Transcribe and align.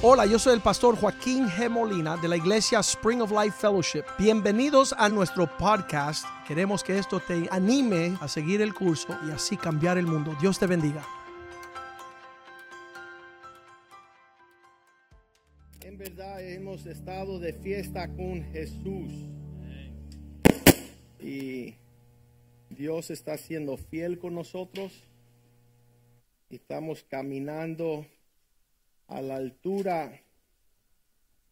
Hola, 0.00 0.26
yo 0.26 0.38
soy 0.38 0.54
el 0.54 0.60
pastor 0.60 0.94
Joaquín 0.94 1.48
G. 1.48 1.68
Molina 1.68 2.16
de 2.16 2.28
la 2.28 2.36
iglesia 2.36 2.78
Spring 2.78 3.20
of 3.20 3.32
Life 3.32 3.56
Fellowship. 3.58 4.04
Bienvenidos 4.16 4.94
a 4.96 5.08
nuestro 5.08 5.48
podcast. 5.58 6.24
Queremos 6.46 6.84
que 6.84 6.96
esto 6.96 7.18
te 7.18 7.48
anime 7.50 8.16
a 8.20 8.28
seguir 8.28 8.60
el 8.60 8.74
curso 8.74 9.08
y 9.26 9.32
así 9.32 9.56
cambiar 9.56 9.98
el 9.98 10.06
mundo. 10.06 10.36
Dios 10.40 10.56
te 10.56 10.68
bendiga. 10.68 11.04
En 15.80 15.98
verdad 15.98 16.48
hemos 16.48 16.86
estado 16.86 17.40
de 17.40 17.52
fiesta 17.54 18.06
con 18.06 18.44
Jesús. 18.52 19.12
Y 21.18 21.74
Dios 22.70 23.10
está 23.10 23.36
siendo 23.36 23.76
fiel 23.76 24.20
con 24.20 24.36
nosotros. 24.36 24.92
Estamos 26.50 27.02
caminando 27.02 28.06
a 29.08 29.20
la 29.20 29.36
altura 29.36 30.22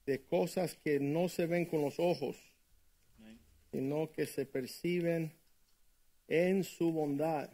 de 0.06 0.22
cosas 0.24 0.74
que 0.76 1.00
no 1.00 1.28
se 1.28 1.46
ven 1.46 1.66
con 1.66 1.82
los 1.82 1.98
ojos, 1.98 2.36
sino 3.72 4.12
que 4.12 4.26
se 4.26 4.46
perciben 4.46 5.32
en 6.28 6.64
su 6.64 6.92
bondad. 6.92 7.50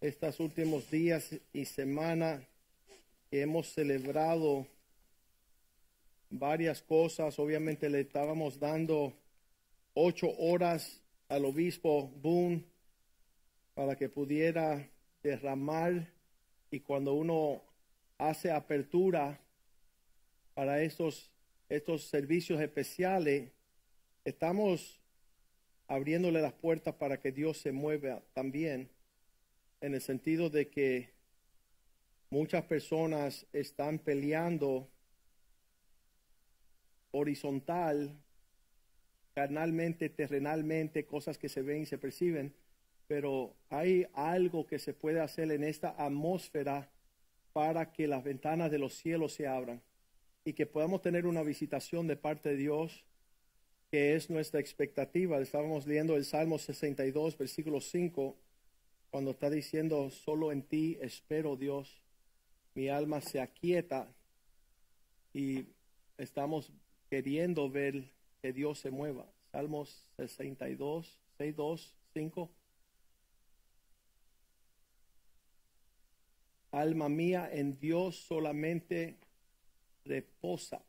Estos 0.00 0.38
últimos 0.38 0.90
días 0.90 1.34
y 1.52 1.64
semanas 1.64 2.42
hemos 3.30 3.72
celebrado 3.72 4.66
varias 6.30 6.82
cosas, 6.82 7.38
obviamente 7.38 7.90
le 7.90 8.00
estábamos 8.00 8.60
dando 8.60 9.14
ocho 9.94 10.30
horas 10.38 11.02
al 11.28 11.44
obispo 11.44 12.08
Boone 12.22 12.64
para 13.74 13.96
que 13.96 14.08
pudiera 14.08 14.88
derramar 15.22 16.12
y 16.70 16.80
cuando 16.80 17.14
uno 17.14 17.62
hace 18.18 18.50
apertura 18.50 19.40
para 20.54 20.82
estos, 20.82 21.30
estos 21.68 22.02
servicios 22.04 22.60
especiales, 22.60 23.52
estamos 24.24 25.00
abriéndole 25.86 26.42
las 26.42 26.52
puertas 26.52 26.94
para 26.96 27.20
que 27.20 27.32
Dios 27.32 27.58
se 27.58 27.72
mueva 27.72 28.22
también, 28.34 28.90
en 29.80 29.94
el 29.94 30.00
sentido 30.00 30.50
de 30.50 30.68
que 30.68 31.10
muchas 32.30 32.64
personas 32.64 33.46
están 33.52 34.00
peleando 34.00 34.90
horizontal, 37.12 38.20
carnalmente, 39.34 40.08
terrenalmente, 40.08 41.06
cosas 41.06 41.38
que 41.38 41.48
se 41.48 41.62
ven 41.62 41.82
y 41.82 41.86
se 41.86 41.96
perciben, 41.96 42.52
pero 43.06 43.54
hay 43.70 44.06
algo 44.12 44.66
que 44.66 44.80
se 44.80 44.92
puede 44.92 45.20
hacer 45.20 45.50
en 45.52 45.62
esta 45.62 45.90
atmósfera 45.90 46.90
para 47.58 47.90
que 47.90 48.06
las 48.06 48.22
ventanas 48.22 48.70
de 48.70 48.78
los 48.78 48.94
cielos 48.94 49.32
se 49.32 49.48
abran 49.48 49.82
y 50.44 50.52
que 50.52 50.64
podamos 50.64 51.02
tener 51.02 51.26
una 51.26 51.42
visitación 51.42 52.06
de 52.06 52.14
parte 52.14 52.50
de 52.50 52.56
Dios, 52.56 53.04
que 53.90 54.14
es 54.14 54.30
nuestra 54.30 54.60
expectativa. 54.60 55.40
Estábamos 55.40 55.84
leyendo 55.84 56.14
el 56.14 56.24
Salmo 56.24 56.60
62, 56.60 57.36
versículo 57.36 57.80
5, 57.80 58.36
cuando 59.10 59.32
está 59.32 59.50
diciendo, 59.50 60.08
solo 60.10 60.52
en 60.52 60.62
ti 60.62 60.98
espero 61.00 61.56
Dios, 61.56 62.00
mi 62.76 62.90
alma 62.90 63.20
se 63.20 63.40
aquieta 63.40 64.06
y 65.34 65.66
estamos 66.16 66.70
queriendo 67.10 67.68
ver 67.68 68.04
que 68.40 68.52
Dios 68.52 68.78
se 68.78 68.92
mueva. 68.92 69.26
Salmos 69.50 70.06
62, 70.16 71.18
6, 71.38 71.56
2, 71.56 71.96
5. 72.14 72.50
Alma 76.80 77.08
mía 77.08 77.48
en 77.52 77.78
Dios 77.78 78.16
solamente 78.16 79.16
reposa. 80.04 80.82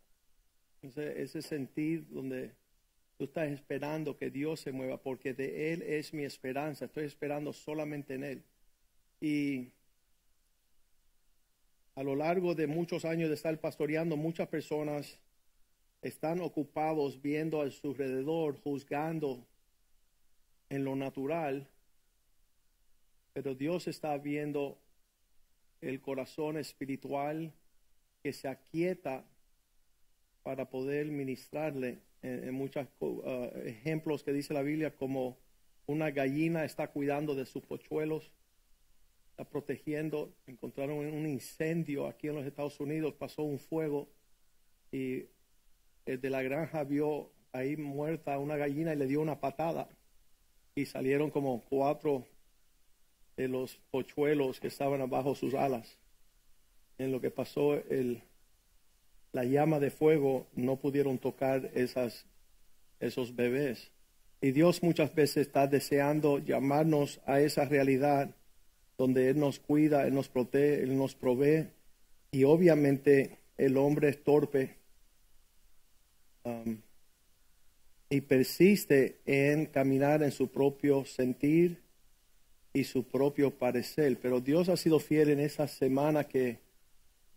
ese 0.81 1.41
sentir 1.41 2.07
donde 2.09 2.51
tú 3.17 3.25
estás 3.25 3.49
esperando 3.49 4.15
que 4.15 4.29
Dios 4.29 4.61
se 4.61 4.71
mueva, 4.71 5.01
porque 5.01 5.33
de 5.33 5.73
Él 5.73 5.81
es 5.81 6.13
mi 6.13 6.23
esperanza. 6.23 6.85
Estoy 6.85 7.05
esperando 7.05 7.51
solamente 7.51 8.13
en 8.15 8.23
Él. 8.23 8.43
Y 9.19 9.67
a 11.95 12.03
lo 12.03 12.15
largo 12.15 12.55
de 12.55 12.67
muchos 12.67 13.03
años 13.03 13.27
de 13.27 13.35
estar 13.35 13.59
pastoreando, 13.59 14.15
muchas 14.15 14.47
personas 14.47 15.19
están 16.01 16.39
ocupados 16.39 17.21
viendo 17.21 17.61
a 17.61 17.69
su 17.71 17.89
alrededor, 17.89 18.57
juzgando 18.61 19.45
en 20.69 20.85
lo 20.85 20.95
natural, 20.95 21.67
pero 23.33 23.53
Dios 23.53 23.87
está 23.87 24.17
viendo 24.17 24.77
el 25.81 26.01
corazón 26.01 26.57
espiritual 26.57 27.53
que 28.21 28.33
se 28.33 28.47
aquieta 28.47 29.25
para 30.43 30.69
poder 30.69 31.07
ministrarle. 31.07 31.99
En, 32.21 32.53
muchos 32.53 32.85
uh, 32.99 33.23
ejemplos 33.63 34.23
que 34.23 34.33
dice 34.33 34.53
la 34.53 34.61
Biblia 34.61 34.95
como 34.95 35.37
una 35.85 36.11
gallina 36.11 36.65
está 36.65 36.89
cuidando 36.91 37.33
de 37.33 37.45
sus 37.45 37.63
pochuelos, 37.63 38.33
está 39.31 39.49
protegiendo, 39.49 40.35
encontraron 40.45 40.97
un 40.97 41.27
incendio 41.27 42.07
aquí 42.07 42.27
en 42.27 42.35
los 42.35 42.45
Estados 42.45 42.79
Unidos, 42.79 43.13
pasó 43.13 43.43
un 43.43 43.57
fuego 43.57 44.09
y 44.91 45.27
el 46.05 46.19
de 46.19 46.29
la 46.29 46.41
granja 46.41 46.83
vio 46.83 47.31
ahí 47.51 47.77
muerta 47.77 48.37
una 48.37 48.57
gallina 48.57 48.93
y 48.93 48.97
le 48.97 49.07
dio 49.07 49.21
una 49.21 49.39
patada. 49.39 49.89
Y 50.75 50.85
salieron 50.85 51.29
como 51.29 51.63
cuatro 51.65 52.27
de 53.39 53.47
los 53.47 53.79
pochuelos 53.89 54.59
que 54.59 54.67
estaban 54.67 54.99
abajo 54.99 55.33
sus 55.33 55.53
alas. 55.53 55.97
En 56.97 57.09
lo 57.13 57.21
que 57.21 57.31
pasó 57.31 57.75
el, 57.75 58.21
la 59.31 59.45
llama 59.45 59.79
de 59.79 59.91
fuego, 59.91 60.47
no 60.55 60.75
pudieron 60.75 61.17
tocar 61.19 61.71
esas, 61.73 62.25
esos 62.99 63.33
bebés. 63.37 63.91
Y 64.41 64.51
Dios 64.51 64.83
muchas 64.83 65.15
veces 65.15 65.47
está 65.47 65.67
deseando 65.67 66.39
llamarnos 66.39 67.21
a 67.25 67.39
esa 67.39 67.63
realidad 67.63 68.35
donde 68.97 69.29
Él 69.29 69.39
nos 69.39 69.57
cuida, 69.61 70.05
Él 70.05 70.15
nos 70.15 70.27
protege, 70.27 70.83
Él 70.83 70.97
nos 70.97 71.15
provee. 71.15 71.69
Y 72.31 72.43
obviamente 72.43 73.37
el 73.57 73.77
hombre 73.77 74.09
es 74.09 74.21
torpe 74.21 74.75
um, 76.43 76.77
y 78.09 78.19
persiste 78.19 79.21
en 79.25 79.65
caminar 79.67 80.23
en 80.23 80.33
su 80.33 80.51
propio 80.51 81.05
sentir 81.05 81.87
y 82.73 82.83
su 82.83 83.03
propio 83.03 83.51
parecer. 83.51 84.17
Pero 84.21 84.39
Dios 84.39 84.69
ha 84.69 84.77
sido 84.77 84.99
fiel 84.99 85.29
en 85.29 85.39
esa 85.39 85.67
semana 85.67 86.23
que 86.23 86.59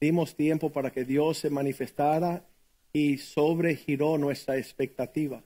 dimos 0.01 0.35
tiempo 0.35 0.71
para 0.71 0.91
que 0.91 1.05
Dios 1.05 1.39
se 1.39 1.51
manifestara 1.51 2.45
y 2.93 3.19
sobregiró 3.19 4.19
nuestra 4.19 4.59
expectativa. 4.59 5.43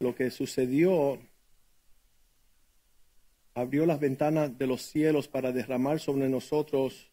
Lo 0.00 0.14
que 0.14 0.30
sucedió 0.30 1.18
abrió 3.54 3.86
las 3.86 4.00
ventanas 4.00 4.56
de 4.58 4.66
los 4.66 4.82
cielos 4.82 5.28
para 5.28 5.52
derramar 5.52 6.00
sobre 6.00 6.28
nosotros 6.28 7.08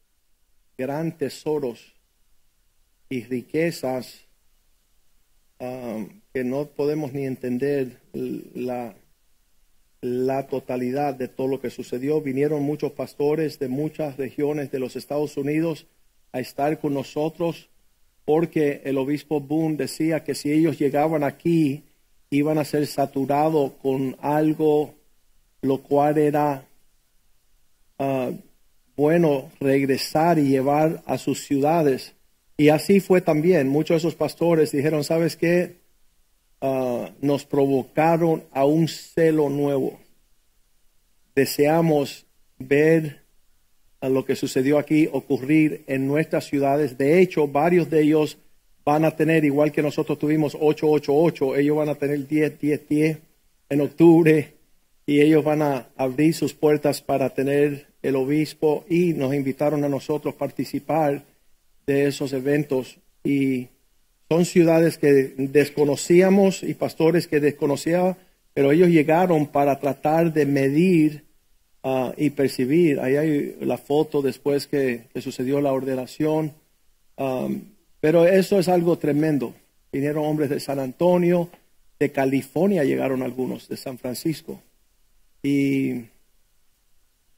gran 0.78 1.18
tesoros 1.18 1.94
y 3.10 3.24
riquezas 3.24 4.22
um, 5.60 6.22
que 6.34 6.44
no 6.44 6.68
podemos 6.68 7.12
ni 7.12 7.26
entender 7.26 8.00
la 8.14 8.96
la 10.02 10.48
totalidad 10.48 11.14
de 11.14 11.28
todo 11.28 11.48
lo 11.48 11.60
que 11.60 11.70
sucedió. 11.70 12.22
Vinieron 12.22 12.64
muchos 12.64 12.92
pastores 12.94 13.60
de 13.60 13.68
muchas 13.68 14.18
regiones 14.18 14.72
de 14.72 14.80
los 14.80 14.96
Estados 14.96 15.38
Unidos 15.38 15.88
a 16.32 16.40
estar 16.40 16.80
con 16.80 16.94
nosotros 16.94 17.70
porque 18.26 18.82
el 18.86 18.98
obispo 18.98 19.40
Boone 19.40 19.76
decía 19.76 20.24
que 20.24 20.36
si 20.36 20.52
ellos 20.52 20.78
llegaban 20.78 21.24
aquí 21.24 21.84
iban 22.30 22.60
a 22.60 22.66
ser 22.66 22.86
saturados 22.86 23.72
con 23.82 24.16
algo 24.22 24.94
lo 25.62 25.80
cual 25.80 26.18
era 26.18 26.66
ah, 27.98 28.32
bueno 28.96 29.52
regresar 29.60 30.40
y 30.40 30.50
llevar 30.50 31.02
a 31.06 31.18
sus 31.18 31.44
ciudades. 31.46 32.14
Y 32.58 32.70
así 32.70 33.00
fue 33.00 33.22
también. 33.22 33.68
Muchos 33.68 33.96
de 33.96 34.08
esos 34.10 34.16
pastores 34.16 34.72
dijeron, 34.72 35.04
¿sabes 35.04 35.36
qué? 35.36 35.78
Ah, 36.62 36.89
nos 37.22 37.46
provocaron 37.46 38.44
a 38.52 38.66
un 38.66 38.88
celo 38.88 39.50
nuevo. 39.50 40.00
Deseamos 41.36 42.26
ver 42.58 43.24
a 44.02 44.10
lo 44.10 44.26
que 44.26 44.36
sucedió 44.36 44.78
aquí 44.78 45.10
ocurrir 45.12 45.84
en 45.88 46.08
nuestras 46.08 46.46
ciudades. 46.46 46.98
De 46.98 47.22
hecho, 47.22 47.48
varios 47.48 47.90
de 47.90 48.02
ellos 48.02 48.38
van 48.86 49.06
a 49.06 49.12
tener, 49.12 49.46
igual 49.46 49.72
que 49.72 49.82
nosotros 49.82 50.18
tuvimos 50.18 50.56
888, 50.56 51.58
ellos 51.58 51.78
van 51.78 51.90
a 51.90 51.96
tener 51.96 52.28
10, 52.28 52.60
10, 52.60 52.88
10 52.88 53.18
en 53.70 53.82
octubre 53.82 54.54
y 55.06 55.22
ellos 55.22 55.44
van 55.44 55.62
a 55.62 55.90
abrir 55.96 56.34
sus 56.34 56.54
puertas 56.54 57.02
para 57.02 57.30
tener 57.34 57.88
el 58.02 58.16
obispo 58.16 58.86
y 58.90 59.14
nos 59.14 59.34
invitaron 59.34 59.84
a 59.84 59.90
nosotros 59.90 60.36
participar 60.36 61.24
de 61.86 62.08
esos 62.08 62.34
eventos 62.34 62.98
y 63.24 63.68
son 64.30 64.46
ciudades 64.46 65.00
que 65.00 65.34
desconocíamos 65.38 66.62
y 66.62 66.76
pastores 66.76 67.28
que 67.28 67.40
desconocíamos, 67.40 68.16
pero 68.54 68.72
ellos 68.72 68.90
llegaron 68.90 69.48
para 69.48 69.80
tratar 69.80 70.32
de 70.32 70.46
medir 70.46 71.24
ah, 71.84 72.14
y 72.16 72.30
percibir. 72.30 73.00
Ahí 73.00 73.16
hay 73.16 73.58
la 73.62 73.78
foto 73.78 74.22
después 74.22 74.68
que, 74.68 75.08
sucedió 75.20 75.62
la 75.62 75.74
ordenación. 75.74 76.54
Pero 78.00 78.26
eso 78.26 78.60
es 78.60 78.70
algo 78.70 78.98
tremendo. 78.98 79.54
Vinieron 79.92 80.26
hombres 80.26 80.50
de 80.50 80.60
San 80.60 80.80
Antonio, 80.80 81.50
de 82.00 82.12
California 82.12 82.84
llegaron 82.84 83.24
algunos, 83.24 83.68
de 83.68 83.76
San 83.76 83.98
Francisco, 83.98 84.62
y 85.44 86.06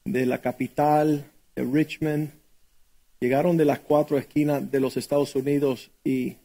de 0.04 0.26
la 0.26 0.40
capital, 0.40 1.24
de 1.56 1.64
Richmond. 1.64 2.30
Llegaron 3.18 3.56
de 3.56 3.64
las 3.64 3.80
cuatro 3.80 4.18
esquinas 4.18 4.70
de 4.70 4.80
los 4.80 4.96
Estados 4.96 5.34
Unidos 5.34 5.90
y 6.04 6.36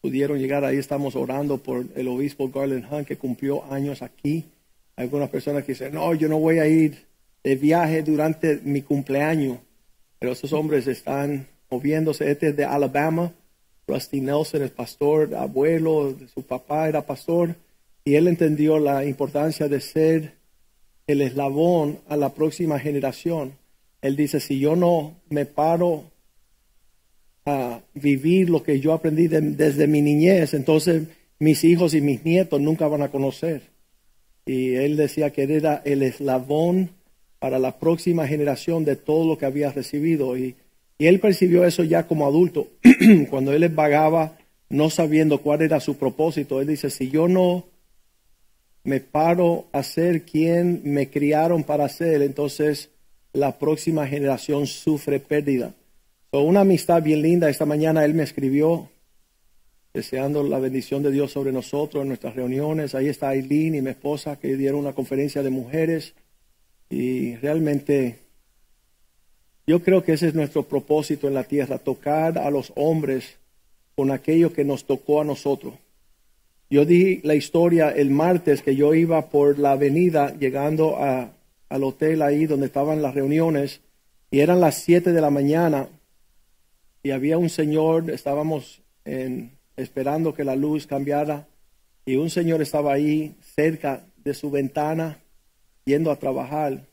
pudieron 0.00 0.38
llegar. 0.38 0.64
Ahí 0.64 0.78
estamos 0.78 1.16
orando 1.16 1.58
por 1.58 1.86
el 1.94 2.08
obispo 2.08 2.50
Garland 2.50 2.86
Hunt, 2.90 3.06
que 3.06 3.16
cumplió 3.16 3.64
años 3.72 4.02
aquí. 4.02 4.44
Algunas 4.96 5.30
personas 5.30 5.64
que 5.64 5.72
dicen, 5.72 5.94
no, 5.94 6.14
yo 6.14 6.28
no 6.28 6.38
voy 6.38 6.58
a 6.58 6.66
ir 6.66 7.06
de 7.42 7.56
viaje 7.56 8.02
durante 8.02 8.60
mi 8.62 8.82
cumpleaños. 8.82 9.58
Pero 10.18 10.32
esos 10.32 10.52
hombres 10.52 10.86
están 10.86 11.46
moviéndose. 11.70 12.30
Este 12.30 12.48
es 12.48 12.56
de 12.56 12.64
Alabama. 12.64 13.32
Rusty 13.86 14.20
Nelson 14.20 14.62
es 14.62 14.70
pastor, 14.70 15.34
abuelo, 15.34 16.14
su 16.32 16.42
papá 16.42 16.88
era 16.88 17.02
pastor. 17.02 17.56
Y 18.04 18.14
él 18.14 18.28
entendió 18.28 18.78
la 18.78 19.04
importancia 19.04 19.68
de 19.68 19.80
ser 19.80 20.34
el 21.06 21.22
eslabón 21.22 21.98
a 22.08 22.16
la 22.16 22.32
próxima 22.34 22.78
generación. 22.78 23.52
Él 24.00 24.16
dice, 24.16 24.40
si 24.40 24.58
yo 24.58 24.76
no 24.76 25.16
me 25.28 25.44
paro 25.44 26.04
vivir 27.94 28.50
lo 28.50 28.62
que 28.62 28.80
yo 28.80 28.92
aprendí 28.92 29.28
desde 29.28 29.86
mi 29.86 30.02
niñez, 30.02 30.54
entonces 30.54 31.04
mis 31.38 31.64
hijos 31.64 31.94
y 31.94 32.00
mis 32.00 32.24
nietos 32.24 32.60
nunca 32.60 32.86
van 32.88 33.02
a 33.02 33.10
conocer. 33.10 33.62
Y 34.46 34.74
él 34.74 34.96
decía 34.96 35.30
que 35.30 35.42
era 35.42 35.82
el 35.84 36.02
eslabón 36.02 36.90
para 37.38 37.58
la 37.58 37.78
próxima 37.78 38.26
generación 38.26 38.84
de 38.84 38.96
todo 38.96 39.26
lo 39.26 39.38
que 39.38 39.46
había 39.46 39.72
recibido. 39.72 40.36
Y, 40.36 40.56
y 40.98 41.06
él 41.06 41.20
percibió 41.20 41.64
eso 41.64 41.84
ya 41.84 42.06
como 42.06 42.26
adulto, 42.26 42.68
cuando 43.30 43.52
él 43.52 43.68
vagaba 43.70 44.36
no 44.68 44.88
sabiendo 44.88 45.42
cuál 45.42 45.62
era 45.62 45.80
su 45.80 45.96
propósito. 45.96 46.60
Él 46.60 46.68
dice, 46.68 46.90
si 46.90 47.10
yo 47.10 47.28
no 47.28 47.66
me 48.84 49.00
paro 49.00 49.66
a 49.72 49.82
ser 49.82 50.22
quien 50.22 50.80
me 50.84 51.10
criaron 51.10 51.64
para 51.64 51.88
ser, 51.88 52.22
entonces 52.22 52.90
la 53.32 53.58
próxima 53.58 54.06
generación 54.06 54.66
sufre 54.66 55.20
pérdida. 55.20 55.74
Una 56.32 56.60
amistad 56.60 57.02
bien 57.02 57.22
linda, 57.22 57.50
esta 57.50 57.66
mañana 57.66 58.04
él 58.04 58.14
me 58.14 58.22
escribió 58.22 58.88
deseando 59.92 60.44
la 60.44 60.60
bendición 60.60 61.02
de 61.02 61.10
Dios 61.10 61.32
sobre 61.32 61.50
nosotros 61.50 62.02
en 62.02 62.08
nuestras 62.08 62.36
reuniones. 62.36 62.94
Ahí 62.94 63.08
está 63.08 63.30
Aileen 63.30 63.74
y 63.74 63.82
mi 63.82 63.90
esposa 63.90 64.38
que 64.38 64.56
dieron 64.56 64.78
una 64.78 64.92
conferencia 64.92 65.42
de 65.42 65.50
mujeres 65.50 66.14
y 66.88 67.34
realmente 67.36 68.18
yo 69.66 69.82
creo 69.82 70.04
que 70.04 70.12
ese 70.12 70.28
es 70.28 70.34
nuestro 70.34 70.62
propósito 70.62 71.26
en 71.26 71.34
la 71.34 71.42
tierra, 71.42 71.78
tocar 71.78 72.38
a 72.38 72.48
los 72.48 72.72
hombres 72.76 73.38
con 73.96 74.12
aquello 74.12 74.52
que 74.52 74.64
nos 74.64 74.84
tocó 74.84 75.20
a 75.20 75.24
nosotros. 75.24 75.74
Yo 76.70 76.84
di 76.84 77.20
la 77.24 77.34
historia 77.34 77.90
el 77.90 78.10
martes 78.10 78.62
que 78.62 78.76
yo 78.76 78.94
iba 78.94 79.30
por 79.30 79.58
la 79.58 79.72
avenida 79.72 80.32
llegando 80.38 80.96
a, 80.96 81.32
al 81.68 81.82
hotel 81.82 82.22
ahí 82.22 82.46
donde 82.46 82.66
estaban 82.66 83.02
las 83.02 83.16
reuniones 83.16 83.80
y 84.30 84.38
eran 84.38 84.60
las 84.60 84.76
7 84.76 85.10
de 85.10 85.20
la 85.20 85.30
mañana 85.30 85.88
y 87.02 87.10
había 87.10 87.38
un 87.38 87.48
señor, 87.48 88.10
estábamos 88.10 88.82
en, 89.04 89.52
esperando 89.76 90.34
que 90.34 90.44
la 90.44 90.56
luz 90.56 90.86
cambiara 90.86 91.48
y 92.04 92.16
un 92.16 92.30
señor 92.30 92.62
estaba 92.62 92.92
ahí 92.92 93.36
cerca 93.40 94.04
de 94.18 94.34
su 94.34 94.50
ventana 94.50 95.18
yendo 95.84 96.10
a 96.10 96.18
trabajar. 96.18 96.84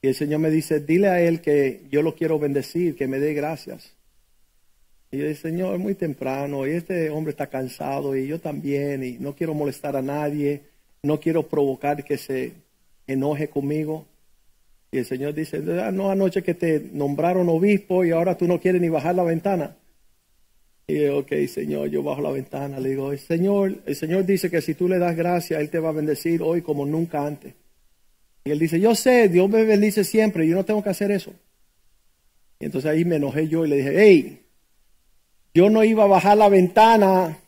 Y 0.00 0.08
el 0.08 0.14
Señor 0.14 0.40
me 0.40 0.50
dice, 0.50 0.80
dile 0.80 1.08
a 1.08 1.20
él 1.20 1.40
que 1.40 1.82
yo 1.90 2.02
lo 2.02 2.16
quiero 2.16 2.38
bendecir, 2.38 2.96
que 2.96 3.06
me 3.06 3.20
dé 3.20 3.34
gracias. 3.34 3.94
Y 5.12 5.18
yo 5.18 5.28
dije, 5.28 5.40
Señor, 5.40 5.74
es 5.74 5.80
muy 5.80 5.94
temprano 5.94 6.66
y 6.66 6.70
este 6.70 7.10
hombre 7.10 7.30
está 7.30 7.46
cansado 7.48 8.16
y 8.16 8.26
yo 8.26 8.40
también 8.40 9.04
y 9.04 9.18
no 9.18 9.34
quiero 9.34 9.54
molestar 9.54 9.94
a 9.94 10.02
nadie, 10.02 10.62
no 11.02 11.20
quiero 11.20 11.46
provocar 11.48 12.02
que 12.02 12.16
se 12.18 12.54
enoje 13.06 13.48
conmigo. 13.48 14.06
Y 14.92 14.98
el 14.98 15.06
Señor 15.06 15.34
dice, 15.34 15.62
ah, 15.82 15.90
no 15.90 16.10
anoche 16.10 16.42
que 16.42 16.54
te 16.54 16.78
nombraron 16.92 17.48
obispo 17.48 18.04
y 18.04 18.10
ahora 18.10 18.36
tú 18.36 18.46
no 18.46 18.60
quieres 18.60 18.80
ni 18.80 18.90
bajar 18.90 19.14
la 19.14 19.24
ventana. 19.24 19.76
Y 20.86 21.00
yo, 21.00 21.18
ok, 21.18 21.32
Señor, 21.48 21.88
yo 21.88 22.02
bajo 22.02 22.20
la 22.20 22.30
ventana. 22.30 22.78
Le 22.78 22.90
digo, 22.90 23.16
Señor, 23.16 23.78
el 23.86 23.96
Señor 23.96 24.26
dice 24.26 24.50
que 24.50 24.60
si 24.60 24.74
tú 24.74 24.88
le 24.88 24.98
das 24.98 25.16
gracia, 25.16 25.60
Él 25.60 25.70
te 25.70 25.78
va 25.78 25.88
a 25.88 25.92
bendecir 25.92 26.42
hoy 26.42 26.60
como 26.60 26.84
nunca 26.84 27.26
antes. 27.26 27.54
Y 28.44 28.50
él 28.50 28.58
dice, 28.58 28.80
yo 28.80 28.94
sé, 28.94 29.28
Dios 29.28 29.48
me 29.48 29.64
bendice 29.64 30.04
siempre, 30.04 30.46
yo 30.46 30.56
no 30.56 30.64
tengo 30.64 30.82
que 30.82 30.90
hacer 30.90 31.10
eso. 31.10 31.32
Y 32.58 32.66
entonces 32.66 32.90
ahí 32.90 33.04
me 33.04 33.16
enojé 33.16 33.48
yo 33.48 33.64
y 33.64 33.68
le 33.68 33.76
dije, 33.76 33.92
hey, 33.96 34.42
yo 35.54 35.70
no 35.70 35.84
iba 35.84 36.04
a 36.04 36.08
bajar 36.08 36.36
la 36.36 36.48
ventana 36.48 37.38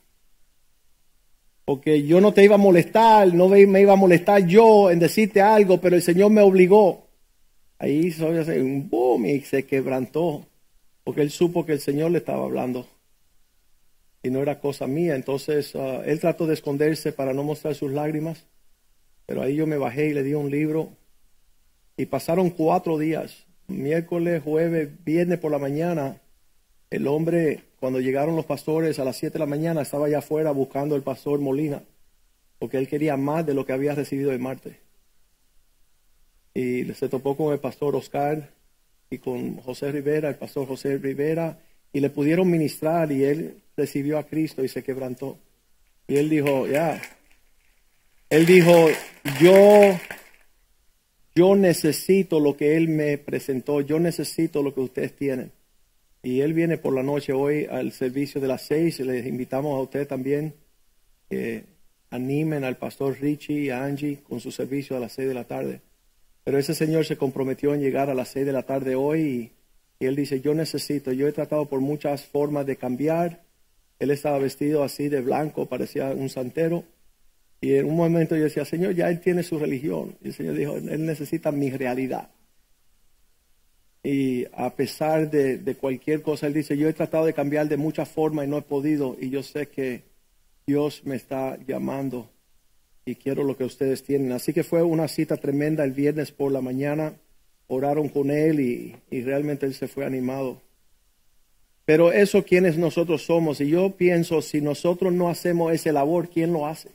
porque 1.65 2.03
yo 2.03 2.21
no 2.21 2.33
te 2.33 2.45
iba 2.45 2.57
a 2.57 2.59
molestar, 2.59 3.33
no 3.33 3.49
me 3.49 3.81
iba 3.81 3.95
a 3.95 3.97
molestar 3.97 4.47
yo 4.47 4.91
en 4.91 4.99
decirte 4.99 5.41
algo, 5.41 5.81
pero 5.81 5.97
el 5.97 6.03
Señor 6.03 6.31
me 6.31 6.43
obligó. 6.43 7.04
Ahí 7.79 8.07
hizo 8.07 8.29
un 8.29 8.89
boom 8.89 9.27
y 9.27 9.41
se 9.41 9.67
quebrantó, 9.67 10.47
porque 11.03 11.23
él 11.23 11.31
supo 11.31 11.67
que 11.67 11.73
el 11.73 11.81
Señor 11.81 12.11
le 12.11 12.19
estaba 12.19 12.45
hablando 12.45 12.87
y 14.23 14.31
no 14.31 14.41
era 14.41 14.59
cosa 14.59 14.87
mía. 14.87 15.15
Entonces 15.15 15.77
ah, 15.77 16.03
él 16.05 16.19
trató 16.19 16.47
de 16.47 16.55
esconderse 16.55 17.13
para 17.13 17.33
no 17.33 17.45
mostrar 17.45 17.75
sus 17.75 17.93
lágrimas, 17.93 18.47
pero 19.27 19.43
ahí 19.43 19.57
yo 19.57 19.67
me 19.67 19.77
bajé 19.77 20.09
y 20.09 20.15
le 20.15 20.23
di 20.23 20.35
un 20.35 20.51
libro 20.51 20.91
y 21.97 22.07
pasaron 22.07 22.51
cuatro 22.51 22.99
días, 22.99 23.47
miércoles, 23.69 24.43
jueves, 24.43 24.89
viernes 25.05 25.39
por 25.39 25.53
la 25.53 25.59
mañana. 25.59 26.21
El 26.91 27.07
hombre 27.07 27.65
cuando 27.85 28.01
llegaron 28.01 28.35
los 28.35 28.47
pastores 28.47 28.99
a 28.99 29.05
las 29.05 29.17
7 29.17 29.35
de 29.35 29.39
la 29.41 29.47
mañana, 29.47 29.83
estaba 29.83 30.07
allá 30.07 30.19
afuera 30.19 30.53
buscando 30.53 30.95
al 30.95 31.03
pastor 31.03 31.39
Molina, 31.39 31.83
porque 32.59 32.79
él 32.79 32.89
quería 32.89 33.19
más 33.19 33.45
de 33.45 33.53
lo 33.53 33.67
que 33.67 33.75
había 33.75 33.95
recibido 33.95 34.31
de 34.31 34.39
Marte. 34.39 34.81
Y 36.55 36.85
se 36.95 37.09
topó 37.09 37.37
con 37.37 37.53
el 37.53 37.59
pastor 37.59 37.97
Oscar 37.97 38.49
y 39.11 39.19
con 39.19 39.57
José 39.57 39.91
Rivera, 39.91 40.29
el 40.29 40.37
pastor 40.37 40.67
José 40.67 40.99
Rivera, 40.99 41.59
y 41.93 42.01
le 42.01 42.11
pudieron 42.11 42.51
ministrar 42.51 43.11
y 43.11 43.25
él 43.25 43.57
recibió 43.77 44.19
a 44.19 44.25
Cristo 44.25 44.63
y 44.65 44.69
se 44.69 44.83
quebrantó. 44.83 45.37
Y 46.07 46.17
él 46.17 46.31
dijo, 46.31 46.67
ya, 46.67 47.01
él 48.31 48.47
dijo, 48.47 48.89
yo, 49.41 49.99
yo 51.35 51.57
necesito 51.57 52.41
lo 52.41 52.57
que 52.57 52.77
él 52.77 52.89
me 52.89 53.19
presentó, 53.19 53.81
yo 53.81 53.99
necesito 53.99 54.63
lo 54.63 54.75
que 54.75 54.81
ustedes 54.81 55.15
tienen. 55.17 55.53
Y 56.23 56.41
él 56.41 56.55
viene 56.55 56.79
por 56.79 56.95
la 56.95 57.03
noche 57.03 57.33
hoy 57.33 57.67
al 57.71 57.93
servicio 57.93 58.41
de 58.41 58.49
las 58.49 58.63
seis. 58.63 58.99
Les 59.01 59.27
invitamos 59.27 59.79
a 59.79 59.83
usted 59.83 60.09
también 60.09 60.55
que 61.29 61.65
animen 62.11 62.65
al 62.65 62.77
pastor 62.77 63.19
Richie 63.21 63.65
y 63.65 63.71
Angie 63.71 64.21
con 64.23 64.41
su 64.41 64.51
servicio 64.51 64.97
a 64.97 65.01
las 65.01 65.13
seis 65.13 65.29
de 65.29 65.35
la 65.35 65.45
tarde. 65.45 65.81
Pero 66.45 66.59
ese 66.59 66.75
señor 66.75 67.07
se 67.07 67.17
comprometió 67.17 67.75
en 67.75 67.81
llegar 67.81 68.11
a 68.11 68.15
las 68.15 68.29
seis 68.29 68.47
de 68.47 68.53
la 68.53 68.63
tarde 68.63 68.95
hoy 68.95 69.21
y, 69.21 69.53
y 70.05 70.07
él 70.07 70.15
dice, 70.15 70.41
yo 70.41 70.55
necesito, 70.55 71.13
yo 71.13 71.27
he 71.27 71.33
tratado 71.33 71.67
por 71.67 71.81
muchas 71.81 72.25
formas 72.25 72.67
de 72.67 72.77
cambiar. 72.77 73.43
Él 73.99 74.11
estaba 74.11 74.39
vestido 74.39 74.83
así 74.85 75.09
de 75.09 75.23
blanco, 75.23 75.67
parecía 75.67 76.11
un 76.11 76.29
santero. 76.29 76.85
Y 77.61 77.75
en 77.77 77.87
un 77.87 77.97
momento 77.97 78.37
yo 78.37 78.45
decía, 78.45 78.65
Señor, 78.67 78.95
ya 78.95 79.09
él 79.09 79.21
tiene 79.21 79.43
su 79.43 79.59
religión. 79.59 80.17
Y 80.23 80.29
el 80.29 80.35
Señor 80.35 80.55
dijo, 80.55 80.77
él 80.77 81.07
necesita 81.07 81.51
mi 81.51 81.71
realidad. 81.71 82.29
Y 84.03 84.45
a 84.53 84.75
pesar 84.77 85.31
de, 85.31 85.77
cualquier 85.81 86.21
cosa, 86.21 86.47
él 86.47 86.53
dice, 86.53 86.77
yo 86.77 86.87
he 86.87 86.93
tratado 86.93 87.25
de 87.25 87.33
cambiar 87.33 87.69
de 87.69 87.79
muchas 87.79 88.07
formas 88.07 88.45
y 88.45 88.49
no 88.49 88.59
he 88.59 88.63
podido. 88.63 89.17
Y 89.19 89.31
yo 89.31 89.43
sé 89.43 89.69
que 89.69 90.03
Dios 90.67 91.03
me 91.05 91.17
está 91.17 91.57
llamando 91.67 92.31
y 93.05 93.17
quiero 93.17 93.45
lo 93.45 93.57
que 93.57 93.65
ustedes 93.65 94.03
tienen. 94.03 94.33
Así 94.33 94.53
que 94.53 94.65
fue 94.65 94.83
una 94.83 95.09
cita 95.09 95.37
tremenda 95.37 95.85
el 95.85 95.93
viernes 95.93 96.33
por 96.33 96.53
la 96.53 96.61
mañana. 96.61 97.15
Oraron 97.67 98.09
con 98.09 98.31
él 98.31 98.61
y, 98.61 98.97
y 99.11 99.23
realmente 99.23 99.67
él 99.67 99.75
se 99.75 99.89
fue 99.89 100.05
animado. 100.05 100.61
Pero 101.85 102.13
eso, 102.13 102.45
¿quiénes 102.45 102.79
nosotros 102.79 103.23
somos? 103.23 103.61
Y 103.61 103.69
yo 103.69 103.91
pienso, 103.91 104.41
si 104.41 104.61
nosotros 104.61 105.13
no 105.13 105.29
hacemos 105.29 105.73
ese 105.73 105.93
labor, 105.93 106.31
¿quién 106.31 106.53
lo 106.53 106.67
hace? 106.67 106.91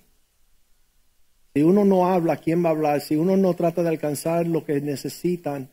Si 1.54 1.62
uno 1.62 1.86
no 1.86 2.08
habla, 2.08 2.38
¿quién 2.38 2.64
va 2.64 2.70
a 2.70 2.72
hablar? 2.72 3.02
Si 3.02 3.16
uno 3.16 3.38
no 3.38 3.54
trata 3.54 3.84
de 3.84 3.90
alcanzar 3.90 4.48
lo 4.48 4.66
que 4.66 4.82
necesitan, 4.82 5.70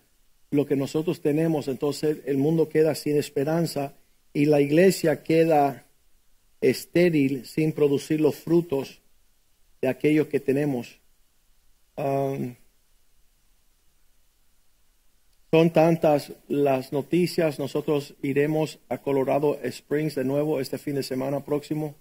lo 0.51 0.67
que 0.67 0.77
nosotros 0.77 1.21
tenemos, 1.21 1.69
entonces 1.69 2.19
el 2.27 2.37
mundo 2.39 2.69
queda 2.69 2.95
sin 2.95 3.17
esperanza 3.17 3.95
y 4.33 4.47
la 4.47 4.61
iglesia 4.61 5.23
queda 5.23 5.87
estéril 6.61 7.47
sin 7.47 7.73
producir 7.73 8.21
los 8.21 8.37
frutos 8.37 9.01
de 9.87 9.91
aquello 9.91 10.29
que 10.29 10.41
tenemos. 10.41 10.99
Son 11.97 12.57
tantas 15.73 16.33
las 16.49 16.93
noticias. 16.93 17.59
Nosotros 17.59 18.15
iremos 18.21 18.81
a 18.89 18.99
Colorado 18.99 19.59
Springs 19.63 20.17
de 20.17 20.25
nuevo 20.25 20.61
este 20.61 20.77
fin 20.77 20.97
de 20.97 21.05
semana 21.05 21.45
próximo. 21.45 21.95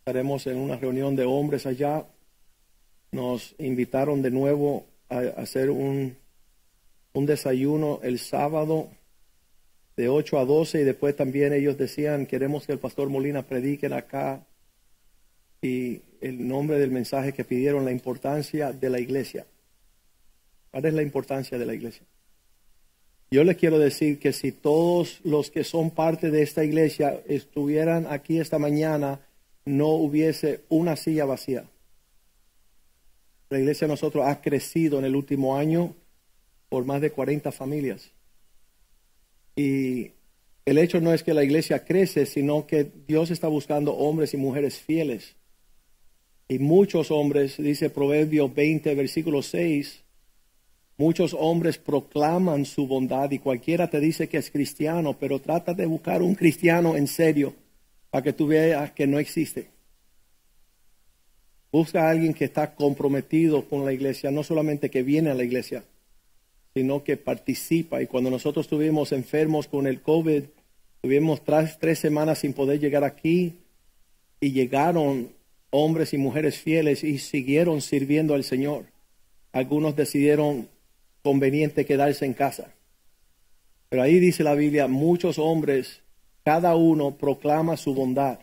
Estaremos 0.00 0.46
en 0.48 0.56
una 0.56 0.76
reunión 0.76 1.14
de 1.14 1.24
hombres 1.24 1.64
allá. 1.64 2.04
Nos 3.12 3.54
invitaron 3.58 4.20
de 4.20 4.32
nuevo 4.32 4.86
a 5.08 5.18
hacer 5.40 5.70
un 5.70 6.16
un 7.16 7.24
desayuno 7.24 8.00
el 8.02 8.18
sábado 8.18 8.90
de 9.96 10.10
8 10.10 10.38
a 10.38 10.44
12 10.44 10.82
y 10.82 10.84
después 10.84 11.16
también 11.16 11.54
ellos 11.54 11.78
decían, 11.78 12.26
queremos 12.26 12.66
que 12.66 12.72
el 12.72 12.78
pastor 12.78 13.08
Molina 13.08 13.42
predique 13.42 13.86
acá. 13.86 14.46
El 16.20 16.48
nombre 16.48 16.78
del 16.78 16.90
mensaje 16.90 17.32
que 17.32 17.44
pidieron, 17.44 17.84
la 17.84 17.92
importancia 17.92 18.72
de 18.72 18.90
la 18.90 18.98
iglesia. 18.98 19.46
¿Cuál 20.70 20.86
es 20.86 20.94
la 20.94 21.02
importancia 21.02 21.58
de 21.58 21.66
la 21.66 21.74
iglesia? 21.74 22.02
Yo 23.30 23.44
les 23.44 23.56
quiero 23.56 23.78
decir 23.78 24.18
que 24.18 24.32
si 24.32 24.52
todos 24.52 25.20
los 25.24 25.50
que 25.50 25.64
son 25.64 25.90
parte 25.90 26.30
de 26.30 26.42
esta 26.42 26.64
iglesia 26.64 27.20
estuvieran 27.26 28.06
aquí 28.08 28.38
esta 28.38 28.58
mañana, 28.58 29.20
no 29.64 29.88
hubiese 29.88 30.60
una 30.68 30.96
silla 30.96 31.24
vacía. 31.24 31.64
La 33.50 33.58
iglesia 33.58 33.86
de 33.86 33.92
nosotros 33.92 34.24
ha 34.26 34.40
crecido 34.40 34.98
en 34.98 35.04
el 35.04 35.14
último 35.14 35.56
año 35.56 35.94
por 36.68 36.84
más 36.84 37.00
de 37.00 37.10
40 37.10 37.52
familias. 37.52 38.10
Y 39.54 40.10
el 40.64 40.78
hecho 40.78 41.00
no 41.00 41.12
es 41.12 41.22
que 41.22 41.32
la 41.32 41.44
iglesia 41.44 41.84
crece, 41.84 42.26
sino 42.26 42.66
que 42.66 42.90
Dios 43.06 43.30
está 43.30 43.46
buscando 43.46 43.94
hombres 43.94 44.34
y 44.34 44.36
mujeres 44.36 44.78
fieles. 44.78 45.35
Y 46.48 46.58
muchos 46.60 47.10
hombres, 47.10 47.56
dice 47.56 47.90
Proverbios 47.90 48.54
20, 48.54 48.94
versículo 48.94 49.42
6, 49.42 50.04
muchos 50.96 51.34
hombres 51.34 51.78
proclaman 51.78 52.64
su 52.64 52.86
bondad 52.86 53.30
y 53.32 53.40
cualquiera 53.40 53.90
te 53.90 53.98
dice 53.98 54.28
que 54.28 54.38
es 54.38 54.50
cristiano, 54.50 55.16
pero 55.18 55.40
trata 55.40 55.74
de 55.74 55.86
buscar 55.86 56.22
un 56.22 56.36
cristiano 56.36 56.96
en 56.96 57.08
serio 57.08 57.54
para 58.10 58.22
que 58.22 58.32
tú 58.32 58.46
veas 58.46 58.92
que 58.92 59.08
no 59.08 59.18
existe. 59.18 59.68
Busca 61.72 62.06
a 62.06 62.10
alguien 62.10 62.32
que 62.32 62.44
está 62.44 62.76
comprometido 62.76 63.68
con 63.68 63.84
la 63.84 63.92
iglesia, 63.92 64.30
no 64.30 64.44
solamente 64.44 64.88
que 64.88 65.02
viene 65.02 65.30
a 65.30 65.34
la 65.34 65.42
iglesia, 65.42 65.84
sino 66.74 67.02
que 67.02 67.16
participa. 67.16 68.00
Y 68.00 68.06
cuando 68.06 68.30
nosotros 68.30 68.66
estuvimos 68.66 69.10
enfermos 69.10 69.66
con 69.66 69.88
el 69.88 70.00
COVID, 70.00 70.44
tuvimos 71.02 71.44
tres, 71.44 71.76
tres 71.80 71.98
semanas 71.98 72.38
sin 72.38 72.52
poder 72.52 72.78
llegar 72.78 73.02
aquí 73.02 73.58
y 74.40 74.52
llegaron 74.52 75.35
hombres 75.76 76.14
y 76.14 76.18
mujeres 76.18 76.58
fieles 76.58 77.04
y 77.04 77.18
siguieron 77.18 77.82
sirviendo 77.82 78.34
al 78.34 78.44
Señor. 78.44 78.86
Algunos 79.52 79.94
decidieron 79.94 80.68
conveniente 81.22 81.84
quedarse 81.84 82.24
en 82.24 82.32
casa. 82.32 82.72
Pero 83.90 84.02
ahí 84.02 84.18
dice 84.18 84.42
la 84.42 84.54
Biblia, 84.54 84.88
muchos 84.88 85.38
hombres, 85.38 86.02
cada 86.44 86.76
uno 86.76 87.16
proclama 87.16 87.76
su 87.76 87.94
bondad. 87.94 88.40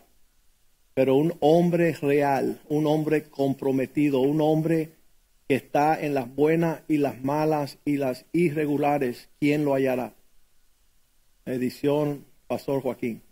Pero 0.94 1.16
un 1.16 1.34
hombre 1.40 1.92
real, 2.00 2.60
un 2.68 2.86
hombre 2.86 3.24
comprometido, 3.24 4.20
un 4.20 4.40
hombre 4.40 4.90
que 5.48 5.56
está 5.56 6.00
en 6.00 6.14
las 6.14 6.32
buenas 6.32 6.82
y 6.86 6.98
las 6.98 7.22
malas 7.22 7.78
y 7.84 7.96
las 7.96 8.26
irregulares, 8.32 9.28
¿quién 9.40 9.64
lo 9.64 9.74
hallará? 9.74 10.14
Edición 11.46 12.24
Pastor 12.46 12.80
Joaquín. 12.80 13.23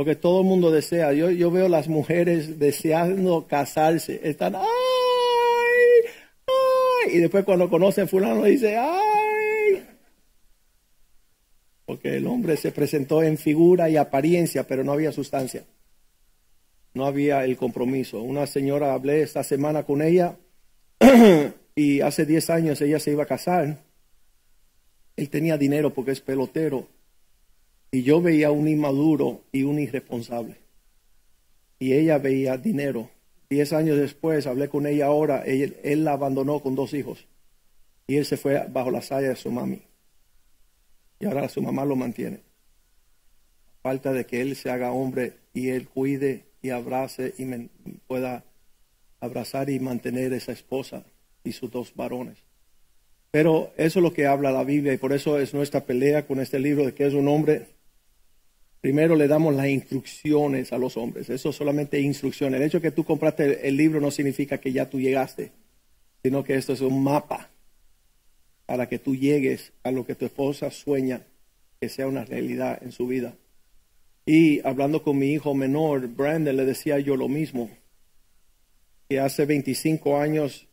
Porque 0.00 0.16
todo 0.16 0.40
el 0.40 0.46
mundo 0.46 0.70
desea. 0.70 1.12
Yo, 1.12 1.30
yo 1.30 1.50
veo 1.50 1.68
las 1.68 1.86
mujeres 1.86 2.58
deseando 2.58 3.46
casarse. 3.46 4.18
Están, 4.24 4.54
¡ay! 4.54 4.62
¡ay! 6.46 7.16
Y 7.16 7.18
después 7.18 7.44
cuando 7.44 7.68
conocen 7.68 8.08
fulano 8.08 8.44
dice, 8.44 8.78
¡ay! 8.78 9.84
Porque 11.84 12.16
el 12.16 12.26
hombre 12.26 12.56
se 12.56 12.72
presentó 12.72 13.22
en 13.22 13.36
figura 13.36 13.90
y 13.90 13.98
apariencia, 13.98 14.66
pero 14.66 14.82
no 14.84 14.92
había 14.92 15.12
sustancia 15.12 15.66
no 16.94 17.04
había 17.04 17.44
el 17.44 17.58
compromiso. 17.58 18.22
Una 18.22 18.46
señora 18.46 18.94
hablé 18.94 19.20
esta 19.20 19.44
semana 19.44 19.82
con 19.82 20.00
ella 20.00 20.38
y 21.74 22.00
hace 22.00 22.24
10 22.24 22.48
años 22.48 22.80
ella 22.80 22.98
se 22.98 23.10
iba 23.10 23.24
a 23.24 23.26
casar. 23.26 23.84
Él 25.14 25.28
tenía 25.28 25.58
dinero 25.58 25.92
porque 25.92 26.12
es 26.12 26.22
pelotero 26.22 26.88
y 27.90 28.02
yo 28.02 28.20
veía 28.20 28.50
un 28.50 28.68
inmaduro 28.68 29.42
y 29.52 29.64
un 29.64 29.78
irresponsable. 29.78 30.56
Y 31.78 31.94
ella 31.94 32.18
veía 32.18 32.56
dinero. 32.56 33.10
Diez 33.48 33.72
años 33.72 33.98
después 33.98 34.46
hablé 34.46 34.68
con 34.68 34.86
ella 34.86 35.06
ahora, 35.06 35.42
él, 35.44 36.04
la 36.04 36.12
abandonó 36.12 36.60
con 36.60 36.76
dos 36.76 36.94
hijos 36.94 37.26
y 38.06 38.16
él 38.16 38.24
se 38.24 38.36
fue 38.36 38.66
bajo 38.68 38.90
la 38.90 39.02
saya 39.02 39.30
de 39.30 39.36
su 39.36 39.50
mami. 39.50 39.82
Y 41.18 41.26
ahora 41.26 41.48
su 41.48 41.60
mamá 41.60 41.84
lo 41.84 41.96
mantiene. 41.96 42.40
Falta 43.82 44.12
de 44.12 44.24
que 44.26 44.40
él 44.40 44.56
se 44.56 44.70
haga 44.70 44.92
hombre 44.92 45.34
y 45.52 45.70
él 45.70 45.88
cuide 45.88 46.44
y 46.62 46.70
abrace 46.70 47.34
y 47.38 47.44
pueda 48.06 48.44
abrazar 49.20 49.70
y 49.70 49.80
mantener 49.80 50.32
esa 50.32 50.52
esposa 50.52 51.04
y 51.44 51.52
sus 51.52 51.70
dos 51.70 51.94
varones. 51.94 52.38
Pero 53.30 53.72
eso 53.76 53.98
es 54.00 54.02
lo 54.02 54.12
que 54.12 54.26
habla 54.26 54.50
la 54.50 54.64
Biblia 54.64 54.92
y 54.92 54.98
por 54.98 55.12
eso 55.12 55.38
es 55.38 55.54
nuestra 55.54 55.84
pelea 55.84 56.26
con 56.26 56.40
este 56.40 56.58
libro 56.58 56.84
de 56.84 56.94
que 56.94 57.06
es 57.06 57.14
un 57.14 57.28
hombre. 57.28 57.68
Primero 58.80 59.14
le 59.14 59.28
damos 59.28 59.54
las 59.54 59.68
instrucciones 59.68 60.72
a 60.72 60.78
los 60.78 60.96
hombres. 60.96 61.28
Eso 61.28 61.50
es 61.50 61.56
solamente 61.56 62.00
instrucción. 62.00 62.54
El 62.54 62.62
hecho 62.62 62.78
de 62.78 62.82
que 62.82 62.90
tú 62.90 63.04
compraste 63.04 63.68
el 63.68 63.76
libro 63.76 64.00
no 64.00 64.10
significa 64.10 64.58
que 64.58 64.72
ya 64.72 64.88
tú 64.88 64.98
llegaste, 64.98 65.52
sino 66.22 66.42
que 66.42 66.54
esto 66.54 66.72
es 66.72 66.80
un 66.80 67.02
mapa 67.02 67.50
para 68.64 68.88
que 68.88 68.98
tú 68.98 69.14
llegues 69.14 69.72
a 69.82 69.90
lo 69.90 70.06
que 70.06 70.14
tu 70.14 70.24
esposa 70.24 70.70
sueña 70.70 71.26
que 71.78 71.88
sea 71.88 72.06
una 72.06 72.24
realidad 72.24 72.78
en 72.82 72.92
su 72.92 73.06
vida. 73.06 73.34
Y 74.24 74.64
hablando 74.66 75.02
con 75.02 75.18
mi 75.18 75.32
hijo 75.32 75.54
menor, 75.54 76.06
Brandon, 76.08 76.56
le 76.56 76.64
decía 76.64 76.98
yo 77.00 77.16
lo 77.16 77.28
mismo, 77.28 77.70
que 79.08 79.18
hace 79.18 79.44
25 79.44 80.18
años 80.18 80.68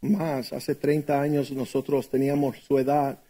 más, 0.00 0.52
hace 0.52 0.74
30 0.74 1.20
años 1.20 1.50
nosotros 1.52 2.10
teníamos 2.10 2.58
su 2.58 2.78
edad 2.78 3.22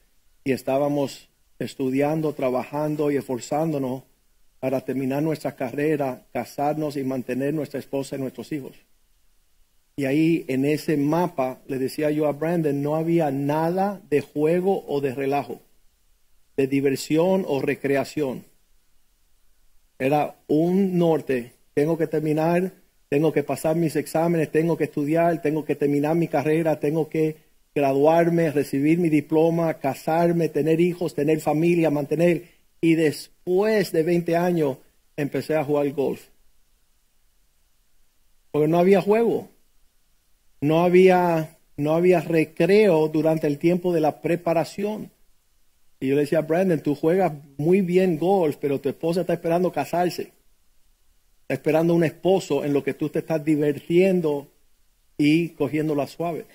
y 0.44 0.52
estábamos 0.52 1.28
estudiando, 1.58 2.34
trabajando 2.34 3.10
y 3.10 3.16
esforzándonos 3.16 4.02
para 4.62 4.80
terminar 4.80 5.24
nuestra 5.24 5.56
carrera, 5.56 6.22
casarnos 6.32 6.96
y 6.96 7.02
mantener 7.02 7.52
nuestra 7.52 7.80
esposa 7.80 8.14
y 8.14 8.20
nuestros 8.20 8.52
hijos. 8.52 8.76
Y 9.96 10.04
ahí 10.04 10.44
en 10.46 10.64
ese 10.64 10.96
mapa, 10.96 11.58
le 11.66 11.80
decía 11.80 12.12
yo 12.12 12.28
a 12.28 12.32
Brandon, 12.32 12.80
no 12.80 12.94
había 12.94 13.32
nada 13.32 14.00
de 14.08 14.20
juego 14.20 14.84
o 14.86 15.00
de 15.00 15.16
relajo, 15.16 15.60
de 16.56 16.68
diversión 16.68 17.44
o 17.48 17.60
recreación. 17.60 18.44
Era 19.98 20.36
un 20.46 20.96
norte. 20.96 21.54
Tengo 21.74 21.98
que 21.98 22.06
terminar, 22.06 22.70
tengo 23.08 23.32
que 23.32 23.42
pasar 23.42 23.74
mis 23.74 23.96
exámenes, 23.96 24.52
tengo 24.52 24.76
que 24.76 24.84
estudiar, 24.84 25.42
tengo 25.42 25.64
que 25.64 25.74
terminar 25.74 26.14
mi 26.14 26.28
carrera, 26.28 26.78
tengo 26.78 27.08
que 27.08 27.34
graduarme, 27.74 28.52
recibir 28.52 29.00
mi 29.00 29.08
diploma, 29.08 29.74
casarme, 29.74 30.48
tener 30.48 30.80
hijos, 30.80 31.16
tener 31.16 31.40
familia, 31.40 31.90
mantener. 31.90 32.44
Y 32.80 32.94
después 32.94 33.31
de 33.44 34.02
20 34.02 34.36
años 34.36 34.78
empecé 35.16 35.56
a 35.56 35.64
jugar 35.64 35.90
golf. 35.92 36.28
Porque 38.50 38.68
no 38.68 38.78
había 38.78 39.00
juego. 39.00 39.48
No 40.60 40.84
había, 40.84 41.58
no 41.76 41.94
había 41.94 42.20
recreo 42.20 43.08
durante 43.08 43.46
el 43.46 43.58
tiempo 43.58 43.92
de 43.92 44.00
la 44.00 44.20
preparación. 44.20 45.10
Y 45.98 46.08
yo 46.08 46.14
le 46.14 46.22
decía, 46.22 46.42
Brandon, 46.42 46.80
tú 46.80 46.94
juegas 46.94 47.32
muy 47.56 47.80
bien 47.80 48.18
golf, 48.18 48.56
pero 48.60 48.80
tu 48.80 48.88
esposa 48.88 49.22
está 49.22 49.32
esperando 49.32 49.72
casarse. 49.72 50.32
Esperando 51.48 51.94
un 51.94 52.04
esposo 52.04 52.64
en 52.64 52.72
lo 52.72 52.82
que 52.82 52.94
tú 52.94 53.08
te 53.08 53.20
estás 53.20 53.44
divirtiendo 53.44 54.48
y 55.18 55.50
cogiendo 55.50 55.94
la 55.94 56.06
suave. 56.06 56.46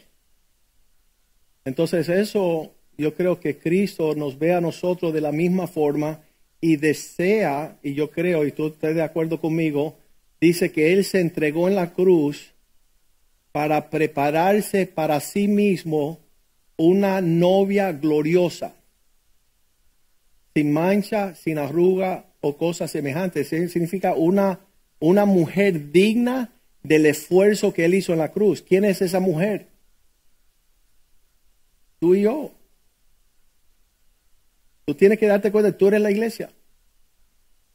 Entonces 1.66 2.08
eso 2.10 2.72
yo 2.98 3.14
creo 3.14 3.40
que 3.40 3.58
Cristo 3.58 4.16
nos 4.16 4.40
ve 4.40 4.54
a 4.54 4.62
nosotros 4.62 5.14
de 5.14 5.22
la 5.22 5.32
misma 5.32 5.68
forma 5.68 6.22
y 6.60 6.78
desea, 6.78 7.78
y 7.84 7.94
yo 7.94 8.10
creo, 8.12 8.46
y 8.46 8.52
tú 8.52 8.68
estás 8.68 8.96
de 8.96 9.04
acuerdo 9.04 9.40
conmigo, 9.40 9.98
dice 10.42 10.72
que 10.72 10.94
Él 10.94 11.04
se 11.04 11.20
entregó 11.20 11.68
en 11.68 11.76
la 11.76 11.94
cruz 11.94 12.54
para 13.52 13.90
prepararse 13.90 14.86
para 14.86 15.20
sí 15.20 15.48
mismo 15.48 16.20
una 16.78 17.22
novia 17.22 17.92
gloriosa 17.92 18.78
sin 20.58 20.74
mancha, 20.74 21.36
sin 21.36 21.60
arruga 21.60 22.26
o 22.42 22.58
cosas 22.58 22.90
semejantes. 22.90 23.50
Significa 23.50 24.16
una, 24.16 24.60
una 25.00 25.26
mujer 25.26 25.92
digna 25.92 26.52
del 26.82 27.06
esfuerzo 27.06 27.76
que 27.76 27.86
él 27.86 27.94
hizo 27.94 28.12
en 28.14 28.18
la 28.18 28.32
cruz. 28.32 28.64
¿Quién 28.64 28.84
es 28.84 29.04
esa 29.04 29.20
mujer? 29.20 29.68
Tú 32.00 32.16
y 32.16 32.24
yo. 32.24 32.57
Tú 34.88 34.96
tienes 34.96 35.20
que 35.20 35.28
darte 35.28 35.52
cuenta, 35.52 35.78
tú 35.78 35.90
eres 35.90 36.02
la 36.02 36.12
iglesia. 36.12 36.50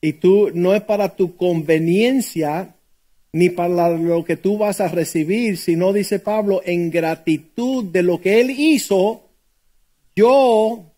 Y 0.00 0.14
tú 0.14 0.50
no 0.54 0.74
es 0.74 0.82
para 0.82 1.14
tu 1.14 1.36
conveniencia 1.36 2.74
ni 3.32 3.50
para 3.50 3.90
lo 3.90 4.24
que 4.24 4.36
tú 4.36 4.58
vas 4.58 4.80
a 4.80 4.88
recibir, 4.88 5.58
sino, 5.58 5.92
dice 5.92 6.18
Pablo, 6.18 6.62
en 6.64 6.90
gratitud 6.90 7.84
de 7.84 8.02
lo 8.02 8.20
que 8.20 8.40
él 8.40 8.50
hizo, 8.50 9.28
yo 10.16 10.92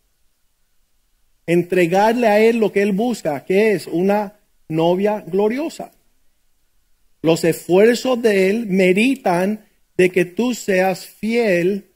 entregarle 1.47 2.29
a 2.29 2.41
Él 2.41 2.59
lo 2.59 2.73
que 2.73 2.83
Él 2.83 2.93
busca, 2.93 3.45
que 3.45 3.73
es 3.73 3.87
una 3.87 4.35
novia 4.69 5.21
gloriosa. 5.27 5.93
Los 7.23 7.45
esfuerzos 7.45 8.21
de 8.23 8.51
Él 8.51 8.67
meritan 8.67 9.67
de 9.97 10.11
que 10.11 10.25
tú 10.25 10.55
seas 10.55 11.07
fiel 11.07 11.87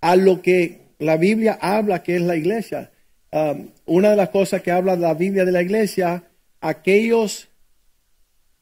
a 0.00 0.16
lo 0.16 0.42
que 0.42 0.80
La 0.98 1.16
Biblia 1.16 1.58
habla 1.60 2.02
que 2.02 2.16
es 2.16 2.22
la 2.22 2.36
iglesia. 2.36 2.90
Um, 3.32 3.70
una 3.86 4.10
de 4.10 4.16
las 4.16 4.28
cosas 4.28 4.60
que 4.60 4.70
habla 4.70 4.94
la 4.94 5.14
Biblia 5.14 5.46
de 5.46 5.52
la 5.52 5.62
iglesia, 5.62 6.24
aquellos 6.60 7.48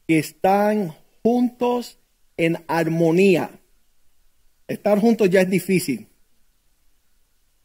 que 0.07 0.21
están 0.21 0.95
juntos 1.25 1.99
en 2.37 2.57
armonía. 2.69 3.51
Estar 4.69 5.01
juntos 5.01 5.29
ya 5.29 5.41
es 5.41 5.51
difícil. 5.51 6.07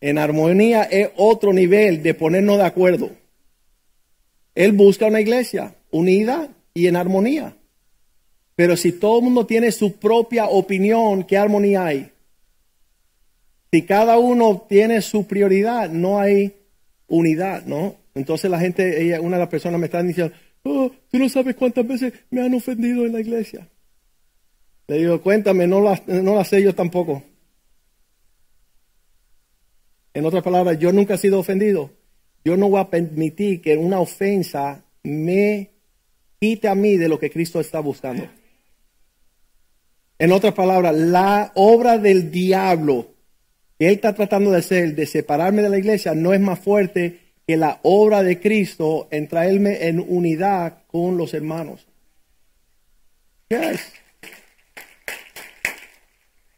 En 0.01 0.17
armonía 0.17 0.83
es 0.83 1.09
otro 1.15 1.53
nivel 1.53 2.01
de 2.01 2.15
ponernos 2.15 2.57
de 2.57 2.65
acuerdo. 2.65 3.12
Él 4.55 4.71
busca 4.71 5.05
una 5.05 5.21
iglesia 5.21 5.75
unida 5.91 6.50
y 6.74 6.88
en 6.88 6.95
armonía. 6.95 7.55
Pero 8.55 8.75
si 8.77 8.93
todo 8.93 9.19
el 9.19 9.25
mundo 9.25 9.45
tiene 9.45 9.71
su 9.71 9.97
propia 9.97 10.47
opinión, 10.47 11.24
¿qué 11.24 11.38
armonía 11.38 11.85
hay? 11.85 12.12
Si 13.71 13.83
cada 13.83 14.17
uno 14.17 14.65
tiene 14.67 15.01
su 15.01 15.27
prioridad, 15.27 15.89
no 15.89 16.19
hay 16.19 16.55
unidad, 17.07 17.65
¿no? 17.65 17.97
Entonces 18.13 18.50
la 18.50 18.59
gente, 18.59 19.01
ella, 19.01 19.21
una 19.21 19.38
de 19.38 19.41
las 19.41 19.50
personas 19.50 19.79
me 19.79 19.85
está 19.85 20.01
diciendo, 20.01 20.33
oh, 20.63 20.91
tú 21.12 21.19
no 21.19 21.29
sabes 21.29 21.55
cuántas 21.55 21.88
veces 21.88 22.13
me 22.29 22.41
han 22.41 22.53
ofendido 22.53 23.05
en 23.05 23.13
la 23.13 23.19
iglesia. 23.19 23.67
Le 24.88 24.97
digo, 24.97 25.21
cuéntame, 25.21 25.67
no 25.67 25.81
la, 25.81 26.01
no 26.07 26.35
la 26.35 26.43
sé 26.43 26.62
yo 26.62 26.74
tampoco. 26.74 27.24
En 30.13 30.25
otras 30.25 30.43
palabras, 30.43 30.79
yo 30.79 30.93
nunca 30.93 31.15
he 31.15 31.17
sido 31.17 31.39
ofendido. 31.39 31.91
Yo 32.43 32.55
no 32.55 32.69
voy 32.69 32.79
a 32.79 32.89
permitir 32.89 33.62
que 33.62 33.75
una 33.75 34.00
ofensa 34.00 34.85
me 35.03 35.71
quite 36.39 36.67
a 36.67 36.75
mí 36.75 36.95
de 36.95 37.09
lo 37.09 37.19
que 37.19 37.31
Cristo 37.31 37.59
está 37.59 37.79
buscando. 37.79 38.27
En 40.17 40.31
otras 40.31 40.53
palabras, 40.53 40.95
la 40.95 41.51
obra 41.55 41.97
del 41.97 42.31
diablo 42.31 43.14
él 43.79 43.94
está 43.94 44.13
tratando 44.13 44.51
de 44.51 44.60
hacer, 44.60 44.96
de 44.96 45.05
separarme 45.05 45.62
de 45.62 45.70
la 45.70 45.77
iglesia, 45.77 46.15
no 46.15 46.34
es 46.34 46.39
más 46.39 46.60
fuerte 46.60 47.20
que 47.46 47.58
la 47.58 47.79
obra 47.84 48.24
de 48.24 48.39
Cristo 48.39 49.08
en 49.12 49.27
traerme 49.27 49.88
en 49.88 50.00
unidad 50.00 50.84
con 50.88 51.17
los 51.17 51.34
hermanos. 51.34 51.86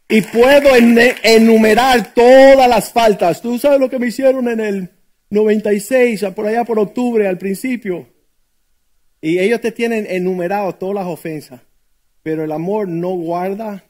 Y 0.10 0.22
puedo 0.22 0.70
enumerar 0.76 2.14
todas 2.14 2.70
las 2.70 2.92
faltas. 2.92 3.42
Tú 3.42 3.60
sabes 3.60 3.80
lo 3.80 3.90
que 3.90 4.00
me 4.00 4.08
hicieron 4.08 4.48
en 4.48 4.60
el 4.60 4.90
96, 5.30 6.24
por 6.36 6.48
allá 6.48 6.64
por 6.64 6.80
octubre, 6.80 7.28
al 7.28 7.38
principio. 7.38 8.08
Y 9.20 9.40
ellos 9.40 9.60
te 9.60 9.74
tienen 9.74 10.06
enumerado 10.10 10.76
todas 10.76 10.96
las 10.96 11.08
ofensas. 11.08 11.62
Pero 12.24 12.44
el 12.44 12.52
amor 12.52 12.88
no 12.88 13.10
guarda 13.10 13.84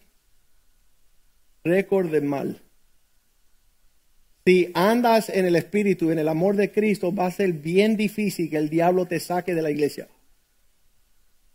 récord 1.63 2.09
de 2.09 2.21
mal. 2.21 2.61
Si 4.47 4.71
andas 4.75 5.27
en 5.27 5.43
el 5.43 5.57
Espíritu, 5.57 6.09
en 6.09 6.19
el 6.19 6.29
amor 6.29 6.55
de 6.55 6.71
Cristo, 6.71 7.13
va 7.13 7.25
a 7.25 7.31
ser 7.31 7.51
bien 7.51 7.97
difícil 7.97 8.49
que 8.49 8.55
el 8.55 8.69
diablo 8.69 9.05
te 9.05 9.19
saque 9.19 9.53
de 9.53 9.61
la 9.61 9.71
iglesia. 9.71 10.07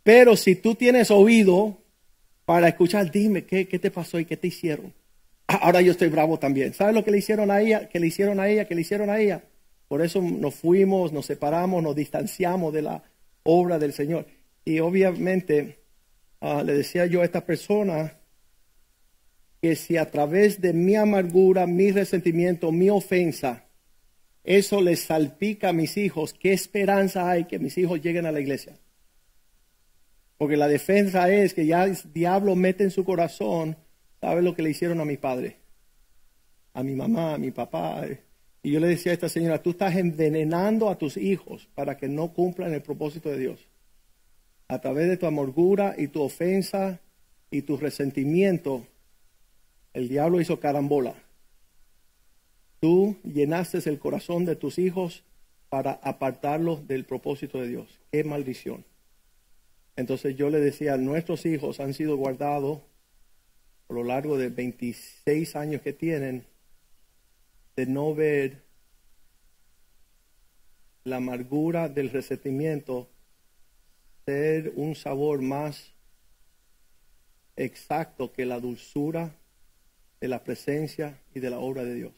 Pero 0.03 0.37
si 0.37 0.53
tú 0.55 0.75
tienes 0.75 1.09
oído 1.09 1.79
para 2.45 2.67
escuchar, 2.67 3.09
dime 3.09 3.45
qué, 3.45 3.67
qué 3.67 3.79
te 3.79 3.89
pasó 3.89 4.19
y 4.19 4.25
qué 4.25 4.37
te 4.37 4.49
hicieron. 4.49 4.93
Ah, 5.47 5.61
ahora 5.63 5.81
yo 5.81 5.91
estoy 5.91 6.09
bravo 6.09 6.37
también. 6.37 6.75
¿Sabes 6.75 6.93
lo 6.93 7.03
que 7.03 7.09
le 7.09 7.17
hicieron 7.17 7.49
a 7.49 7.61
ella? 7.61 7.89
Que 7.89 7.99
le 7.99 8.05
hicieron 8.05 8.39
a 8.39 8.47
ella, 8.47 8.65
que 8.65 8.75
le 8.75 8.81
hicieron 8.81 9.09
a 9.09 9.17
ella. 9.19 9.43
Por 9.87 10.03
eso 10.03 10.21
nos 10.21 10.53
fuimos, 10.53 11.11
nos 11.11 11.25
separamos, 11.25 11.81
nos 11.81 11.95
distanciamos 11.95 12.71
de 12.75 12.83
la 12.83 13.03
obra 13.41 13.79
del 13.79 13.93
Señor. 13.93 14.27
Y 14.65 14.77
obviamente 14.81 15.79
ah, 16.41 16.61
le 16.63 16.75
decía 16.75 17.07
yo 17.07 17.23
a 17.23 17.25
esta 17.25 17.43
persona 17.43 18.19
que 19.63 19.77
si 19.77 19.95
a 19.95 20.11
través 20.11 20.59
de 20.59 20.73
mi 20.73 20.97
amargura, 20.97 21.67
mi 21.67 21.89
resentimiento, 21.89 22.73
mi 22.73 22.89
ofensa, 22.89 23.63
eso 24.43 24.81
les 24.81 24.99
salpica 24.99 25.69
a 25.69 25.73
mis 25.73 25.95
hijos, 25.95 26.33
¿qué 26.33 26.51
esperanza 26.51 27.29
hay 27.29 27.45
que 27.45 27.59
mis 27.59 27.77
hijos 27.77 28.01
lleguen 28.01 28.25
a 28.25 28.33
la 28.33 28.41
iglesia? 28.41 28.77
Porque 30.37 30.57
la 30.57 30.67
defensa 30.67 31.31
es 31.31 31.53
que 31.53 31.65
ya 31.65 31.85
el 31.85 31.97
diablo 32.13 32.57
mete 32.57 32.83
en 32.83 32.91
su 32.91 33.05
corazón, 33.05 33.77
¿sabe 34.19 34.41
lo 34.41 34.53
que 34.53 34.63
le 34.63 34.71
hicieron 34.71 34.99
a 34.99 35.05
mi 35.05 35.15
padre? 35.15 35.55
A 36.73 36.83
mi 36.83 36.93
mamá, 36.93 37.35
a 37.35 37.37
mi 37.37 37.51
papá. 37.51 38.05
Y 38.63 38.69
yo 38.69 38.81
le 38.81 38.87
decía 38.87 39.13
a 39.13 39.15
esta 39.15 39.29
señora, 39.29 39.63
tú 39.63 39.69
estás 39.69 39.95
envenenando 39.95 40.89
a 40.89 40.97
tus 40.97 41.15
hijos 41.15 41.69
para 41.73 41.95
que 41.95 42.09
no 42.09 42.33
cumplan 42.33 42.73
el 42.73 42.81
propósito 42.81 43.29
de 43.29 43.37
Dios. 43.37 43.69
A 44.67 44.81
través 44.81 45.07
de 45.07 45.15
tu 45.15 45.25
amargura 45.25 45.95
y 45.97 46.09
tu 46.09 46.21
ofensa 46.21 46.99
y 47.49 47.61
tu 47.61 47.77
resentimiento, 47.77 48.87
el 49.93 50.09
diablo 50.09 50.41
hizo 50.41 50.59
carambola. 50.59 51.15
Tú 52.79 53.17
llenaste 53.23 53.77
el 53.89 53.99
corazón 53.99 54.45
de 54.45 54.55
tus 54.55 54.77
hijos 54.77 55.23
para 55.69 55.93
apartarlos 56.03 56.87
del 56.87 57.05
propósito 57.05 57.59
de 57.61 57.67
Dios. 57.67 57.99
Qué 58.11 58.23
maldición. 58.23 58.85
Entonces 59.95 60.35
yo 60.35 60.49
le 60.49 60.59
decía, 60.59 60.97
nuestros 60.97 61.45
hijos 61.45 61.79
han 61.79 61.93
sido 61.93 62.17
guardados 62.17 62.81
por 63.87 63.97
lo 63.97 64.03
largo 64.03 64.37
de 64.37 64.49
26 64.49 65.55
años 65.55 65.81
que 65.81 65.93
tienen 65.93 66.45
de 67.75 67.85
no 67.85 68.13
ver 68.13 68.63
la 71.03 71.17
amargura 71.17 71.89
del 71.89 72.09
resentimiento 72.09 73.09
ser 74.25 74.73
un 74.75 74.95
sabor 74.95 75.41
más 75.41 75.91
exacto 77.55 78.31
que 78.31 78.45
la 78.45 78.59
dulzura 78.59 79.35
de 80.23 80.29
la 80.29 80.41
presencia 80.41 81.19
y 81.35 81.41
de 81.41 81.49
la 81.49 81.59
obra 81.59 81.83
de 81.83 81.95
Dios. 81.95 82.13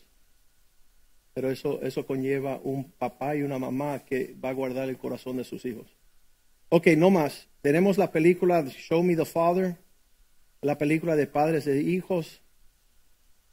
Pero 1.34 1.50
eso, 1.50 1.82
eso 1.82 2.06
conlleva 2.06 2.60
un 2.64 2.92
papá 2.92 3.36
y 3.36 3.42
una 3.42 3.58
mamá 3.58 4.06
que 4.06 4.36
va 4.36 4.50
a 4.50 4.54
guardar 4.54 4.90
el 4.90 5.00
corazón 5.00 5.38
de 5.38 5.44
sus 5.44 5.66
hijos. 5.66 5.88
Ok, 6.70 6.86
no 6.98 7.10
más. 7.10 7.48
Tenemos 7.64 7.98
la 7.98 8.12
película 8.12 8.64
Show 8.68 9.02
Me 9.02 9.16
the 9.16 9.26
Father, 9.26 9.78
la 10.62 10.78
película 10.78 11.16
de 11.16 11.26
padres 11.26 11.66
e 11.66 11.82
hijos. 11.82 12.44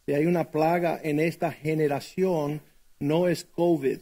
Si 0.04 0.12
hay 0.12 0.26
una 0.26 0.50
plaga 0.50 1.00
en 1.02 1.18
esta 1.18 1.50
generación, 1.50 2.60
no 2.98 3.28
es 3.28 3.44
COVID, 3.44 4.00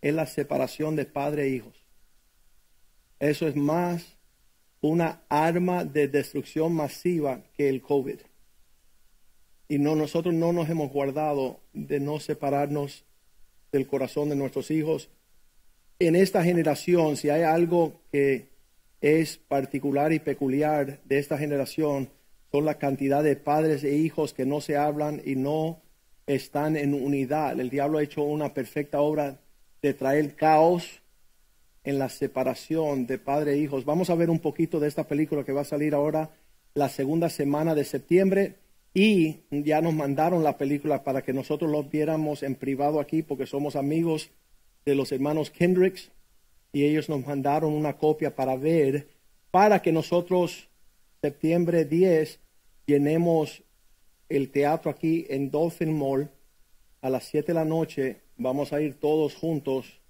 es 0.00 0.14
la 0.14 0.26
separación 0.26 0.94
de 0.94 1.06
padre 1.06 1.46
e 1.46 1.48
hijos. 1.48 1.74
Eso 3.18 3.48
es 3.48 3.56
más 3.56 4.16
una 4.80 5.24
arma 5.28 5.84
de 5.84 6.06
destrucción 6.06 6.72
masiva 6.72 7.42
que 7.56 7.68
el 7.68 7.82
COVID. 7.82 8.20
Y 9.72 9.78
no, 9.78 9.96
nosotros 9.96 10.34
no 10.34 10.52
nos 10.52 10.68
hemos 10.68 10.92
guardado 10.92 11.60
de 11.72 11.98
no 11.98 12.20
separarnos 12.20 13.06
del 13.72 13.86
corazón 13.86 14.28
de 14.28 14.36
nuestros 14.36 14.70
hijos. 14.70 15.08
En 15.98 16.14
esta 16.14 16.44
generación, 16.44 17.16
si 17.16 17.30
hay 17.30 17.40
algo 17.40 18.02
que 18.12 18.50
es 19.00 19.38
particular 19.38 20.12
y 20.12 20.18
peculiar 20.18 21.00
de 21.04 21.18
esta 21.18 21.38
generación, 21.38 22.10
son 22.50 22.66
la 22.66 22.76
cantidad 22.76 23.22
de 23.22 23.34
padres 23.34 23.82
e 23.82 23.96
hijos 23.96 24.34
que 24.34 24.44
no 24.44 24.60
se 24.60 24.76
hablan 24.76 25.22
y 25.24 25.36
no 25.36 25.80
están 26.26 26.76
en 26.76 26.92
unidad. 26.92 27.58
El 27.58 27.70
diablo 27.70 27.96
ha 27.96 28.02
hecho 28.02 28.24
una 28.24 28.52
perfecta 28.52 29.00
obra 29.00 29.40
de 29.80 29.94
traer 29.94 30.36
caos 30.36 31.00
en 31.82 31.98
la 31.98 32.10
separación 32.10 33.06
de 33.06 33.16
padre 33.16 33.54
e 33.54 33.56
hijos. 33.56 33.86
Vamos 33.86 34.10
a 34.10 34.16
ver 34.16 34.28
un 34.28 34.40
poquito 34.40 34.80
de 34.80 34.88
esta 34.88 35.08
película 35.08 35.44
que 35.44 35.52
va 35.52 35.62
a 35.62 35.64
salir 35.64 35.94
ahora 35.94 36.28
la 36.74 36.90
segunda 36.90 37.30
semana 37.30 37.74
de 37.74 37.84
septiembre 37.84 38.56
y 38.94 39.40
ya 39.50 39.80
nos 39.80 39.94
mandaron 39.94 40.44
la 40.44 40.58
película 40.58 41.02
para 41.02 41.22
que 41.22 41.32
nosotros 41.32 41.70
lo 41.70 41.84
viéramos 41.84 42.42
en 42.42 42.54
privado 42.54 43.00
aquí 43.00 43.22
porque 43.22 43.46
somos 43.46 43.76
amigos 43.76 44.30
de 44.84 44.94
los 44.94 45.12
hermanos 45.12 45.50
Kendricks 45.50 46.10
y 46.72 46.84
ellos 46.84 47.08
nos 47.08 47.26
mandaron 47.26 47.72
una 47.72 47.96
copia 47.96 48.34
para 48.34 48.56
ver 48.56 49.08
para 49.50 49.80
que 49.80 49.92
nosotros 49.92 50.68
septiembre 51.20 51.84
10 51.84 52.40
llenemos 52.86 53.62
el 54.28 54.50
teatro 54.50 54.90
aquí 54.90 55.26
en 55.28 55.50
Dolphin 55.50 55.96
Mall 55.96 56.30
a 57.00 57.10
las 57.10 57.24
7 57.24 57.48
de 57.48 57.54
la 57.54 57.64
noche. 57.64 58.20
Vamos 58.36 58.72
a 58.72 58.80
ir 58.80 58.98
todos 58.98 59.34
juntos 59.34 60.00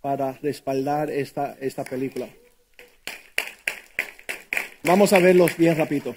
para 0.00 0.32
respaldar 0.42 1.10
esta, 1.10 1.56
esta 1.60 1.84
película. 1.84 2.28
Vamos 4.84 5.12
a 5.12 5.20
verlos 5.20 5.56
bien 5.56 5.76
rápido. 5.76 6.14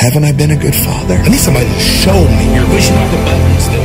Haven't 0.00 0.24
I 0.24 0.32
been 0.32 0.50
a 0.50 0.56
good 0.56 0.74
father? 0.74 1.12
I 1.12 1.28
need 1.28 1.44
somebody 1.44 1.68
to 1.68 1.78
show 1.78 2.16
me. 2.16 2.54
You're 2.56 2.64
pushing 2.72 2.96
all 2.96 3.10
the 3.12 3.20
buttons 3.20 3.68
that 3.68 3.84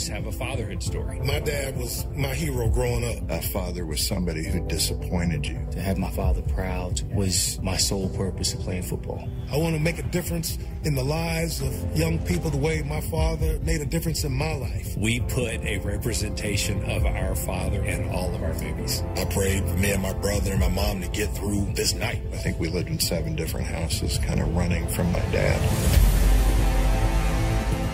us 0.00 0.08
us 0.08 0.08
have 0.08 0.26
a 0.26 0.32
fatherhood 0.32 0.82
story. 0.82 1.20
My 1.20 1.40
dad 1.40 1.76
was 1.76 2.06
my 2.14 2.34
hero 2.34 2.68
growing 2.68 3.04
up. 3.04 3.30
A 3.30 3.42
father 3.42 3.84
was 3.84 4.06
somebody 4.06 4.46
who 4.46 4.66
disappointed 4.66 5.46
you. 5.46 5.58
To 5.72 5.80
have 5.80 5.98
my 5.98 6.10
father 6.10 6.42
proud 6.42 7.02
was 7.12 7.60
my 7.62 7.76
sole 7.76 8.08
purpose 8.10 8.54
of 8.54 8.60
playing 8.60 8.84
football. 8.84 9.28
I 9.50 9.56
want 9.56 9.74
to 9.74 9.80
make 9.80 9.98
a 9.98 10.02
difference 10.04 10.58
in 10.84 10.94
the 10.94 11.04
lives 11.04 11.60
of 11.60 11.96
young 11.96 12.18
people 12.20 12.50
the 12.50 12.56
way 12.56 12.82
my 12.82 13.00
father 13.02 13.58
made 13.60 13.80
a 13.80 13.86
difference 13.86 14.24
in 14.24 14.32
my 14.32 14.54
life. 14.54 14.96
We 14.96 15.20
put 15.20 15.62
a 15.64 15.78
representation 15.78 16.82
of 16.84 17.04
our 17.04 17.34
father 17.34 17.84
in 17.84 18.08
all 18.10 18.34
of 18.34 18.42
our 18.42 18.54
movies. 18.54 19.02
I 19.16 19.24
prayed 19.26 19.64
for 19.68 19.76
me 19.76 19.90
and 19.92 20.02
my 20.02 20.14
brother 20.14 20.52
and 20.52 20.60
my 20.60 20.68
mom 20.68 21.02
to 21.02 21.08
get 21.08 21.34
through 21.36 21.72
this 21.74 21.94
night. 21.94 22.22
I 22.32 22.36
think 22.36 22.58
we 22.58 22.68
lived 22.68 22.88
in 22.88 22.98
seven 22.98 23.36
different 23.36 23.66
houses, 23.66 24.18
kind 24.18 24.40
of 24.40 24.54
running 24.56 24.88
from 24.88 25.12
my 25.12 25.20
dad. 25.30 26.29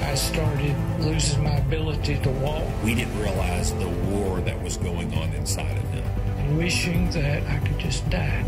I 0.07 0.15
started 0.15 0.75
losing 1.01 1.43
my 1.43 1.57
ability 1.57 2.17
to 2.23 2.31
walk 2.31 2.63
We 2.85 2.95
didn't 2.95 3.19
realize 3.21 3.73
the 3.75 3.89
war 3.89 4.41
that 4.41 4.63
was 4.63 4.77
going 4.77 5.13
on 5.15 5.33
inside 5.35 5.77
of 5.77 5.83
him. 5.91 6.05
and 6.39 6.57
wishing 6.59 7.11
that 7.11 7.43
I 7.49 7.59
could 7.59 7.79
just 7.79 8.09
die. 8.09 8.45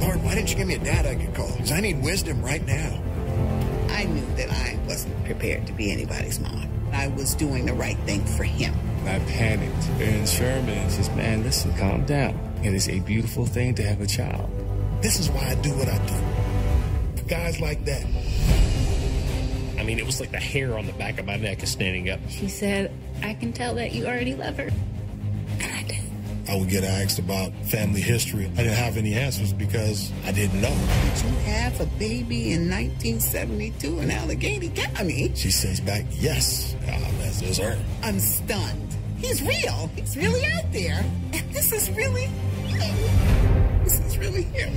Lord, 0.00 0.22
why 0.22 0.34
didn't 0.34 0.50
you 0.50 0.56
give 0.56 0.68
me 0.68 0.74
a 0.74 0.78
dad 0.78 1.04
I 1.04 1.14
could 1.16 1.34
call? 1.34 1.50
Because 1.52 1.72
I 1.72 1.80
need 1.80 2.00
wisdom 2.02 2.42
right 2.42 2.64
now. 2.66 2.98
I 3.90 4.04
knew 4.04 4.26
that 4.36 4.50
I 4.50 4.78
wasn't 4.86 5.22
prepared 5.24 5.66
to 5.66 5.72
be 5.72 5.90
anybody's 5.90 6.38
mom. 6.38 6.68
I 6.92 7.08
was 7.08 7.34
doing 7.34 7.66
the 7.66 7.74
right 7.74 7.98
thing 8.00 8.24
for 8.24 8.44
him. 8.44 8.74
I 9.04 9.18
panicked. 9.20 9.84
And 10.00 10.28
Sherman 10.28 10.90
says, 10.90 11.08
man, 11.10 11.42
listen, 11.42 11.72
calm 11.74 12.04
down. 12.04 12.38
It 12.62 12.72
is 12.72 12.88
a 12.88 13.00
beautiful 13.00 13.46
thing 13.46 13.74
to 13.76 13.82
have 13.82 14.00
a 14.00 14.06
child. 14.06 14.48
This 15.02 15.18
is 15.18 15.28
why 15.30 15.48
I 15.50 15.54
do 15.56 15.70
what 15.76 15.88
I 15.88 15.98
do. 16.06 17.20
For 17.22 17.28
guys 17.28 17.60
like 17.60 17.84
that. 17.86 18.04
I 19.78 19.82
mean, 19.84 19.98
it 19.98 20.06
was 20.06 20.20
like 20.20 20.30
the 20.30 20.38
hair 20.38 20.76
on 20.76 20.86
the 20.86 20.92
back 20.94 21.18
of 21.18 21.26
my 21.26 21.36
neck 21.36 21.62
is 21.62 21.70
standing 21.70 22.10
up. 22.10 22.20
She 22.28 22.48
said, 22.48 22.90
I 23.22 23.34
can 23.34 23.52
tell 23.52 23.74
that 23.76 23.92
you 23.92 24.06
already 24.06 24.34
love 24.34 24.56
her. 24.56 24.70
And 25.60 25.72
I 25.72 25.82
did. 25.82 26.00
I 26.48 26.56
would 26.56 26.68
get 26.68 26.84
asked 26.84 27.18
about 27.18 27.52
family 27.66 28.00
history. 28.00 28.46
I 28.54 28.58
didn't 28.58 28.74
have 28.74 28.96
any 28.96 29.14
answers 29.14 29.52
because 29.52 30.12
I 30.24 30.32
didn't 30.32 30.60
know. 30.60 30.68
Did 30.70 31.24
you 31.24 31.36
have 31.38 31.80
a 31.80 31.86
baby 31.98 32.52
in 32.52 32.70
1972 32.70 33.98
in 33.98 34.10
Allegheny 34.10 34.68
County? 34.68 35.32
She 35.34 35.50
says 35.50 35.80
back, 35.80 36.04
yes, 36.12 36.76
that's 36.86 37.40
just 37.40 37.60
her. 37.60 37.76
I'm 38.02 38.20
stunned. 38.20 38.94
He's 39.18 39.42
real. 39.42 39.90
He's 39.96 40.16
really 40.16 40.44
out 40.52 40.72
there. 40.72 41.04
And 41.32 41.50
this 41.52 41.72
is 41.72 41.90
really 41.90 42.26
him. 42.68 43.84
This 43.84 43.98
is 44.00 44.18
really 44.18 44.42
him. 44.42 44.72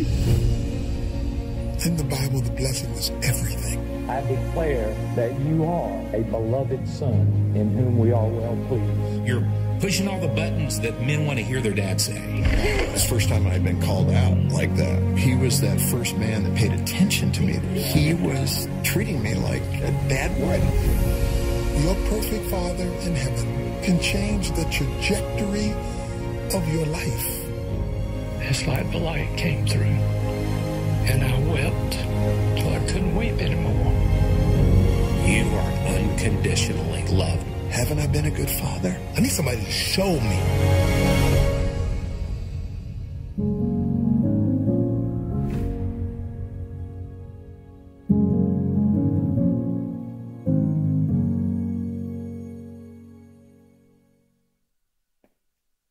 In 1.85 1.97
the 1.97 2.03
Bible, 2.03 2.41
the 2.41 2.51
blessing 2.51 2.91
was 2.93 3.12
everything. 3.23 3.88
I 4.10 4.22
declare 4.22 4.91
that 5.15 5.39
you 5.41 5.65
are 5.65 5.91
a 6.15 6.24
beloved 6.24 6.88
son 6.88 7.54
in 7.56 7.69
whom 7.78 8.00
we 8.00 8.12
are 8.12 8.28
well 8.28 8.58
pleased. 8.67 9.28
You're 9.28 9.48
pushing 9.80 10.08
all 10.08 10.19
the 10.19 10.28
buttons 10.30 10.80
that 10.80 11.00
men 11.02 11.28
want 11.28 11.38
to 11.38 11.45
hear 11.45 11.62
their 11.62 11.74
dad 11.74 12.02
say. 12.02 12.17
It's 12.17 13.04
the 13.04 13.08
first 13.08 13.30
time 13.30 13.45
I'd 13.45 13.63
been 13.63 13.80
called 13.84 14.10
out 14.10 14.36
like 14.52 14.76
that. 14.78 15.15
He 15.15 15.36
was 15.36 15.62
that 15.62 15.80
first 15.80 16.17
man 16.17 16.43
that 16.43 16.56
paid 16.56 16.74
attention 16.74 17.32
to 17.34 17.43
me. 17.43 17.60
He 17.80 18.15
was 18.15 18.67
treating 18.84 19.22
me 19.22 19.36
like 19.36 19.62
a 19.62 19.91
dad 20.10 20.32
would. 20.41 21.84
Your 21.84 21.95
perfect 22.10 22.45
Father 22.50 22.86
in 22.86 23.15
heaven 23.15 23.84
can 23.84 24.00
change 24.00 24.50
the 24.54 24.65
trajectory 24.72 25.72
of 26.56 26.67
your 26.74 26.88
life. 26.88 27.45
It's 28.41 28.65
like 28.65 28.91
the 28.91 28.98
light 28.98 29.38
came 29.38 29.67
through. 29.67 29.84
And 31.12 31.24
I 31.24 31.39
wept 31.52 31.93
till 32.58 32.74
I 32.74 32.80
couldn't 32.91 33.15
weep 33.15 33.39
anymore. 33.39 33.98
You 35.29 35.45
are 35.45 35.71
unconditionally 35.95 37.05
loved. 37.09 37.43
Haven't 37.69 37.99
I 37.99 38.07
been 38.07 38.25
a 38.25 38.31
good 38.31 38.49
father? 38.49 38.99
I 39.15 39.19
need 39.19 39.29
somebody 39.29 39.63
to 39.63 39.69
show 39.69 40.19
me. 40.19 40.39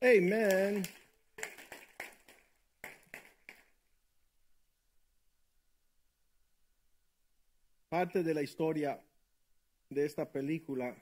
Amen. 0.02 0.82
Parte 7.88 8.24
de 8.24 8.34
la 8.34 8.42
historia 8.42 9.00
de 9.90 10.04
esta 10.04 10.30
película, 10.30 10.96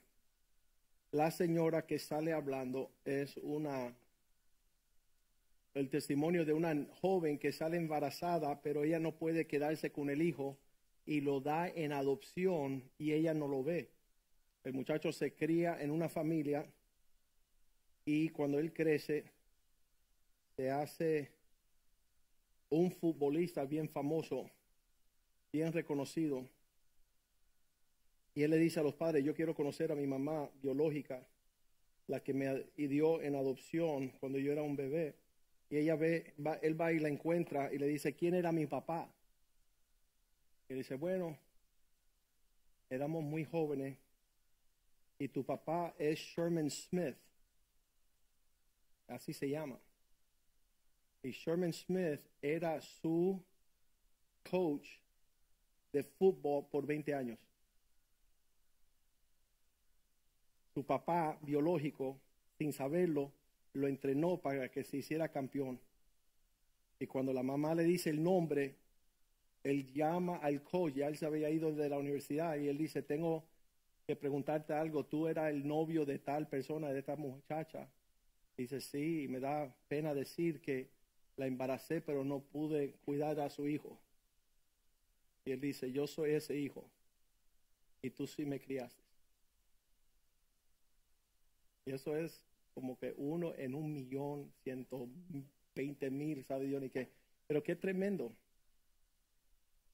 la 1.12 1.31
señora 1.31 1.87
que 1.87 1.99
sale 1.99 2.33
hablando 2.33 2.90
es 3.05 3.37
una 3.38 3.94
el 5.75 5.90
testimonio 5.90 6.46
de 6.46 6.55
una 6.55 6.75
joven 7.03 7.38
que 7.38 7.53
sale 7.53 7.77
embarazada, 7.77 8.62
pero 8.62 8.85
ella 8.85 8.99
no 8.99 9.12
puede 9.12 9.46
quedarse 9.46 9.92
con 9.92 10.09
el 10.09 10.22
hijo 10.22 10.57
y 11.05 11.20
lo 11.20 11.40
da 11.40 11.68
en 11.68 11.92
adopción 11.92 12.90
y 12.96 13.12
ella 13.12 13.35
no 13.35 13.46
lo 13.46 13.62
ve. 13.62 13.90
El 14.64 14.72
muchacho 14.72 15.12
se 15.12 15.35
cría 15.35 15.81
en 15.83 15.90
una 15.90 16.09
familia 16.09 16.66
y 18.07 18.31
cuando 18.31 18.59
él 18.59 18.72
crece 18.72 19.25
se 20.57 20.70
hace 20.70 21.31
un 22.70 22.90
futbolista 22.90 23.66
bien 23.66 23.90
famoso, 23.90 24.51
bien 25.53 25.75
reconocido. 25.75 26.49
Y 28.37 28.42
él 28.42 28.51
le 28.51 28.59
dice 28.59 28.79
a 28.81 28.83
los 28.83 28.94
padres, 28.94 29.25
yo 29.25 29.35
quiero 29.35 29.55
conocer 29.55 29.90
a 29.90 29.94
mi 29.94 30.07
mamá 30.07 30.51
biológica, 30.61 31.27
la 32.07 32.22
que 32.22 32.35
me 32.35 32.66
dio 32.77 33.22
en 33.22 33.35
adopción 33.35 34.11
cuando 34.20 34.38
yo 34.38 34.53
era 34.53 34.61
un 34.61 34.77
bebé. 34.77 35.16
Y 35.70 35.79
ella 35.79 35.96
ve, 35.96 36.35
va, 36.46 36.57
él 36.57 36.79
va 36.79 36.92
y 36.92 36.99
la 36.99 37.09
encuentra 37.09 37.72
y 37.72 37.79
le 37.79 37.87
dice, 37.87 38.14
¿quién 38.14 38.35
era 38.35 38.53
mi 38.53 38.66
papá? 38.66 39.11
Y 40.68 40.75
dice, 40.75 40.96
bueno, 40.96 41.38
éramos 42.90 43.25
muy 43.25 43.46
jóvenes 43.46 43.96
y 45.18 45.29
tu 45.29 45.42
papá 45.42 45.94
es 45.99 46.18
Sherman 46.18 46.70
Smith. 46.70 47.16
Así 49.09 49.33
se 49.33 49.49
llama. 49.49 49.81
Y 51.22 51.31
Sherman 51.31 51.72
Smith 51.72 52.20
era 52.42 52.83
su 52.83 53.42
coach 54.51 54.87
de 55.90 56.03
fútbol 56.03 56.66
por 56.70 56.85
20 56.85 57.14
años. 57.14 57.38
Su 60.77 60.85
papá 60.85 61.39
biológico, 61.41 62.21
sin 62.59 62.71
saberlo, 62.71 63.33
lo 63.73 63.89
entrenó 63.89 64.37
para 64.37 64.71
que 64.71 64.85
se 64.85 64.99
hiciera 64.99 65.31
campeón. 65.31 65.81
Y 66.99 67.07
cuando 67.07 67.33
la 67.33 67.43
mamá 67.43 67.75
le 67.75 67.85
dice 67.85 68.11
el 68.11 68.23
nombre, 68.23 68.77
él 69.65 69.91
llama 69.95 70.37
al 70.37 70.62
coach, 70.62 70.99
él 70.99 71.17
se 71.17 71.25
había 71.25 71.49
ido 71.49 71.73
de 71.73 71.89
la 71.89 71.97
universidad 71.97 72.59
y 72.59 72.69
él 72.69 72.77
dice, 72.77 73.01
tengo 73.01 73.43
que 74.07 74.17
preguntarte 74.17 74.75
algo, 74.75 75.07
tú 75.07 75.29
eras 75.29 75.51
el 75.51 75.67
novio 75.67 76.05
de 76.05 76.19
tal 76.19 76.47
persona, 76.47 76.93
de 76.93 76.99
esta 76.99 77.17
muchacha. 77.17 77.89
Dice, 78.55 78.83
sí, 78.83 79.23
y 79.23 79.29
me 79.29 79.41
da 79.41 79.75
pena 79.89 80.12
decir 80.12 80.61
que 80.61 80.91
la 81.39 81.47
embaracé, 81.47 82.03
pero 82.03 82.23
no 82.23 82.41
pude 82.41 82.97
cuidar 83.07 83.41
a 83.41 83.49
su 83.49 83.67
hijo. 83.67 83.99
Y 85.47 85.53
él 85.53 85.61
dice, 85.62 85.91
yo 85.91 86.07
soy 86.07 86.33
ese 86.33 86.55
hijo, 86.55 86.85
y 88.03 88.11
tú 88.11 88.27
sí 88.27 88.45
me 88.45 88.61
criaste. 88.61 89.06
Y 91.87 91.92
eso 91.92 92.16
es 92.16 92.44
como 92.75 92.99
que 92.99 93.14
uno 93.16 93.55
en 93.57 93.75
un 93.75 93.92
millón, 93.92 94.53
ciento 94.62 95.09
veinte 95.75 96.11
mil, 96.11 96.44
sabe 96.44 96.66
Dios 96.66 96.83
ni 96.83 96.90
qué. 96.90 97.11
Pero 97.46 97.62
qué 97.62 97.77
tremendo. 97.77 98.33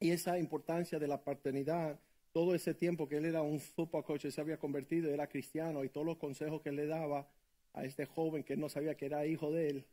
Y 0.00 0.10
esa 0.10 0.38
importancia 0.38 0.98
de 0.98 1.06
la 1.06 1.22
paternidad, 1.22 2.00
todo 2.32 2.54
ese 2.54 2.74
tiempo 2.74 3.08
que 3.08 3.18
él 3.18 3.26
era 3.26 3.42
un 3.42 3.60
football 3.60 4.04
coach, 4.04 4.26
se 4.26 4.40
había 4.40 4.58
convertido, 4.58 5.12
era 5.12 5.28
cristiano, 5.28 5.84
y 5.84 5.90
todos 5.90 6.06
los 6.06 6.16
consejos 6.16 6.62
que 6.62 6.72
le 6.72 6.86
daba 6.86 7.28
a 7.74 7.84
este 7.84 8.06
joven 8.06 8.42
que 8.42 8.56
no 8.56 8.68
sabía 8.68 8.96
que 8.96 9.06
era 9.06 9.26
hijo 9.26 9.52
de 9.52 9.68
él, 9.68 9.84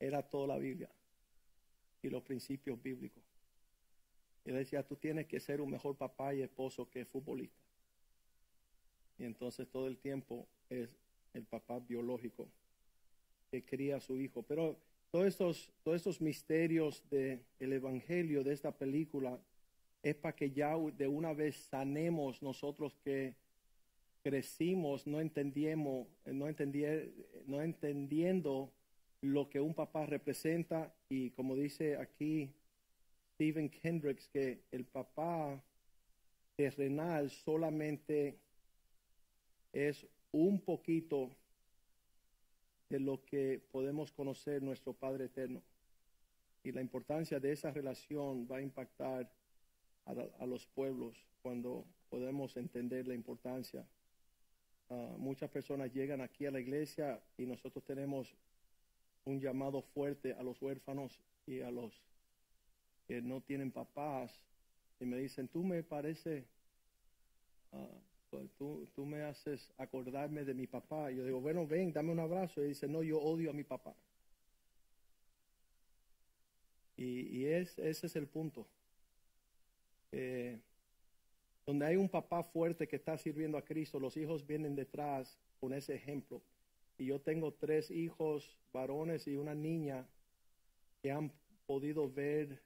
era 0.00 0.22
toda 0.22 0.46
la 0.46 0.58
Biblia 0.58 0.88
y 2.02 2.08
los 2.08 2.22
principios 2.22 2.80
bíblicos. 2.82 3.22
Y 4.44 4.52
decía, 4.52 4.82
tú 4.82 4.96
tienes 4.96 5.26
que 5.26 5.40
ser 5.40 5.60
un 5.60 5.70
mejor 5.70 5.96
papá 5.96 6.32
y 6.32 6.42
esposo 6.42 6.88
que 6.88 7.04
futbolista. 7.04 7.60
Y 9.18 9.24
entonces 9.24 9.68
todo 9.68 9.88
el 9.88 9.98
tiempo 9.98 10.46
es 10.70 10.96
el 11.38 11.46
papá 11.46 11.78
biológico 11.78 12.48
que 13.50 13.64
cría 13.64 13.96
a 13.96 14.00
su 14.00 14.20
hijo. 14.20 14.42
Pero 14.42 14.78
todos 15.10 15.26
estos, 15.26 15.72
todos 15.82 15.96
estos 15.96 16.20
misterios 16.20 17.02
del 17.10 17.40
el 17.58 17.72
evangelio 17.72 18.44
de 18.44 18.52
esta 18.52 18.72
película 18.72 19.40
es 20.02 20.14
para 20.14 20.36
que 20.36 20.50
ya 20.50 20.76
de 20.76 21.08
una 21.08 21.32
vez 21.32 21.56
sanemos 21.56 22.42
nosotros 22.42 22.96
que 23.04 23.34
crecimos 24.22 25.06
no 25.06 25.20
entendíamos, 25.20 26.06
no, 26.26 26.48
entendí- 26.48 27.10
no 27.46 27.62
entendiendo 27.62 28.70
lo 29.22 29.48
que 29.48 29.60
un 29.60 29.74
papá 29.74 30.06
representa 30.06 30.92
y 31.08 31.30
como 31.30 31.56
dice 31.56 31.96
aquí 31.96 32.52
Stephen 33.34 33.68
Kendricks 33.70 34.28
que 34.28 34.60
el 34.70 34.84
papá 34.84 35.62
terrenal 36.56 37.30
solamente 37.30 38.38
es 39.72 40.06
un 40.32 40.60
poquito 40.60 41.30
de 42.88 43.00
lo 43.00 43.24
que 43.24 43.60
podemos 43.70 44.12
conocer 44.12 44.62
nuestro 44.62 44.92
Padre 44.92 45.26
Eterno. 45.26 45.62
Y 46.64 46.72
la 46.72 46.80
importancia 46.80 47.38
de 47.38 47.52
esa 47.52 47.70
relación 47.70 48.48
va 48.50 48.58
a 48.58 48.62
impactar 48.62 49.30
a, 50.06 50.10
a 50.38 50.46
los 50.46 50.66
pueblos 50.66 51.16
cuando 51.42 51.84
podemos 52.08 52.56
entender 52.56 53.06
la 53.06 53.14
importancia. 53.14 53.86
Ah, 54.90 55.14
muchas 55.18 55.50
personas 55.50 55.92
llegan 55.92 56.22
aquí 56.22 56.46
a 56.46 56.50
la 56.50 56.60
iglesia 56.60 57.20
y 57.36 57.44
nosotros 57.44 57.84
tenemos 57.84 58.34
un 59.24 59.40
llamado 59.40 59.82
fuerte 59.82 60.32
a 60.32 60.42
los 60.42 60.60
huérfanos 60.62 61.20
y 61.46 61.60
a 61.60 61.70
los 61.70 61.92
que 63.06 63.20
no 63.20 63.42
tienen 63.42 63.70
papás 63.70 64.42
y 65.00 65.04
me 65.04 65.18
dicen, 65.18 65.48
tú 65.48 65.62
me 65.62 65.82
parece, 65.82 66.46
pues, 67.70 67.88
tú, 68.30 68.86
tú 68.94 69.04
me 69.04 69.22
haces 69.22 69.72
acordarme 69.78 70.44
de 70.44 70.54
mi 70.54 70.66
papá. 70.66 71.10
Yo 71.10 71.24
digo, 71.24 71.40
bueno, 71.40 71.66
ven, 71.66 71.92
dame 71.92 72.12
un 72.12 72.20
abrazo. 72.20 72.62
Y 72.62 72.68
dice, 72.68 72.88
no, 72.88 73.02
yo 73.02 73.20
odio 73.20 73.50
a 73.50 73.52
mi 73.52 73.64
papá. 73.64 73.94
Y, 76.96 77.38
y 77.38 77.46
es, 77.46 77.78
ese 77.78 78.06
es 78.06 78.16
el 78.16 78.26
punto. 78.26 78.66
Eh, 80.12 80.58
donde 81.66 81.86
hay 81.86 81.96
un 81.96 82.08
papá 82.08 82.42
fuerte 82.42 82.88
que 82.88 82.96
está 82.96 83.16
sirviendo 83.18 83.58
a 83.58 83.64
Cristo, 83.64 84.00
los 84.00 84.16
hijos 84.16 84.46
vienen 84.46 84.74
detrás 84.74 85.38
con 85.60 85.72
ese 85.72 85.94
ejemplo. 85.94 86.40
Y 86.96 87.06
yo 87.06 87.20
tengo 87.20 87.52
tres 87.52 87.90
hijos 87.90 88.56
varones 88.72 89.26
y 89.26 89.36
una 89.36 89.54
niña 89.54 90.06
que 91.02 91.12
han 91.12 91.30
podido 91.66 92.10
ver 92.10 92.60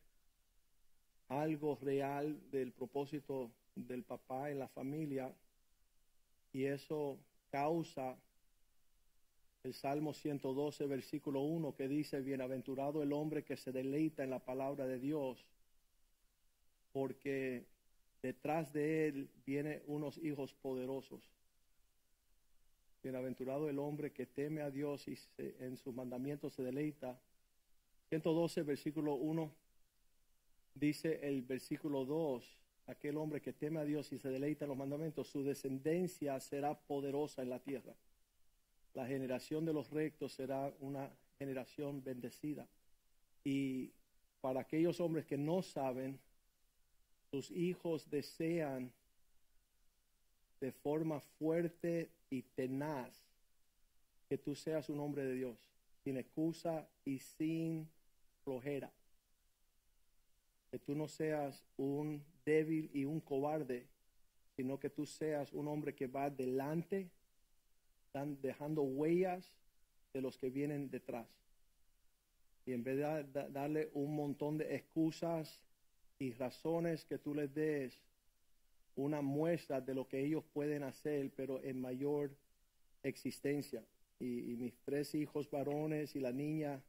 algo 1.28 1.78
real 1.82 2.38
del 2.50 2.72
propósito 2.72 3.50
del 3.74 4.04
papá 4.04 4.50
en 4.50 4.58
la 4.58 4.68
familia 4.68 5.34
y 6.52 6.64
eso 6.64 7.18
causa 7.50 8.16
el 9.62 9.74
Salmo 9.74 10.12
112, 10.12 10.86
versículo 10.86 11.40
1, 11.40 11.74
que 11.74 11.88
dice, 11.88 12.20
bienaventurado 12.20 13.02
el 13.02 13.12
hombre 13.12 13.44
que 13.44 13.56
se 13.56 13.72
deleita 13.72 14.24
en 14.24 14.30
la 14.30 14.40
palabra 14.40 14.86
de 14.86 14.98
Dios, 14.98 15.44
porque 16.92 17.64
detrás 18.22 18.72
de 18.72 19.08
él 19.08 19.30
vienen 19.46 19.82
unos 19.86 20.18
hijos 20.18 20.52
poderosos. 20.54 21.22
Bienaventurado 23.02 23.68
el 23.68 23.78
hombre 23.78 24.12
que 24.12 24.26
teme 24.26 24.62
a 24.62 24.70
Dios 24.70 25.06
y 25.08 25.18
en 25.38 25.76
sus 25.76 25.94
mandamientos 25.94 26.54
se 26.54 26.62
deleita. 26.62 27.18
112, 28.10 28.62
versículo 28.62 29.14
1 29.14 29.52
dice 30.74 31.20
el 31.22 31.42
versículo 31.42 32.04
2, 32.04 32.61
aquel 32.86 33.16
hombre 33.16 33.40
que 33.40 33.52
teme 33.52 33.80
a 33.80 33.84
Dios 33.84 34.12
y 34.12 34.18
se 34.18 34.28
deleita 34.28 34.64
en 34.64 34.70
los 34.70 34.78
mandamientos, 34.78 35.28
su 35.28 35.42
descendencia 35.42 36.38
será 36.40 36.78
poderosa 36.78 37.42
en 37.42 37.50
la 37.50 37.58
tierra. 37.58 37.94
La 38.94 39.06
generación 39.06 39.64
de 39.64 39.72
los 39.72 39.90
rectos 39.90 40.32
será 40.32 40.72
una 40.80 41.10
generación 41.38 42.02
bendecida. 42.02 42.66
Y 43.44 43.90
para 44.40 44.60
aquellos 44.60 45.00
hombres 45.00 45.24
que 45.26 45.38
no 45.38 45.62
saben, 45.62 46.18
sus 47.30 47.50
hijos 47.50 48.10
desean 48.10 48.92
de 50.60 50.72
forma 50.72 51.20
fuerte 51.20 52.10
y 52.30 52.42
tenaz 52.42 53.24
que 54.28 54.38
tú 54.38 54.54
seas 54.54 54.88
un 54.88 55.00
hombre 55.00 55.24
de 55.24 55.34
Dios, 55.34 55.58
sin 56.04 56.16
excusa 56.16 56.86
y 57.04 57.18
sin 57.18 57.88
flojera 58.44 58.92
que 60.72 60.78
tú 60.78 60.94
no 60.94 61.06
seas 61.06 61.62
un 61.76 62.24
débil 62.44 62.90
y 62.92 63.04
un 63.04 63.20
cobarde, 63.20 63.86
sino 64.56 64.78
que 64.78 64.90
tú 64.90 65.06
seas 65.06 65.52
un 65.52 65.68
hombre 65.68 65.94
que 65.94 66.06
va 66.06 66.30
delante, 66.30 67.10
dejando 68.40 68.82
huellas 68.82 69.50
de 70.12 70.20
los 70.20 70.36
que 70.36 70.50
vienen 70.50 70.90
detrás. 70.90 71.28
Y 72.66 72.72
en 72.72 72.84
vez 72.84 72.96
de 72.96 73.48
darle 73.50 73.90
un 73.94 74.14
montón 74.14 74.58
de 74.58 74.76
excusas 74.76 75.60
y 76.18 76.32
razones 76.32 77.04
que 77.04 77.18
tú 77.18 77.34
les 77.34 77.52
des, 77.52 77.98
una 78.94 79.22
muestra 79.22 79.80
de 79.80 79.94
lo 79.94 80.06
que 80.06 80.20
ellos 80.20 80.44
pueden 80.52 80.82
hacer, 80.82 81.32
pero 81.34 81.62
en 81.62 81.80
mayor 81.80 82.30
existencia. 83.02 83.84
Y, 84.18 84.54
mis 84.56 84.78
tres 84.84 85.14
hijos 85.14 85.50
varones 85.50 86.14
y 86.14 86.20
la 86.20 86.30
niña 86.30 86.80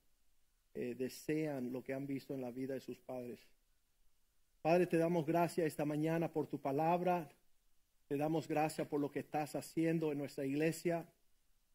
eh, 0.76 0.94
desean 0.96 1.72
lo 1.72 1.84
que 1.84 1.94
han 1.94 2.06
visto 2.06 2.36
en 2.36 2.42
la 2.42 2.52
vida 2.52 2.76
de 2.76 2.82
sus 2.82 3.00
padres. 3.00 3.40
Padre, 4.64 4.88
te 4.88 4.96
damos 4.96 5.26
gracias 5.26 5.68
esta 5.68 5.84
mañana 5.84 6.32
por 6.32 6.48
tu 6.48 6.58
palabra. 6.58 7.30
Te 8.08 8.16
damos 8.16 8.48
gracias 8.48 8.88
por 8.88 9.02
lo 9.02 9.12
que 9.12 9.20
estás 9.20 9.58
haciendo 9.58 10.14
en 10.14 10.18
nuestra 10.18 10.46
iglesia. 10.46 11.06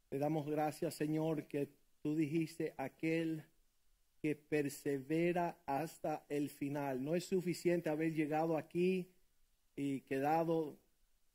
Te 0.08 0.18
damos 0.18 0.48
gracias, 0.48 0.94
Señor, 0.94 1.44
que 1.48 1.68
tú 2.02 2.16
dijiste 2.16 2.72
aquel 2.78 3.44
que 4.22 4.34
persevera 4.36 5.58
hasta 5.66 6.24
el 6.30 6.48
final. 6.48 7.04
No 7.04 7.14
es 7.14 7.26
suficiente 7.26 7.90
haber 7.90 8.14
llegado 8.14 8.56
aquí 8.56 9.10
y 9.76 10.00
quedado 10.00 10.78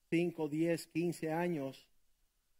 5, 0.09 0.49
10, 0.49 0.87
15 0.87 1.31
años, 1.31 1.87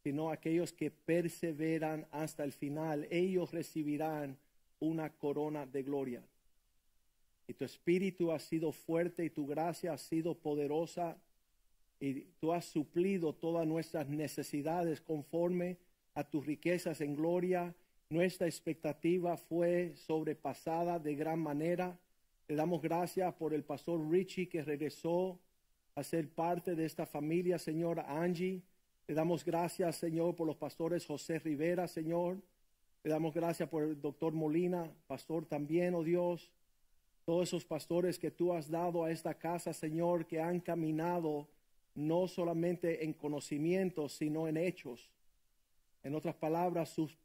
sino 0.04 0.30
aquellos 0.30 0.72
que 0.72 0.92
perseveran 0.92 2.06
hasta 2.12 2.44
el 2.44 2.52
final. 2.52 3.08
Ellos 3.10 3.52
recibirán 3.54 4.38
una 4.80 5.10
corona 5.10 5.66
de 5.66 5.82
gloria 5.82 6.24
y 7.48 7.54
tu 7.54 7.66
espíritu 7.66 8.32
ha 8.32 8.40
sido 8.40 8.72
fuerte 8.72 9.26
y 9.26 9.30
tu 9.30 9.46
gracia 9.46 9.94
ha 9.94 9.98
sido 9.98 10.36
poderosa 10.36 11.18
y 12.00 12.22
tú 12.40 12.54
has 12.54 12.66
suplido 12.66 13.34
todas 13.34 13.68
nuestras 13.68 14.08
necesidades 14.10 15.02
conforme 15.02 15.78
a 16.16 16.24
tus 16.24 16.46
riquezas 16.46 17.02
en 17.02 17.16
gloria. 17.16 17.74
Nuestra 18.10 18.48
expectativa 18.48 19.38
fue 19.38 19.94
sobrepasada 19.96 21.00
de 21.00 21.16
gran 21.16 21.40
manera. 21.40 21.98
Te 22.46 22.56
damos 22.56 22.82
gracias 22.82 23.34
por 23.36 23.54
el 23.54 23.64
pastor 23.64 24.10
Richie 24.10 24.50
que 24.50 24.64
regresó 24.64 25.40
a 25.96 26.04
ser 26.04 26.30
parte 26.30 26.76
de 26.76 26.86
esta 26.86 27.06
familia, 27.06 27.58
Señor 27.58 28.00
Angie. 28.02 28.62
Te 29.06 29.14
damos 29.14 29.46
gracias, 29.46 29.98
Señor, 29.98 30.36
por 30.36 30.48
los 30.48 30.58
pastores 30.58 31.06
José 31.06 31.40
Rivera, 31.40 31.88
Señor. 31.88 32.42
Te 33.02 33.10
damos 33.10 33.34
gracias 33.34 33.70
por 33.70 33.84
el 33.84 34.00
doctor 34.02 34.34
Molina, 34.34 34.90
pastor 35.08 35.46
también, 35.46 35.94
oh 35.94 36.04
Dios 36.04 36.52
todos 37.26 37.48
esos 37.48 37.64
pastores 37.64 38.20
que 38.20 38.32
tú 38.32 38.54
has 38.54 38.70
dado 38.70 39.04
a 39.04 39.12
esta 39.12 39.34
casa, 39.34 39.74
Señor, 39.74 40.26
que 40.26 40.42
han 40.42 40.60
caminado 40.60 41.48
no 41.96 42.28
solamente 42.28 43.06
en 43.06 43.14
conocimiento, 43.14 44.10
sino 44.10 44.48
en 44.48 44.58
hechos. 44.58 45.10
En 46.04 46.16
otras 46.16 46.36
palabras, 46.36 46.90
sus, 46.90 47.18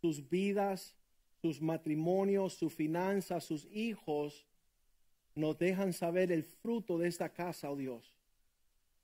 sus 0.00 0.26
vidas, 0.28 0.94
sus 1.42 1.60
matrimonios, 1.60 2.54
sus 2.54 2.72
finanzas, 2.72 3.44
sus 3.44 3.66
hijos, 3.72 4.46
nos 5.34 5.58
dejan 5.58 5.92
saber 5.92 6.32
el 6.32 6.44
fruto 6.44 6.98
de 6.98 7.08
esta 7.08 7.28
casa, 7.28 7.70
oh 7.70 7.76
Dios. 7.76 8.14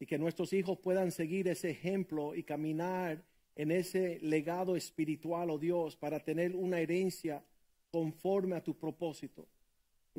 Y 0.00 0.06
que 0.06 0.18
nuestros 0.18 0.52
hijos 0.52 0.78
puedan 0.78 1.10
seguir 1.10 1.48
ese 1.48 1.70
ejemplo 1.70 2.34
y 2.34 2.42
caminar 2.42 3.22
en 3.56 3.70
ese 3.70 4.18
legado 4.22 4.76
espiritual, 4.76 5.50
oh 5.50 5.58
Dios, 5.58 5.96
para 5.96 6.20
tener 6.20 6.54
una 6.54 6.80
herencia 6.80 7.42
conforme 7.90 8.56
a 8.56 8.62
tu 8.62 8.74
propósito 8.74 9.46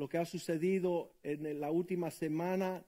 lo 0.00 0.08
que 0.08 0.16
ha 0.16 0.24
sucedido 0.24 1.12
en 1.22 1.60
la 1.60 1.70
última 1.70 2.10
semana 2.10 2.82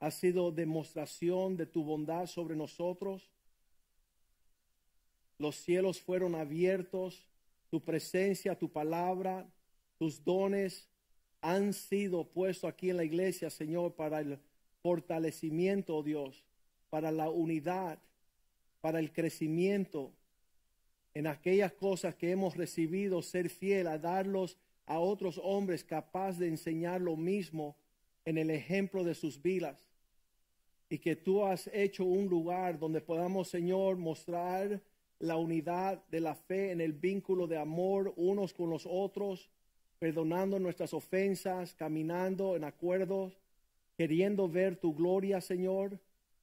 ha 0.00 0.10
sido 0.10 0.50
demostración 0.50 1.58
de 1.58 1.66
tu 1.66 1.84
bondad 1.84 2.26
sobre 2.28 2.56
nosotros. 2.56 3.30
Los 5.36 5.56
cielos 5.56 6.00
fueron 6.00 6.34
abiertos, 6.34 7.28
tu 7.68 7.84
presencia, 7.84 8.58
tu 8.58 8.72
palabra, 8.72 9.46
tus 9.98 10.24
dones 10.24 10.88
han 11.42 11.74
sido 11.74 12.24
puestos 12.24 12.70
aquí 12.70 12.88
en 12.88 12.96
la 12.96 13.04
iglesia, 13.04 13.50
Señor, 13.50 13.94
para 13.94 14.20
el 14.20 14.38
fortalecimiento, 14.80 15.94
oh 15.94 16.02
Dios, 16.02 16.42
para 16.88 17.12
la 17.12 17.28
unidad, 17.28 17.98
para 18.80 18.98
el 18.98 19.12
crecimiento 19.12 20.10
en 21.12 21.26
aquellas 21.26 21.74
cosas 21.74 22.14
que 22.14 22.30
hemos 22.30 22.56
recibido, 22.56 23.20
ser 23.20 23.50
fiel 23.50 23.88
a 23.88 23.98
darlos 23.98 24.56
a 24.86 24.98
otros 24.98 25.40
hombres 25.42 25.84
capaz 25.84 26.38
de 26.38 26.48
enseñar 26.48 27.00
lo 27.00 27.16
mismo 27.16 27.76
en 28.24 28.38
el 28.38 28.50
ejemplo 28.50 29.04
de 29.04 29.14
sus 29.14 29.40
vidas. 29.40 29.78
Y 30.88 30.98
que 30.98 31.16
tú 31.16 31.44
has 31.44 31.68
hecho 31.72 32.04
un 32.04 32.28
lugar 32.28 32.78
donde 32.78 33.00
podamos, 33.00 33.48
Señor, 33.48 33.96
mostrar 33.96 34.80
la 35.18 35.36
unidad 35.36 36.02
de 36.10 36.20
la 36.20 36.34
fe 36.34 36.72
en 36.72 36.80
el 36.80 36.92
vínculo 36.92 37.46
de 37.46 37.56
amor 37.56 38.12
unos 38.16 38.52
con 38.52 38.68
los 38.68 38.86
otros, 38.86 39.48
perdonando 39.98 40.58
nuestras 40.58 40.92
ofensas, 40.92 41.74
caminando 41.74 42.56
en 42.56 42.64
acuerdos, 42.64 43.38
queriendo 43.96 44.48
ver 44.48 44.76
tu 44.76 44.94
gloria, 44.94 45.40
Señor. 45.40 45.98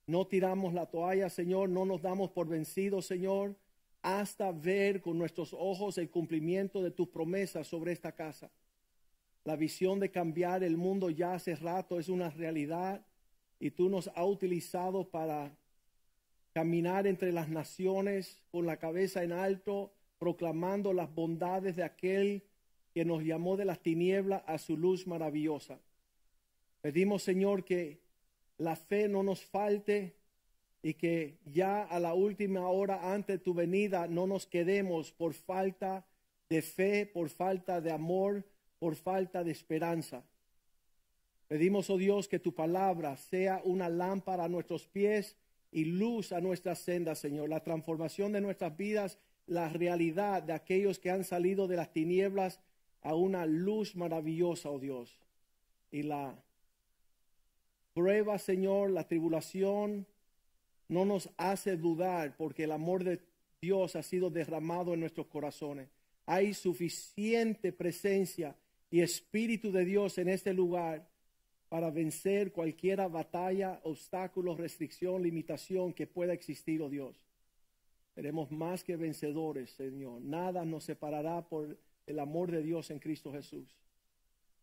No 0.07 0.25
tiramos 0.25 0.73
la 0.73 0.87
toalla, 0.87 1.29
Señor, 1.29 1.69
no 1.69 1.85
nos 1.85 2.01
damos 2.01 2.31
por 2.31 2.47
vencidos, 2.47 3.05
Señor 3.05 3.55
hasta 4.01 4.51
ver 4.51 5.01
con 5.01 5.17
nuestros 5.17 5.53
ojos 5.53 5.97
el 5.97 6.09
cumplimiento 6.09 6.81
de 6.81 6.91
tus 6.91 7.09
promesas 7.09 7.67
sobre 7.67 7.91
esta 7.91 8.13
casa. 8.13 8.51
La 9.43 9.55
visión 9.55 9.99
de 9.99 10.11
cambiar 10.11 10.63
el 10.63 10.77
mundo 10.77 11.09
ya 11.09 11.33
hace 11.33 11.55
rato 11.55 11.99
es 11.99 12.09
una 12.09 12.29
realidad 12.29 13.05
y 13.59 13.71
tú 13.71 13.89
nos 13.89 14.07
has 14.09 14.25
utilizado 14.25 15.09
para 15.09 15.57
caminar 16.53 17.07
entre 17.07 17.31
las 17.31 17.49
naciones 17.49 18.41
con 18.51 18.65
la 18.65 18.77
cabeza 18.77 19.23
en 19.23 19.31
alto, 19.31 19.93
proclamando 20.17 20.93
las 20.93 21.13
bondades 21.13 21.75
de 21.75 21.83
aquel 21.83 22.43
que 22.93 23.05
nos 23.05 23.23
llamó 23.23 23.55
de 23.55 23.65
las 23.65 23.79
tinieblas 23.79 24.43
a 24.45 24.57
su 24.57 24.77
luz 24.77 25.07
maravillosa. 25.07 25.79
Pedimos, 26.81 27.23
Señor, 27.23 27.63
que 27.63 28.01
la 28.57 28.75
fe 28.75 29.07
no 29.07 29.23
nos 29.23 29.43
falte 29.43 30.18
y 30.81 30.93
que 30.93 31.37
ya 31.45 31.83
a 31.83 31.99
la 31.99 32.13
última 32.13 32.67
hora 32.67 33.13
ante 33.13 33.37
tu 33.37 33.53
venida 33.53 34.07
no 34.07 34.27
nos 34.27 34.45
quedemos 34.47 35.11
por 35.11 35.33
falta 35.33 36.05
de 36.49 36.61
fe, 36.61 37.05
por 37.05 37.29
falta 37.29 37.81
de 37.81 37.91
amor, 37.91 38.45
por 38.79 38.95
falta 38.95 39.43
de 39.43 39.51
esperanza. 39.51 40.23
Pedimos, 41.47 41.89
oh 41.89 41.97
Dios, 41.97 42.27
que 42.27 42.39
tu 42.39 42.53
palabra 42.53 43.17
sea 43.17 43.61
una 43.63 43.89
lámpara 43.89 44.45
a 44.45 44.49
nuestros 44.49 44.87
pies 44.87 45.35
y 45.71 45.85
luz 45.85 46.31
a 46.31 46.41
nuestras 46.41 46.79
sendas, 46.79 47.19
Señor. 47.19 47.49
La 47.49 47.63
transformación 47.63 48.31
de 48.31 48.41
nuestras 48.41 48.75
vidas, 48.77 49.17
la 49.47 49.67
realidad 49.69 50.43
de 50.43 50.53
aquellos 50.53 50.99
que 50.99 51.11
han 51.11 51.23
salido 51.23 51.67
de 51.67 51.75
las 51.75 51.91
tinieblas 51.91 52.59
a 53.01 53.15
una 53.15 53.45
luz 53.45 53.95
maravillosa, 53.95 54.69
oh 54.69 54.79
Dios. 54.79 55.19
Y 55.91 56.03
la 56.03 56.35
prueba, 57.93 58.37
Señor, 58.37 58.91
la 58.91 59.07
tribulación 59.07 60.05
no 60.89 61.05
nos 61.05 61.29
hace 61.37 61.77
dudar 61.77 62.35
porque 62.35 62.65
el 62.65 62.71
amor 62.71 63.03
de 63.03 63.21
Dios 63.61 63.95
ha 63.95 64.03
sido 64.03 64.29
derramado 64.29 64.93
en 64.93 64.99
nuestros 64.99 65.27
corazones. 65.27 65.87
Hay 66.25 66.53
suficiente 66.53 67.71
presencia 67.71 68.55
y 68.91 69.01
espíritu 69.01 69.71
de 69.71 69.85
Dios 69.85 70.17
en 70.17 70.29
este 70.29 70.53
lugar 70.53 71.07
para 71.69 71.91
vencer 71.91 72.51
cualquier 72.51 73.07
batalla, 73.09 73.79
obstáculo, 73.83 74.55
restricción, 74.55 75.21
limitación 75.21 75.93
que 75.93 76.07
pueda 76.07 76.33
existir, 76.33 76.81
oh 76.81 76.89
Dios. 76.89 77.15
Seremos 78.15 78.51
más 78.51 78.83
que 78.83 78.95
vencedores, 78.95 79.69
Señor. 79.71 80.21
Nada 80.21 80.65
nos 80.65 80.83
separará 80.83 81.47
por 81.47 81.77
el 82.07 82.19
amor 82.19 82.51
de 82.51 82.63
Dios 82.63 82.89
en 82.89 82.99
Cristo 82.99 83.31
Jesús. 83.31 83.77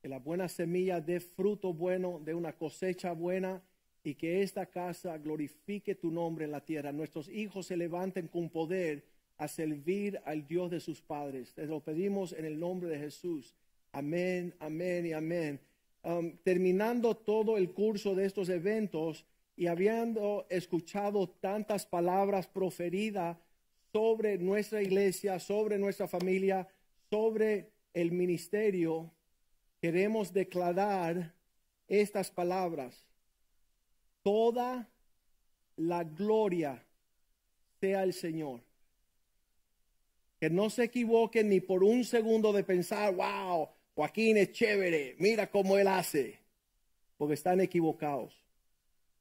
Que 0.03 0.09
la 0.09 0.19
buena 0.19 0.49
semilla 0.49 1.01
dé 1.01 1.21
fruto 1.21 1.73
bueno, 1.73 2.21
de 2.25 2.35
una 2.35 2.53
cosecha 2.53 3.13
buena 3.13 3.63
y 4.07 4.15
que 4.15 4.41
esta 4.41 4.67
casa 4.67 5.19
glorifique 5.19 5.97
tu 5.97 6.13
nombre 6.13 6.45
en 6.45 6.53
la 6.53 6.65
tierra. 6.65 6.93
Nuestros 6.93 7.29
hijos 7.29 7.67
se 7.67 7.77
levanten 7.77 8.29
con 8.29 8.49
poder 8.49 9.05
a 9.37 9.49
servir 9.49 10.21
al 10.25 10.47
Dios 10.47 10.71
de 10.71 10.79
sus 10.79 11.01
padres. 11.01 11.53
Te 11.55 11.67
lo 11.67 11.81
pedimos 11.81 12.33
en 12.33 12.45
el 12.45 12.61
nombre 12.61 12.89
de 12.89 13.01
Jesús. 13.01 13.53
Amén, 13.91 14.55
amén 14.61 15.07
y 15.07 15.13
amén. 15.13 15.59
Um, 16.05 16.37
terminando 16.45 17.17
todo 17.17 17.59
el 17.59 17.73
curso 17.73 18.15
de 18.15 18.27
estos 18.27 18.49
eventos 18.49 19.25
y 19.57 19.67
habiendo 19.67 20.47
escuchado 20.51 21.29
tantas 21.29 21.85
palabras 21.85 22.47
proferidas 22.47 23.37
sobre 23.93 24.39
nuestra 24.39 24.83
iglesia, 24.83 25.41
sobre 25.41 25.79
nuestra 25.79 26.07
familia, 26.07 26.69
sobre 27.11 27.73
el 27.93 28.13
ministerio, 28.13 29.11
queremos 29.81 30.33
declarar 30.33 31.35
estas 31.89 32.31
palabras. 32.31 33.07
Toda 34.27 34.89
la 35.77 36.03
gloria 36.03 36.83
sea 37.79 38.03
el 38.03 38.13
Señor. 38.13 38.61
Que 40.41 40.51
no 40.51 40.69
se 40.69 40.83
equivoquen 40.83 41.49
ni 41.49 41.61
por 41.61 41.85
un 41.85 42.03
segundo 42.03 42.53
de 42.53 42.65
pensar, 42.65 43.15
wow, 43.15 43.69
Joaquín 43.95 44.37
es 44.37 44.51
chévere, 44.51 45.15
mira 45.21 45.49
cómo 45.49 45.79
él 45.79 45.87
hace, 45.87 46.41
porque 47.17 47.35
están 47.35 47.61
equivocados. 47.61 48.35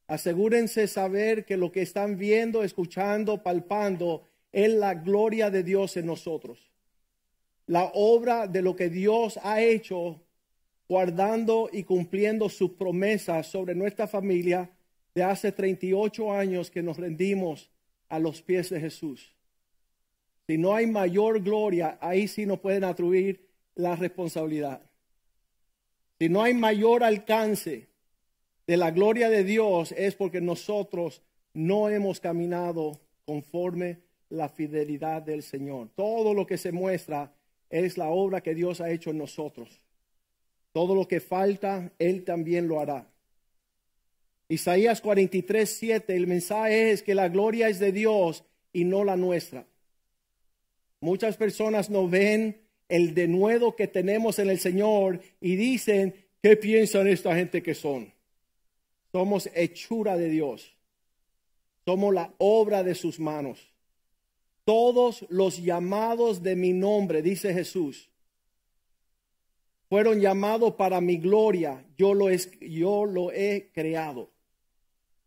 Asegúrense 0.08 0.88
saber 0.88 1.46
que 1.46 1.56
lo 1.56 1.72
que 1.72 1.84
están 1.84 2.18
viendo, 2.18 2.64
escuchando, 2.64 3.44
palpando 3.44 4.24
es 4.52 4.74
la 4.74 4.96
gloria 4.96 5.52
de 5.52 5.62
Dios 5.62 5.98
en 5.98 6.08
nosotros. 6.08 6.58
La 7.68 7.92
obra 7.94 8.48
de 8.48 8.64
lo 8.64 8.76
que 8.76 8.90
Dios 8.90 9.40
ha 9.44 9.62
hecho 9.62 10.20
guardando 10.90 11.70
y 11.72 11.84
cumpliendo 11.84 12.50
sus 12.50 12.72
promesas 12.72 13.46
sobre 13.46 13.76
nuestra 13.76 14.08
familia 14.08 14.72
de 15.16 15.24
hace 15.24 15.52
38 15.52 16.34
años 16.34 16.70
que 16.70 16.84
nos 16.84 16.98
rendimos 16.98 17.72
a 18.10 18.20
los 18.20 18.42
pies 18.42 18.70
de 18.70 18.82
Jesús. 18.82 19.34
Si 20.46 20.58
no 20.58 20.76
hay 20.76 20.86
mayor 20.86 21.42
gloria, 21.42 21.98
ahí 22.02 22.28
sí 22.28 22.46
nos 22.46 22.60
pueden 22.60 22.84
atribuir 22.84 23.48
la 23.74 23.96
responsabilidad. 23.96 24.82
Si 26.20 26.30
no 26.30 26.44
hay 26.44 26.54
mayor 26.54 27.04
alcance 27.04 27.88
de 28.68 28.78
la 28.78 28.92
gloria 28.92 29.30
de 29.30 29.44
Dios 29.44 29.94
es 29.94 30.16
porque 30.16 30.42
nosotros 30.42 31.22
no 31.54 31.90
hemos 31.90 32.20
caminado 32.20 33.00
conforme 33.26 34.02
la 34.30 34.50
fidelidad 34.50 35.22
del 35.22 35.44
Señor. 35.44 35.90
Todo 35.96 36.34
lo 36.34 36.46
que 36.46 36.58
se 36.58 36.72
muestra 36.72 37.34
es 37.70 37.98
la 37.98 38.10
obra 38.10 38.42
que 38.42 38.54
Dios 38.54 38.82
ha 38.82 38.92
hecho 38.92 39.12
en 39.12 39.18
nosotros. 39.18 39.82
Todo 40.74 40.94
lo 40.94 41.08
que 41.08 41.22
falta, 41.22 41.92
Él 42.00 42.24
también 42.26 42.68
lo 42.68 42.80
hará. 42.80 43.08
Isaías 44.48 45.02
43, 45.02 45.70
7, 45.70 46.16
el 46.16 46.28
mensaje 46.28 46.92
es 46.92 47.02
que 47.02 47.16
la 47.16 47.30
gloria 47.30 47.68
es 47.68 47.80
de 47.80 47.92
Dios 47.92 48.44
y 48.72 48.84
no 48.84 49.04
la 49.04 49.16
nuestra. 49.16 49.66
Muchas 51.00 51.38
personas 51.38 51.90
no 51.90 52.08
ven 52.08 52.62
el 52.88 53.16
denuedo 53.16 53.76
que 53.76 53.88
tenemos 53.88 54.38
en 54.38 54.50
el 54.50 54.60
Señor 54.60 55.20
y 55.42 55.56
dicen, 55.56 56.16
¿qué 56.44 56.56
piensan 56.56 57.08
esta 57.08 57.36
gente 57.36 57.64
que 57.64 57.74
son? 57.74 58.14
Somos 59.12 59.50
hechura 59.56 60.18
de 60.18 60.30
Dios. 60.30 60.76
Somos 61.86 62.14
la 62.14 62.34
obra 62.38 62.84
de 62.84 62.96
sus 62.96 63.20
manos. 63.20 63.72
Todos 64.64 65.26
los 65.30 65.62
llamados 65.64 66.42
de 66.42 66.56
mi 66.56 66.74
nombre, 66.74 67.22
dice 67.22 67.54
Jesús, 67.54 68.10
fueron 69.90 70.20
llamados 70.20 70.74
para 70.74 71.02
mi 71.02 71.18
gloria. 71.18 71.86
Yo 71.98 72.14
lo, 72.14 72.30
yo 72.32 73.06
lo 73.06 73.32
he 73.32 73.70
creado. 73.74 74.35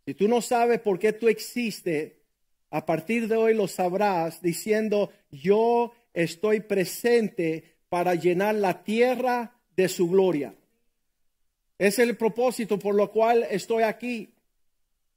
Si 0.09 0.15
tú 0.15 0.27
no 0.27 0.41
sabes 0.41 0.81
por 0.81 0.99
qué 0.99 1.13
tú 1.13 1.29
existes, 1.29 2.15
a 2.71 2.87
partir 2.87 3.29
de 3.29 3.37
hoy 3.37 3.53
lo 3.53 3.69
sabrás 3.69 4.41
diciendo, 4.41 5.13
yo 5.31 5.93
estoy 6.15 6.61
presente 6.61 7.77
para 7.91 8.15
llenar 8.15 8.55
la 8.55 8.83
tierra 8.85 9.53
de 9.77 9.87
su 9.87 10.09
gloria. 10.09 10.55
Es 11.77 11.99
el 11.99 12.17
propósito 12.17 12.79
por 12.79 12.95
lo 12.95 13.13
cual 13.13 13.47
estoy 13.51 13.83
aquí. 13.83 14.33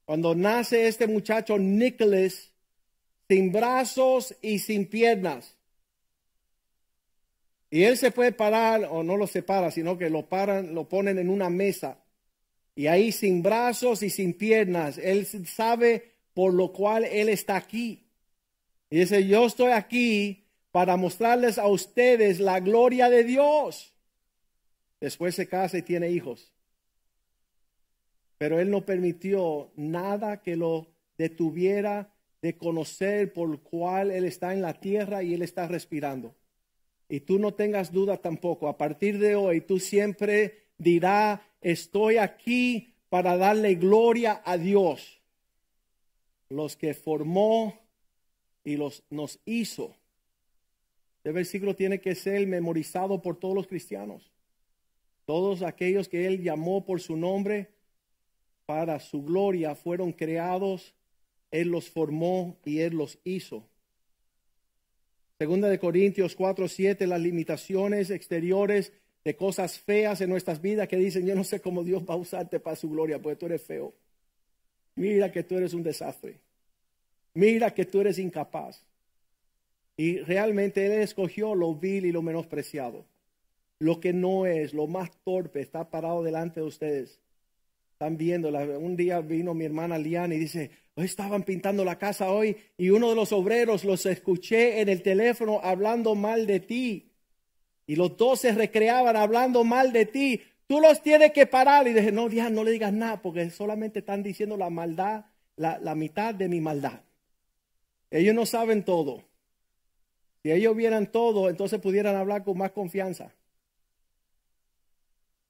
Cuando 0.04 0.36
nace 0.36 0.89
este 0.89 1.08
muchacho 1.08 1.58
Nicholas, 1.58 2.51
sin 3.30 3.49
brazos 3.49 4.36
y 4.41 4.60
sin 4.60 4.88
piernas. 4.88 5.56
Y 7.69 7.84
él 7.84 7.97
se 7.97 8.12
puede 8.12 8.34
parar, 8.34 8.89
o 8.91 9.04
no 9.04 9.15
lo 9.15 9.25
separa, 9.25 9.71
sino 9.71 9.97
que 9.97 10.10
lo 10.10 10.27
paran, 10.27 10.75
lo 10.75 10.89
ponen 10.89 11.17
en 11.17 11.30
una 11.30 11.49
mesa. 11.49 12.01
Y 12.75 12.88
ahí 12.88 13.12
sin 13.12 13.43
brazos 13.43 14.01
y 14.03 14.10
sin 14.10 14.34
piernas, 14.34 14.97
él 14.97 15.25
sabe 15.45 16.12
por 16.34 16.53
lo 16.53 16.71
cual 16.71 17.05
él 17.05 17.29
está 17.29 17.55
aquí. 17.57 18.07
Y 18.89 18.99
dice, 18.99 19.27
yo 19.27 19.45
estoy 19.45 19.71
aquí 19.71 20.45
para 20.71 20.97
mostrarles 20.97 21.57
a 21.57 21.67
ustedes 21.67 22.39
la 22.39 22.60
gloria 22.60 23.10
de 23.10 23.23
Dios. 23.23 23.93
Después 24.99 25.36
se 25.36 25.47
casa 25.47 25.77
y 25.77 25.81
tiene 25.81 26.10
hijos. 26.12 26.53
Pero 28.38 28.60
él 28.60 28.69
no 28.69 28.86
permitió 28.86 29.71
nada 29.75 30.41
que 30.41 30.55
lo 30.55 30.88
detuviera 31.17 32.13
de 32.41 32.57
conocer 32.57 33.34
por 33.34 33.62
cual 33.62 34.12
él 34.12 34.25
está 34.25 34.53
en 34.53 34.62
la 34.62 34.73
tierra 34.73 35.21
y 35.21 35.34
él 35.34 35.41
está 35.41 35.67
respirando. 35.67 36.36
Y 37.07 37.19
tú 37.21 37.38
no 37.38 37.53
tengas 37.53 37.91
duda 37.91 38.17
tampoco. 38.17 38.67
A 38.67 38.77
partir 38.77 39.19
de 39.19 39.36
hoy, 39.36 39.62
tú 39.62 39.79
siempre 39.79 40.69
dirás, 40.77 41.39
estoy 41.62 42.17
aquí 42.17 42.93
para 43.10 43.38
darle 43.38 43.76
gloria 43.76 44.41
a 44.43 44.58
Dios. 44.58 45.21
Los 46.50 46.76
que 46.76 46.93
formó 46.93 47.80
y 48.63 48.76
los 48.76 49.04
nos 49.10 49.39
hizo 49.45 49.95
este 51.21 51.34
versículo 51.34 51.76
tiene 51.76 52.02
que 52.02 52.15
ser 52.15 52.47
memorizado 52.47 53.21
por 53.21 53.38
todos 53.38 53.54
los 53.54 53.67
cristianos. 53.67 54.32
Todos 55.26 55.62
aquellos 55.62 56.10
que 56.10 56.26
Él 56.26 56.41
llamó 56.41 56.84
por 56.84 57.00
su 57.00 57.15
nombre 57.15 57.76
para 58.65 59.00
su 59.00 59.21
gloria 59.21 59.76
fueron 59.76 60.13
creados. 60.13 60.95
Él 61.52 61.68
los 61.68 61.91
formó 61.91 62.57
y 62.66 62.80
Él 62.80 62.95
los 62.95 63.20
hizo. 63.24 63.68
Segunda 65.38 65.70
de 65.70 65.78
Corintios 65.78 66.34
4, 66.34 66.68
7, 66.68 67.05
las 67.05 67.22
limitaciones 67.22 68.09
exteriores 68.09 68.91
de 69.24 69.36
cosas 69.36 69.80
feas 69.80 70.22
en 70.22 70.30
nuestras 70.30 70.61
vidas 70.61 70.88
que 70.88 70.97
dicen, 70.97 71.26
yo 71.26 71.36
no 71.36 71.43
sé 71.43 71.61
cómo 71.61 71.84
Dios 71.84 72.03
va 72.09 72.15
a 72.15 72.17
usarte 72.17 72.59
para 72.59 72.76
su 72.76 72.89
gloria, 72.89 73.22
porque 73.22 73.36
tú 73.36 73.45
eres 73.45 73.61
feo. 73.61 73.93
Mira 74.95 75.32
que 75.32 75.43
tú 75.43 75.57
eres 75.57 75.74
un 75.74 75.84
desastre. 75.84 76.39
Mira 77.34 77.74
que 77.74 77.86
tú 77.86 78.01
eres 78.01 78.17
incapaz. 78.17 78.84
Y 79.95 80.17
realmente 80.19 80.86
Él 80.86 80.93
escogió 80.93 81.53
lo 81.55 81.76
vil 81.76 82.05
y 82.05 82.11
lo 82.11 82.22
menospreciado. 82.22 83.05
Lo 83.80 83.99
que 83.99 84.13
no 84.13 84.45
es, 84.45 84.74
lo 84.74 84.88
más 84.88 85.11
torpe, 85.24 85.61
está 85.61 85.89
parado 85.89 86.24
delante 86.24 86.59
de 86.59 86.65
ustedes. 86.65 87.19
Están 87.93 88.17
viendo. 88.17 88.49
Un 88.49 88.95
día 88.95 89.22
vino 89.22 89.53
mi 89.53 89.65
hermana 89.65 89.97
Liana 89.97 90.36
y 90.36 90.39
dice, 90.39 90.72
hoy 90.95 91.05
estaban 91.05 91.43
pintando 91.43 91.86
la 91.86 91.97
casa 91.97 92.32
hoy 92.32 92.57
y 92.78 92.89
uno 92.89 93.09
de 93.09 93.15
los 93.15 93.32
obreros 93.32 93.86
los 93.86 94.05
escuché 94.05 94.82
en 94.82 94.89
el 94.89 95.03
teléfono 95.03 95.59
hablando 95.63 96.15
mal 96.15 96.47
de 96.47 96.59
ti. 96.59 97.11
Y 97.92 97.98
los 97.98 98.16
dos 98.16 98.39
se 98.39 98.54
recreaban 98.54 99.18
hablando 99.18 99.66
mal 99.66 99.92
de 99.92 100.06
ti. 100.06 100.42
Tú 100.66 100.80
los 100.80 101.02
tienes 101.04 101.34
que 101.34 101.46
parar. 101.46 101.89
Y 101.89 101.94
dije, 101.94 102.10
no, 102.14 102.30
ya 102.30 102.50
no 102.50 102.64
le 102.64 102.72
digas 102.72 102.94
nada 102.94 103.22
porque 103.22 103.50
solamente 103.50 104.00
están 104.00 104.24
diciendo 104.24 104.56
la 104.56 104.70
maldad, 104.70 105.26
la, 105.58 105.78
la 105.78 105.94
mitad 105.94 106.34
de 106.34 106.48
mi 106.48 106.62
maldad. 106.62 107.02
Ellos 108.10 108.34
no 108.34 108.46
saben 108.46 108.86
todo. 108.86 109.26
Si 110.42 110.54
ellos 110.54 110.74
vieran 110.74 111.12
todo, 111.12 111.50
entonces 111.50 111.82
pudieran 111.82 112.16
hablar 112.16 112.46
con 112.46 112.58
más 112.58 112.72
confianza. 112.72 113.34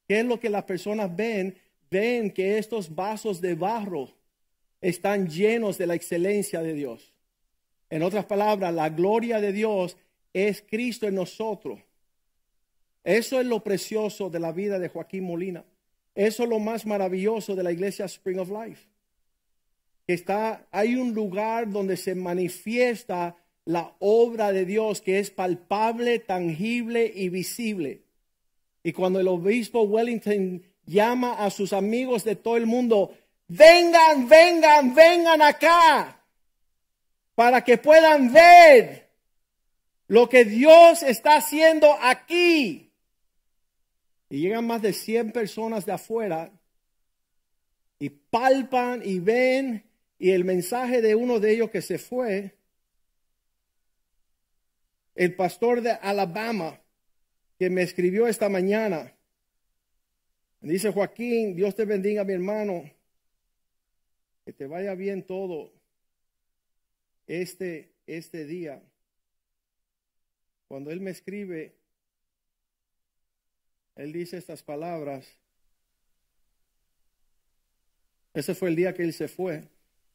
¿Qué 0.08 0.22
es 0.22 0.26
lo 0.26 0.40
que 0.40 0.50
las 0.50 0.64
personas 0.64 1.16
ven? 1.16 1.56
Ven 1.92 2.32
que 2.32 2.58
estos 2.58 2.96
vasos 2.96 3.40
de 3.40 3.54
barro 3.54 4.10
están 4.82 5.30
llenos 5.30 5.78
de 5.78 5.86
la 5.86 5.94
excelencia 5.94 6.64
de 6.64 6.74
Dios. 6.74 7.14
En 7.92 8.02
otras 8.02 8.26
palabras, 8.26 8.74
la 8.74 8.90
gloria 8.90 9.40
de 9.40 9.52
Dios 9.52 9.96
es 10.34 10.64
Cristo 10.68 11.08
en 11.08 11.14
nosotros. 11.14 11.82
Eso 13.04 13.40
es 13.40 13.46
lo 13.46 13.64
precioso 13.64 14.30
de 14.30 14.40
la 14.40 14.52
vida 14.52 14.80
de 14.80 14.90
Joaquín 14.90 15.24
Molina. 15.24 15.64
Eso 16.14 16.44
es 16.44 16.50
lo 16.50 16.60
más 16.60 16.86
maravilloso 16.86 17.56
de 17.56 17.64
la 17.64 17.72
iglesia 17.72 18.06
Spring 18.06 18.40
of 18.40 18.50
Life. 18.50 18.88
Que 20.06 20.14
está, 20.14 20.68
hay 20.72 20.96
un 20.96 21.14
lugar 21.14 21.70
donde 21.70 21.98
se 21.98 22.16
manifiesta 22.16 23.36
la 23.66 23.96
obra 24.00 24.52
de 24.52 24.66
Dios 24.66 25.02
que 25.02 25.20
es 25.20 25.32
palpable, 25.32 26.20
tangible 26.20 27.12
y 27.14 27.30
visible. 27.30 28.04
Y 28.84 28.94
cuando 28.94 29.20
el 29.20 29.28
obispo 29.28 29.84
Wellington 29.84 30.64
llama 30.86 31.34
a 31.34 31.50
sus 31.50 31.72
amigos 31.74 32.24
de 32.24 32.36
todo 32.36 32.58
el 32.58 32.66
mundo, 32.66 33.14
vengan, 33.48 34.28
vengan, 34.28 34.94
vengan 34.94 35.42
acá, 35.42 36.24
para 37.36 37.64
que 37.64 37.78
puedan 37.78 38.34
ver 38.34 39.10
lo 40.08 40.28
que 40.28 40.44
Dios 40.44 41.04
está 41.04 41.38
haciendo 41.38 41.96
aquí. 42.02 42.91
Y 44.32 44.40
llegan 44.40 44.66
más 44.66 44.82
de 44.82 44.94
100 44.94 45.34
personas 45.34 45.86
de 45.86 45.92
afuera 45.92 46.54
y 48.00 48.10
palpan 48.10 49.02
y 49.04 49.20
ven 49.20 49.84
y 50.18 50.32
el 50.32 50.46
mensaje 50.46 51.02
de 51.02 51.16
uno 51.16 51.42
de 51.42 51.52
ellos 51.52 51.70
que 51.70 51.82
se 51.82 51.98
fue, 51.98 52.56
el 55.16 55.36
pastor 55.36 55.82
de 55.82 55.92
Alabama, 55.92 56.80
que 57.60 57.70
me 57.70 57.82
escribió 57.82 58.26
esta 58.26 58.48
mañana, 58.48 59.14
dice 60.62 60.94
Joaquín, 60.94 61.54
Dios 61.54 61.76
te 61.76 61.84
bendiga 61.84 62.24
mi 62.24 62.32
hermano, 62.32 62.90
que 64.46 64.54
te 64.54 64.66
vaya 64.66 64.96
bien 64.96 65.24
todo 65.24 65.74
este, 67.28 67.92
este 68.08 68.46
día. 68.46 68.82
Cuando 70.70 70.90
él 70.90 71.02
me 71.02 71.12
escribe, 71.12 71.81
él 73.96 74.14
dice 74.14 74.38
estas 74.38 74.64
palabras. 74.64 75.28
Ese 78.34 78.56
fue 78.56 78.70
el 78.70 78.76
día 78.76 78.94
que 78.94 79.04
él 79.04 79.14
se 79.14 79.28
fue. 79.28 79.68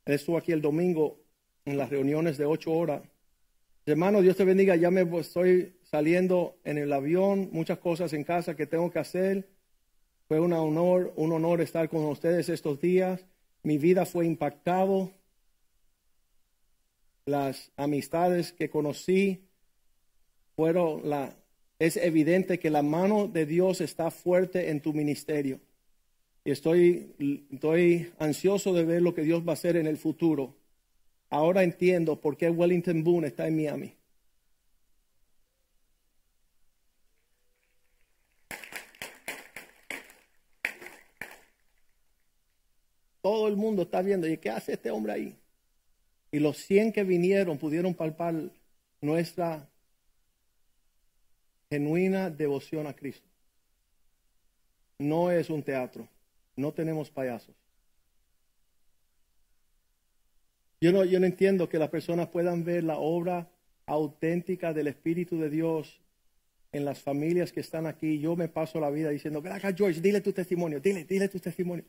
Él 0.04 0.14
estuvo 0.14 0.38
aquí 0.38 0.52
el 0.52 0.62
domingo 0.62 1.20
en 1.64 1.76
las 1.76 1.90
reuniones 1.90 2.38
de 2.38 2.46
ocho 2.46 2.72
horas. 2.72 3.02
Hermano, 3.84 4.22
Dios 4.22 4.36
te 4.36 4.44
bendiga. 4.44 4.74
Ya 4.76 4.90
me 4.90 5.02
estoy 5.20 5.76
saliendo 5.82 6.58
en 6.64 6.78
el 6.78 6.92
avión, 6.92 7.50
muchas 7.52 7.78
cosas 7.78 8.12
en 8.12 8.24
casa 8.24 8.56
que 8.56 8.66
tengo 8.66 8.90
que 8.90 8.98
hacer. 8.98 9.48
Fue 10.28 10.40
un 10.40 10.52
honor, 10.52 11.12
un 11.16 11.32
honor 11.32 11.60
estar 11.60 11.88
con 11.88 12.04
ustedes 12.06 12.48
estos 12.48 12.80
días. 12.80 13.24
Mi 13.62 13.78
vida 13.78 14.06
fue 14.06 14.26
impactado. 14.26 15.12
Las 17.26 17.70
amistades 17.76 18.52
que 18.52 18.70
conocí 18.70 19.44
fueron 20.56 21.08
la 21.08 21.36
es 21.78 21.96
evidente 21.96 22.58
que 22.58 22.70
la 22.70 22.82
mano 22.82 23.28
de 23.28 23.46
Dios 23.46 23.80
está 23.80 24.10
fuerte 24.10 24.70
en 24.70 24.80
tu 24.80 24.92
ministerio. 24.92 25.60
Y 26.44 26.50
estoy, 26.52 27.14
estoy 27.50 28.12
ansioso 28.18 28.72
de 28.72 28.84
ver 28.84 29.02
lo 29.02 29.14
que 29.14 29.22
Dios 29.22 29.46
va 29.46 29.52
a 29.52 29.54
hacer 29.54 29.76
en 29.76 29.86
el 29.86 29.96
futuro. 29.96 30.54
Ahora 31.28 31.64
entiendo 31.64 32.20
por 32.20 32.36
qué 32.36 32.48
Wellington 32.50 33.02
Boone 33.02 33.26
está 33.28 33.46
en 33.48 33.56
Miami. 33.56 33.94
Todo 43.20 43.48
el 43.48 43.56
mundo 43.56 43.82
está 43.82 44.02
viendo, 44.02 44.28
¿y 44.28 44.38
qué 44.38 44.50
hace 44.50 44.74
este 44.74 44.92
hombre 44.92 45.12
ahí? 45.12 45.36
Y 46.30 46.38
los 46.38 46.58
100 46.58 46.92
que 46.92 47.02
vinieron 47.02 47.58
pudieron 47.58 47.92
palpar 47.92 48.34
nuestra 49.00 49.68
genuina 51.70 52.30
devoción 52.30 52.86
a 52.86 52.94
Cristo. 52.94 53.28
No 54.98 55.30
es 55.30 55.50
un 55.50 55.62
teatro, 55.62 56.08
no 56.56 56.72
tenemos 56.72 57.10
payasos. 57.10 57.54
Yo 60.80 60.92
no, 60.92 61.04
yo 61.04 61.18
no 61.20 61.26
entiendo 61.26 61.68
que 61.68 61.78
las 61.78 61.88
personas 61.88 62.28
puedan 62.28 62.64
ver 62.64 62.84
la 62.84 62.98
obra 62.98 63.50
auténtica 63.86 64.72
del 64.72 64.88
Espíritu 64.88 65.38
de 65.38 65.50
Dios 65.50 66.00
en 66.72 66.84
las 66.84 67.00
familias 67.00 67.52
que 67.52 67.60
están 67.60 67.86
aquí. 67.86 68.18
Yo 68.18 68.36
me 68.36 68.48
paso 68.48 68.80
la 68.80 68.90
vida 68.90 69.10
diciendo, 69.10 69.40
ven 69.40 69.52
acá 69.52 69.72
George, 69.74 70.00
dile 70.00 70.20
tu 70.20 70.32
testimonio, 70.32 70.80
dile, 70.80 71.04
dile 71.04 71.28
tu 71.28 71.38
testimonio. 71.38 71.84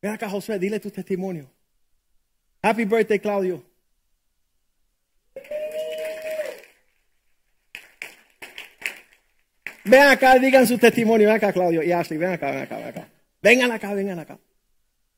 Ven 0.00 0.12
acá 0.12 0.28
José, 0.28 0.58
dile 0.58 0.78
tu 0.78 0.90
testimonio. 0.90 1.50
Happy 2.62 2.84
birthday 2.84 3.18
Claudio. 3.18 3.62
Ven 9.88 10.02
acá, 10.02 10.36
digan 10.38 10.66
su 10.66 10.78
testimonio. 10.78 11.28
Ven 11.28 11.36
acá, 11.36 11.52
Claudio 11.52 11.82
y 11.82 11.92
Ashley. 11.92 12.18
Ven 12.18 12.32
acá, 12.32 12.50
ven 12.50 12.62
acá, 12.62 12.76
ven 12.76 12.88
acá. 12.88 13.08
Vengan 13.40 13.70
acá, 13.70 13.94
vengan 13.94 14.18
acá. 14.18 14.38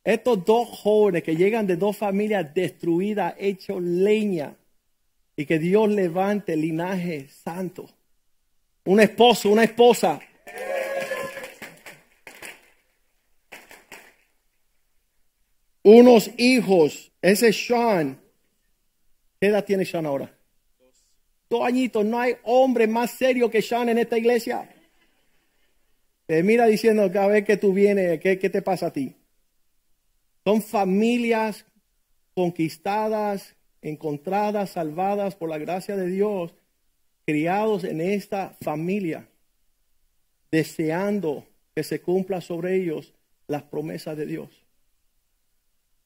Estos 0.05 0.45
dos 0.45 0.69
jóvenes 0.69 1.23
que 1.23 1.37
llegan 1.37 1.67
de 1.67 1.77
dos 1.77 1.97
familias 1.97 2.53
destruidas, 2.55 3.35
hechos 3.39 3.83
leña, 3.83 4.57
y 5.37 5.47
que 5.47 5.59
Dios 5.59 5.89
levante 5.89 6.57
linaje 6.57 7.29
santo. 7.29 7.89
Un 8.85 9.01
esposo, 9.01 9.51
una 9.51 9.65
esposa. 9.65 10.21
Unos 15.83 16.31
hijos. 16.37 17.11
Ese 17.23 17.53
Sean. 17.53 18.21
¿Qué 19.41 19.47
edad 19.49 19.65
tiene 19.65 19.85
Sean 19.85 20.07
ahora? 20.07 20.38
Dos 21.49 22.05
no 22.05 22.21
hay 22.21 22.37
hombre 22.45 22.87
más 22.87 23.13
serio 23.13 23.51
que 23.51 23.63
Sean 23.63 23.89
en 23.89 23.99
esta 23.99 24.19
iglesia. 24.19 24.69
Mira 26.29 26.67
diciendo 26.67 27.11
cada 27.11 27.29
vez 27.29 27.45
que 27.45 27.57
tú 27.57 27.73
vienes, 27.73 28.21
¿qué, 28.21 28.39
¿qué 28.39 28.51
te 28.51 28.61
pasa 28.61 28.89
a 28.89 28.93
ti? 28.93 29.15
Son 30.45 30.63
familias 30.63 31.65
conquistadas, 32.35 33.57
encontradas, 33.81 34.71
salvadas 34.71 35.35
por 35.37 35.49
la 35.49 35.59
gracia 35.59 35.97
de 35.97 36.07
Dios, 36.07 36.55
criados 37.25 37.85
en 37.85 38.01
esta 38.01 38.57
familia, 38.61 39.27
deseando 40.51 41.47
que 41.75 41.83
se 41.83 42.03
cumpla 42.03 42.43
sobre 42.43 42.77
ellos 42.77 43.15
las 43.47 43.63
promesas 43.63 44.17
de 44.17 44.27
Dios. 44.27 44.51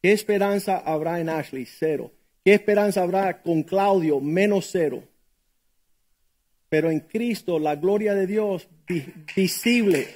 ¿Qué 0.01 0.13
esperanza 0.13 0.79
habrá 0.79 1.21
en 1.21 1.29
Ashley? 1.29 1.67
Cero. 1.67 2.13
¿Qué 2.45 2.55
esperanza 2.55 3.03
habrá 3.03 3.43
con 3.43 3.63
Claudio? 3.63 4.21
Menos 4.21 4.69
cero 4.71 5.03
pero 6.73 6.91
en 6.91 7.01
Cristo 7.01 7.59
la 7.59 7.77
gloria 7.77 8.15
de 8.15 8.27
Dios 8.27 8.67
visible. 9.37 10.09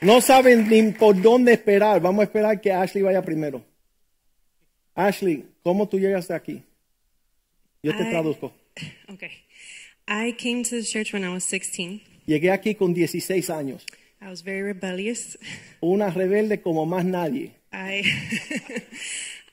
No 0.00 0.20
saben 0.20 0.68
ni 0.68 0.92
por 0.92 1.20
dónde 1.20 1.54
esperar. 1.54 2.00
Vamos 2.00 2.20
a 2.20 2.24
esperar 2.26 2.60
que 2.60 2.70
Ashley 2.70 3.02
vaya 3.02 3.20
primero. 3.20 3.64
Ashley, 4.94 5.44
¿cómo 5.64 5.88
tú 5.88 5.98
llegaste 5.98 6.32
aquí? 6.32 6.62
Yo 7.82 7.90
te 7.96 8.04
I- 8.04 8.10
traduzco. 8.10 8.52
Okay. 9.12 9.30
I 10.06 10.36
came 10.38 10.62
to 10.62 10.76
the 10.76 10.84
church 10.84 11.12
when 11.12 11.24
I 11.24 11.30
was 11.30 11.42
16. 11.42 12.00
Llegué 12.26 12.52
aquí 12.52 12.76
con 12.76 12.94
16 12.94 13.50
años. 13.50 13.84
I 14.20 14.28
was 14.28 14.42
very 14.44 14.62
rebellious. 14.62 15.36
Una 15.80 16.08
rebelde 16.10 16.62
como 16.62 16.86
más 16.86 17.04
nadie. 17.04 17.50
I 17.72 18.04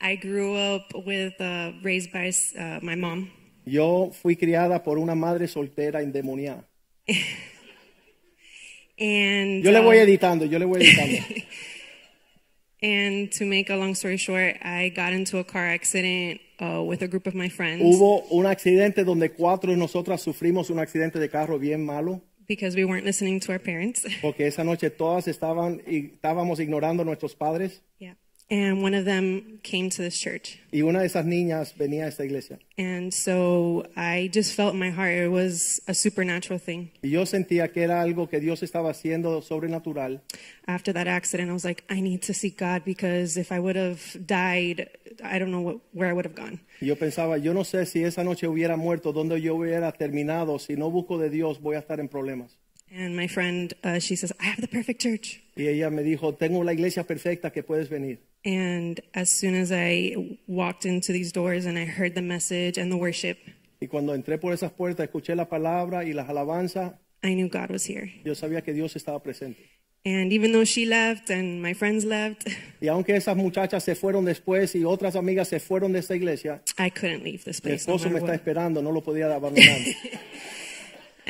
I 0.00 0.14
grew 0.14 0.54
up 0.54 0.94
with 1.04 1.34
uh, 1.40 1.72
raised 1.82 2.12
by 2.12 2.30
uh, 2.56 2.78
my 2.80 2.94
mom, 2.94 3.28
Yo 3.64 4.10
fui 4.12 4.36
criada 4.36 4.82
por 4.82 4.98
una 4.98 5.14
madre 5.14 5.48
soltera 5.48 6.02
endemoniada. 6.02 6.68
and 8.98 9.62
Yo 9.62 9.70
le 9.70 9.80
voy 9.80 9.98
uh, 9.98 10.02
editando, 10.02 10.44
yo 10.44 10.58
le 10.58 10.66
voy 10.66 10.82
editando. 10.82 11.18
and 12.82 13.30
to 13.32 13.44
make 13.44 13.70
a 13.70 13.76
long 13.76 13.94
story 13.94 14.16
short, 14.16 14.56
I 14.62 14.90
got 14.90 15.12
into 15.12 15.38
a 15.38 15.44
car 15.44 15.66
accident 15.66 16.40
uh, 16.60 16.82
with 16.82 17.02
a 17.02 17.08
group 17.08 17.26
of 17.26 17.34
my 17.34 17.48
friends. 17.48 17.82
Hubo 17.82 18.24
un 18.30 18.46
accidente 18.46 19.04
donde 19.04 19.30
cuatro 19.30 19.72
de 19.72 19.76
nosotras 19.76 20.22
sufrimos 20.22 20.70
un 20.70 20.78
accidente 20.78 21.18
de 21.18 21.28
carro 21.28 21.58
bien 21.58 21.84
malo. 21.84 22.22
because 22.50 22.74
we 22.74 22.84
weren't 22.84 23.06
listening 23.06 23.38
to 23.38 23.52
our 23.52 23.60
parents. 23.60 24.04
porque 24.20 24.48
esa 24.48 24.64
noche 24.64 24.90
todas 24.90 25.28
estaban 25.28 25.80
y 25.86 26.10
estábamos 26.14 26.58
ignorando 26.58 27.02
a 27.02 27.06
nuestros 27.06 27.36
padres 27.36 27.80
yeah. 27.98 28.16
And 28.52 28.82
one 28.82 28.94
of 28.94 29.04
them 29.04 29.60
came 29.62 29.90
to 29.90 30.02
this 30.02 30.18
church. 30.18 30.58
y 30.72 30.82
una 30.82 31.00
de 31.00 31.06
esas 31.06 31.24
niñas 31.24 31.74
venía 31.76 32.06
a 32.06 32.08
esta 32.08 32.24
iglesia. 32.24 32.58
And 32.76 33.12
so 33.12 33.86
I 33.96 34.28
just 34.32 34.54
felt 34.54 34.74
in 34.74 34.80
my 34.80 34.90
heart 34.90 35.12
it 35.12 35.28
was 35.28 35.80
a 35.86 35.94
supernatural 35.94 36.58
thing. 36.58 36.90
Y 37.02 37.10
yo 37.10 37.26
sentía 37.26 37.72
que 37.72 37.82
era 37.82 38.02
algo 38.02 38.28
que 38.28 38.40
Dios 38.40 38.62
estaba 38.64 38.90
haciendo 38.90 39.40
sobrenatural. 39.42 40.20
After 40.66 40.92
that 40.94 41.06
accident, 41.06 41.48
I 41.48 41.52
was 41.52 41.64
like, 41.64 41.84
I 41.88 42.00
need 42.00 42.22
to 42.22 42.34
seek 42.34 42.58
God 42.58 42.82
because 42.84 43.36
if 43.36 43.52
I 43.52 43.60
would 43.60 43.76
have 43.76 44.00
died, 44.26 44.88
I 45.22 45.38
don't 45.38 45.50
know 45.52 45.60
what, 45.60 45.76
where 45.92 46.08
I 46.08 46.12
would 46.12 46.26
have 46.26 46.34
gone. 46.34 46.60
Y 46.80 46.86
yo 46.86 46.96
pensaba, 46.96 47.38
yo 47.38 47.52
no 47.54 47.62
sé 47.62 47.86
si 47.86 48.02
esa 48.02 48.24
noche 48.24 48.48
hubiera 48.48 48.76
muerto, 48.76 49.12
dónde 49.12 49.40
yo 49.40 49.54
hubiera 49.54 49.92
terminado. 49.92 50.58
Si 50.58 50.74
no 50.74 50.90
busco 50.90 51.18
de 51.18 51.30
Dios, 51.30 51.60
voy 51.60 51.76
a 51.76 51.78
estar 51.78 52.00
en 52.00 52.08
problemas. 52.08 52.58
And 52.92 53.14
my 53.16 53.28
friend, 53.28 53.72
uh, 53.84 53.98
she 54.00 54.16
says, 54.16 54.32
I 54.40 54.44
have 54.46 54.60
the 54.60 54.66
perfect 54.68 55.00
church. 55.00 55.40
Y 55.56 55.66
ella 55.68 55.90
me 55.90 56.02
dijo, 56.02 56.34
tengo 56.36 56.64
la 56.64 56.72
iglesia 56.72 57.04
perfecta 57.04 57.50
que 57.52 57.62
puedes 57.62 57.88
venir. 57.88 58.18
And 58.44 59.00
as 59.14 59.30
soon 59.30 59.54
as 59.54 59.70
I 59.70 60.38
walked 60.48 60.86
into 60.86 61.12
these 61.12 61.30
doors 61.32 61.66
and 61.66 61.78
I 61.78 61.84
heard 61.84 62.14
the 62.14 62.22
message 62.22 62.78
and 62.78 62.90
the 62.90 62.96
worship, 62.96 63.38
Y 63.80 63.86
cuando 63.86 64.14
entré 64.14 64.38
por 64.38 64.52
esas 64.52 64.72
puertas, 64.72 65.06
escuché 65.08 65.34
la 65.36 65.48
palabra 65.48 66.04
y 66.04 66.12
las 66.12 66.28
alabanzas, 66.28 66.94
I 67.22 67.34
knew 67.34 67.48
God 67.48 67.70
was 67.70 67.84
here. 67.88 68.10
yo 68.24 68.34
sabía 68.34 68.62
que 68.62 68.72
Dios 68.72 68.96
estaba 68.96 69.22
presente. 69.22 69.58
And 70.04 70.32
even 70.32 70.52
though 70.52 70.64
she 70.64 70.86
left 70.86 71.28
and 71.30 71.60
my 71.62 71.74
friends 71.74 72.04
left, 72.06 72.48
Y 72.80 72.88
aunque 72.88 73.14
esas 73.14 73.36
muchachas 73.36 73.84
se 73.84 73.94
fueron 73.94 74.24
después 74.24 74.74
y 74.74 74.84
otras 74.84 75.14
amigas 75.14 75.48
se 75.48 75.60
fueron 75.60 75.92
de 75.92 75.98
esta 76.00 76.16
iglesia, 76.16 76.62
I 76.78 76.90
couldn't 76.90 77.22
leave 77.22 77.44
this 77.44 77.62
mi 77.62 77.70
place. 77.72 77.86
no 77.86 77.96
esposo 77.96 78.06
me 78.08 78.14
matter 78.14 78.16
está 78.22 78.32
what. 78.32 78.34
esperando, 78.40 78.82
no 78.82 78.90
lo 78.90 79.02
podía 79.02 79.26
abandonar. 79.34 79.78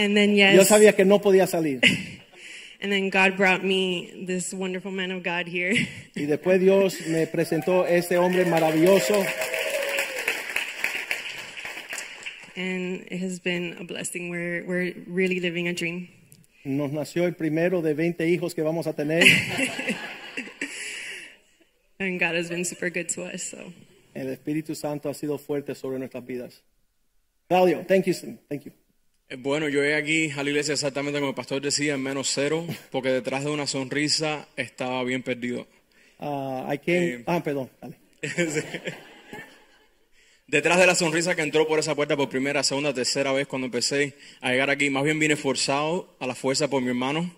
And 0.00 0.16
then 0.16 0.34
yes. 0.34 0.56
Yo 0.56 0.64
sabía 0.64 0.96
que 0.96 1.04
no 1.04 1.18
podía 1.18 1.46
salir. 1.46 1.80
and 2.80 2.90
then 2.90 3.10
God 3.10 3.36
brought 3.36 3.62
me 3.62 4.24
this 4.26 4.54
wonderful 4.54 4.90
man 4.90 5.10
of 5.10 5.22
God 5.22 5.46
here. 5.46 5.74
Y 6.16 6.24
después 6.24 6.58
Dios 6.58 7.06
me 7.06 7.26
presentó 7.26 7.86
este 7.86 8.16
hombre 8.16 8.46
maravilloso 8.46 9.22
and 12.56 13.06
it 13.10 13.20
has 13.20 13.38
been 13.40 13.76
a 13.78 13.84
blessing. 13.84 14.30
We're 14.30 14.64
we're 14.66 14.94
really 15.06 15.38
living 15.38 15.68
a 15.68 15.74
dream. 15.74 16.08
Nos 16.64 16.90
nació 16.92 17.26
el 17.26 17.34
primero 17.34 17.82
de 17.82 17.92
20 17.94 18.26
hijos 18.26 18.54
que 18.54 18.62
vamos 18.62 18.86
a 18.86 18.94
tener. 18.94 19.22
And 21.98 22.18
God 22.18 22.34
has 22.34 22.48
been 22.48 22.64
super 22.64 22.88
good 22.88 23.10
to 23.10 23.24
us. 23.24 23.42
So 23.42 23.58
El 24.14 24.28
Espíritu 24.28 24.74
Santo 24.74 25.10
ha 25.10 25.14
sido 25.14 25.38
fuerte 25.38 25.74
sobre 25.74 25.98
nuestras 25.98 26.24
vidas. 26.24 26.62
Claudio, 27.48 27.84
thank 27.86 28.06
you, 28.06 28.14
thank 28.48 28.64
you. 28.64 28.72
Eh, 29.30 29.36
Bueno, 29.36 29.68
yo 29.68 29.80
llegué 29.82 29.94
aquí 29.94 30.30
a 30.32 30.42
la 30.42 30.50
iglesia 30.50 30.74
exactamente 30.74 31.18
como 31.20 31.30
el 31.30 31.34
pastor 31.34 31.62
decía, 31.62 31.94
en 31.94 32.02
menos 32.02 32.30
cero, 32.32 32.66
porque 32.90 33.10
detrás 33.10 33.44
de 33.44 33.50
una 33.50 33.66
sonrisa 33.66 34.48
estaba 34.56 35.02
bien 35.04 35.22
perdido. 35.22 35.66
Ah, 36.18 36.68
I 36.72 36.78
came- 36.78 37.24
ah, 37.26 37.42
perdón. 37.42 37.70
dale. 37.80 37.96
Detrás 40.46 40.78
de 40.80 40.86
la 40.86 40.96
sonrisa 40.96 41.36
que 41.36 41.42
entró 41.42 41.68
por 41.68 41.78
esa 41.78 41.94
puerta 41.94 42.16
por 42.16 42.28
primera, 42.28 42.64
segunda, 42.64 42.92
tercera 42.92 43.30
vez 43.32 43.46
cuando 43.46 43.66
empecé 43.66 44.16
a 44.40 44.50
llegar 44.50 44.68
aquí, 44.68 44.90
más 44.90 45.04
bien 45.04 45.16
vine 45.20 45.36
forzado 45.36 46.16
a 46.18 46.26
la 46.26 46.34
fuerza 46.34 46.68
por 46.68 46.82
mi 46.82 46.88
hermano 46.88 47.32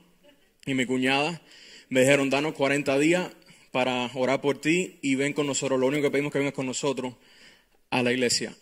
y 0.64 0.72
mi 0.72 0.86
cuñada. 0.86 1.42
Me 1.90 2.00
dijeron, 2.00 2.30
danos 2.30 2.54
40 2.54 2.98
días 2.98 3.28
para 3.70 4.10
orar 4.14 4.40
por 4.40 4.58
ti 4.62 4.98
y 5.02 5.14
ven 5.16 5.34
con 5.34 5.46
nosotros. 5.46 5.78
Lo 5.78 5.88
único 5.88 6.04
que 6.04 6.10
pedimos 6.10 6.30
es 6.30 6.32
que 6.32 6.38
vengas 6.38 6.54
con 6.54 6.64
nosotros 6.64 7.14
a 7.90 8.02
la 8.02 8.12
iglesia. 8.12 8.54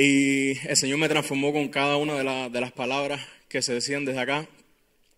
Y 0.00 0.50
el 0.68 0.76
Señor 0.76 0.98
me 0.98 1.08
transformó 1.08 1.52
con 1.52 1.66
cada 1.70 1.96
una 1.96 2.14
de, 2.16 2.22
la- 2.22 2.48
de 2.48 2.60
las 2.60 2.70
palabras 2.70 3.20
que 3.48 3.62
se 3.62 3.74
decían 3.74 4.04
desde 4.04 4.20
acá. 4.20 4.46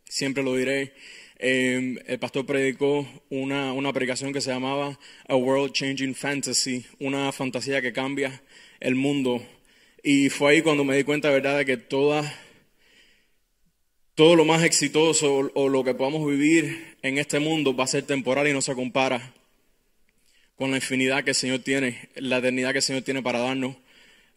Siempre 0.09 0.43
lo 0.43 0.57
diré. 0.57 0.95
Eh, 1.39 2.03
el 2.07 2.19
pastor 2.19 2.47
predicó 2.47 3.07
una, 3.29 3.75
una 3.75 3.93
predicación 3.93 4.33
que 4.33 4.41
se 4.41 4.51
llamaba 4.51 4.99
A 5.29 5.37
World 5.37 5.75
Changing 5.75 6.15
Fantasy, 6.15 6.87
una 6.99 7.31
fantasía 7.31 7.83
que 7.83 7.93
cambia 7.93 8.43
el 8.81 8.95
mundo. 8.95 9.47
Y 10.03 10.31
fue 10.31 10.53
ahí 10.53 10.63
cuando 10.63 10.83
me 10.83 10.97
di 10.97 11.05
cuenta, 11.05 11.29
¿verdad?, 11.29 11.59
de 11.59 11.67
que 11.67 11.77
toda, 11.77 12.35
todo 14.15 14.35
lo 14.35 14.47
más 14.47 14.63
exitoso 14.65 15.35
o, 15.35 15.51
o 15.55 15.69
lo 15.69 15.85
que 15.85 15.93
podamos 15.95 16.27
vivir 16.27 16.97
en 17.03 17.19
este 17.19 17.39
mundo 17.39 17.77
va 17.77 17.85
a 17.85 17.87
ser 17.87 18.05
temporal 18.05 18.49
y 18.49 18.55
no 18.55 18.63
se 18.63 18.75
compara 18.75 19.35
con 20.57 20.71
la 20.71 20.79
infinidad 20.79 21.23
que 21.23 21.33
el 21.33 21.37
Señor 21.37 21.59
tiene, 21.59 22.09
la 22.15 22.39
eternidad 22.39 22.73
que 22.73 22.79
el 22.79 22.83
Señor 22.83 23.03
tiene 23.03 23.23
para 23.23 23.41
darnos 23.41 23.77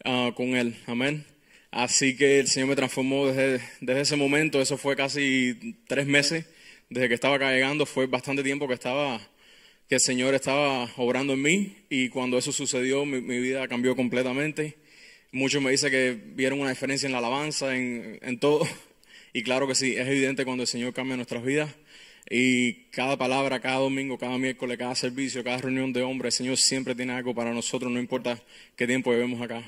ah, 0.04 0.32
con 0.36 0.56
Él. 0.56 0.76
Amén. 0.86 1.26
Así 1.72 2.16
que 2.16 2.40
el 2.40 2.48
Señor 2.48 2.70
me 2.70 2.76
transformó 2.76 3.28
desde, 3.28 3.60
desde 3.82 4.02
ese 4.02 4.16
momento, 4.16 4.62
eso 4.62 4.78
fue 4.78 4.96
casi 4.96 5.78
tres 5.88 6.06
meses, 6.06 6.46
desde 6.90 7.08
que 7.10 7.16
estaba 7.16 7.36
acá 7.36 7.52
llegando, 7.52 7.86
fue 7.86 8.06
bastante 8.06 8.44
tiempo 8.44 8.68
que 8.68 8.76
estaba, 8.76 9.20
que 9.90 9.96
el 9.96 10.02
Señor 10.02 10.36
estaba 10.36 10.92
obrando 10.98 11.34
en 11.34 11.42
mí 11.42 11.78
y 11.90 12.10
cuando 12.10 12.38
eso 12.38 12.52
sucedió 12.52 13.06
mi, 13.06 13.22
mi 13.22 13.40
vida 13.40 13.68
cambió 13.68 13.96
completamente. 13.96 14.78
Muchos 15.32 15.64
me 15.64 15.72
dicen 15.72 15.90
que 15.92 16.12
vieron 16.36 16.60
una 16.62 16.70
diferencia 16.70 17.08
en 17.08 17.14
la 17.14 17.18
alabanza, 17.18 17.76
en, 17.76 18.20
en 18.22 18.40
todo. 18.40 18.68
Y 19.36 19.42
claro 19.42 19.68
que 19.68 19.74
sí, 19.74 19.96
es 19.96 20.08
evidente 20.08 20.46
cuando 20.46 20.62
el 20.62 20.68
Señor 20.68 20.94
cambia 20.94 21.16
nuestras 21.16 21.44
vidas. 21.44 21.72
Y 22.30 22.86
cada 22.92 23.18
palabra, 23.18 23.60
cada 23.60 23.78
domingo, 23.78 24.18
cada 24.18 24.38
miércoles, 24.38 24.78
cada 24.78 24.94
servicio, 24.94 25.44
cada 25.44 25.58
reunión 25.58 25.92
de 25.92 26.04
hombres, 26.04 26.36
el 26.36 26.38
Señor 26.38 26.58
siempre 26.58 26.94
tiene 26.94 27.14
algo 27.14 27.34
para 27.34 27.52
nosotros, 27.52 27.92
no 27.92 28.00
importa 28.00 28.40
qué 28.76 28.86
tiempo 28.86 29.12
llevemos 29.12 29.42
acá. 29.42 29.68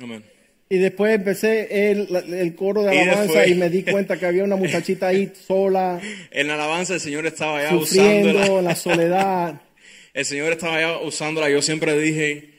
Amén. 0.00 0.24
Y 0.70 0.76
después 0.76 1.14
empecé 1.14 1.90
el, 1.90 2.08
el 2.34 2.54
coro 2.54 2.82
de 2.82 2.94
Y 2.94 2.98
alabanza 2.98 3.22
después- 3.40 3.48
y 3.50 3.54
me 3.54 3.70
di 3.70 3.82
cuenta 3.84 4.18
que 4.18 4.26
había 4.26 4.44
una 4.44 4.56
muchachita 4.56 5.08
ahí 5.08 5.32
sola, 5.46 6.00
En 6.30 6.46
la 6.48 6.54
alabanza 6.54 6.94
el 6.94 7.00
Señor 7.00 7.26
estaba 7.26 7.68
sufriendo 7.70 8.28
usándola. 8.30 8.58
en 8.58 8.64
la 8.64 8.74
soledad. 8.76 9.62
El 10.14 10.24
Señor 10.24 10.52
estaba 10.52 10.80
ya 10.80 10.98
usándola. 10.98 11.48
Yo 11.48 11.62
siempre 11.62 11.96
dije, 11.98 12.50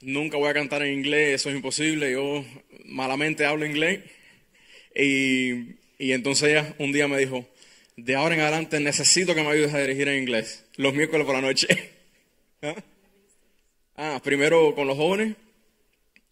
nunca 0.00 0.38
voy 0.38 0.48
a 0.48 0.54
cantar 0.54 0.82
en 0.82 0.94
inglés, 0.94 1.34
eso 1.34 1.50
es 1.50 1.56
imposible. 1.56 2.10
Yo 2.10 2.42
malamente 2.86 3.44
hablo 3.44 3.66
inglés. 3.66 4.00
Y, 4.96 5.74
y 5.98 6.12
entonces 6.12 6.50
ella 6.50 6.74
un 6.78 6.90
día 6.92 7.08
me 7.08 7.18
dijo, 7.18 7.46
de 7.96 8.14
ahora 8.14 8.34
en 8.34 8.40
adelante 8.40 8.80
necesito 8.80 9.34
que 9.34 9.42
me 9.42 9.50
ayudes 9.50 9.74
a 9.74 9.80
dirigir 9.80 10.08
en 10.08 10.22
inglés, 10.22 10.64
los 10.76 10.94
miércoles 10.94 11.26
por 11.26 11.34
la 11.34 11.42
noche. 11.42 11.66
¿Ah? 12.62 12.74
Ah, 13.96 14.20
primero 14.24 14.74
con 14.74 14.86
los 14.86 14.96
jóvenes 14.96 15.34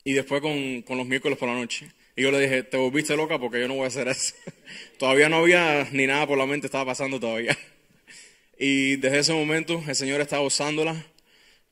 y 0.04 0.12
después 0.14 0.40
con, 0.42 0.82
con 0.82 0.98
los 0.98 1.06
miércoles 1.06 1.38
por 1.38 1.48
la 1.48 1.54
noche. 1.54 1.90
Y 2.16 2.22
yo 2.22 2.30
le 2.30 2.40
dije, 2.40 2.62
te 2.64 2.76
volviste 2.76 3.16
loca 3.16 3.38
porque 3.38 3.60
yo 3.60 3.68
no 3.68 3.74
voy 3.74 3.84
a 3.84 3.88
hacer 3.88 4.08
eso. 4.08 4.34
todavía 4.98 5.28
no 5.28 5.36
había 5.36 5.88
ni 5.92 6.06
nada 6.06 6.26
por 6.26 6.38
la 6.38 6.46
mente, 6.46 6.66
estaba 6.66 6.86
pasando 6.86 7.18
todavía. 7.20 7.56
Y 8.58 8.96
desde 8.96 9.20
ese 9.20 9.32
momento 9.32 9.82
el 9.88 9.94
Señor 9.96 10.20
estaba 10.20 10.42
usándola 10.42 11.06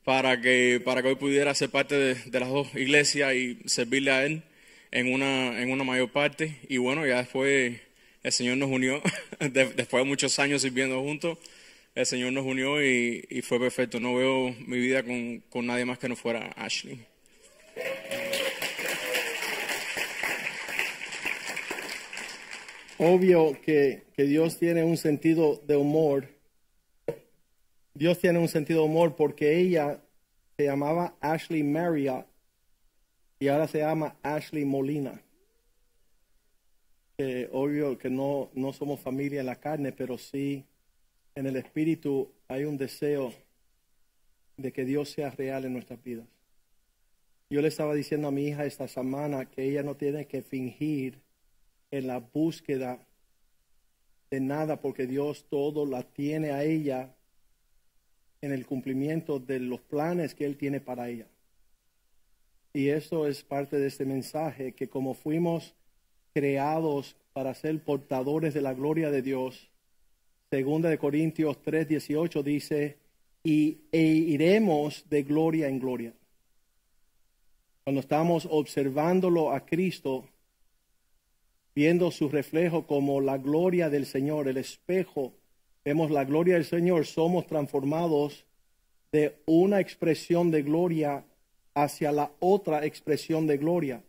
para 0.05 0.41
que, 0.41 0.81
para 0.85 1.03
que 1.03 1.09
hoy 1.09 1.17
pudiera 1.17 1.55
ser 1.55 1.71
parte 1.71 1.95
de, 1.97 2.15
de 2.15 2.41
las 2.41 2.49
dos 2.49 2.75
iglesias 2.75 3.35
y 3.35 3.59
servirle 3.67 4.11
a 4.11 4.25
Él 4.25 4.43
en 4.91 5.13
una, 5.13 5.61
en 5.61 5.71
una 5.71 5.85
mayor 5.85 6.11
parte. 6.11 6.57
Y 6.69 6.79
bueno, 6.79 7.07
ya 7.07 7.19
después 7.19 7.79
el 8.23 8.33
Señor 8.33 8.57
nos 8.57 8.71
unió, 8.71 9.03
de- 9.41 9.73
después 9.75 10.03
de 10.03 10.09
muchos 10.09 10.39
años 10.39 10.63
sirviendo 10.63 11.01
juntos, 11.03 11.39
el 11.95 12.07
Señor 12.07 12.33
nos 12.33 12.47
unió 12.47 12.83
y, 12.83 13.25
y 13.29 13.43
fue 13.43 13.61
perfecto. 13.61 14.01
No 14.01 14.15
veo 14.15 14.55
mi 14.67 14.79
vida 14.79 15.03
con, 15.03 15.41
con 15.51 15.67
nadie 15.67 15.85
más 15.85 15.99
que 15.99 16.09
no 16.09 16.17
fuera 16.17 16.53
Ashley. 16.57 16.99
Obvio 22.99 23.57
que, 23.63 24.03
que 24.15 24.25
Dios 24.25 24.59
tiene 24.59 24.83
un 24.83 24.97
sentido 24.97 25.61
de 25.67 25.77
humor. 25.77 26.29
Dios 27.95 28.19
tiene 28.19 28.41
un 28.41 28.49
sentido 28.49 28.81
de 28.81 28.87
humor 28.87 29.15
porque 29.15 29.59
ella 29.59 30.01
se 30.57 30.65
llamaba 30.65 31.15
Ashley 31.21 31.63
Marriott 31.63 32.27
y 33.39 33.47
ahora 33.49 33.69
se 33.69 33.79
llama 33.79 34.17
Ashley 34.23 34.65
Molina. 34.65 35.23
Obvio 37.53 37.99
que 37.99 38.11
no, 38.11 38.51
no 38.55 38.73
somos 38.73 39.01
familia 39.01 39.41
en 39.41 39.47
la 39.47 39.57
carne, 39.61 39.93
pero 39.93 40.19
sí 40.19 40.65
en 41.35 41.47
el 41.47 41.57
espíritu 41.57 42.33
hay 42.49 42.65
un 42.65 42.77
deseo 42.77 43.33
de 44.57 44.73
que 44.73 44.85
Dios 44.85 45.11
sea 45.11 45.31
real 45.31 45.65
en 45.65 45.73
nuestras 45.73 46.03
vidas. 46.03 46.27
Yo 47.51 47.63
le 47.63 47.69
estaba 47.69 47.95
diciendo 47.95 48.27
a 48.27 48.33
mi 48.33 48.47
hija 48.47 48.67
esta 48.67 48.89
semana 48.89 49.47
que 49.47 49.63
ella 49.65 49.85
no 49.85 49.97
tiene 49.97 50.27
que 50.27 50.43
fingir 50.43 51.21
en 51.91 52.07
la 52.07 52.19
búsqueda 52.19 52.99
de 54.31 54.41
nada, 54.41 54.81
porque 54.81 55.07
Dios 55.07 55.47
todo 55.49 55.87
la 55.87 56.03
tiene 56.03 56.51
a 56.51 56.65
ella 56.65 57.15
en 58.41 58.53
el 58.53 58.67
cumplimiento 58.67 59.39
de 59.39 59.59
los 59.61 59.81
planes 59.81 60.35
que 60.35 60.45
Él 60.45 60.57
tiene 60.57 60.81
para 60.81 61.09
ella. 61.09 61.27
Y 62.73 62.89
eso 62.89 63.27
es 63.27 63.43
parte 63.43 63.79
de 63.79 63.87
este 63.87 64.05
mensaje, 64.05 64.73
que 64.73 64.89
como 64.89 65.15
fuimos 65.15 65.75
creados 66.35 67.17
para 67.33 67.55
ser 67.55 67.83
portadores 67.83 68.55
de 68.55 68.61
la 68.61 68.75
gloria 68.75 69.11
de 69.11 69.23
Dios, 69.23 69.71
segunda 70.51 70.89
de 70.89 70.99
Corintios 70.99 71.61
3, 71.63 71.89
18 71.89 72.43
dice, 72.43 72.99
y 73.43 73.79
e 73.93 74.03
iremos 74.03 75.09
de 75.09 75.23
gloria 75.23 75.69
en 75.69 75.79
gloria. 75.79 76.13
Cuando 77.85 78.01
estamos 78.01 78.47
observándolo 78.51 79.53
a 79.53 79.65
Cristo, 79.65 80.29
viendo 81.79 82.11
su 82.11 82.29
reflejo 82.29 82.89
como 82.89 83.21
la 83.21 83.39
gloria 83.39 83.89
del 83.89 84.05
Señor, 84.05 84.49
el 84.49 84.57
espejo. 84.57 85.35
Vemos 85.85 86.11
la 86.11 86.25
gloria 86.25 86.55
del 86.55 86.65
Señor, 86.65 87.07
somos 87.07 87.47
transformados 87.47 88.47
de 89.13 89.37
una 89.47 89.79
expresión 89.79 90.51
de 90.51 90.65
gloria 90.65 91.25
hacia 91.75 92.11
la 92.11 92.33
otra 92.41 92.85
expresión 92.85 93.47
de 93.47 93.59
gloria. 93.59 94.03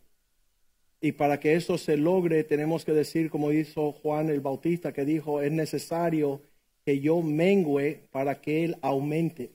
Y 1.00 1.12
para 1.12 1.38
que 1.38 1.54
eso 1.54 1.78
se 1.78 1.96
logre, 1.96 2.42
tenemos 2.42 2.84
que 2.84 2.90
decir, 2.90 3.30
como 3.30 3.52
hizo 3.52 3.92
Juan 3.92 4.30
el 4.30 4.40
Bautista, 4.40 4.92
que 4.92 5.04
dijo, 5.04 5.40
es 5.40 5.52
necesario 5.52 6.42
que 6.84 6.98
yo 6.98 7.22
mengüe 7.22 8.02
para 8.10 8.40
que 8.40 8.64
Él 8.64 8.78
aumente. 8.80 9.52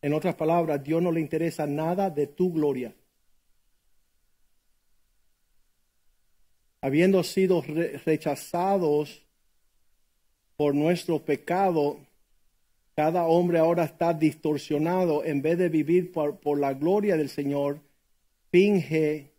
En 0.00 0.14
otras 0.14 0.34
palabras, 0.36 0.82
Dios 0.82 1.02
no 1.02 1.12
le 1.12 1.20
interesa 1.20 1.66
nada 1.66 2.08
de 2.08 2.26
tu 2.26 2.54
gloria. 2.54 2.94
Habiendo 6.84 7.22
sido 7.22 7.62
rechazados 8.04 9.22
por 10.56 10.74
nuestro 10.74 11.24
pecado, 11.24 12.00
cada 12.96 13.24
hombre 13.26 13.60
ahora 13.60 13.84
está 13.84 14.12
distorsionado. 14.12 15.24
En 15.24 15.42
vez 15.42 15.58
de 15.58 15.68
vivir 15.68 16.10
por, 16.10 16.58
la 16.58 16.74
gloria 16.74 17.16
del 17.16 17.28
Señor, 17.28 17.78
finge 18.50 19.30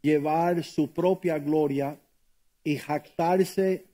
llevar 0.00 0.62
su 0.62 0.92
propia 0.92 1.40
gloria 1.40 1.98
y 2.62 2.76
jactarse 2.76 3.86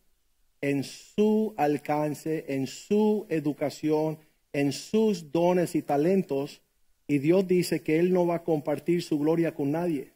en 0.61 0.85
su 0.85 1.55
alcance, 1.57 2.45
en 2.49 2.67
su 2.67 3.25
educación, 3.31 4.19
en 4.53 4.73
sus 4.73 5.33
dones 5.33 5.75
y 5.75 5.81
talentos. 5.81 6.61
Y 7.09 7.19
Dios 7.19 7.49
dice 7.49 7.83
que 7.83 7.99
Él 7.99 8.13
no 8.13 8.27
va 8.27 8.37
a 8.37 8.45
compartir 8.45 9.03
su 9.03 9.19
gloria 9.19 9.55
con 9.55 9.73
nadie. 9.73 10.13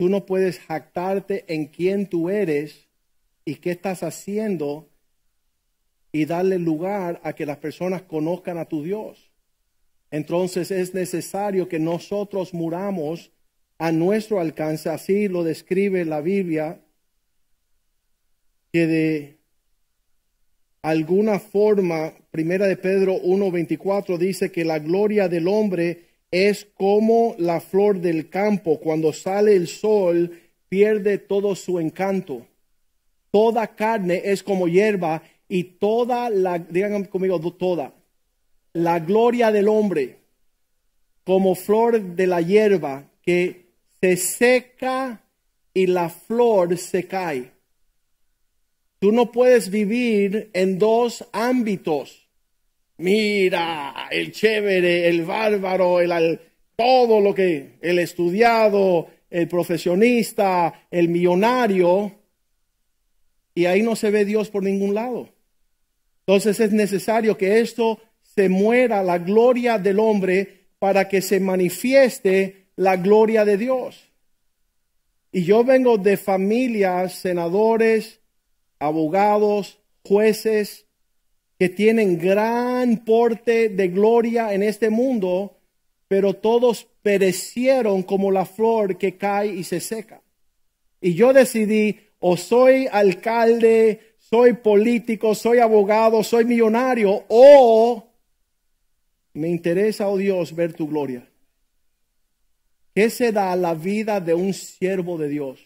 Tú 0.00 0.08
no 0.08 0.24
puedes 0.24 0.58
jactarte 0.60 1.44
en 1.46 1.66
quién 1.66 2.06
tú 2.06 2.30
eres 2.30 2.88
y 3.44 3.56
qué 3.56 3.72
estás 3.72 4.02
haciendo 4.02 4.88
y 6.10 6.24
darle 6.24 6.58
lugar 6.58 7.20
a 7.22 7.34
que 7.34 7.44
las 7.44 7.58
personas 7.58 8.00
conozcan 8.00 8.56
a 8.56 8.64
tu 8.64 8.82
Dios. 8.82 9.30
Entonces 10.10 10.70
es 10.70 10.94
necesario 10.94 11.68
que 11.68 11.78
nosotros 11.78 12.54
muramos 12.54 13.30
a 13.76 13.92
nuestro 13.92 14.40
alcance, 14.40 14.88
así 14.88 15.28
lo 15.28 15.44
describe 15.44 16.06
la 16.06 16.22
Biblia, 16.22 16.80
que 18.72 18.86
de 18.86 19.38
alguna 20.80 21.38
forma, 21.40 22.14
primera 22.30 22.66
de 22.66 22.78
Pedro 22.78 23.20
1.24 23.20 24.16
dice 24.16 24.50
que 24.50 24.64
la 24.64 24.78
gloria 24.78 25.28
del 25.28 25.46
hombre 25.46 26.09
es 26.30 26.66
como 26.74 27.34
la 27.38 27.60
flor 27.60 28.00
del 28.00 28.28
campo, 28.28 28.78
cuando 28.80 29.12
sale 29.12 29.56
el 29.56 29.66
sol 29.66 30.38
pierde 30.68 31.18
todo 31.18 31.54
su 31.54 31.80
encanto. 31.80 32.46
Toda 33.30 33.74
carne 33.74 34.22
es 34.24 34.42
como 34.42 34.68
hierba 34.68 35.22
y 35.48 35.64
toda 35.64 36.30
la, 36.30 36.58
digan 36.58 37.04
conmigo, 37.04 37.40
toda, 37.52 37.92
la 38.72 39.00
gloria 39.00 39.50
del 39.50 39.68
hombre 39.68 40.16
como 41.24 41.54
flor 41.54 42.00
de 42.00 42.26
la 42.26 42.40
hierba 42.40 43.04
que 43.22 43.66
se 44.00 44.16
seca 44.16 45.22
y 45.74 45.86
la 45.86 46.08
flor 46.08 46.76
se 46.78 47.06
cae. 47.06 47.52
Tú 48.98 49.12
no 49.12 49.32
puedes 49.32 49.70
vivir 49.70 50.50
en 50.52 50.78
dos 50.78 51.26
ámbitos. 51.32 52.19
Mira, 53.00 54.08
el 54.10 54.30
chévere, 54.30 55.08
el 55.08 55.24
bárbaro, 55.24 56.00
el, 56.00 56.38
todo 56.76 57.22
lo 57.22 57.34
que, 57.34 57.78
el 57.80 57.98
estudiado, 57.98 59.08
el 59.30 59.48
profesionista, 59.48 60.86
el 60.90 61.08
millonario, 61.08 62.12
y 63.54 63.64
ahí 63.64 63.82
no 63.82 63.96
se 63.96 64.10
ve 64.10 64.26
Dios 64.26 64.50
por 64.50 64.62
ningún 64.62 64.94
lado. 64.94 65.30
Entonces 66.26 66.60
es 66.60 66.72
necesario 66.72 67.38
que 67.38 67.60
esto 67.60 67.98
se 68.20 68.50
muera, 68.50 69.02
la 69.02 69.16
gloria 69.16 69.78
del 69.78 69.98
hombre, 69.98 70.66
para 70.78 71.08
que 71.08 71.22
se 71.22 71.40
manifieste 71.40 72.66
la 72.76 72.96
gloria 72.96 73.46
de 73.46 73.56
Dios. 73.56 74.10
Y 75.32 75.44
yo 75.44 75.64
vengo 75.64 75.96
de 75.96 76.18
familias, 76.18 77.14
senadores, 77.14 78.20
abogados, 78.78 79.78
jueces, 80.04 80.86
que 81.60 81.68
tienen 81.68 82.16
gran 82.16 83.04
porte 83.04 83.68
de 83.68 83.88
gloria 83.88 84.54
en 84.54 84.62
este 84.62 84.88
mundo, 84.88 85.58
pero 86.08 86.32
todos 86.32 86.88
perecieron 87.02 88.02
como 88.02 88.30
la 88.30 88.46
flor 88.46 88.96
que 88.96 89.18
cae 89.18 89.48
y 89.48 89.64
se 89.64 89.78
seca. 89.78 90.22
Y 91.02 91.12
yo 91.12 91.34
decidí, 91.34 92.00
o 92.18 92.38
soy 92.38 92.88
alcalde, 92.90 94.14
soy 94.16 94.54
político, 94.54 95.34
soy 95.34 95.58
abogado, 95.58 96.24
soy 96.24 96.46
millonario, 96.46 97.26
o 97.28 98.08
me 99.34 99.50
interesa, 99.50 100.08
oh 100.08 100.16
Dios, 100.16 100.56
ver 100.56 100.72
tu 100.72 100.88
gloria. 100.88 101.28
¿Qué 102.94 103.10
se 103.10 103.32
da 103.32 103.54
la 103.54 103.74
vida 103.74 104.18
de 104.18 104.32
un 104.32 104.54
siervo 104.54 105.18
de 105.18 105.28
Dios? 105.28 105.60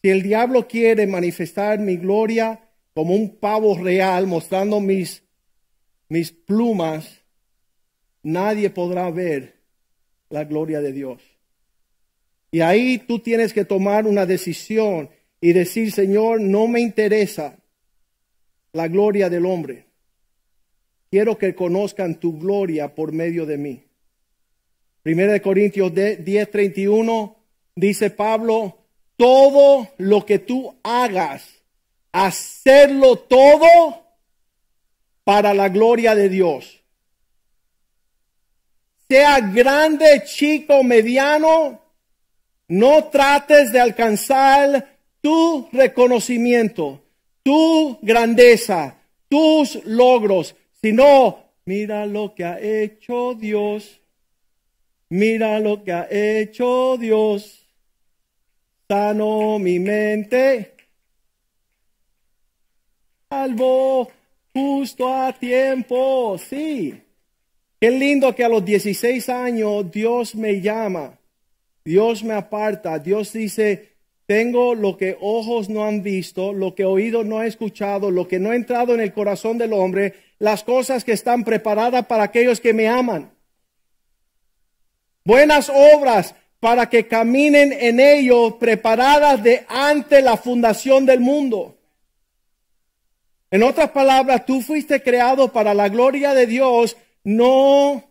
Si 0.00 0.08
el 0.08 0.22
diablo 0.22 0.66
quiere 0.66 1.06
manifestar 1.06 1.78
mi 1.78 1.98
gloria 1.98 2.63
como 2.94 3.14
un 3.14 3.36
pavo 3.36 3.76
real 3.76 4.26
mostrando 4.26 4.80
mis, 4.80 5.22
mis 6.08 6.32
plumas, 6.32 7.20
nadie 8.22 8.70
podrá 8.70 9.10
ver 9.10 9.60
la 10.30 10.44
gloria 10.44 10.80
de 10.80 10.92
Dios. 10.92 11.22
Y 12.50 12.60
ahí 12.60 12.98
tú 12.98 13.18
tienes 13.18 13.52
que 13.52 13.64
tomar 13.64 14.06
una 14.06 14.26
decisión 14.26 15.10
y 15.40 15.52
decir, 15.52 15.90
Señor, 15.90 16.40
no 16.40 16.68
me 16.68 16.80
interesa 16.80 17.58
la 18.72 18.88
gloria 18.88 19.28
del 19.28 19.44
hombre. 19.44 19.86
Quiero 21.10 21.36
que 21.36 21.54
conozcan 21.54 22.18
tu 22.18 22.38
gloria 22.38 22.94
por 22.94 23.12
medio 23.12 23.44
de 23.44 23.58
mí. 23.58 23.84
Primera 25.02 25.32
de 25.32 25.42
Corintios 25.42 25.92
10, 25.94 26.50
31 26.50 27.36
dice 27.76 28.10
Pablo, 28.10 28.78
todo 29.16 29.90
lo 29.98 30.24
que 30.24 30.38
tú 30.38 30.76
hagas, 30.82 31.63
hacerlo 32.14 33.16
todo 33.16 33.66
para 35.24 35.52
la 35.52 35.68
gloria 35.68 36.14
de 36.14 36.28
Dios. 36.28 36.80
Sea 39.08 39.40
grande, 39.40 40.22
chico, 40.24 40.82
mediano, 40.82 41.80
no 42.68 43.04
trates 43.04 43.72
de 43.72 43.80
alcanzar 43.80 44.96
tu 45.20 45.68
reconocimiento, 45.72 47.02
tu 47.42 47.98
grandeza, 48.00 48.96
tus 49.28 49.84
logros, 49.84 50.54
sino 50.80 51.44
mira 51.64 52.06
lo 52.06 52.34
que 52.34 52.44
ha 52.44 52.58
hecho 52.60 53.34
Dios 53.34 54.00
Mira 55.14 55.60
lo 55.60 55.84
que 55.84 55.92
ha 55.92 56.08
hecho 56.10 56.96
Dios. 56.96 57.64
Sano 58.88 59.60
mi 59.60 59.78
mente. 59.78 60.73
Salvo 63.34 64.08
justo 64.54 65.12
a 65.12 65.32
tiempo. 65.32 66.38
Sí. 66.38 66.94
Qué 67.80 67.90
lindo 67.90 68.34
que 68.34 68.44
a 68.44 68.48
los 68.48 68.64
16 68.64 69.28
años 69.28 69.90
Dios 69.90 70.36
me 70.36 70.60
llama. 70.60 71.18
Dios 71.84 72.22
me 72.22 72.34
aparta. 72.34 72.98
Dios 72.98 73.32
dice, 73.32 73.96
tengo 74.26 74.74
lo 74.74 74.96
que 74.96 75.16
ojos 75.20 75.68
no 75.68 75.84
han 75.84 76.02
visto, 76.02 76.52
lo 76.52 76.74
que 76.74 76.84
oído 76.84 77.24
no 77.24 77.40
ha 77.40 77.46
escuchado, 77.46 78.10
lo 78.10 78.28
que 78.28 78.38
no 78.38 78.50
ha 78.50 78.56
entrado 78.56 78.94
en 78.94 79.00
el 79.00 79.12
corazón 79.12 79.58
del 79.58 79.72
hombre, 79.72 80.14
las 80.38 80.62
cosas 80.62 81.04
que 81.04 81.12
están 81.12 81.42
preparadas 81.42 82.06
para 82.06 82.22
aquellos 82.22 82.60
que 82.60 82.72
me 82.72 82.88
aman 82.88 83.34
buenas 85.24 85.70
obras 85.70 86.34
para 86.60 86.88
que 86.88 87.06
caminen 87.06 87.72
en 87.72 88.00
ellos 88.00 88.54
preparadas 88.54 89.42
de 89.42 89.64
ante 89.68 90.22
la 90.22 90.36
fundación 90.36 91.06
del 91.06 91.20
mundo. 91.20 91.73
En 93.54 93.62
otras 93.62 93.90
palabras, 93.90 94.44
tú 94.46 94.62
fuiste 94.62 95.00
creado 95.00 95.52
para 95.52 95.74
la 95.74 95.88
gloria 95.88 96.34
de 96.34 96.48
Dios, 96.48 96.96
no 97.22 98.02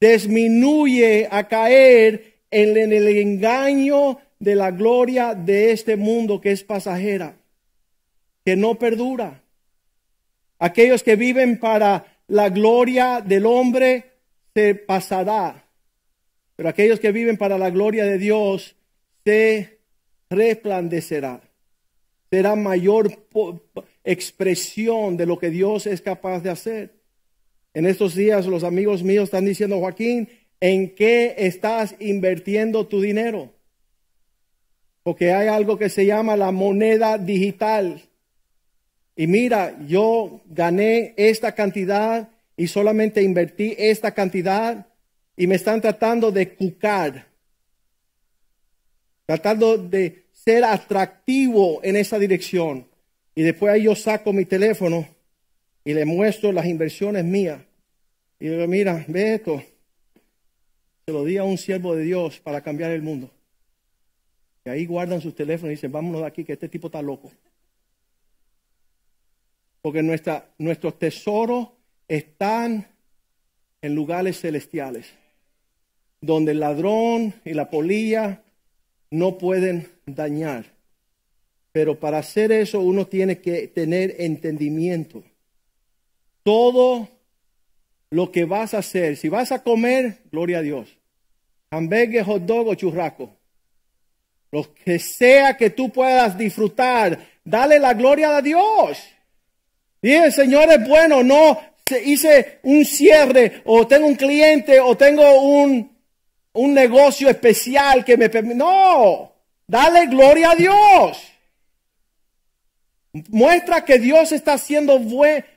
disminuye 0.00 1.26
a 1.28 1.48
caer 1.48 2.36
en, 2.48 2.76
el 2.76 3.08
engaño 3.18 4.20
de 4.38 4.54
la 4.54 4.70
gloria 4.70 5.34
de 5.34 5.72
este 5.72 5.96
mundo 5.96 6.40
que 6.40 6.52
es 6.52 6.62
pasajera, 6.62 7.34
que 8.44 8.54
no 8.54 8.76
perdura. 8.76 9.42
Aquellos 10.60 11.02
que 11.02 11.16
viven 11.16 11.58
para 11.58 12.06
la 12.28 12.48
gloria 12.48 13.20
del 13.20 13.44
hombre 13.44 14.12
se 14.54 14.76
pasará 14.76 15.62
pero 16.54 16.68
aquellos 16.68 17.00
que 17.00 17.10
viven 17.10 17.38
para 17.38 17.58
la 17.58 17.70
gloria 17.70 18.04
de 18.04 18.18
Dios 18.18 18.76
se 19.24 19.80
resplandecerá. 20.30 21.40
Será 22.30 22.54
mayor 22.54 23.10
expresión 24.04 25.16
de 25.16 25.26
lo 25.26 25.38
que 25.38 25.50
Dios 25.50 25.86
es 25.86 26.00
capaz 26.00 26.40
de 26.40 26.50
hacer. 26.50 26.94
En 27.74 27.86
estos 27.86 28.14
días 28.14 28.46
los 28.46 28.64
amigos 28.64 29.02
míos 29.02 29.24
están 29.24 29.44
diciendo, 29.44 29.78
Joaquín, 29.78 30.28
¿en 30.60 30.94
qué 30.94 31.34
estás 31.38 31.94
invirtiendo 31.98 32.86
tu 32.86 33.00
dinero? 33.00 33.52
porque 35.02 35.32
hay 35.32 35.48
algo 35.48 35.78
que 35.78 35.88
se 35.88 36.06
llama 36.06 36.36
la 36.36 36.52
moneda 36.52 37.18
digital. 37.18 38.02
Y 39.16 39.26
mira, 39.26 39.76
yo 39.86 40.42
gané 40.46 41.14
esta 41.16 41.52
cantidad 41.52 42.28
y 42.56 42.68
solamente 42.68 43.22
invertí 43.22 43.74
esta 43.78 44.12
cantidad 44.12 44.86
y 45.36 45.46
me 45.46 45.56
están 45.56 45.80
tratando 45.80 46.30
de 46.30 46.54
cucar, 46.54 47.26
tratando 49.26 49.76
de 49.76 50.26
ser 50.32 50.64
atractivo 50.64 51.80
en 51.82 51.96
esa 51.96 52.18
dirección. 52.18 52.86
Y 53.34 53.42
después 53.42 53.72
ahí 53.72 53.84
yo 53.84 53.94
saco 53.94 54.32
mi 54.32 54.44
teléfono 54.44 55.08
y 55.84 55.94
le 55.94 56.04
muestro 56.04 56.52
las 56.52 56.66
inversiones 56.66 57.24
mías. 57.24 57.60
Y 58.38 58.48
digo, 58.48 58.66
mira, 58.66 59.04
ve 59.08 59.34
esto. 59.34 59.62
Se 61.06 61.12
lo 61.12 61.24
di 61.24 61.36
a 61.36 61.44
un 61.44 61.58
siervo 61.58 61.94
de 61.94 62.04
Dios 62.04 62.40
para 62.40 62.60
cambiar 62.60 62.90
el 62.92 63.02
mundo. 63.02 63.30
Y 64.64 64.68
ahí 64.68 64.86
guardan 64.86 65.20
sus 65.20 65.34
teléfonos 65.34 65.72
y 65.72 65.76
dicen, 65.76 65.90
vámonos 65.90 66.20
de 66.20 66.26
aquí, 66.26 66.44
que 66.44 66.52
este 66.52 66.68
tipo 66.68 66.86
está 66.88 67.02
loco. 67.02 67.32
Porque 69.80 70.02
nuestros 70.02 70.98
tesoros 70.98 71.68
están 72.06 72.86
en 73.80 73.94
lugares 73.94 74.40
celestiales, 74.40 75.12
donde 76.20 76.52
el 76.52 76.60
ladrón 76.60 77.34
y 77.44 77.54
la 77.54 77.70
polilla 77.70 78.44
no 79.10 79.38
pueden 79.38 79.88
dañar. 80.06 80.71
Pero 81.72 81.98
para 81.98 82.18
hacer 82.18 82.52
eso 82.52 82.80
uno 82.80 83.06
tiene 83.06 83.40
que 83.40 83.68
tener 83.68 84.16
entendimiento. 84.18 85.22
Todo 86.42 87.08
lo 88.10 88.30
que 88.30 88.44
vas 88.44 88.74
a 88.74 88.78
hacer, 88.78 89.16
si 89.16 89.28
vas 89.28 89.52
a 89.52 89.62
comer, 89.62 90.18
gloria 90.30 90.58
a 90.58 90.62
Dios. 90.62 90.98
Hamburgues, 91.70 92.26
hot 92.26 92.42
dog 92.42 92.68
o 92.68 92.74
churraco. 92.74 93.34
Lo 94.50 94.74
que 94.74 94.98
sea 94.98 95.56
que 95.56 95.70
tú 95.70 95.90
puedas 95.90 96.36
disfrutar, 96.36 97.18
dale 97.42 97.78
la 97.78 97.94
gloria 97.94 98.36
a 98.36 98.42
Dios. 98.42 99.02
Dile, 100.02 100.30
Señor 100.30 100.70
es 100.70 100.86
bueno, 100.86 101.22
no 101.22 101.58
hice 102.04 102.58
un 102.62 102.84
cierre 102.84 103.62
o 103.64 103.86
tengo 103.86 104.06
un 104.06 104.14
cliente 104.14 104.80
o 104.80 104.96
tengo 104.96 105.40
un, 105.40 105.90
un 106.52 106.74
negocio 106.74 107.30
especial 107.30 108.04
que 108.04 108.16
me 108.16 108.28
permite. 108.28 108.56
No, 108.56 109.32
dale 109.66 110.06
gloria 110.06 110.50
a 110.50 110.56
Dios. 110.56 111.31
Muestra 113.12 113.84
que 113.84 113.98
Dios 113.98 114.32
está 114.32 114.54
haciendo 114.54 114.98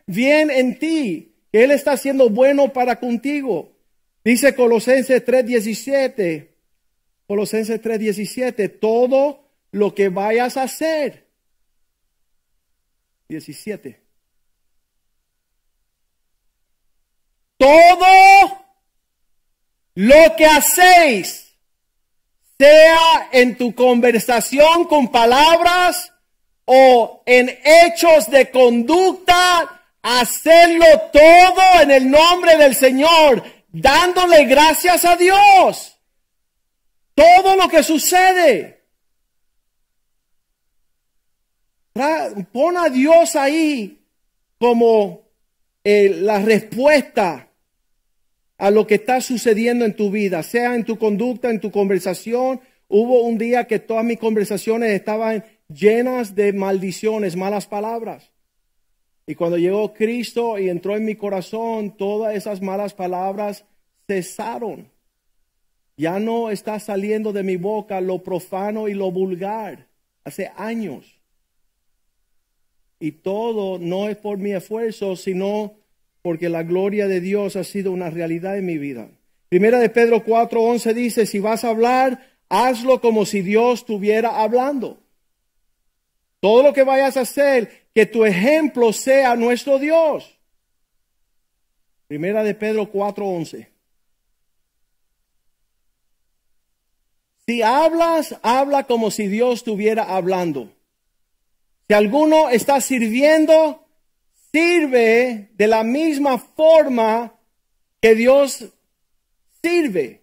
bien 0.06 0.52
en 0.52 0.78
ti, 0.78 1.36
que 1.52 1.64
Él 1.64 1.72
está 1.72 1.94
haciendo 1.94 2.30
bueno 2.30 2.74
para 2.74 3.00
contigo. 3.00 3.72
Dice 4.24 4.56
Colosenses 4.56 5.24
3:17, 5.24 6.50
Colosenses 7.28 7.82
3:17, 7.82 8.68
todo 8.68 9.48
lo 9.72 9.96
que 9.96 10.10
vayas 10.10 10.58
a 10.58 10.64
hacer. 10.64 11.28
17. 13.30 14.02
Todo 17.58 18.66
lo 19.96 20.36
que 20.38 20.46
hacéis, 20.46 21.56
sea 22.58 23.30
en 23.32 23.58
tu 23.58 23.74
conversación 23.74 24.86
con 24.86 25.10
palabras, 25.10 26.12
o 26.66 27.22
en 27.26 27.50
hechos 27.64 28.30
de 28.30 28.50
conducta, 28.50 29.82
hacerlo 30.02 30.86
todo 31.14 31.82
en 31.82 31.92
el 31.92 32.10
nombre 32.10 32.58
del 32.58 32.76
Señor, 32.76 33.44
dándole 33.72 34.46
gracias 34.46 35.06
a 35.06 35.16
Dios. 35.16 35.98
Todo 37.14 37.56
lo 37.56 37.70
que 37.70 37.82
sucede. 37.82 38.84
Pon 42.52 42.78
a 42.78 42.90
Dios 42.90 43.36
ahí 43.38 44.02
como 44.60 45.22
eh, 45.84 46.10
la 46.10 46.40
respuesta 46.40 47.48
a 48.58 48.72
lo 48.72 48.86
que 48.88 48.96
está 48.96 49.22
sucediendo 49.22 49.86
en 49.86 49.96
tu 49.96 50.12
vida, 50.12 50.44
sea 50.44 50.76
en 50.76 50.84
tu 50.84 50.98
conducta, 50.98 51.50
en 51.50 51.60
tu 51.60 51.72
conversación. 51.72 52.60
Hubo 52.88 53.22
un 53.22 53.38
día 53.38 53.66
que 53.66 53.80
todas 53.80 54.04
mis 54.04 54.20
conversaciones 54.20 54.92
estaban 54.92 55.44
llenas 55.68 56.36
de 56.36 56.54
maldiciones, 56.54 57.36
malas 57.36 57.68
palabras. 57.68 58.32
Y 59.28 59.36
cuando 59.36 59.58
llegó 59.58 59.94
Cristo 59.94 60.60
y 60.60 60.70
entró 60.70 60.96
en 60.96 61.06
mi 61.06 61.16
corazón, 61.16 61.98
todas 61.98 62.36
esas 62.36 62.62
malas 62.62 62.94
palabras 62.94 63.66
cesaron. 64.08 64.92
Ya 65.98 66.20
no 66.20 66.52
está 66.52 66.80
saliendo 66.80 67.32
de 67.34 67.44
mi 67.44 67.56
boca 67.56 68.02
lo 68.02 68.22
profano 68.22 68.88
y 68.88 68.94
lo 68.94 69.12
vulgar. 69.12 69.88
Hace 70.24 70.52
años. 70.58 71.20
Y 73.00 73.12
todo 73.12 73.80
no 73.80 74.10
es 74.10 74.18
por 74.18 74.38
mi 74.38 74.52
esfuerzo, 74.52 75.16
sino 75.16 75.74
porque 76.22 76.50
la 76.50 76.64
gloria 76.64 77.08
de 77.08 77.22
Dios 77.22 77.56
ha 77.56 77.64
sido 77.64 77.92
una 77.92 78.10
realidad 78.10 78.58
en 78.58 78.66
mi 78.66 78.78
vida. 78.78 79.10
Primera 79.50 79.80
de 79.80 79.90
Pedro 79.90 80.24
4:11 80.24 80.94
dice, 80.94 81.26
si 81.26 81.40
vas 81.40 81.64
a 81.64 81.70
hablar, 81.70 82.28
hazlo 82.50 83.02
como 83.02 83.26
si 83.26 83.42
Dios 83.42 83.80
estuviera 83.82 84.42
hablando. 84.42 85.05
Todo 86.40 86.64
lo 86.64 86.74
que 86.74 86.84
vayas 86.84 87.18
a 87.18 87.22
hacer, 87.22 87.88
que 87.94 88.06
tu 88.06 88.26
ejemplo 88.26 88.92
sea 88.94 89.36
nuestro 89.36 89.80
Dios. 89.80 90.38
Primera 92.08 92.44
de 92.44 92.54
Pedro 92.54 92.92
4:11. 92.92 93.70
Si 97.48 97.62
hablas, 97.62 98.38
habla 98.42 98.86
como 98.86 99.12
si 99.12 99.28
Dios 99.28 99.60
estuviera 99.60 100.04
hablando. 100.16 100.74
Si 101.88 101.94
alguno 101.94 102.50
está 102.50 102.82
sirviendo, 102.82 103.88
sirve 104.52 105.50
de 105.54 105.68
la 105.68 105.84
misma 105.84 106.40
forma 106.40 107.40
que 108.02 108.16
Dios 108.16 108.66
sirve. 109.62 110.22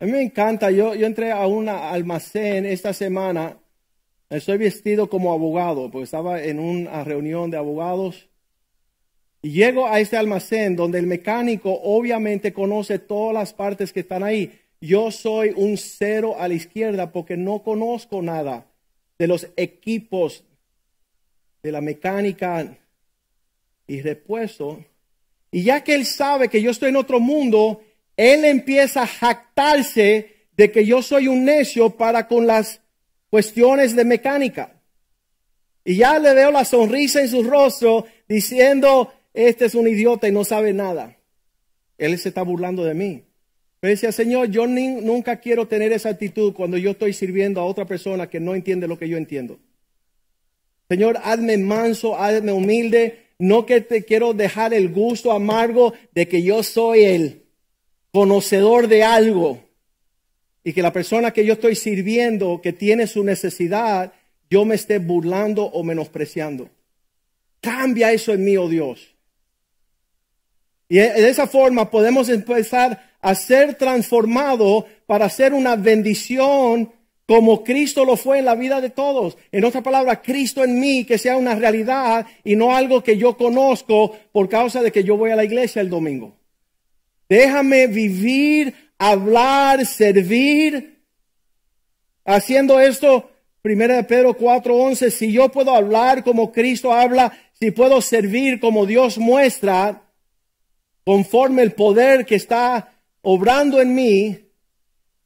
A 0.00 0.06
mí 0.06 0.12
me 0.12 0.22
encanta, 0.22 0.70
yo, 0.70 0.94
yo 0.94 1.06
entré 1.06 1.30
a 1.30 1.46
un 1.46 1.68
almacén 1.68 2.66
esta 2.66 2.92
semana 2.92 3.61
Estoy 4.32 4.56
vestido 4.56 5.10
como 5.10 5.30
abogado, 5.30 5.90
porque 5.90 6.04
estaba 6.04 6.42
en 6.42 6.58
una 6.58 7.04
reunión 7.04 7.50
de 7.50 7.58
abogados. 7.58 8.30
Y 9.42 9.50
llego 9.50 9.86
a 9.86 10.00
este 10.00 10.16
almacén 10.16 10.74
donde 10.74 10.98
el 10.98 11.06
mecánico 11.06 11.78
obviamente 11.82 12.54
conoce 12.54 12.98
todas 12.98 13.34
las 13.34 13.52
partes 13.52 13.92
que 13.92 14.00
están 14.00 14.22
ahí. 14.22 14.58
Yo 14.80 15.10
soy 15.10 15.52
un 15.54 15.76
cero 15.76 16.36
a 16.38 16.48
la 16.48 16.54
izquierda 16.54 17.12
porque 17.12 17.36
no 17.36 17.62
conozco 17.62 18.22
nada 18.22 18.66
de 19.18 19.26
los 19.26 19.48
equipos 19.54 20.42
de 21.62 21.70
la 21.70 21.82
mecánica 21.82 22.78
y 23.86 24.00
repuesto. 24.00 24.82
Y 25.50 25.64
ya 25.64 25.84
que 25.84 25.94
él 25.94 26.06
sabe 26.06 26.48
que 26.48 26.62
yo 26.62 26.70
estoy 26.70 26.88
en 26.88 26.96
otro 26.96 27.20
mundo, 27.20 27.82
él 28.16 28.46
empieza 28.46 29.02
a 29.02 29.06
jactarse 29.06 30.46
de 30.56 30.72
que 30.72 30.86
yo 30.86 31.02
soy 31.02 31.28
un 31.28 31.44
necio 31.44 31.90
para 31.90 32.26
con 32.26 32.46
las 32.46 32.81
cuestiones 33.32 33.96
de 33.96 34.04
mecánica. 34.04 34.74
Y 35.86 35.96
ya 35.96 36.18
le 36.18 36.34
veo 36.34 36.50
la 36.50 36.66
sonrisa 36.66 37.22
en 37.22 37.30
su 37.30 37.42
rostro 37.42 38.04
diciendo, 38.28 39.10
este 39.32 39.64
es 39.64 39.74
un 39.74 39.88
idiota 39.88 40.28
y 40.28 40.32
no 40.32 40.44
sabe 40.44 40.74
nada. 40.74 41.16
Él 41.96 42.18
se 42.18 42.28
está 42.28 42.42
burlando 42.42 42.84
de 42.84 42.92
mí. 42.92 43.22
Pero 43.80 43.90
decía, 43.90 44.12
Señor, 44.12 44.50
yo 44.50 44.66
nunca 44.66 45.40
quiero 45.40 45.66
tener 45.66 45.92
esa 45.92 46.10
actitud 46.10 46.52
cuando 46.52 46.76
yo 46.76 46.90
estoy 46.90 47.14
sirviendo 47.14 47.62
a 47.62 47.64
otra 47.64 47.86
persona 47.86 48.28
que 48.28 48.38
no 48.38 48.54
entiende 48.54 48.86
lo 48.86 48.98
que 48.98 49.08
yo 49.08 49.16
entiendo. 49.16 49.58
Señor, 50.90 51.18
hazme 51.24 51.56
manso, 51.56 52.18
hazme 52.18 52.52
humilde. 52.52 53.28
No 53.38 53.64
que 53.64 53.80
te 53.80 54.04
quiero 54.04 54.34
dejar 54.34 54.74
el 54.74 54.90
gusto 54.90 55.32
amargo 55.32 55.94
de 56.14 56.28
que 56.28 56.42
yo 56.42 56.62
soy 56.62 57.04
el 57.04 57.44
conocedor 58.12 58.88
de 58.88 59.04
algo 59.04 59.71
y 60.64 60.72
que 60.72 60.82
la 60.82 60.92
persona 60.92 61.32
que 61.32 61.44
yo 61.44 61.54
estoy 61.54 61.74
sirviendo, 61.74 62.60
que 62.62 62.72
tiene 62.72 63.06
su 63.06 63.24
necesidad, 63.24 64.12
yo 64.50 64.64
me 64.64 64.74
esté 64.74 64.98
burlando 64.98 65.64
o 65.64 65.82
menospreciando. 65.82 66.68
Cambia 67.60 68.12
eso 68.12 68.32
en 68.32 68.44
mí, 68.44 68.56
oh 68.56 68.68
Dios. 68.68 69.14
Y 70.88 70.96
de 70.96 71.28
esa 71.28 71.46
forma 71.46 71.90
podemos 71.90 72.28
empezar 72.28 73.12
a 73.20 73.34
ser 73.34 73.76
transformados 73.76 74.84
para 75.06 75.26
hacer 75.26 75.54
una 75.54 75.76
bendición 75.76 76.92
como 77.26 77.64
Cristo 77.64 78.04
lo 78.04 78.16
fue 78.16 78.40
en 78.40 78.44
la 78.44 78.54
vida 78.54 78.80
de 78.80 78.90
todos. 78.90 79.38
En 79.52 79.64
otra 79.64 79.80
palabra, 79.80 80.20
Cristo 80.20 80.64
en 80.64 80.78
mí, 80.78 81.04
que 81.04 81.16
sea 81.16 81.36
una 81.36 81.54
realidad 81.54 82.26
y 82.44 82.56
no 82.56 82.76
algo 82.76 83.02
que 83.02 83.16
yo 83.16 83.36
conozco 83.36 84.14
por 84.32 84.48
causa 84.48 84.82
de 84.82 84.92
que 84.92 85.04
yo 85.04 85.16
voy 85.16 85.30
a 85.30 85.36
la 85.36 85.44
iglesia 85.44 85.80
el 85.80 85.88
domingo. 85.88 86.36
Déjame 87.28 87.86
vivir 87.86 88.91
hablar, 89.10 89.84
servir. 89.84 91.02
Haciendo 92.24 92.78
esto, 92.78 93.30
primera 93.60 93.96
de 93.96 94.04
Pedro 94.04 94.34
4:11, 94.34 95.10
si 95.10 95.32
yo 95.32 95.50
puedo 95.50 95.74
hablar 95.74 96.22
como 96.22 96.52
Cristo 96.52 96.92
habla, 96.92 97.32
si 97.58 97.72
puedo 97.72 98.00
servir 98.00 98.60
como 98.60 98.86
Dios 98.86 99.18
muestra, 99.18 100.02
conforme 101.04 101.62
el 101.62 101.72
poder 101.72 102.24
que 102.24 102.36
está 102.36 102.92
obrando 103.22 103.80
en 103.80 103.94
mí, 103.94 104.38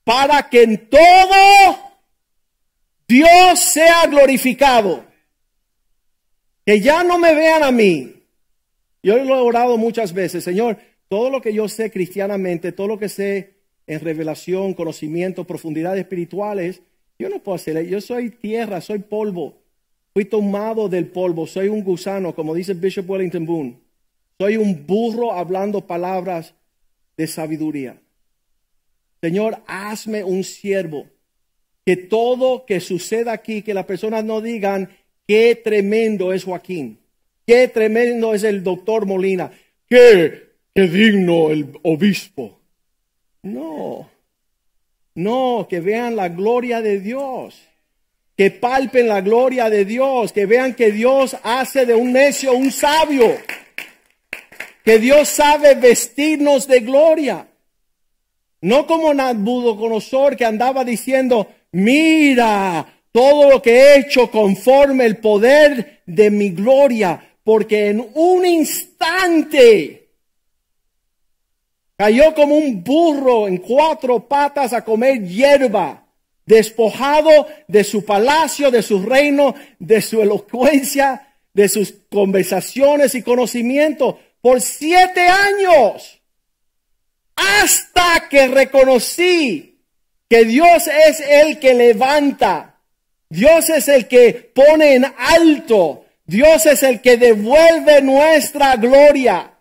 para 0.04 0.48
que 0.48 0.62
en 0.62 0.88
todo 0.88 1.78
Dios 3.06 3.60
sea 3.60 4.06
glorificado. 4.06 5.04
Que 6.64 6.80
ya 6.80 7.04
no 7.04 7.18
me 7.18 7.34
vean 7.34 7.62
a 7.62 7.70
mí. 7.70 8.14
Yo 9.02 9.16
lo 9.18 9.36
he 9.36 9.40
orado 9.40 9.76
muchas 9.76 10.12
veces, 10.12 10.42
Señor, 10.42 10.78
todo 11.08 11.30
lo 11.30 11.40
que 11.40 11.52
yo 11.52 11.68
sé 11.68 11.90
cristianamente, 11.90 12.72
todo 12.72 12.88
lo 12.88 12.98
que 12.98 13.08
sé 13.08 13.55
en 13.86 14.00
revelación, 14.00 14.74
conocimiento, 14.74 15.44
profundidades 15.44 16.00
espirituales, 16.00 16.82
yo 17.18 17.28
no 17.28 17.42
puedo 17.42 17.56
hacer. 17.56 17.86
Yo 17.86 18.00
soy 18.00 18.30
tierra, 18.30 18.80
soy 18.80 18.98
polvo. 19.00 19.54
Fui 20.12 20.24
tomado 20.24 20.88
del 20.88 21.06
polvo, 21.06 21.46
soy 21.46 21.68
un 21.68 21.82
gusano, 21.82 22.34
como 22.34 22.54
dice 22.54 22.74
Bishop 22.74 23.08
Wellington 23.08 23.44
Boone. 23.44 23.78
Soy 24.38 24.56
un 24.56 24.86
burro 24.86 25.32
hablando 25.32 25.86
palabras 25.86 26.54
de 27.16 27.26
sabiduría. 27.26 27.98
Señor, 29.22 29.62
hazme 29.66 30.24
un 30.24 30.44
siervo. 30.44 31.06
Que 31.84 31.96
todo 31.96 32.66
que 32.66 32.80
suceda 32.80 33.32
aquí, 33.32 33.62
que 33.62 33.74
las 33.74 33.86
personas 33.86 34.24
no 34.24 34.40
digan, 34.40 34.90
qué 35.26 35.54
tremendo 35.54 36.32
es 36.32 36.44
Joaquín, 36.44 36.98
qué 37.46 37.68
tremendo 37.68 38.34
es 38.34 38.42
el 38.42 38.64
doctor 38.64 39.06
Molina, 39.06 39.52
qué, 39.88 40.50
qué 40.74 40.82
digno 40.88 41.50
el 41.50 41.78
obispo. 41.82 42.55
No, 43.46 44.10
no, 45.14 45.66
que 45.70 45.78
vean 45.78 46.16
la 46.16 46.28
gloria 46.28 46.82
de 46.82 46.98
Dios, 46.98 47.62
que 48.36 48.50
palpen 48.50 49.06
la 49.06 49.20
gloria 49.20 49.70
de 49.70 49.84
Dios, 49.84 50.32
que 50.32 50.46
vean 50.46 50.74
que 50.74 50.90
Dios 50.90 51.36
hace 51.44 51.86
de 51.86 51.94
un 51.94 52.12
necio 52.12 52.54
un 52.54 52.72
sabio, 52.72 53.36
que 54.84 54.98
Dios 54.98 55.28
sabe 55.28 55.76
vestirnos 55.76 56.66
de 56.66 56.80
gloria. 56.80 57.46
No 58.62 58.84
como 58.84 59.14
Nabucodonosor 59.14 60.36
que 60.36 60.44
andaba 60.44 60.84
diciendo, 60.84 61.46
mira 61.70 62.84
todo 63.12 63.48
lo 63.48 63.62
que 63.62 63.78
he 63.78 63.98
hecho 64.00 64.28
conforme 64.28 65.06
el 65.06 65.18
poder 65.18 66.02
de 66.04 66.32
mi 66.32 66.50
gloria, 66.50 67.22
porque 67.44 67.90
en 67.90 68.10
un 68.14 68.44
instante 68.44 70.05
cayó 71.96 72.34
como 72.34 72.56
un 72.56 72.84
burro 72.84 73.48
en 73.48 73.58
cuatro 73.58 74.28
patas 74.28 74.72
a 74.72 74.84
comer 74.84 75.22
hierba, 75.26 76.06
despojado 76.44 77.46
de 77.66 77.84
su 77.84 78.04
palacio, 78.04 78.70
de 78.70 78.82
su 78.82 79.02
reino, 79.02 79.54
de 79.78 80.00
su 80.02 80.20
elocuencia, 80.22 81.34
de 81.52 81.68
sus 81.68 81.94
conversaciones 82.10 83.14
y 83.14 83.22
conocimiento 83.22 84.20
por 84.40 84.60
siete 84.60 85.26
años, 85.26 86.20
hasta 87.34 88.28
que 88.28 88.46
reconocí 88.46 89.80
que 90.28 90.44
Dios 90.44 90.86
es 90.86 91.20
el 91.20 91.58
que 91.58 91.74
levanta, 91.74 92.80
Dios 93.28 93.70
es 93.70 93.88
el 93.88 94.06
que 94.06 94.52
pone 94.54 94.94
en 94.94 95.06
alto, 95.16 96.04
Dios 96.26 96.66
es 96.66 96.82
el 96.82 97.00
que 97.00 97.16
devuelve 97.16 98.02
nuestra 98.02 98.76
gloria. 98.76 99.55